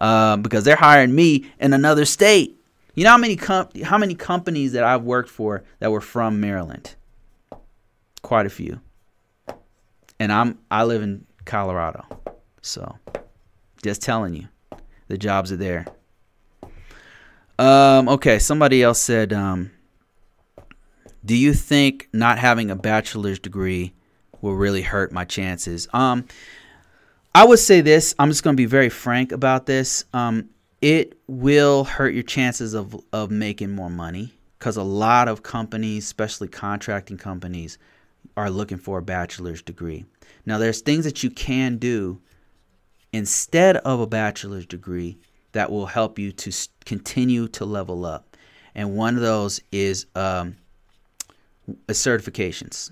uh, 0.00 0.36
because 0.36 0.64
they're 0.64 0.76
hiring 0.76 1.12
me 1.12 1.50
in 1.58 1.72
another 1.72 2.04
state. 2.04 2.60
You 2.94 3.02
know 3.02 3.10
how 3.10 3.18
many 3.18 3.34
com- 3.34 3.70
how 3.82 3.98
many 3.98 4.14
companies 4.14 4.70
that 4.74 4.84
I've 4.84 5.02
worked 5.02 5.30
for 5.30 5.64
that 5.80 5.90
were 5.90 6.00
from 6.00 6.40
Maryland? 6.40 6.94
Quite 8.22 8.46
a 8.46 8.50
few. 8.50 8.80
And 10.22 10.30
I'm 10.30 10.60
I 10.70 10.84
live 10.84 11.02
in 11.02 11.26
Colorado. 11.46 12.04
So, 12.60 12.96
just 13.82 14.02
telling 14.02 14.34
you, 14.34 14.46
the 15.08 15.18
jobs 15.18 15.50
are 15.50 15.56
there. 15.56 15.84
Um, 17.58 18.08
okay, 18.08 18.38
somebody 18.38 18.84
else 18.84 19.00
said, 19.00 19.32
um, 19.32 19.72
"Do 21.24 21.36
you 21.36 21.52
think 21.52 22.08
not 22.12 22.38
having 22.38 22.70
a 22.70 22.76
bachelor's 22.76 23.40
degree 23.40 23.94
will 24.40 24.54
really 24.54 24.82
hurt 24.82 25.10
my 25.10 25.24
chances?" 25.24 25.88
Um, 25.92 26.26
I 27.34 27.44
would 27.44 27.58
say 27.58 27.80
this. 27.80 28.14
I'm 28.16 28.28
just 28.28 28.44
going 28.44 28.54
to 28.54 28.60
be 28.60 28.66
very 28.66 28.90
frank 28.90 29.32
about 29.32 29.66
this. 29.66 30.04
Um, 30.12 30.50
it 30.80 31.18
will 31.26 31.82
hurt 31.82 32.14
your 32.14 32.22
chances 32.22 32.74
of 32.74 32.94
of 33.12 33.32
making 33.32 33.72
more 33.72 33.90
money 33.90 34.34
because 34.60 34.76
a 34.76 34.84
lot 34.84 35.26
of 35.26 35.42
companies, 35.42 36.04
especially 36.04 36.46
contracting 36.46 37.18
companies, 37.18 37.76
are 38.36 38.50
looking 38.50 38.78
for 38.78 38.98
a 38.98 39.02
bachelor's 39.02 39.62
degree. 39.62 40.04
Now, 40.46 40.58
there's 40.58 40.80
things 40.80 41.04
that 41.04 41.22
you 41.22 41.30
can 41.30 41.76
do 41.76 42.20
instead 43.12 43.76
of 43.78 44.00
a 44.00 44.06
bachelor's 44.06 44.66
degree 44.66 45.18
that 45.52 45.70
will 45.70 45.86
help 45.86 46.18
you 46.18 46.32
to 46.32 46.52
continue 46.84 47.46
to 47.48 47.64
level 47.64 48.04
up, 48.06 48.36
and 48.74 48.96
one 48.96 49.16
of 49.16 49.22
those 49.22 49.60
is 49.70 50.06
um, 50.14 50.56
certifications. 51.88 52.90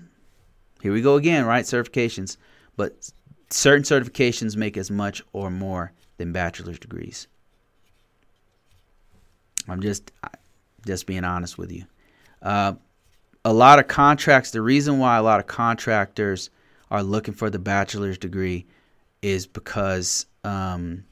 Here 0.81 0.93
we 0.93 1.01
go 1.01 1.15
again, 1.15 1.45
right? 1.45 1.65
Certifications, 1.65 2.37
but 2.77 3.11
certain 3.49 3.83
certifications 3.83 4.55
make 4.55 4.77
as 4.77 4.91
much 4.91 5.21
or 5.33 5.49
more 5.49 5.91
than 6.17 6.31
bachelor's 6.31 6.79
degrees. 6.79 7.27
I'm 9.67 9.81
just 9.81 10.11
just 10.85 11.05
being 11.05 11.23
honest 11.23 11.57
with 11.57 11.71
you. 11.71 11.85
Uh, 12.41 12.73
a 13.43 13.53
lot 13.53 13.79
of 13.79 13.87
contracts. 13.87 14.51
The 14.51 14.61
reason 14.61 14.99
why 14.99 15.17
a 15.17 15.23
lot 15.23 15.39
of 15.39 15.47
contractors 15.47 16.49
are 16.89 17.03
looking 17.03 17.33
for 17.33 17.49
the 17.49 17.59
bachelor's 17.59 18.17
degree 18.17 18.65
is 19.21 19.47
because 19.47 20.25
um, 20.43 21.05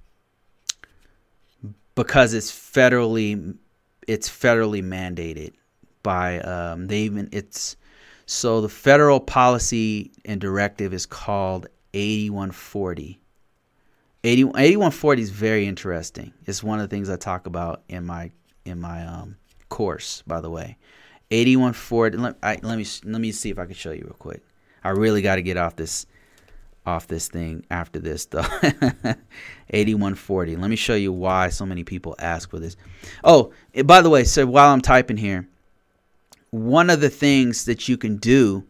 because 1.96 2.34
it's 2.34 2.52
federally 2.52 3.56
it's 4.08 4.30
federally 4.30 4.84
mandated 4.84 5.54
by 6.04 6.40
um, 6.42 6.88
they 6.88 7.00
even 7.00 7.30
it's 7.32 7.76
so 8.26 8.62
the 8.62 8.70
federal 8.70 9.20
policy 9.20 10.12
and 10.26 10.40
directive 10.40 10.94
is 10.94 11.06
called 11.06 11.68
8140 11.94 13.20
80, 14.24 14.42
8140 14.42 15.22
is 15.22 15.30
very 15.30 15.66
interesting. 15.66 16.34
It's 16.46 16.62
one 16.62 16.80
of 16.80 16.90
the 16.90 16.94
things 16.94 17.10
I 17.10 17.16
talk 17.16 17.48
about 17.48 17.84
in 17.88 18.06
my 18.06 18.32
in 18.66 18.80
my 18.80 19.06
um, 19.06 19.38
course, 19.70 20.24
by 20.28 20.42
the 20.42 20.50
way. 20.50 20.78
8140. 21.32 22.18
Let, 22.18 22.38
I, 22.42 22.60
let 22.62 22.78
me 22.78 22.86
let 23.04 23.22
me 23.22 23.32
see 23.32 23.50
if 23.50 23.60
I 23.60 23.66
can 23.66 23.76
show 23.76 23.92
you 23.92 24.04
real 24.04 24.16
quick. 24.18 24.44
I 24.84 24.90
really 24.90 25.22
got 25.22 25.36
to 25.36 25.42
get 25.42 25.58
off 25.58 25.76
this 25.76 26.06
off 26.86 27.08
this 27.08 27.28
thing 27.28 27.66
after 27.70 28.00
this 28.00 28.26
though. 28.26 28.40
8140. 29.70 30.56
Let 30.56 30.70
me 30.70 30.76
show 30.76 30.96
you 30.96 31.12
why 31.12 31.50
so 31.50 31.66
many 31.66 31.84
people 31.84 32.16
ask 32.20 32.50
for 32.50 32.60
this. 32.60 32.76
Oh, 33.24 33.54
eh, 33.74 33.84
by 33.84 34.02
the 34.02 34.10
way, 34.10 34.24
so 34.24 34.46
while 34.46 34.74
I'm 34.74 34.82
typing 34.82 35.18
here, 35.18 35.48
one 36.52 36.90
of 36.90 37.02
the 37.02 37.10
things 37.10 37.66
that 37.66 37.88
you 37.88 37.98
can 37.98 38.18
do 38.18 38.66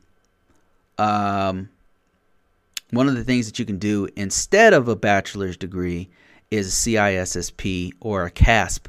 um 0.97 1.69
one 2.91 3.07
of 3.07 3.15
the 3.15 3.23
things 3.23 3.45
that 3.45 3.59
you 3.59 3.65
can 3.65 3.77
do 3.77 4.07
instead 4.15 4.73
of 4.73 4.87
a 4.87 4.95
bachelor's 4.95 5.55
degree 5.55 6.09
is 6.51 6.67
a 6.67 6.89
CISSP 6.89 7.91
or 7.99 8.25
a 8.25 8.31
CASP 8.31 8.87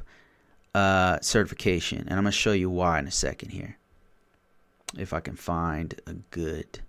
uh, 0.75 1.19
certification. 1.21 2.01
And 2.01 2.13
I'm 2.13 2.25
going 2.25 2.27
to 2.27 2.33
show 2.33 2.53
you 2.53 2.71
why 2.71 2.99
in 2.99 3.07
a 3.07 3.13
second 3.13 3.51
here. 3.51 3.77
If 4.99 5.13
I 5.13 5.21
can 5.21 5.37
find 5.37 5.95
a 6.07 6.15
good 6.31 6.81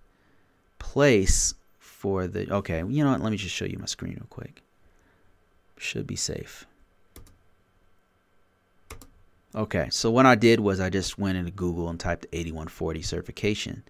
place 0.78 1.54
for 1.78 2.26
the. 2.26 2.52
Okay, 2.52 2.78
you 2.78 3.04
know 3.04 3.12
what? 3.12 3.20
Let 3.20 3.30
me 3.30 3.36
just 3.36 3.54
show 3.54 3.64
you 3.64 3.78
my 3.78 3.86
screen 3.86 4.14
real 4.14 4.26
quick. 4.28 4.62
Should 5.76 6.06
be 6.06 6.16
safe. 6.16 6.66
Okay, 9.54 9.88
so 9.90 10.10
what 10.10 10.24
I 10.24 10.34
did 10.34 10.60
was 10.60 10.80
I 10.80 10.88
just 10.88 11.18
went 11.18 11.36
into 11.36 11.50
Google 11.50 11.90
and 11.90 12.00
typed 12.00 12.26
8140 12.32 13.02
certification. 13.02 13.82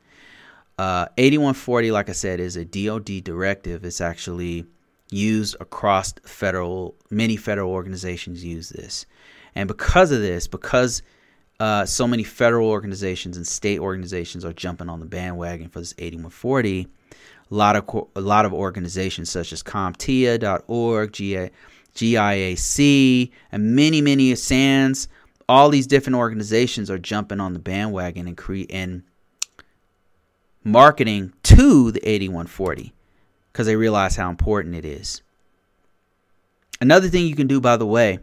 Uh, 0.77 1.06
8140, 1.16 1.93
like 1.93 2.09
I 2.09 2.12
said, 2.12 2.40
is 2.40 2.56
a 2.56 2.64
DoD 2.64 3.23
directive. 3.23 3.85
It's 3.85 4.01
actually 4.01 4.66
used 5.10 5.55
across 5.60 6.14
federal, 6.24 6.97
many 7.10 7.36
federal 7.36 7.70
organizations 7.70 8.44
use 8.44 8.70
this. 8.70 9.06
And 9.55 9.69
because 9.69 10.11
of 10.11 10.20
this, 10.20 10.47
because 10.47 11.03
uh, 11.61 11.85
so 11.85 12.07
many 12.07 12.24
federal 12.24 12.69
organizations 12.69 13.37
and 13.37 13.47
state 13.47 13.79
organizations 13.79 14.45
are 14.45 14.53
jumping 14.53 14.89
on 14.89 15.01
the 15.01 15.07
bandwagon 15.07 15.69
for 15.69 15.81
this 15.81 15.95
8140, 15.99 16.89
a 17.51 17.55
lot 17.55 17.77
of 17.77 18.09
a 18.16 18.20
lot 18.20 18.47
of 18.47 18.55
organizations 18.55 19.31
such 19.31 19.53
as 19.53 19.62
CompTIA.org, 19.62 21.12
GA, 21.12 21.51
GIAC, 21.95 23.31
and 23.53 23.77
many 23.77 24.01
many 24.01 24.35
SANS, 24.35 25.09
all 25.49 25.69
these 25.69 25.87
different 25.87 26.16
organizations 26.16 26.91
are 26.91 26.99
jumping 26.99 27.41
on 27.41 27.53
the 27.53 27.59
bandwagon 27.59 28.27
and 28.27 28.37
creating 28.37 29.03
marketing 30.65 31.33
to 31.43 31.91
the 31.91 32.01
8140 32.09 32.93
because 33.53 33.66
they 33.66 33.77
realize 33.77 34.16
how 34.16 34.31
important 34.31 34.74
it 34.74 34.85
is. 34.85 35.23
Another 36.81 37.09
thing 37.09 37.27
you 37.27 37.37
can 37.37 37.47
do, 37.47 37.61
by 37.61 37.77
the 37.77 37.87
way, 37.87 38.19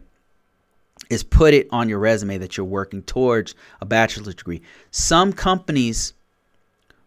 is 1.10 1.24
put 1.24 1.52
it 1.52 1.66
on 1.70 1.88
your 1.88 1.98
resume 1.98 2.38
that 2.38 2.56
you're 2.56 2.64
working 2.64 3.02
towards 3.02 3.54
a 3.80 3.84
bachelor's 3.84 4.34
degree. 4.34 4.62
Some 4.92 5.32
companies 5.32 6.14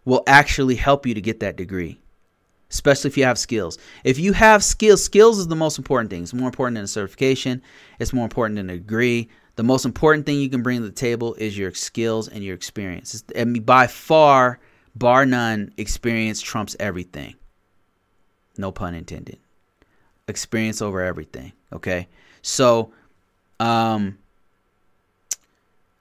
will 0.05 0.23
actually 0.27 0.75
help 0.75 1.05
you 1.05 1.13
to 1.13 1.21
get 1.21 1.39
that 1.39 1.55
degree, 1.55 1.99
especially 2.69 3.07
if 3.07 3.17
you 3.17 3.23
have 3.23 3.39
skills. 3.39 3.77
If 4.03 4.19
you 4.19 4.33
have 4.33 4.63
skills, 4.63 5.03
skills 5.03 5.39
is 5.39 5.47
the 5.47 5.55
most 5.55 5.77
important 5.77 6.09
thing. 6.09 6.23
It's 6.23 6.33
more 6.33 6.49
important 6.49 6.75
than 6.75 6.83
a 6.83 6.87
certification, 6.87 7.61
it's 7.99 8.13
more 8.13 8.25
important 8.25 8.57
than 8.57 8.69
a 8.69 8.77
degree. 8.77 9.29
The 9.55 9.63
most 9.63 9.85
important 9.85 10.25
thing 10.25 10.39
you 10.39 10.49
can 10.49 10.63
bring 10.63 10.79
to 10.79 10.85
the 10.85 10.91
table 10.91 11.35
is 11.35 11.57
your 11.57 11.71
skills 11.75 12.27
and 12.27 12.43
your 12.43 12.55
experience. 12.55 13.23
I 13.37 13.45
mean, 13.45 13.61
by 13.61 13.85
far, 13.85 14.59
bar 14.95 15.27
none, 15.27 15.71
experience 15.77 16.41
trumps 16.41 16.75
everything. 16.79 17.35
No 18.57 18.71
pun 18.71 18.95
intended. 18.95 19.37
Experience 20.27 20.81
over 20.81 21.01
everything. 21.01 21.53
Okay. 21.71 22.07
So, 22.41 22.91
um, 23.63 24.17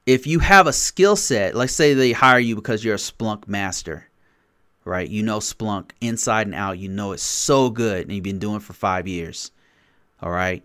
if 0.04 0.26
you 0.26 0.40
have 0.40 0.66
a 0.66 0.72
skill 0.72 1.14
set, 1.14 1.54
let's 1.54 1.72
say 1.72 1.94
they 1.94 2.10
hire 2.10 2.40
you 2.40 2.56
because 2.56 2.84
you're 2.84 2.96
a 2.96 2.98
Splunk 2.98 3.46
master, 3.46 4.08
right? 4.84 5.08
You 5.08 5.22
know 5.22 5.38
Splunk 5.38 5.92
inside 6.00 6.48
and 6.48 6.56
out. 6.56 6.78
You 6.78 6.88
know 6.88 7.12
it's 7.12 7.22
so 7.22 7.70
good, 7.70 8.02
and 8.02 8.12
you've 8.12 8.24
been 8.24 8.40
doing 8.40 8.56
it 8.56 8.62
for 8.62 8.72
five 8.72 9.06
years. 9.06 9.52
All 10.20 10.32
right. 10.32 10.64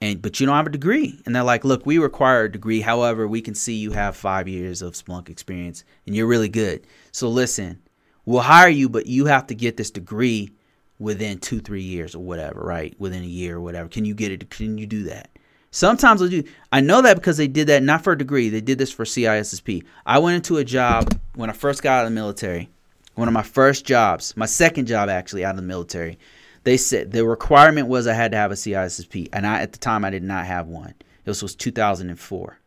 And 0.00 0.22
but 0.22 0.38
you 0.38 0.46
don't 0.46 0.54
have 0.54 0.68
a 0.68 0.70
degree. 0.70 1.20
And 1.26 1.34
they're 1.34 1.42
like, 1.42 1.64
look, 1.64 1.84
we 1.84 1.98
require 1.98 2.44
a 2.44 2.52
degree. 2.52 2.80
However, 2.80 3.26
we 3.26 3.40
can 3.40 3.54
see 3.54 3.74
you 3.74 3.90
have 3.92 4.14
five 4.14 4.46
years 4.46 4.82
of 4.82 4.92
Splunk 4.92 5.28
experience 5.28 5.84
and 6.06 6.14
you're 6.14 6.26
really 6.26 6.50
good. 6.50 6.86
So 7.12 7.28
listen, 7.28 7.80
we'll 8.24 8.42
hire 8.42 8.68
you, 8.68 8.88
but 8.88 9.06
you 9.06 9.24
have 9.26 9.46
to 9.46 9.54
get 9.54 9.78
this 9.78 9.90
degree 9.90 10.52
within 10.98 11.38
two, 11.38 11.60
three 11.60 11.82
years 11.82 12.14
or 12.14 12.22
whatever, 12.22 12.60
right? 12.60 12.94
Within 12.98 13.22
a 13.22 13.26
year 13.26 13.56
or 13.56 13.60
whatever. 13.60 13.88
Can 13.88 14.04
you 14.04 14.14
get 14.14 14.32
it? 14.32 14.50
Can 14.50 14.76
you 14.76 14.86
do 14.86 15.04
that? 15.04 15.30
Sometimes 15.76 16.20
they'll 16.20 16.30
do. 16.30 16.42
I 16.72 16.80
know 16.80 17.02
that 17.02 17.16
because 17.16 17.36
they 17.36 17.48
did 17.48 17.66
that 17.66 17.82
not 17.82 18.02
for 18.02 18.14
a 18.14 18.16
degree. 18.16 18.48
They 18.48 18.62
did 18.62 18.78
this 18.78 18.90
for 18.90 19.04
CISSP. 19.04 19.84
I 20.06 20.18
went 20.20 20.36
into 20.36 20.56
a 20.56 20.64
job 20.64 21.20
when 21.34 21.50
I 21.50 21.52
first 21.52 21.82
got 21.82 21.98
out 21.98 22.06
of 22.06 22.12
the 22.12 22.14
military. 22.14 22.70
One 23.14 23.28
of 23.28 23.34
my 23.34 23.42
first 23.42 23.84
jobs, 23.84 24.34
my 24.38 24.46
second 24.46 24.86
job 24.86 25.10
actually 25.10 25.44
out 25.44 25.50
of 25.50 25.56
the 25.56 25.62
military. 25.62 26.18
They 26.64 26.78
said 26.78 27.12
the 27.12 27.26
requirement 27.26 27.88
was 27.88 28.06
I 28.06 28.14
had 28.14 28.32
to 28.32 28.38
have 28.38 28.52
a 28.52 28.54
CISSP, 28.54 29.28
and 29.34 29.46
I 29.46 29.60
at 29.60 29.72
the 29.72 29.78
time 29.78 30.02
I 30.02 30.08
did 30.08 30.22
not 30.22 30.46
have 30.46 30.66
one. 30.66 30.94
This 31.24 31.42
was 31.42 31.54
2004, 31.54 32.58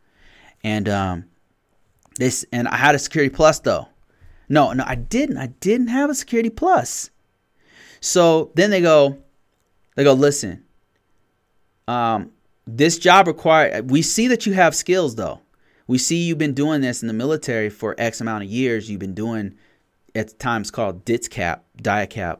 and 0.64 0.88
um, 0.88 1.26
this 2.20 2.46
and 2.52 2.68
I 2.68 2.78
had 2.78 2.94
a 2.94 3.00
Security 3.00 3.34
Plus 3.34 3.58
though. 3.58 3.88
No, 4.50 4.72
no, 4.74 4.84
I 4.86 4.94
didn't. 4.94 5.38
I 5.38 5.48
didn't 5.48 5.88
have 5.88 6.12
a 6.12 6.16
Security 6.16 6.52
Plus. 6.52 7.10
So 8.02 8.52
then 8.54 8.70
they 8.70 8.82
go, 8.82 9.18
they 9.96 10.04
go, 10.04 10.14
listen. 10.14 10.64
Um, 11.88 12.34
this 12.78 12.98
job 12.98 13.28
require. 13.28 13.82
We 13.84 14.02
see 14.02 14.28
that 14.28 14.46
you 14.46 14.54
have 14.54 14.76
skills 14.76 15.16
though. 15.16 15.42
We 15.88 15.98
see 15.98 16.18
you've 16.18 16.38
been 16.38 16.54
doing 16.54 16.82
this 16.82 17.02
in 17.02 17.08
the 17.08 17.14
military 17.14 17.70
for 17.70 17.96
X 17.98 18.22
amount 18.22 18.44
of 18.44 18.50
years. 18.50 18.90
You've 18.90 19.00
been 19.00 19.16
doing 19.16 19.56
at 20.14 20.38
times 20.40 20.70
called 20.72 21.06
DITSCAP, 21.06 21.62
DIACAP. 21.82 22.40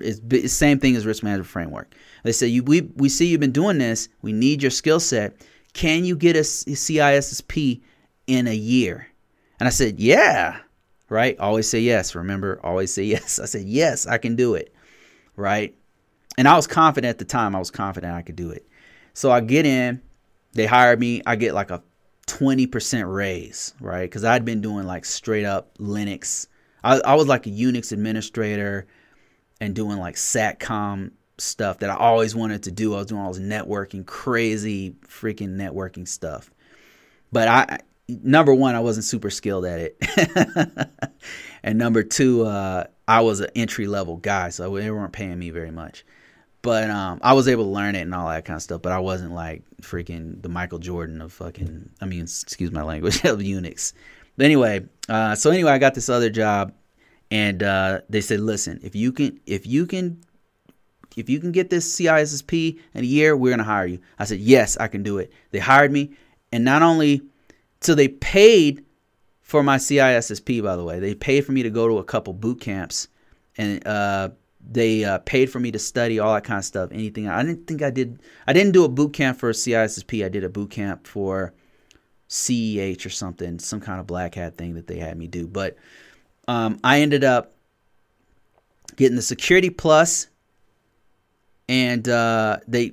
It's 0.00 0.20
the 0.20 0.48
same 0.48 0.78
thing 0.78 0.96
as 0.96 1.06
risk 1.06 1.22
management 1.22 1.48
framework. 1.48 1.94
They 2.24 2.32
say 2.32 2.48
you 2.48 2.62
we 2.62 2.82
we 2.96 3.08
see 3.08 3.26
you've 3.26 3.40
been 3.40 3.52
doing 3.52 3.78
this. 3.78 4.08
We 4.22 4.32
need 4.32 4.62
your 4.62 4.70
skill 4.70 5.00
set. 5.00 5.36
Can 5.72 6.04
you 6.04 6.16
get 6.16 6.36
a 6.36 6.40
CISSP 6.40 7.80
in 8.26 8.46
a 8.48 8.54
year? 8.54 9.06
And 9.60 9.66
I 9.66 9.70
said, 9.70 10.00
yeah, 10.00 10.58
right? 11.08 11.38
Always 11.38 11.68
say 11.68 11.80
yes. 11.80 12.14
Remember, 12.14 12.60
always 12.62 12.92
say 12.92 13.04
yes. 13.04 13.38
I 13.42 13.44
said, 13.46 13.64
yes, 13.66 14.06
I 14.06 14.18
can 14.18 14.36
do 14.36 14.54
it, 14.54 14.74
right? 15.36 15.74
And 16.36 16.46
I 16.46 16.56
was 16.56 16.66
confident 16.66 17.10
at 17.10 17.18
the 17.18 17.24
time. 17.24 17.54
I 17.54 17.58
was 17.58 17.70
confident 17.70 18.14
I 18.14 18.22
could 18.22 18.36
do 18.36 18.50
it. 18.50 18.66
So 19.18 19.32
I 19.32 19.40
get 19.40 19.66
in, 19.66 20.00
they 20.52 20.66
hire 20.66 20.96
me. 20.96 21.22
I 21.26 21.34
get 21.34 21.52
like 21.52 21.72
a 21.72 21.82
20% 22.28 23.12
raise, 23.12 23.74
right? 23.80 24.02
Because 24.02 24.22
I'd 24.22 24.44
been 24.44 24.60
doing 24.60 24.86
like 24.86 25.04
straight 25.04 25.44
up 25.44 25.76
Linux. 25.78 26.46
I, 26.84 27.00
I 27.00 27.16
was 27.16 27.26
like 27.26 27.44
a 27.48 27.50
Unix 27.50 27.90
administrator 27.90 28.86
and 29.60 29.74
doing 29.74 29.98
like 29.98 30.14
SATCOM 30.14 31.10
stuff 31.36 31.80
that 31.80 31.90
I 31.90 31.96
always 31.96 32.36
wanted 32.36 32.62
to 32.62 32.70
do. 32.70 32.94
I 32.94 32.98
was 32.98 33.06
doing 33.08 33.20
all 33.20 33.32
this 33.32 33.42
networking, 33.42 34.06
crazy 34.06 34.94
freaking 35.04 35.56
networking 35.56 36.06
stuff. 36.06 36.52
But 37.32 37.48
I, 37.48 37.78
number 38.06 38.54
one, 38.54 38.76
I 38.76 38.80
wasn't 38.80 39.04
super 39.04 39.30
skilled 39.30 39.64
at 39.64 39.80
it. 39.80 40.90
and 41.64 41.76
number 41.76 42.04
two, 42.04 42.46
uh, 42.46 42.84
I 43.08 43.22
was 43.22 43.40
an 43.40 43.50
entry 43.56 43.88
level 43.88 44.18
guy, 44.18 44.50
so 44.50 44.72
they 44.76 44.92
weren't 44.92 45.12
paying 45.12 45.40
me 45.40 45.50
very 45.50 45.72
much. 45.72 46.04
But 46.62 46.90
um, 46.90 47.20
I 47.22 47.34
was 47.34 47.46
able 47.48 47.64
to 47.64 47.70
learn 47.70 47.94
it 47.94 48.00
and 48.00 48.14
all 48.14 48.28
that 48.28 48.44
kind 48.44 48.56
of 48.56 48.62
stuff. 48.62 48.82
But 48.82 48.92
I 48.92 48.98
wasn't 48.98 49.32
like 49.32 49.62
freaking 49.80 50.42
the 50.42 50.48
Michael 50.48 50.78
Jordan 50.78 51.22
of 51.22 51.32
fucking, 51.32 51.90
I 52.00 52.06
mean, 52.06 52.22
excuse 52.22 52.72
my 52.72 52.82
language, 52.82 53.16
of 53.24 53.38
Unix. 53.38 53.92
But 54.36 54.46
anyway, 54.46 54.86
uh, 55.08 55.34
so 55.34 55.50
anyway, 55.50 55.72
I 55.72 55.78
got 55.78 55.94
this 55.94 56.08
other 56.08 56.30
job, 56.30 56.72
and 57.30 57.62
uh, 57.62 58.00
they 58.08 58.20
said, 58.20 58.40
listen, 58.40 58.80
if 58.82 58.94
you 58.94 59.12
can, 59.12 59.40
if 59.46 59.66
you 59.66 59.86
can 59.86 60.20
if 61.16 61.28
you 61.28 61.40
can 61.40 61.50
get 61.50 61.68
this 61.68 61.96
CISSP 61.96 62.78
in 62.94 63.02
a 63.02 63.06
year, 63.06 63.36
we're 63.36 63.50
gonna 63.50 63.64
hire 63.64 63.86
you. 63.86 64.00
I 64.18 64.24
said, 64.24 64.38
yes, 64.38 64.76
I 64.76 64.86
can 64.86 65.02
do 65.02 65.18
it. 65.18 65.32
They 65.50 65.58
hired 65.58 65.90
me, 65.90 66.12
and 66.52 66.64
not 66.64 66.82
only 66.82 67.22
so 67.80 67.94
they 67.94 68.08
paid 68.08 68.84
for 69.42 69.62
my 69.62 69.78
CISSP, 69.78 70.62
by 70.62 70.76
the 70.76 70.84
way. 70.84 71.00
They 71.00 71.14
paid 71.14 71.44
for 71.44 71.52
me 71.52 71.62
to 71.62 71.70
go 71.70 71.88
to 71.88 71.98
a 71.98 72.04
couple 72.04 72.32
boot 72.34 72.60
camps, 72.60 73.08
and 73.56 73.84
uh, 73.86 74.30
they 74.70 75.04
uh, 75.04 75.18
paid 75.18 75.50
for 75.50 75.58
me 75.58 75.70
to 75.72 75.78
study 75.78 76.18
all 76.18 76.34
that 76.34 76.44
kind 76.44 76.58
of 76.58 76.64
stuff. 76.64 76.90
Anything 76.92 77.28
I 77.28 77.42
didn't 77.42 77.66
think 77.66 77.82
I 77.82 77.90
did. 77.90 78.20
I 78.46 78.52
didn't 78.52 78.72
do 78.72 78.84
a 78.84 78.88
boot 78.88 79.14
camp 79.14 79.38
for 79.38 79.48
a 79.48 79.54
CISSP. 79.54 80.24
I 80.24 80.28
did 80.28 80.44
a 80.44 80.48
boot 80.48 80.70
camp 80.70 81.06
for 81.06 81.54
CEH 82.28 83.06
or 83.06 83.10
something, 83.10 83.58
some 83.58 83.80
kind 83.80 83.98
of 83.98 84.06
black 84.06 84.34
hat 84.34 84.56
thing 84.56 84.74
that 84.74 84.86
they 84.86 84.98
had 84.98 85.16
me 85.16 85.26
do. 85.26 85.46
But 85.46 85.76
um, 86.46 86.78
I 86.84 87.00
ended 87.00 87.24
up 87.24 87.54
getting 88.96 89.16
the 89.16 89.22
Security 89.22 89.70
Plus, 89.70 90.28
and 91.68 92.06
uh, 92.06 92.58
they 92.68 92.92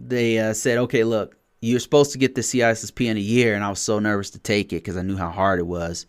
they 0.00 0.38
uh, 0.38 0.54
said, 0.54 0.78
okay, 0.78 1.04
look, 1.04 1.36
you're 1.60 1.78
supposed 1.78 2.10
to 2.12 2.18
get 2.18 2.34
the 2.34 2.40
CISSP 2.40 3.06
in 3.06 3.16
a 3.16 3.20
year, 3.20 3.54
and 3.54 3.62
I 3.62 3.70
was 3.70 3.78
so 3.78 4.00
nervous 4.00 4.30
to 4.30 4.40
take 4.40 4.72
it 4.72 4.76
because 4.76 4.96
I 4.96 5.02
knew 5.02 5.16
how 5.16 5.30
hard 5.30 5.60
it 5.60 5.66
was. 5.66 6.06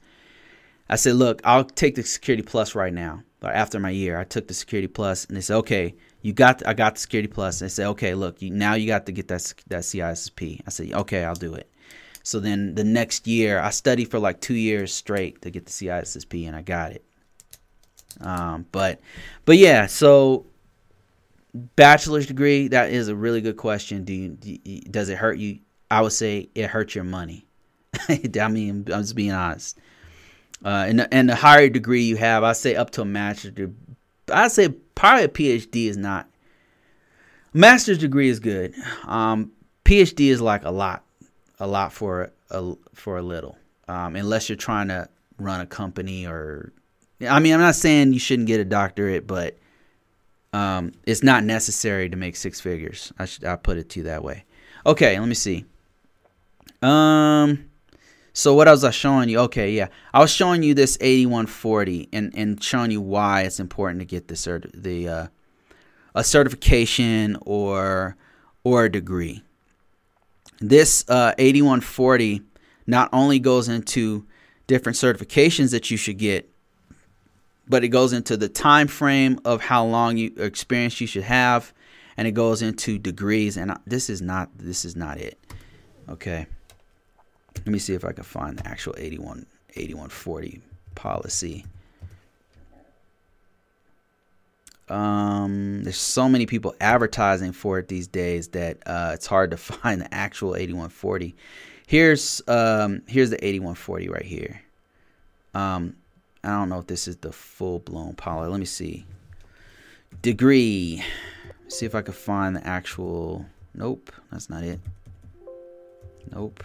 I 0.90 0.96
said, 0.96 1.16
look, 1.16 1.42
I'll 1.44 1.64
take 1.64 1.96
the 1.96 2.04
Security 2.04 2.44
Plus 2.44 2.74
right 2.74 2.94
now. 2.94 3.22
But 3.44 3.56
after 3.56 3.78
my 3.78 3.90
year, 3.90 4.18
I 4.18 4.24
took 4.24 4.48
the 4.48 4.54
Security 4.54 4.88
Plus, 4.88 5.26
and 5.26 5.36
they 5.36 5.42
said, 5.42 5.58
okay, 5.58 5.96
you 6.22 6.32
got, 6.32 6.66
I 6.66 6.74
got 6.74 6.96
the 6.96 7.02
Security 7.02 7.28
Plus. 7.28 7.60
And 7.60 7.70
they 7.70 7.74
said, 7.74 7.88
okay, 7.88 8.14
look, 8.14 8.42
you, 8.42 8.50
now 8.50 8.76
you 8.76 8.88
got 8.88 9.06
to 9.08 9.12
get 9.12 9.28
that 9.28 9.54
that 9.68 9.82
CISSP. 9.82 10.62
I 10.66 10.70
said, 10.70 10.94
okay, 10.94 11.26
I'll 11.26 11.36
do 11.36 11.54
it. 11.54 11.70
So 12.24 12.40
then 12.40 12.74
the 12.76 12.86
next 12.86 13.28
year, 13.28 13.60
I 13.60 13.72
studied 13.72 14.10
for 14.10 14.18
like 14.18 14.40
two 14.40 14.54
years 14.54 14.94
straight 14.94 15.42
to 15.42 15.52
get 15.52 15.66
the 15.66 15.74
CISSP, 15.74 16.48
and 16.48 16.56
I 16.56 16.62
got 16.62 16.94
it. 16.94 17.04
Um, 18.22 18.66
but, 18.72 19.02
but 19.44 19.58
yeah, 19.58 19.88
so 19.88 20.46
bachelor's 21.76 22.26
degree 22.26 22.70
that 22.70 22.92
is 22.92 23.10
a 23.10 23.16
really 23.16 23.40
good 23.40 23.58
question 23.58 24.04
do 24.04 24.14
you, 24.14 24.30
do 24.30 24.58
you, 24.64 24.82
does 24.82 25.08
it 25.10 25.20
hurt 25.20 25.38
you 25.38 25.60
i 25.92 26.02
would 26.02 26.12
say 26.12 26.50
it 26.56 26.68
hurts 26.68 26.96
your 26.96 27.04
money 27.04 27.46
i 28.10 28.48
mean 28.48 28.84
i'm 28.92 29.04
just 29.04 29.16
being 29.16 29.32
honest 29.32 29.78
uh, 30.64 30.86
and, 30.88 31.08
and 31.12 31.30
the 31.30 31.36
higher 31.36 31.70
degree 31.70 32.04
you 32.04 32.16
have 32.16 32.44
i 32.44 32.54
say 32.54 32.76
up 32.76 32.90
to 32.90 33.02
a 33.02 33.06
master's 33.06 33.52
degree 33.52 33.76
i 34.32 34.48
say 34.48 34.70
probably 34.96 35.24
a 35.24 35.30
phd 35.30 35.88
is 35.88 35.98
not 35.98 36.28
master's 37.54 37.98
degree 37.98 38.30
is 38.30 38.40
good 38.40 38.74
um, 39.06 39.52
phd 39.86 40.20
is 40.20 40.42
like 40.42 40.64
a 40.64 40.72
lot 40.72 41.04
a 41.60 41.68
lot 41.68 41.94
for 41.94 42.32
a 42.52 42.74
for 42.94 43.18
a 43.18 43.22
little 43.22 43.58
um, 43.88 44.16
unless 44.16 44.50
you're 44.50 44.56
trying 44.56 44.88
to 44.88 45.08
run 45.38 45.62
a 45.62 45.66
company 45.66 46.26
or 46.26 46.72
i 47.28 47.40
mean 47.40 47.54
i'm 47.54 47.60
not 47.60 47.76
saying 47.76 48.14
you 48.14 48.20
shouldn't 48.20 48.48
get 48.48 48.60
a 48.60 48.66
doctorate 48.66 49.28
but 49.28 49.58
um, 50.54 50.92
it's 51.06 51.24
not 51.24 51.44
necessary 51.44 52.10
to 52.10 52.16
make 52.16 52.36
six 52.36 52.62
figures. 52.62 53.12
I 53.18 53.26
should 53.26 53.44
I 53.44 53.56
put 53.56 53.78
it 53.78 53.90
to 53.90 54.00
you 54.00 54.04
that 54.06 54.24
way. 54.24 54.46
Okay, 54.86 55.20
let 55.20 55.28
me 55.28 55.34
see. 55.34 55.66
Um, 56.82 57.70
so 58.34 58.56
what 58.56 58.68
was 58.68 58.84
I 58.84 58.90
showing 58.90 59.30
you? 59.30 59.40
Okay, 59.40 59.72
yeah, 59.72 59.88
I 60.14 60.20
was 60.20 60.32
showing 60.32 60.64
you 60.64 60.74
this 60.74 60.98
8140 61.00 62.10
and 62.12 62.34
and 62.36 62.62
showing 62.62 62.90
you 62.90 63.00
why 63.00 63.42
it's 63.42 63.60
important 63.60 64.00
to 64.00 64.06
get 64.06 64.28
the 64.28 64.34
cert 64.34 64.70
the 64.74 65.08
uh, 65.08 65.28
a 66.16 66.24
certification 66.24 67.38
or 67.42 68.18
or 68.64 68.86
a 68.86 68.92
degree. 68.92 69.44
This 70.60 71.08
uh, 71.08 71.34
8140 71.38 72.42
not 72.88 73.10
only 73.14 73.40
goes 73.40 73.70
into 73.70 74.26
different 74.68 74.98
certifications 74.98 75.72
that 75.72 75.92
you 75.92 75.98
should 75.98 76.18
get 76.18 76.50
but 77.68 77.84
it 77.84 77.90
goes 77.90 78.14
into 78.14 78.36
the 78.36 78.50
time 78.50 78.88
frame 78.88 79.40
of 79.46 79.62
how 79.62 79.86
long 79.86 80.18
you 80.18 80.34
experience 80.38 81.00
you 81.00 81.08
should 81.08 81.24
have 81.24 81.74
and 82.18 82.28
it 82.28 82.32
goes 82.32 82.62
into 82.62 82.98
degrees 82.98 83.58
and 83.58 83.78
this 83.86 84.10
is 84.10 84.22
not 84.22 84.50
this 84.58 84.86
is 84.86 84.96
not 84.96 85.18
it 85.18 85.38
okay 86.10 86.46
let 87.58 87.68
me 87.68 87.80
see 87.80 87.94
if 87.94 88.06
i 88.06 88.12
can 88.12 88.24
find 88.24 88.58
the 88.58 88.68
actual 88.68 88.94
81 88.98 89.46
8140 89.76 90.62
policy 90.96 91.66
um 94.90 95.84
there's 95.84 95.98
so 95.98 96.28
many 96.28 96.46
people 96.46 96.76
advertising 96.82 97.52
for 97.52 97.80
it 97.80 97.88
these 97.88 98.08
days 98.08 98.50
that 98.50 98.78
uh, 98.86 99.12
it's 99.14 99.26
hard 99.26 99.52
to 99.52 99.58
find 99.58 100.02
the 100.02 100.14
actual 100.14 100.56
8140 100.56 101.36
here's 101.88 102.42
um 102.48 103.02
here's 103.08 103.30
the 103.30 103.44
8140 103.44 104.10
right 104.10 104.26
here 104.26 104.62
um 105.54 105.96
I 106.44 106.50
don't 106.50 106.68
know 106.68 106.80
if 106.80 106.88
this 106.88 107.08
is 107.08 107.16
the 107.18 107.32
full 107.32 107.80
blown 107.80 108.16
poly. 108.16 108.50
Let 108.50 108.60
me 108.60 108.66
see. 108.66 109.06
Degree. 110.22 111.02
Let's 111.62 111.80
see 111.80 111.86
if 111.86 111.96
I 111.96 112.02
can 112.02 112.14
find 112.14 112.56
the 112.56 112.68
actual. 112.68 113.46
Nope, 113.74 114.12
that's 114.30 114.50
not 114.50 114.64
it. 114.64 114.80
Nope. 116.32 116.64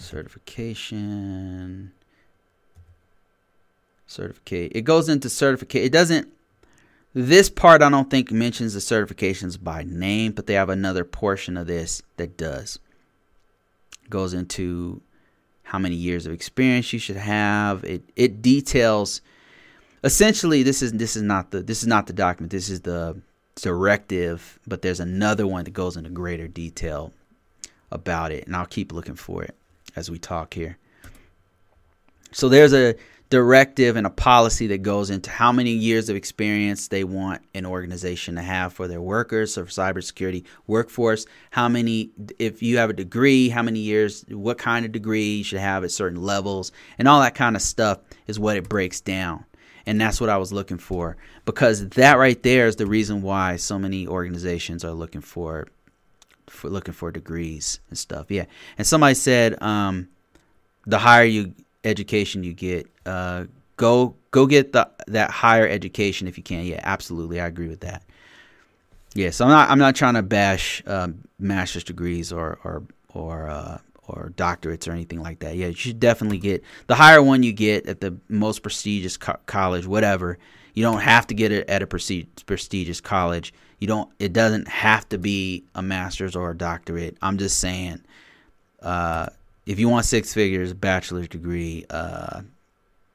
Certification. 0.00 1.92
Certificate. 4.06 4.72
It 4.74 4.82
goes 4.82 5.10
into 5.10 5.28
certificate. 5.28 5.84
It 5.84 5.92
doesn't. 5.92 6.28
This 7.12 7.50
part 7.50 7.82
I 7.82 7.90
don't 7.90 8.08
think 8.08 8.32
mentions 8.32 8.72
the 8.72 8.80
certifications 8.80 9.62
by 9.62 9.82
name, 9.82 10.32
but 10.32 10.46
they 10.46 10.54
have 10.54 10.70
another 10.70 11.04
portion 11.04 11.56
of 11.56 11.66
this 11.66 12.02
that 12.16 12.36
does. 12.38 12.78
Goes 14.08 14.32
into 14.32 15.02
how 15.64 15.78
many 15.78 15.96
years 15.96 16.24
of 16.24 16.32
experience 16.32 16.92
you 16.92 16.98
should 16.98 17.16
have. 17.16 17.84
It 17.84 18.02
it 18.16 18.40
details 18.40 19.20
essentially 20.02 20.62
this 20.62 20.80
is 20.80 20.92
this 20.92 21.14
is 21.14 21.22
not 21.22 21.50
the 21.50 21.62
this 21.62 21.82
is 21.82 21.86
not 21.86 22.06
the 22.06 22.14
document. 22.14 22.52
This 22.52 22.70
is 22.70 22.80
the 22.80 23.20
directive, 23.54 24.58
but 24.66 24.80
there's 24.80 25.00
another 25.00 25.46
one 25.46 25.64
that 25.64 25.72
goes 25.72 25.98
into 25.98 26.10
greater 26.10 26.48
detail 26.48 27.12
about 27.92 28.32
it, 28.32 28.46
and 28.46 28.56
I'll 28.56 28.66
keep 28.66 28.92
looking 28.92 29.14
for 29.14 29.42
it 29.42 29.54
as 29.96 30.10
we 30.10 30.18
talk 30.18 30.54
here. 30.54 30.78
So 32.32 32.48
there's 32.48 32.72
a 32.72 32.94
directive 33.30 33.94
and 33.94 34.06
a 34.06 34.10
policy 34.10 34.66
that 34.66 34.82
goes 34.82 35.08
into 35.08 35.30
how 35.30 35.52
many 35.52 35.70
years 35.70 36.08
of 36.08 36.16
experience 36.16 36.88
they 36.88 37.04
want 37.04 37.40
an 37.54 37.64
organization 37.64 38.34
to 38.34 38.42
have 38.42 38.72
for 38.72 38.88
their 38.88 39.00
workers 39.00 39.56
or 39.56 39.66
cybersecurity 39.66 40.44
workforce. 40.66 41.26
How 41.50 41.68
many, 41.68 42.10
if 42.40 42.60
you 42.60 42.78
have 42.78 42.90
a 42.90 42.92
degree, 42.92 43.48
how 43.48 43.62
many 43.62 43.78
years, 43.78 44.24
what 44.28 44.58
kind 44.58 44.84
of 44.84 44.90
degree 44.90 45.36
you 45.36 45.44
should 45.44 45.60
have 45.60 45.84
at 45.84 45.92
certain 45.92 46.20
levels, 46.20 46.72
and 46.98 47.06
all 47.06 47.20
that 47.20 47.36
kind 47.36 47.54
of 47.54 47.62
stuff 47.62 48.00
is 48.26 48.38
what 48.38 48.56
it 48.56 48.68
breaks 48.68 49.00
down. 49.00 49.44
And 49.86 50.00
that's 50.00 50.20
what 50.20 50.28
I 50.28 50.36
was 50.36 50.52
looking 50.52 50.78
for 50.78 51.16
because 51.44 51.88
that 51.90 52.18
right 52.18 52.40
there 52.42 52.66
is 52.66 52.76
the 52.76 52.86
reason 52.86 53.22
why 53.22 53.56
so 53.56 53.78
many 53.78 54.06
organizations 54.06 54.84
are 54.84 54.92
looking 54.92 55.20
for, 55.20 55.68
for 56.50 56.68
looking 56.68 56.94
for 56.94 57.10
degrees 57.10 57.80
and 57.88 57.98
stuff. 57.98 58.30
Yeah. 58.30 58.44
And 58.76 58.86
somebody 58.86 59.14
said, 59.14 59.60
um, 59.62 60.08
the 60.86 60.98
higher 60.98 61.24
you 61.24 61.54
education 61.84 62.42
you 62.44 62.52
get, 62.52 62.86
uh, 63.06 63.44
go 63.76 64.14
go 64.30 64.46
get 64.46 64.72
the 64.72 64.88
that 65.08 65.30
higher 65.30 65.66
education 65.66 66.28
if 66.28 66.36
you 66.36 66.44
can. 66.44 66.64
Yeah, 66.64 66.80
absolutely, 66.82 67.40
I 67.40 67.46
agree 67.46 67.68
with 67.68 67.80
that. 67.80 68.02
Yeah, 69.14 69.30
so 69.30 69.44
I'm 69.44 69.50
not 69.50 69.70
I'm 69.70 69.78
not 69.78 69.96
trying 69.96 70.14
to 70.14 70.22
bash 70.22 70.82
um, 70.86 71.22
master's 71.38 71.84
degrees 71.84 72.32
or 72.32 72.58
or 72.64 72.82
or 73.12 73.48
uh, 73.48 73.78
or 74.06 74.32
doctorates 74.36 74.86
or 74.88 74.92
anything 74.92 75.20
like 75.22 75.40
that. 75.40 75.56
Yeah, 75.56 75.68
you 75.68 75.74
should 75.74 76.00
definitely 76.00 76.38
get 76.38 76.62
the 76.86 76.94
higher 76.94 77.22
one 77.22 77.42
you 77.42 77.52
get 77.52 77.86
at 77.86 78.00
the 78.00 78.16
most 78.28 78.62
prestigious 78.62 79.16
co- 79.16 79.38
college, 79.46 79.86
whatever. 79.86 80.38
You 80.74 80.84
don't 80.84 81.00
have 81.00 81.26
to 81.28 81.34
get 81.34 81.50
it 81.50 81.68
at 81.68 81.82
a 81.82 81.86
prestigious 81.86 83.00
college. 83.00 83.52
You 83.80 83.86
don't. 83.86 84.10
It 84.18 84.32
doesn't 84.32 84.68
have 84.68 85.08
to 85.08 85.18
be 85.18 85.64
a 85.74 85.82
master's 85.82 86.36
or 86.36 86.50
a 86.50 86.56
doctorate. 86.56 87.16
I'm 87.20 87.38
just 87.38 87.58
saying. 87.58 88.02
Uh, 88.80 89.28
if 89.66 89.78
you 89.78 89.88
want 89.88 90.04
six 90.04 90.32
figures, 90.32 90.72
bachelor's 90.72 91.28
degree, 91.28 91.84
uh, 91.90 92.42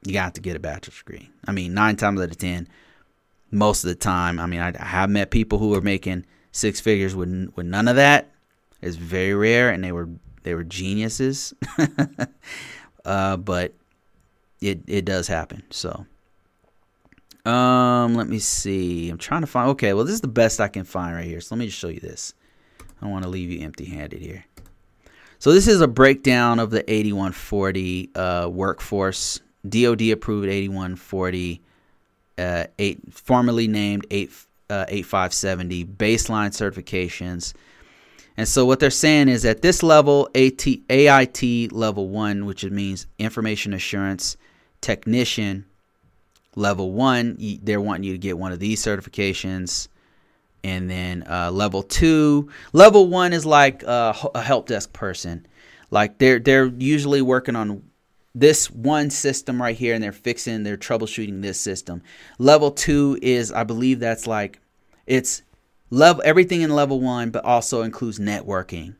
you 0.04 0.12
got 0.12 0.34
to 0.34 0.40
get 0.40 0.56
a 0.56 0.60
bachelor's 0.60 0.98
degree. 0.98 1.30
I 1.46 1.52
mean, 1.52 1.74
nine 1.74 1.96
times 1.96 2.20
out 2.20 2.30
of 2.30 2.38
ten, 2.38 2.68
most 3.50 3.84
of 3.84 3.88
the 3.88 3.94
time, 3.94 4.38
I 4.38 4.46
mean, 4.46 4.60
I, 4.60 4.72
I 4.78 4.84
have 4.84 5.10
met 5.10 5.30
people 5.30 5.58
who 5.58 5.74
are 5.74 5.80
making 5.80 6.24
six 6.52 6.80
figures 6.80 7.14
with 7.14 7.52
with 7.54 7.66
none 7.66 7.88
of 7.88 7.96
that. 7.96 8.30
It's 8.82 8.96
very 8.96 9.34
rare, 9.34 9.70
and 9.70 9.84
they 9.84 9.92
were 9.92 10.08
they 10.42 10.54
were 10.54 10.64
geniuses. 10.64 11.54
uh, 13.04 13.36
but 13.36 13.72
it 14.60 14.80
it 14.86 15.04
does 15.04 15.28
happen. 15.28 15.62
So, 15.70 16.06
um, 17.46 18.14
let 18.14 18.28
me 18.28 18.38
see. 18.38 19.08
I'm 19.08 19.18
trying 19.18 19.42
to 19.42 19.46
find. 19.46 19.70
Okay, 19.70 19.92
well, 19.92 20.04
this 20.04 20.14
is 20.14 20.20
the 20.20 20.28
best 20.28 20.60
I 20.60 20.68
can 20.68 20.84
find 20.84 21.14
right 21.14 21.24
here. 21.24 21.40
So 21.40 21.54
let 21.54 21.60
me 21.60 21.66
just 21.66 21.78
show 21.78 21.88
you 21.88 22.00
this. 22.00 22.34
I 22.80 22.84
don't 23.02 23.12
want 23.12 23.24
to 23.24 23.30
leave 23.30 23.50
you 23.50 23.60
empty-handed 23.60 24.20
here. 24.20 24.44
So 25.38 25.52
this 25.52 25.68
is 25.68 25.80
a 25.80 25.86
breakdown 25.86 26.58
of 26.58 26.70
the 26.70 26.90
8140 26.90 28.10
uh, 28.14 28.48
workforce. 28.50 29.40
DoD 29.68 30.02
approved 30.10 30.48
8140, 30.48 31.60
uh, 32.38 32.64
eight 32.78 33.00
formerly 33.12 33.68
named 33.68 34.06
8 34.10 34.30
uh, 34.68 34.84
8570 34.88 35.84
baseline 35.84 36.50
certifications. 36.50 37.54
And 38.36 38.48
so 38.48 38.64
what 38.64 38.80
they're 38.80 38.90
saying 38.90 39.28
is 39.28 39.44
at 39.44 39.62
this 39.62 39.82
level, 39.82 40.28
AT, 40.34 40.66
AIT 40.90 41.72
level 41.72 42.08
one, 42.08 42.44
which 42.44 42.64
means 42.64 43.06
information 43.18 43.72
assurance 43.72 44.36
technician 44.80 45.64
level 46.56 46.90
one, 46.90 47.36
they're 47.62 47.80
wanting 47.80 48.04
you 48.04 48.12
to 48.12 48.18
get 48.18 48.36
one 48.36 48.50
of 48.50 48.58
these 48.58 48.84
certifications. 48.84 49.86
And 50.64 50.90
then 50.90 51.22
uh, 51.30 51.52
level 51.52 51.84
two 51.84 52.48
level 52.72 53.06
one 53.06 53.32
is 53.32 53.46
like 53.46 53.84
uh, 53.84 54.12
a 54.34 54.42
help 54.42 54.66
desk 54.66 54.92
person. 54.92 55.46
Like 55.92 56.18
they're 56.18 56.40
they're 56.40 56.66
usually 56.66 57.22
working 57.22 57.54
on 57.54 57.84
this 58.34 58.68
one 58.70 59.10
system 59.10 59.62
right 59.62 59.76
here 59.76 59.94
and 59.94 60.02
they're 60.02 60.12
fixing 60.12 60.62
they're 60.64 60.76
troubleshooting 60.76 61.40
this 61.40 61.60
system. 61.60 62.02
Level 62.38 62.72
two 62.72 63.16
is 63.22 63.52
i 63.52 63.62
believe 63.62 64.00
that's 64.00 64.26
like 64.26 64.58
it's 65.06 65.42
level 65.90 66.22
everything 66.24 66.62
in 66.62 66.70
level 66.70 67.00
one 67.00 67.30
but 67.30 67.44
also 67.44 67.82
includes 67.82 68.18
networking. 68.18 68.96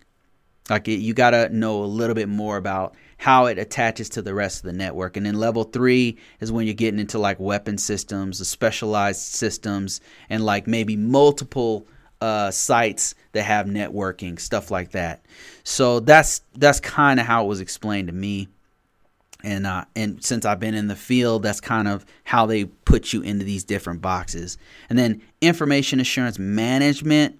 Like 0.70 0.86
it, 0.86 1.00
you 1.00 1.14
got 1.14 1.30
to 1.30 1.48
know 1.48 1.82
a 1.82 1.86
little 1.86 2.14
bit 2.14 2.28
more 2.28 2.56
about 2.56 2.94
how 3.18 3.46
it 3.46 3.58
attaches 3.58 4.08
to 4.10 4.22
the 4.22 4.34
rest 4.34 4.58
of 4.58 4.64
the 4.64 4.72
network. 4.72 5.16
And 5.16 5.24
then 5.24 5.34
level 5.34 5.64
three 5.64 6.18
is 6.40 6.52
when 6.52 6.66
you're 6.66 6.74
getting 6.74 7.00
into 7.00 7.18
like 7.18 7.40
weapon 7.40 7.78
systems, 7.78 8.38
the 8.38 8.44
specialized 8.44 9.20
systems, 9.20 10.00
and 10.28 10.44
like 10.44 10.66
maybe 10.66 10.96
multiple 10.96 11.86
uh, 12.20 12.50
sites 12.50 13.14
that 13.32 13.42
have 13.42 13.66
networking, 13.66 14.38
stuff 14.38 14.70
like 14.70 14.92
that. 14.92 15.24
So 15.64 16.00
that's 16.00 16.42
that's 16.54 16.80
kind 16.80 17.20
of 17.20 17.26
how 17.26 17.44
it 17.44 17.48
was 17.48 17.60
explained 17.60 18.08
to 18.08 18.14
me. 18.14 18.48
And 19.44 19.66
uh, 19.66 19.84
and 19.94 20.22
since 20.24 20.44
I've 20.44 20.60
been 20.60 20.74
in 20.74 20.88
the 20.88 20.96
field, 20.96 21.42
that's 21.42 21.60
kind 21.60 21.88
of 21.88 22.04
how 22.24 22.46
they 22.46 22.64
put 22.64 23.12
you 23.12 23.22
into 23.22 23.44
these 23.44 23.64
different 23.64 24.00
boxes. 24.00 24.58
And 24.88 24.98
then 24.98 25.22
information 25.40 26.00
assurance 26.00 26.38
management, 26.38 27.38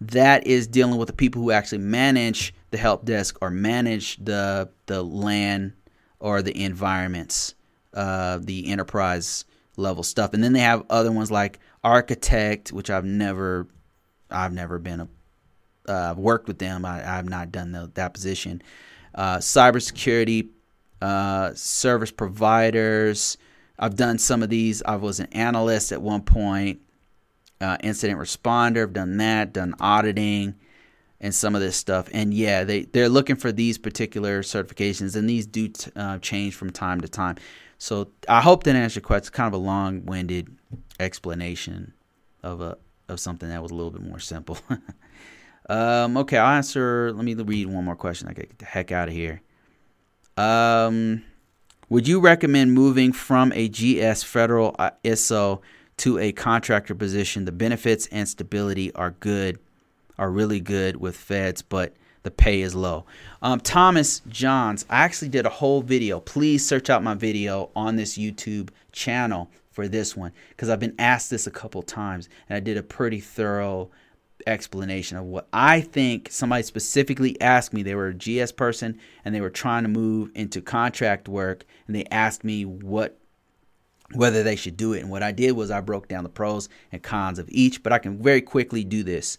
that 0.00 0.46
is 0.46 0.66
dealing 0.66 0.96
with 0.96 1.08
the 1.08 1.12
people 1.14 1.42
who 1.42 1.50
actually 1.50 1.78
manage 1.78 2.54
the 2.72 2.78
help 2.78 3.04
desk 3.04 3.38
or 3.40 3.50
manage 3.50 4.16
the 4.16 4.68
the 4.86 5.02
LAN 5.02 5.74
or 6.18 6.40
the 6.42 6.64
environments, 6.64 7.54
uh, 7.94 8.38
the 8.40 8.68
enterprise 8.70 9.44
level 9.76 10.02
stuff. 10.02 10.34
And 10.34 10.42
then 10.42 10.52
they 10.52 10.60
have 10.60 10.84
other 10.88 11.12
ones 11.12 11.30
like 11.30 11.58
architect, 11.84 12.72
which 12.72 12.90
I've 12.90 13.04
never, 13.04 13.66
I've 14.30 14.52
never 14.52 14.78
been 14.78 15.00
a, 15.00 15.90
uh, 15.90 16.14
worked 16.16 16.48
with 16.48 16.58
them. 16.58 16.84
I, 16.84 16.98
have 17.00 17.28
not 17.28 17.52
done 17.52 17.72
the, 17.72 17.90
that 17.94 18.14
position. 18.14 18.62
Uh, 19.14 19.38
cybersecurity, 19.38 20.48
uh, 21.00 21.52
service 21.54 22.12
providers. 22.12 23.36
I've 23.78 23.96
done 23.96 24.18
some 24.18 24.42
of 24.42 24.48
these. 24.48 24.82
I 24.84 24.96
was 24.96 25.18
an 25.20 25.26
analyst 25.32 25.92
at 25.92 26.00
one 26.00 26.22
point. 26.22 26.80
Uh, 27.60 27.76
incident 27.82 28.18
responder. 28.18 28.82
I've 28.84 28.92
done 28.92 29.16
that. 29.18 29.52
Done 29.52 29.74
auditing 29.80 30.54
and 31.22 31.32
some 31.34 31.54
of 31.54 31.60
this 31.60 31.76
stuff. 31.76 32.08
And 32.12 32.34
yeah, 32.34 32.64
they 32.64 32.82
they're 32.82 33.08
looking 33.08 33.36
for 33.36 33.52
these 33.52 33.78
particular 33.78 34.42
certifications, 34.42 35.16
and 35.16 35.30
these 35.30 35.46
do 35.46 35.68
t- 35.68 35.90
uh, 35.96 36.18
change 36.18 36.54
from 36.54 36.70
time 36.70 37.00
to 37.00 37.08
time. 37.08 37.36
So 37.78 38.08
I 38.28 38.40
hope 38.40 38.64
that 38.64 38.76
answered 38.76 39.00
your 39.00 39.06
question. 39.06 39.22
It's 39.22 39.30
kind 39.30 39.46
of 39.46 39.60
a 39.60 39.64
long-winded 39.64 40.54
explanation 41.00 41.94
of 42.42 42.60
a 42.60 42.76
of 43.08 43.20
something 43.20 43.48
that 43.48 43.62
was 43.62 43.70
a 43.70 43.74
little 43.74 43.90
bit 43.90 44.02
more 44.02 44.18
simple. 44.18 44.58
um, 45.68 46.16
okay, 46.18 46.38
I'll 46.38 46.56
answer. 46.56 47.12
Let 47.12 47.24
me 47.24 47.34
read 47.34 47.68
one 47.68 47.84
more 47.84 47.96
question. 47.96 48.28
I 48.28 48.32
get 48.32 48.58
the 48.58 48.64
heck 48.64 48.92
out 48.92 49.08
of 49.08 49.14
here. 49.14 49.40
Um, 50.36 51.22
would 51.88 52.08
you 52.08 52.20
recommend 52.20 52.72
moving 52.72 53.12
from 53.12 53.52
a 53.54 53.68
GS 53.68 54.22
federal 54.22 54.74
uh, 54.78 54.90
ISO 55.04 55.60
to 55.98 56.18
a 56.18 56.32
contractor 56.32 56.94
position? 56.94 57.44
The 57.44 57.52
benefits 57.52 58.06
and 58.06 58.28
stability 58.28 58.92
are 58.94 59.10
good 59.10 59.58
are 60.22 60.30
really 60.30 60.60
good 60.60 60.94
with 60.94 61.16
feds, 61.16 61.62
but 61.62 61.96
the 62.22 62.30
pay 62.30 62.60
is 62.60 62.76
low. 62.76 63.04
Um, 63.42 63.58
Thomas 63.58 64.22
Johns, 64.28 64.86
I 64.88 65.02
actually 65.02 65.30
did 65.30 65.46
a 65.46 65.50
whole 65.50 65.82
video. 65.82 66.20
Please 66.20 66.64
search 66.64 66.88
out 66.88 67.02
my 67.02 67.14
video 67.14 67.70
on 67.74 67.96
this 67.96 68.16
YouTube 68.16 68.70
channel 68.92 69.50
for 69.72 69.88
this 69.88 70.16
one 70.16 70.30
because 70.50 70.68
I've 70.68 70.78
been 70.78 70.94
asked 70.96 71.28
this 71.28 71.48
a 71.48 71.50
couple 71.50 71.82
times 71.82 72.28
and 72.48 72.56
I 72.56 72.60
did 72.60 72.76
a 72.76 72.84
pretty 72.84 73.18
thorough 73.18 73.90
explanation 74.46 75.18
of 75.18 75.24
what 75.24 75.48
I 75.52 75.80
think 75.80 76.30
somebody 76.30 76.62
specifically 76.62 77.40
asked 77.40 77.72
me. 77.72 77.82
They 77.82 77.96
were 77.96 78.08
a 78.08 78.14
GS 78.14 78.52
person 78.52 79.00
and 79.24 79.34
they 79.34 79.40
were 79.40 79.50
trying 79.50 79.82
to 79.82 79.88
move 79.88 80.30
into 80.36 80.60
contract 80.60 81.28
work 81.28 81.64
and 81.88 81.96
they 81.96 82.04
asked 82.12 82.44
me 82.44 82.64
what 82.64 83.18
whether 84.14 84.42
they 84.42 84.56
should 84.56 84.76
do 84.76 84.92
it. 84.92 85.00
And 85.00 85.10
what 85.10 85.22
I 85.22 85.32
did 85.32 85.52
was 85.52 85.70
I 85.70 85.80
broke 85.80 86.08
down 86.08 86.22
the 86.22 86.30
pros 86.30 86.68
and 86.90 87.02
cons 87.02 87.38
of 87.38 87.48
each, 87.50 87.82
but 87.82 87.92
I 87.92 87.98
can 87.98 88.18
very 88.22 88.42
quickly 88.42 88.84
do 88.84 89.02
this. 89.02 89.38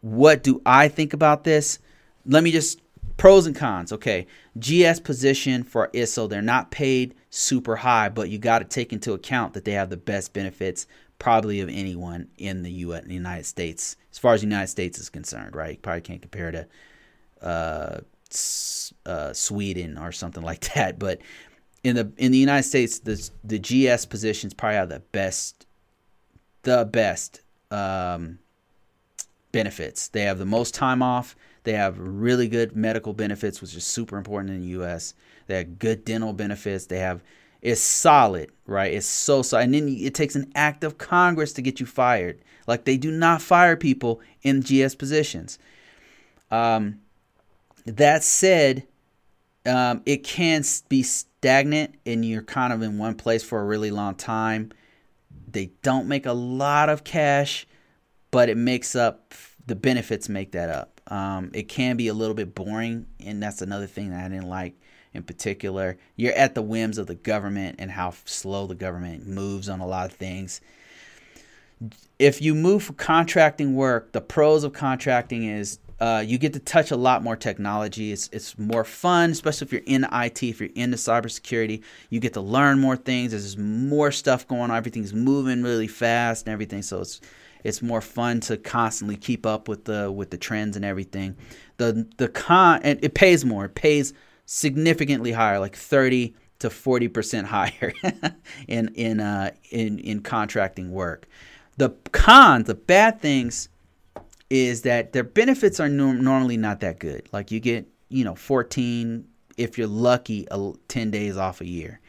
What 0.00 0.42
do 0.42 0.62
I 0.64 0.88
think 0.88 1.12
about 1.12 1.44
this? 1.44 1.78
Let 2.24 2.42
me 2.42 2.52
just 2.52 2.80
pros 3.16 3.46
and 3.46 3.54
cons. 3.54 3.92
Okay, 3.92 4.26
GS 4.58 5.00
position 5.00 5.62
for 5.62 5.88
ISO, 5.88 6.28
they're 6.28 6.40
not 6.40 6.70
paid 6.70 7.14
super 7.30 7.76
high, 7.76 8.08
but 8.08 8.30
you 8.30 8.38
got 8.38 8.60
to 8.60 8.64
take 8.64 8.92
into 8.92 9.12
account 9.12 9.54
that 9.54 9.64
they 9.64 9.72
have 9.72 9.90
the 9.90 9.96
best 9.96 10.32
benefits 10.32 10.86
probably 11.18 11.60
of 11.60 11.68
anyone 11.68 12.28
in 12.38 12.62
the 12.62 12.70
U.S. 12.70 13.04
the 13.04 13.14
United 13.14 13.44
States, 13.44 13.96
as 14.12 14.18
far 14.18 14.34
as 14.34 14.40
the 14.40 14.46
United 14.46 14.68
States 14.68 14.98
is 14.98 15.10
concerned. 15.10 15.54
Right, 15.54 15.72
you 15.72 15.78
probably 15.78 16.00
can't 16.00 16.22
compare 16.22 16.50
to 16.52 16.66
uh, 17.42 18.00
uh, 19.04 19.32
Sweden 19.32 19.98
or 19.98 20.12
something 20.12 20.42
like 20.42 20.60
that, 20.74 20.98
but 20.98 21.20
in 21.84 21.96
the 21.96 22.12
in 22.16 22.32
the 22.32 22.38
United 22.38 22.66
States, 22.66 23.00
the 23.00 23.30
the 23.44 23.58
GS 23.58 24.06
positions 24.06 24.54
probably 24.54 24.76
have 24.76 24.88
the 24.88 25.00
best, 25.00 25.66
the 26.62 26.84
best 26.84 27.42
um, 27.70 28.38
benefits. 29.52 30.08
They 30.08 30.22
have 30.22 30.38
the 30.38 30.44
most 30.44 30.74
time 30.74 31.02
off. 31.02 31.36
They 31.64 31.72
have 31.72 31.98
really 31.98 32.48
good 32.48 32.76
medical 32.76 33.12
benefits, 33.12 33.60
which 33.60 33.74
is 33.74 33.84
super 33.84 34.16
important 34.16 34.50
in 34.50 34.60
the 34.60 34.68
U.S. 34.68 35.14
They 35.46 35.58
have 35.58 35.78
good 35.78 36.04
dental 36.04 36.32
benefits. 36.32 36.86
They 36.86 36.98
have 36.98 37.22
it's 37.60 37.80
solid, 37.80 38.50
right? 38.66 38.92
It's 38.92 39.06
so 39.06 39.42
solid. 39.42 39.64
And 39.64 39.74
then 39.74 39.88
it 39.88 40.14
takes 40.14 40.36
an 40.36 40.50
act 40.54 40.84
of 40.84 40.98
Congress 40.98 41.52
to 41.54 41.62
get 41.62 41.80
you 41.80 41.86
fired. 41.86 42.40
Like 42.66 42.84
they 42.84 42.96
do 42.96 43.10
not 43.10 43.42
fire 43.42 43.76
people 43.76 44.20
in 44.42 44.60
GS 44.60 44.94
positions. 44.94 45.58
Um, 46.50 47.00
that 47.84 48.22
said, 48.22 48.86
um, 49.66 50.02
it 50.06 50.22
can 50.22 50.62
be 50.88 51.02
stagnant 51.02 51.94
and 52.06 52.24
you're 52.24 52.42
kind 52.42 52.72
of 52.72 52.82
in 52.82 52.98
one 52.98 53.14
place 53.14 53.42
for 53.42 53.60
a 53.60 53.64
really 53.64 53.90
long 53.90 54.14
time. 54.14 54.70
They 55.50 55.70
don't 55.82 56.06
make 56.06 56.26
a 56.26 56.32
lot 56.32 56.88
of 56.88 57.04
cash, 57.04 57.66
but 58.30 58.48
it 58.48 58.56
makes 58.56 58.94
up 58.94 59.34
the 59.66 59.74
benefits 59.74 60.28
make 60.28 60.52
that 60.52 60.70
up. 60.70 61.00
Um, 61.08 61.50
it 61.54 61.68
can 61.68 61.96
be 61.96 62.08
a 62.08 62.14
little 62.14 62.34
bit 62.34 62.54
boring, 62.54 63.06
and 63.24 63.42
that's 63.42 63.62
another 63.62 63.86
thing 63.86 64.10
that 64.10 64.24
I 64.24 64.28
didn't 64.28 64.48
like 64.48 64.74
in 65.14 65.22
particular. 65.22 65.96
You're 66.16 66.34
at 66.34 66.54
the 66.54 66.62
whims 66.62 66.98
of 66.98 67.06
the 67.06 67.14
government 67.14 67.76
and 67.78 67.90
how 67.90 68.14
slow 68.24 68.66
the 68.66 68.74
government 68.74 69.26
moves 69.26 69.68
on 69.68 69.80
a 69.80 69.86
lot 69.86 70.10
of 70.10 70.16
things. 70.16 70.60
If 72.18 72.42
you 72.42 72.54
move 72.54 72.82
for 72.82 72.92
contracting 72.94 73.74
work, 73.74 74.12
the 74.12 74.20
pros 74.20 74.64
of 74.64 74.72
contracting 74.72 75.44
is 75.44 75.78
uh, 76.00 76.22
you 76.24 76.38
get 76.38 76.52
to 76.52 76.60
touch 76.60 76.90
a 76.90 76.96
lot 76.96 77.22
more 77.22 77.36
technology. 77.36 78.12
It's 78.12 78.28
it's 78.32 78.58
more 78.58 78.84
fun, 78.84 79.30
especially 79.30 79.66
if 79.66 79.72
you're 79.72 79.82
in 79.86 80.06
IT, 80.12 80.42
if 80.42 80.60
you're 80.60 80.70
into 80.74 80.96
cybersecurity. 80.96 81.82
You 82.10 82.20
get 82.20 82.34
to 82.34 82.40
learn 82.40 82.78
more 82.78 82.96
things. 82.96 83.32
There's 83.32 83.56
more 83.56 84.12
stuff 84.12 84.46
going 84.46 84.70
on. 84.70 84.76
Everything's 84.76 85.12
moving 85.12 85.62
really 85.62 85.88
fast 85.88 86.46
and 86.46 86.52
everything. 86.52 86.82
So 86.82 87.00
it's 87.00 87.20
it's 87.64 87.82
more 87.82 88.00
fun 88.00 88.40
to 88.40 88.56
constantly 88.56 89.16
keep 89.16 89.46
up 89.46 89.68
with 89.68 89.84
the 89.84 90.10
with 90.10 90.30
the 90.30 90.38
trends 90.38 90.76
and 90.76 90.84
everything. 90.84 91.36
The 91.76 92.06
the 92.16 92.28
con 92.28 92.80
and 92.82 92.98
it 93.02 93.14
pays 93.14 93.44
more. 93.44 93.66
It 93.66 93.74
pays 93.74 94.12
significantly 94.46 95.32
higher, 95.32 95.58
like 95.58 95.76
thirty 95.76 96.34
to 96.60 96.70
forty 96.70 97.08
percent 97.08 97.46
higher 97.48 97.92
in 98.68 98.88
in 98.94 99.20
uh, 99.20 99.52
in 99.70 99.98
in 99.98 100.20
contracting 100.20 100.92
work. 100.92 101.26
The 101.76 101.90
cons, 102.12 102.66
the 102.66 102.74
bad 102.74 103.20
things 103.20 103.68
is 104.50 104.82
that 104.82 105.12
their 105.12 105.24
benefits 105.24 105.78
are 105.78 105.88
norm- 105.88 106.22
normally 106.22 106.56
not 106.56 106.80
that 106.80 106.98
good. 106.98 107.28
Like 107.32 107.50
you 107.50 107.60
get, 107.60 107.86
you 108.08 108.24
know, 108.24 108.34
14 108.34 109.26
if 109.56 109.76
you're 109.76 109.88
lucky, 109.88 110.46
10 110.88 111.10
days 111.10 111.36
off 111.36 111.60
a 111.60 111.66
year. 111.66 112.00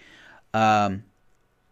Um, 0.54 1.04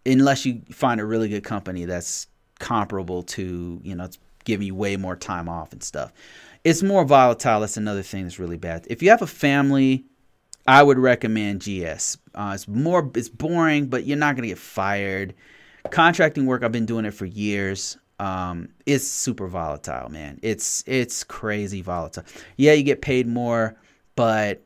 unless 0.06 0.46
you 0.46 0.62
find 0.72 1.00
a 1.00 1.06
really 1.06 1.30
good 1.30 1.44
company 1.44 1.86
that's 1.86 2.28
comparable 2.60 3.24
to, 3.24 3.80
you 3.84 3.96
know, 3.96 4.06
it's 4.06 4.20
giving 4.46 4.68
you 4.68 4.76
way 4.76 4.98
more 4.98 5.16
time 5.16 5.50
off 5.50 5.74
and 5.74 5.84
stuff. 5.84 6.14
It's 6.64 6.84
more 6.84 7.06
volatile. 7.06 7.60
That's 7.60 7.78
another 7.78 8.02
thing 8.02 8.24
that's 8.24 8.40
really 8.40 8.58
bad. 8.58 8.88
If 8.90 9.02
you 9.02 9.10
have 9.10 9.22
a 9.22 9.28
family, 9.28 10.06
I 10.66 10.84
would 10.84 11.00
recommend 11.00 11.62
GS. 11.62 12.18
Uh, 12.36 12.52
it's 12.54 12.68
more, 12.68 13.10
it's 13.16 13.30
boring, 13.30 13.88
but 13.88 14.06
you're 14.06 14.18
not 14.18 14.36
gonna 14.36 14.48
get 14.48 14.58
fired. 14.58 15.34
Contracting 15.92 16.46
work, 16.46 16.64
I've 16.64 16.72
been 16.72 16.86
doing 16.86 17.06
it 17.06 17.14
for 17.14 17.26
years 17.26 17.98
um, 18.20 18.70
it's 18.86 19.08
super 19.08 19.48
volatile, 19.48 20.10
man. 20.10 20.40
It's 20.42 20.84
it's 20.88 21.24
crazy 21.24 21.82
volatile. 21.82 22.24
Yeah, 22.56 22.74
you 22.74 22.84
get 22.84 23.02
paid 23.02 23.28
more, 23.28 23.76
but 24.16 24.64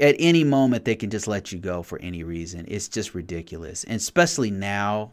at 0.00 0.16
any 0.18 0.44
moment 0.44 0.84
they 0.84 0.94
can 0.94 1.10
just 1.10 1.26
let 1.26 1.52
you 1.52 1.58
go 1.58 1.82
for 1.82 1.98
any 2.00 2.22
reason. 2.22 2.64
It's 2.68 2.88
just 2.88 3.14
ridiculous. 3.14 3.84
And 3.84 3.96
especially 3.96 4.50
now, 4.50 5.10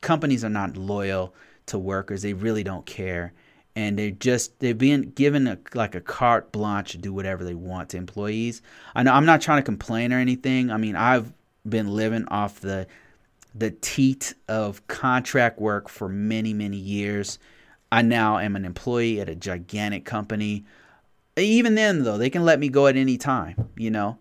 companies 0.00 0.44
are 0.44 0.50
not 0.50 0.76
loyal 0.76 1.34
to 1.66 1.78
workers. 1.78 2.22
They 2.22 2.32
really 2.32 2.62
don't 2.62 2.86
care. 2.86 3.32
And 3.76 3.98
they 3.98 4.10
just 4.10 4.58
they've 4.58 4.76
been 4.76 5.10
given 5.10 5.46
a, 5.46 5.58
like 5.74 5.94
a 5.94 6.00
carte 6.00 6.50
blanche 6.50 6.92
to 6.92 6.98
do 6.98 7.12
whatever 7.12 7.44
they 7.44 7.54
want 7.54 7.90
to 7.90 7.96
employees. 7.96 8.60
I 8.94 9.02
know 9.02 9.12
I'm 9.12 9.26
not 9.26 9.40
trying 9.40 9.58
to 9.58 9.64
complain 9.64 10.12
or 10.12 10.18
anything. 10.18 10.70
I 10.70 10.76
mean, 10.78 10.96
I've 10.96 11.32
been 11.68 11.88
living 11.88 12.26
off 12.28 12.60
the 12.60 12.86
the 13.54 13.70
teat 13.70 14.34
of 14.48 14.86
contract 14.88 15.60
work 15.60 15.88
for 15.88 16.08
many, 16.08 16.52
many 16.52 16.76
years. 16.76 17.38
I 17.90 18.02
now 18.02 18.38
am 18.38 18.56
an 18.56 18.64
employee 18.64 19.20
at 19.20 19.28
a 19.28 19.34
gigantic 19.34 20.04
company. 20.04 20.64
Even 21.36 21.74
then, 21.74 22.04
though, 22.04 22.18
they 22.18 22.30
can 22.30 22.44
let 22.44 22.58
me 22.58 22.68
go 22.68 22.86
at 22.86 22.96
any 22.96 23.16
time, 23.16 23.68
you 23.76 23.90
know. 23.90 24.18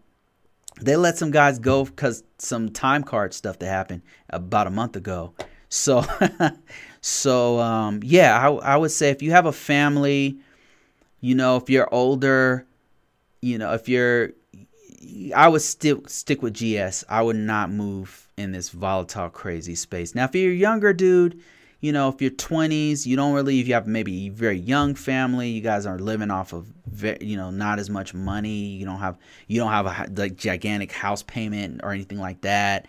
They 0.81 0.95
let 0.95 1.17
some 1.17 1.31
guys 1.31 1.59
go 1.59 1.85
because 1.85 2.23
some 2.37 2.69
time 2.69 3.03
card 3.03 3.33
stuff 3.33 3.59
that 3.59 3.67
happened 3.67 4.03
about 4.29 4.67
a 4.67 4.69
month 4.69 4.95
ago. 4.95 5.33
So, 5.69 6.05
so 7.01 7.59
um, 7.59 8.01
yeah, 8.03 8.39
I, 8.39 8.73
I 8.73 8.77
would 8.77 8.91
say 8.91 9.09
if 9.09 9.21
you 9.21 9.31
have 9.31 9.45
a 9.45 9.51
family, 9.51 10.37
you 11.19 11.35
know, 11.35 11.57
if 11.57 11.69
you're 11.69 11.91
older, 11.93 12.65
you 13.41 13.57
know, 13.57 13.73
if 13.73 13.89
you're, 13.89 14.31
I 15.35 15.47
would 15.47 15.61
still 15.61 16.03
stick 16.07 16.41
with 16.41 16.53
GS. 16.53 17.03
I 17.07 17.21
would 17.21 17.35
not 17.35 17.71
move 17.71 18.27
in 18.37 18.51
this 18.51 18.69
volatile, 18.69 19.29
crazy 19.29 19.75
space. 19.75 20.13
Now, 20.13 20.25
if 20.25 20.35
you're 20.35 20.51
a 20.51 20.55
younger 20.55 20.93
dude, 20.93 21.41
you 21.79 21.91
know, 21.91 22.09
if 22.09 22.21
you're 22.21 22.31
20s, 22.31 23.05
you 23.05 23.15
don't 23.15 23.33
really, 23.33 23.59
if 23.59 23.67
you 23.67 23.73
have 23.73 23.87
maybe 23.87 24.27
a 24.27 24.29
very 24.29 24.57
young 24.57 24.95
family, 24.95 25.49
you 25.49 25.61
guys 25.61 25.85
are 25.85 25.99
living 25.99 26.31
off 26.31 26.53
of, 26.53 26.67
very, 26.87 27.17
you 27.21 27.37
know, 27.37 27.51
not 27.51 27.79
as 27.79 27.89
much 27.89 28.13
money. 28.13 28.49
You 28.49 28.85
don't 28.85 28.99
have, 28.99 29.17
you 29.47 29.59
don't 29.59 29.71
have 29.71 29.85
a 29.85 30.07
like 30.15 30.35
gigantic 30.35 30.91
house 30.91 31.21
payment 31.23 31.81
or 31.83 31.91
anything 31.91 32.19
like 32.19 32.41
that. 32.41 32.87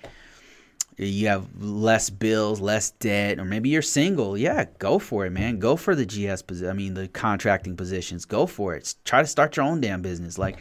You 0.97 1.29
have 1.29 1.47
less 1.63 2.11
bills, 2.11 2.61
less 2.61 2.91
debt, 2.91 3.39
or 3.39 3.45
maybe 3.45 3.69
you're 3.69 3.83
single. 3.83 4.37
Yeah, 4.37 4.65
go 4.79 4.99
for 4.99 5.27
it, 5.27 5.31
man. 5.31 5.59
Go 5.59 5.77
for 5.77 5.95
the 5.95 6.05
GS 6.05 6.43
position. 6.43 6.71
I 6.71 6.73
mean, 6.73 6.95
the 6.95 7.07
contracting 7.07 7.77
positions. 7.77 8.25
Go 8.25 8.47
for 8.47 8.75
it. 8.75 8.95
Try 9.05 9.21
to 9.21 9.29
start 9.29 9.57
your 9.57 9.67
own 9.67 9.81
damn 9.81 10.03
business. 10.03 10.39
Like, 10.39 10.59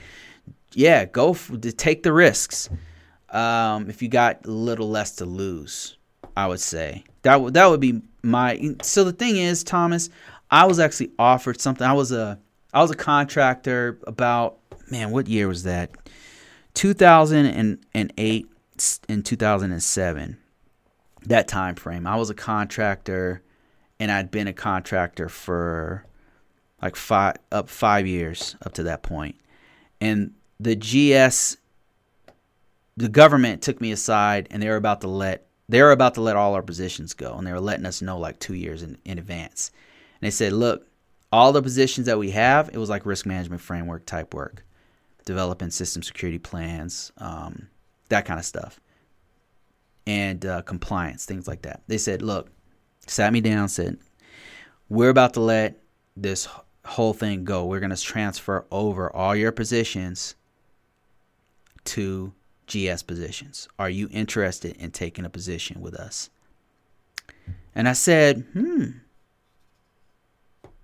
yeah, 0.73 1.05
go 1.05 1.33
for, 1.33 1.57
take 1.57 2.03
the 2.03 2.13
risks 2.13 2.69
um, 3.29 3.89
if 3.89 4.01
you 4.01 4.09
got 4.09 4.45
a 4.45 4.51
little 4.51 4.89
less 4.89 5.15
to 5.17 5.25
lose, 5.25 5.96
I 6.37 6.45
would 6.45 6.59
say 6.59 7.03
that 7.23 7.41
would 7.41 7.55
that 7.55 7.65
would 7.65 7.79
be 7.79 7.99
my. 8.21 8.75
So 8.83 9.03
the 9.03 9.11
thing 9.11 9.37
is, 9.37 9.63
Thomas, 9.63 10.11
I 10.51 10.67
was 10.67 10.79
actually 10.79 11.09
offered 11.17 11.59
something. 11.59 11.85
I 11.85 11.93
was 11.93 12.11
a 12.11 12.39
I 12.71 12.81
was 12.83 12.91
a 12.91 12.95
contractor 12.95 13.97
about 14.05 14.59
man, 14.91 15.09
what 15.09 15.27
year 15.27 15.47
was 15.47 15.63
that? 15.63 15.89
2008 16.75 18.47
and 19.09 19.25
2007. 19.25 20.37
That 21.25 21.47
time 21.47 21.73
frame. 21.73 22.05
I 22.05 22.15
was 22.17 22.29
a 22.29 22.35
contractor, 22.35 23.41
and 23.99 24.11
I'd 24.11 24.29
been 24.29 24.47
a 24.47 24.53
contractor 24.53 25.29
for 25.29 26.05
like 26.83 26.95
five 26.95 27.37
up 27.51 27.67
five 27.67 28.05
years 28.05 28.55
up 28.63 28.73
to 28.73 28.83
that 28.83 29.01
point, 29.01 29.37
and 29.99 30.35
the 30.59 30.75
GS 30.75 31.57
the 32.95 33.09
government 33.09 33.63
took 33.63 33.81
me 33.81 33.91
aside 33.91 34.47
and 34.51 34.61
they 34.61 34.69
were 34.69 34.75
about 34.75 35.01
to 35.01 35.07
let 35.07 35.46
they 35.69 35.81
were 35.81 35.91
about 35.91 36.13
to 36.15 36.21
let 36.21 36.35
all 36.35 36.53
our 36.53 36.61
positions 36.61 37.13
go 37.13 37.33
and 37.33 37.45
they 37.45 37.51
were 37.51 37.59
letting 37.59 37.85
us 37.85 38.01
know 38.01 38.17
like 38.17 38.39
two 38.39 38.53
years 38.53 38.83
in, 38.83 38.97
in 39.05 39.17
advance. 39.17 39.71
And 40.19 40.27
they 40.27 40.31
said 40.31 40.53
look 40.53 40.87
all 41.31 41.51
the 41.51 41.61
positions 41.61 42.07
that 42.07 42.17
we 42.17 42.31
have 42.31 42.69
it 42.73 42.77
was 42.77 42.89
like 42.89 43.05
risk 43.05 43.25
management 43.25 43.61
framework 43.61 44.05
type 44.05 44.33
work 44.33 44.63
developing 45.25 45.69
system 45.69 46.01
security 46.01 46.39
plans 46.39 47.11
um, 47.17 47.67
that 48.09 48.25
kind 48.25 48.39
of 48.39 48.45
stuff 48.45 48.79
and 50.05 50.45
uh, 50.45 50.61
compliance 50.61 51.25
things 51.25 51.47
like 51.47 51.63
that. 51.63 51.81
They 51.87 51.97
said 51.97 52.21
look 52.21 52.49
sat 53.05 53.33
me 53.33 53.41
down 53.41 53.67
said 53.67 53.97
we're 54.89 55.09
about 55.09 55.33
to 55.33 55.41
let 55.41 55.81
this 56.15 56.47
whole 56.85 57.13
thing 57.13 57.43
go. 57.43 57.65
We're 57.65 57.79
going 57.81 57.95
to 57.95 58.01
transfer 58.01 58.65
over 58.71 59.13
all 59.13 59.35
your 59.35 59.51
positions 59.51 60.35
to 61.85 62.33
GS 62.67 63.03
positions. 63.03 63.67
Are 63.79 63.89
you 63.89 64.09
interested 64.11 64.75
in 64.77 64.91
taking 64.91 65.25
a 65.25 65.29
position 65.29 65.81
with 65.81 65.95
us? 65.95 66.29
And 67.73 67.87
I 67.87 67.93
said, 67.93 68.45
hmm, 68.53 68.89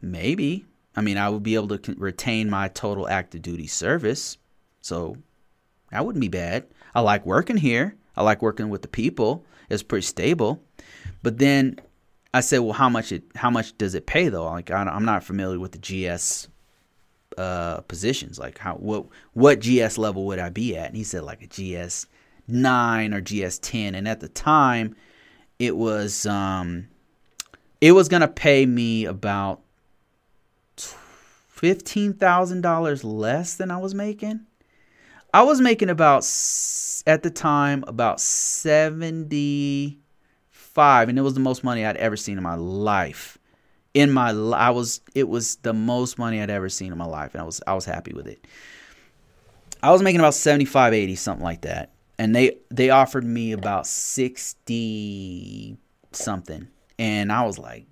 maybe. 0.02 0.66
I 0.96 1.02
mean, 1.02 1.18
I 1.18 1.30
would 1.30 1.44
be 1.44 1.56
able 1.56 1.78
to 1.78 1.96
retain 1.96 2.50
my 2.50 2.68
total 2.68 3.08
active 3.08 3.42
duty 3.42 3.68
service. 3.68 4.38
So 4.82 5.18
that 5.92 6.06
wouldn't 6.06 6.22
be 6.22 6.28
bad. 6.28 6.66
I 6.94 7.02
like 7.02 7.26
working 7.26 7.58
here. 7.58 7.96
I 8.16 8.24
like 8.24 8.42
working 8.42 8.70
with 8.70 8.84
the 8.84 8.88
people. 8.88 9.44
It's 9.70 9.84
pretty 9.84 10.06
stable. 10.06 10.62
But 11.24 11.40
then 11.40 11.80
I 12.34 12.42
said, 12.42 12.60
well, 12.60 12.74
how 12.74 12.90
much 12.90 13.12
it 13.12 13.24
how 13.36 13.50
much 13.50 13.78
does 13.78 13.96
it 13.96 14.06
pay 14.06 14.30
though? 14.30 14.46
Like 14.46 14.70
I'm 14.72 15.06
not 15.06 15.24
familiar 15.24 15.60
with 15.60 15.72
the 15.72 15.80
GS 15.80 16.48
uh, 17.38 17.82
positions. 17.82 18.40
Like 18.40 18.58
how 18.58 18.76
what 18.76 19.06
what 19.34 19.60
GS 19.60 19.98
level 19.98 20.26
would 20.26 20.40
I 20.40 20.50
be 20.50 20.76
at? 20.76 20.88
And 20.88 20.98
he 20.98 21.04
said 21.04 21.24
like 21.24 21.42
a 21.42 21.48
GS 21.48 22.08
nine 22.48 23.14
or 23.14 23.22
GS 23.22 23.60
ten. 23.60 23.96
And 23.96 24.08
at 24.08 24.20
the 24.20 24.30
time, 24.30 24.96
it 25.60 25.76
was 25.76 26.26
um, 26.26 26.88
it 27.82 27.94
was 27.94 28.08
gonna 28.08 28.28
pay 28.28 28.66
me 28.66 29.06
about 29.06 29.62
fifteen 30.76 32.14
thousand 32.14 32.62
dollars 32.62 33.04
less 33.04 33.56
than 33.56 33.72
I 33.72 33.78
was 33.78 33.94
making. 33.94 34.42
I 35.34 35.44
was 35.44 35.62
making 35.62 35.90
about 35.90 36.24
at 37.08 37.24
the 37.24 37.32
time 37.32 37.84
about 37.88 38.22
seventy 38.22 40.00
five, 40.50 41.10
and 41.10 41.18
it 41.18 41.22
was 41.22 41.34
the 41.34 41.40
most 41.40 41.64
money 41.64 41.86
I'd 41.86 41.98
ever 41.98 42.18
seen 42.18 42.38
in 42.38 42.44
my 42.44 42.56
life 42.56 43.38
in 43.94 44.12
my 44.12 44.32
I 44.32 44.72
was 44.72 45.02
it 45.14 45.28
was 45.30 45.58
the 45.58 45.74
most 45.74 46.18
money 46.18 46.42
I'd 46.42 46.50
ever 46.50 46.70
seen 46.70 46.92
in 46.92 46.98
my 46.98 47.06
life 47.06 47.34
and 47.34 47.42
I 47.42 47.46
was 47.46 47.62
I 47.68 47.74
was 47.74 47.86
happy 47.86 48.14
with 48.14 48.28
it. 48.28 48.46
I 49.82 49.92
was 49.92 50.02
making 50.02 50.20
about 50.20 50.34
75 50.34 50.94
80 50.94 51.16
something 51.16 51.44
like 51.44 51.62
that. 51.62 51.92
And 52.18 52.36
they 52.36 52.58
they 52.70 52.90
offered 52.90 53.24
me 53.24 53.52
about 53.52 53.88
60 53.88 55.78
something. 56.12 56.68
And 57.00 57.32
I 57.32 57.44
was 57.44 57.58
like 57.60 57.86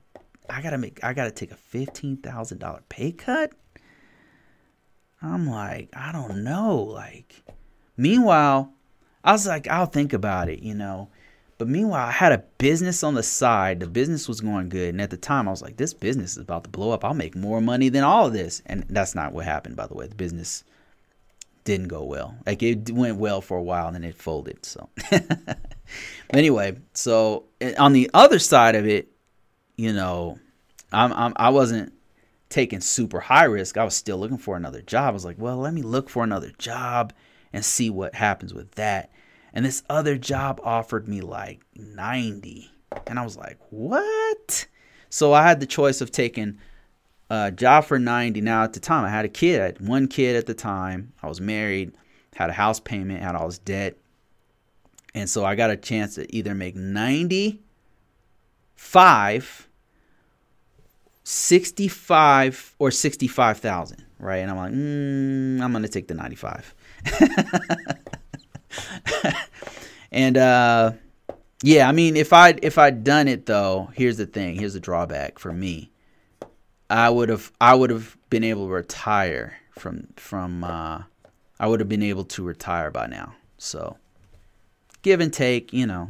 I 0.50 0.62
got 0.62 0.72
to 0.72 0.78
make 0.78 1.04
I 1.04 1.14
got 1.14 1.26
to 1.26 1.32
take 1.32 1.52
a 1.52 1.56
$15,000 1.56 2.80
pay 2.90 3.12
cut? 3.12 3.54
I'm 5.22 5.48
like, 5.48 5.90
I 5.94 6.12
don't 6.12 6.44
know. 6.44 6.78
Like, 6.78 7.44
meanwhile, 7.96 8.74
I 9.24 9.34
was 9.34 9.46
like, 9.48 9.68
I'll 9.68 9.86
think 9.86 10.14
about 10.14 10.50
it, 10.50 10.62
you 10.62 10.74
know. 10.74 11.10
But 11.62 11.68
meanwhile, 11.68 12.08
I 12.08 12.12
had 12.12 12.32
a 12.32 12.44
business 12.58 13.04
on 13.04 13.14
the 13.14 13.22
side. 13.22 13.82
The 13.82 13.86
business 13.86 14.28
was 14.28 14.42
going 14.42 14.70
good. 14.70 14.90
And 14.90 15.00
at 15.00 15.12
the 15.12 15.16
time, 15.16 15.48
I 15.48 15.52
was 15.52 15.62
like, 15.62 15.78
this 15.78 15.94
business 15.94 16.32
is 16.32 16.40
about 16.40 16.64
to 16.64 16.72
blow 16.72 16.90
up. 16.90 17.06
I'll 17.06 17.14
make 17.14 17.36
more 17.36 17.62
money 17.62 17.88
than 17.88 18.04
all 18.04 18.26
of 18.26 18.34
this. 18.34 18.64
And 18.66 18.84
that's 18.90 19.14
not 19.14 19.32
what 19.32 19.46
happened, 19.46 19.76
by 19.76 19.86
the 19.86 19.94
way. 19.94 20.08
The 20.08 20.16
business 20.16 20.64
didn't 21.64 21.90
go 21.90 22.04
well. 22.04 22.36
Like, 22.48 22.64
it 22.64 22.90
went 22.90 23.18
well 23.18 23.42
for 23.42 23.60
a 23.60 23.62
while 23.62 23.86
and 23.86 23.96
then 23.96 24.04
it 24.04 24.16
folded. 24.16 24.66
So, 24.66 24.90
anyway, 26.32 26.78
so 26.96 27.46
eh, 27.62 27.76
on 27.78 27.94
the 27.94 28.10
other 28.16 28.40
side 28.40 28.74
of 28.74 28.88
it, 28.88 29.10
you 29.76 29.94
know, 29.94 30.40
I'm, 30.92 31.14
I'm, 31.14 31.34
I 31.36 31.50
wasn't 31.50 31.94
taking 32.50 32.82
super 32.82 33.20
high 33.20 33.44
risk. 33.44 33.78
I 33.78 33.84
was 33.84 33.96
still 33.96 34.18
looking 34.18 34.40
for 34.40 34.58
another 34.58 34.82
job. 34.82 35.10
I 35.10 35.12
was 35.12 35.26
like, 35.26 35.38
well, 35.38 35.58
let 35.58 35.76
me 35.76 35.84
look 35.84 36.10
for 36.10 36.24
another 36.24 36.54
job 36.58 37.14
and 37.54 37.64
see 37.64 37.92
what 37.92 38.16
happens 38.16 38.52
with 38.52 38.72
that. 38.72 39.12
And 39.54 39.66
this 39.66 39.84
other 39.90 40.18
job 40.18 40.60
offered 40.64 41.08
me 41.08 41.22
like 41.22 41.62
90. 41.76 42.72
And 43.08 43.20
I 43.20 43.24
was 43.24 43.38
like, 43.38 43.58
what? 43.70 44.68
So 45.10 45.34
I 45.34 45.44
had 45.44 45.60
the 45.60 45.66
choice 45.66 46.02
of 46.02 46.12
taking 46.12 46.60
a 47.30 47.52
job 47.52 47.86
for 47.86 48.00
90. 48.00 48.42
Now, 48.42 48.64
at 48.64 48.74
the 48.74 48.80
time, 48.80 49.06
I 49.06 49.10
had 49.10 49.26
a 49.26 49.30
kid. 49.30 49.62
I 49.62 49.66
had 49.66 49.86
one 49.86 50.08
kid 50.08 50.36
at 50.36 50.46
the 50.46 50.54
time. 50.54 51.14
I 51.22 51.28
was 51.28 51.42
married, 51.42 51.94
had 52.36 52.50
a 52.50 52.54
house 52.54 52.80
payment, 52.80 53.22
had 53.22 53.36
all 53.36 53.48
this 53.48 53.60
debt. 53.60 53.98
And 55.14 55.30
so 55.30 55.44
I 55.44 55.56
got 55.56 55.70
a 55.70 55.76
chance 55.76 56.16
to 56.16 56.36
either 56.36 56.56
make 56.56 56.76
95 56.76 59.68
65 61.24 62.76
or 62.80 62.92
65,000, 62.92 64.06
right? 64.20 64.38
And 64.38 64.52
I'm 64.52 64.58
like, 64.58 64.74
mm, 64.74 65.62
I'm 65.64 65.72
going 65.72 65.84
to 65.84 65.90
take 65.90 66.08
the 66.08 66.14
95. 66.14 66.76
and 70.12 70.38
uh 70.38 70.94
yeah, 71.64 71.88
I 71.88 71.92
mean 71.92 72.16
if 72.16 72.34
I 72.34 72.56
if 72.62 72.78
I'd 72.78 73.04
done 73.04 73.28
it 73.28 73.46
though, 73.46 73.90
here's 73.94 74.18
the 74.18 74.26
thing, 74.26 74.56
here's 74.56 74.74
the 74.74 74.80
drawback 74.80 75.40
for 75.40 75.54
me. 75.54 75.92
I 76.90 77.10
would 77.10 77.30
have 77.30 77.52
I 77.62 77.76
would 77.76 77.90
have 77.90 78.18
been 78.30 78.44
able 78.44 78.68
to 78.68 78.74
retire 78.74 79.58
from 79.72 80.08
from 80.16 80.64
uh 80.64 81.04
I 81.60 81.68
would 81.68 81.80
have 81.80 81.90
been 81.90 82.04
able 82.04 82.26
to 82.26 82.44
retire 82.44 82.90
by 82.90 83.06
now. 83.06 83.36
So 83.58 83.98
give 85.04 85.20
and 85.20 85.32
take, 85.32 85.72
you 85.74 85.86
know. 85.86 86.10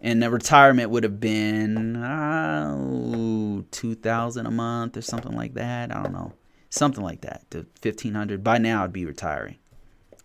And 0.00 0.22
the 0.22 0.30
retirement 0.30 0.90
would 0.90 1.02
have 1.02 1.20
been 1.20 1.96
uh, 1.96 3.62
two 3.70 3.94
thousand 3.94 4.46
a 4.46 4.50
month 4.50 4.96
or 4.96 5.02
something 5.02 5.34
like 5.34 5.54
that. 5.54 5.94
I 5.96 6.02
don't 6.02 6.12
know, 6.12 6.32
something 6.68 7.02
like 7.02 7.22
that 7.22 7.50
to 7.52 7.66
fifteen 7.80 8.14
hundred. 8.14 8.44
By 8.44 8.58
now, 8.58 8.84
I'd 8.84 8.92
be 8.92 9.06
retiring. 9.06 9.56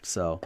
So, 0.02 0.42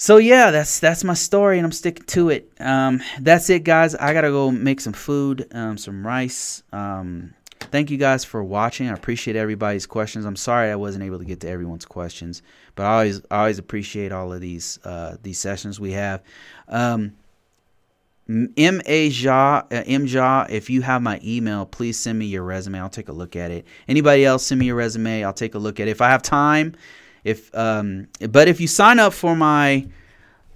so 0.00 0.16
yeah, 0.16 0.50
that's 0.50 0.80
that's 0.80 1.04
my 1.04 1.12
story, 1.12 1.58
and 1.58 1.66
I'm 1.66 1.72
sticking 1.72 2.06
to 2.06 2.30
it. 2.30 2.50
Um, 2.58 3.02
that's 3.20 3.50
it, 3.50 3.64
guys. 3.64 3.94
I 3.94 4.14
gotta 4.14 4.30
go 4.30 4.50
make 4.50 4.80
some 4.80 4.94
food, 4.94 5.46
um, 5.52 5.76
some 5.76 6.06
rice. 6.06 6.62
Um, 6.72 7.34
thank 7.70 7.90
you 7.90 7.98
guys 7.98 8.24
for 8.24 8.42
watching. 8.42 8.88
I 8.88 8.94
appreciate 8.94 9.36
everybody's 9.36 9.84
questions. 9.84 10.24
I'm 10.24 10.36
sorry 10.36 10.70
I 10.70 10.76
wasn't 10.76 11.04
able 11.04 11.18
to 11.18 11.26
get 11.26 11.40
to 11.40 11.50
everyone's 11.50 11.84
questions, 11.84 12.40
but 12.76 12.86
I 12.86 12.92
always 12.94 13.20
I 13.30 13.40
always 13.40 13.58
appreciate 13.58 14.10
all 14.10 14.32
of 14.32 14.40
these 14.40 14.78
uh, 14.84 15.18
these 15.22 15.38
sessions 15.38 15.78
we 15.78 15.92
have. 15.92 16.22
Um, 16.66 17.12
M 18.26 18.80
A 18.86 19.08
Ja 19.08 19.64
uh, 19.70 19.82
M 19.84 20.06
Ja. 20.06 20.46
If 20.48 20.70
you 20.70 20.80
have 20.80 21.02
my 21.02 21.20
email, 21.22 21.66
please 21.66 21.98
send 21.98 22.18
me 22.18 22.24
your 22.24 22.44
resume. 22.44 22.80
I'll 22.80 22.88
take 22.88 23.10
a 23.10 23.12
look 23.12 23.36
at 23.36 23.50
it. 23.50 23.66
Anybody 23.86 24.24
else, 24.24 24.46
send 24.46 24.60
me 24.60 24.64
your 24.64 24.76
resume. 24.76 25.22
I'll 25.22 25.34
take 25.34 25.54
a 25.54 25.58
look 25.58 25.78
at 25.78 25.88
it. 25.88 25.90
If 25.90 26.00
I 26.00 26.08
have 26.08 26.22
time, 26.22 26.74
if 27.24 27.54
um, 27.54 28.08
but 28.30 28.48
if 28.48 28.60
you 28.60 28.66
sign 28.66 28.98
up 28.98 29.12
for 29.12 29.36
my, 29.36 29.86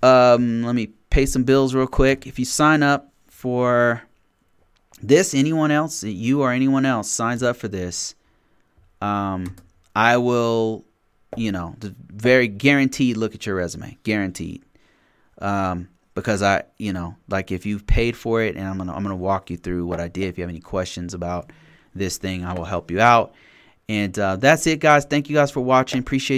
um, 0.03 0.63
let 0.63 0.75
me 0.75 0.89
pay 1.11 1.27
some 1.27 1.45
bills 1.45 1.75
real 1.75 1.87
quick. 1.87 2.27
If 2.27 2.39
you 2.39 2.45
sign 2.45 2.83
up 2.83 3.13
for 3.29 4.03
this, 5.03 5.35
anyone 5.35 5.71
else, 5.71 6.03
you 6.03 6.43
or 6.43 6.53
anyone 6.53 6.87
else 6.87 7.11
signs 7.11 7.43
up 7.43 7.57
for 7.57 7.69
this, 7.69 8.15
um, 9.01 9.57
I 9.95 10.17
will, 10.17 10.85
you 11.37 11.53
know, 11.53 11.77
very 12.09 12.49
guaranteed 12.49 13.17
look 13.17 13.35
at 13.35 13.47
your 13.47 13.57
resume, 13.57 13.99
guaranteed. 14.03 14.65
Um, 15.39 15.89
because 16.15 16.43
I, 16.43 16.63
you 16.79 16.93
know, 16.93 17.17
like 17.29 17.51
if 17.51 17.67
you've 17.67 17.87
paid 17.87 18.17
for 18.17 18.41
it, 18.41 18.57
and 18.57 18.67
I'm 18.67 18.79
gonna 18.79 18.95
I'm 18.95 19.03
gonna 19.03 19.17
walk 19.17 19.51
you 19.51 19.57
through 19.57 19.87
what 19.87 20.01
I 20.01 20.09
did. 20.09 20.29
If 20.29 20.39
you 20.39 20.43
have 20.43 20.51
any 20.51 20.61
questions 20.61 21.13
about 21.13 21.51
this 21.95 22.19
thing, 22.19 22.45
I 22.45 22.55
will 22.55 22.65
help 22.65 22.91
you 22.91 23.01
out. 23.01 23.35
And 23.89 24.19
uh, 24.19 24.37
that's 24.37 24.67
it, 24.67 24.81
guys. 24.81 25.05
Thank 25.05 25.29
you 25.29 25.37
guys 25.37 25.51
for 25.51 25.61
watching. 25.61 26.01
Appreciate. 26.01 26.33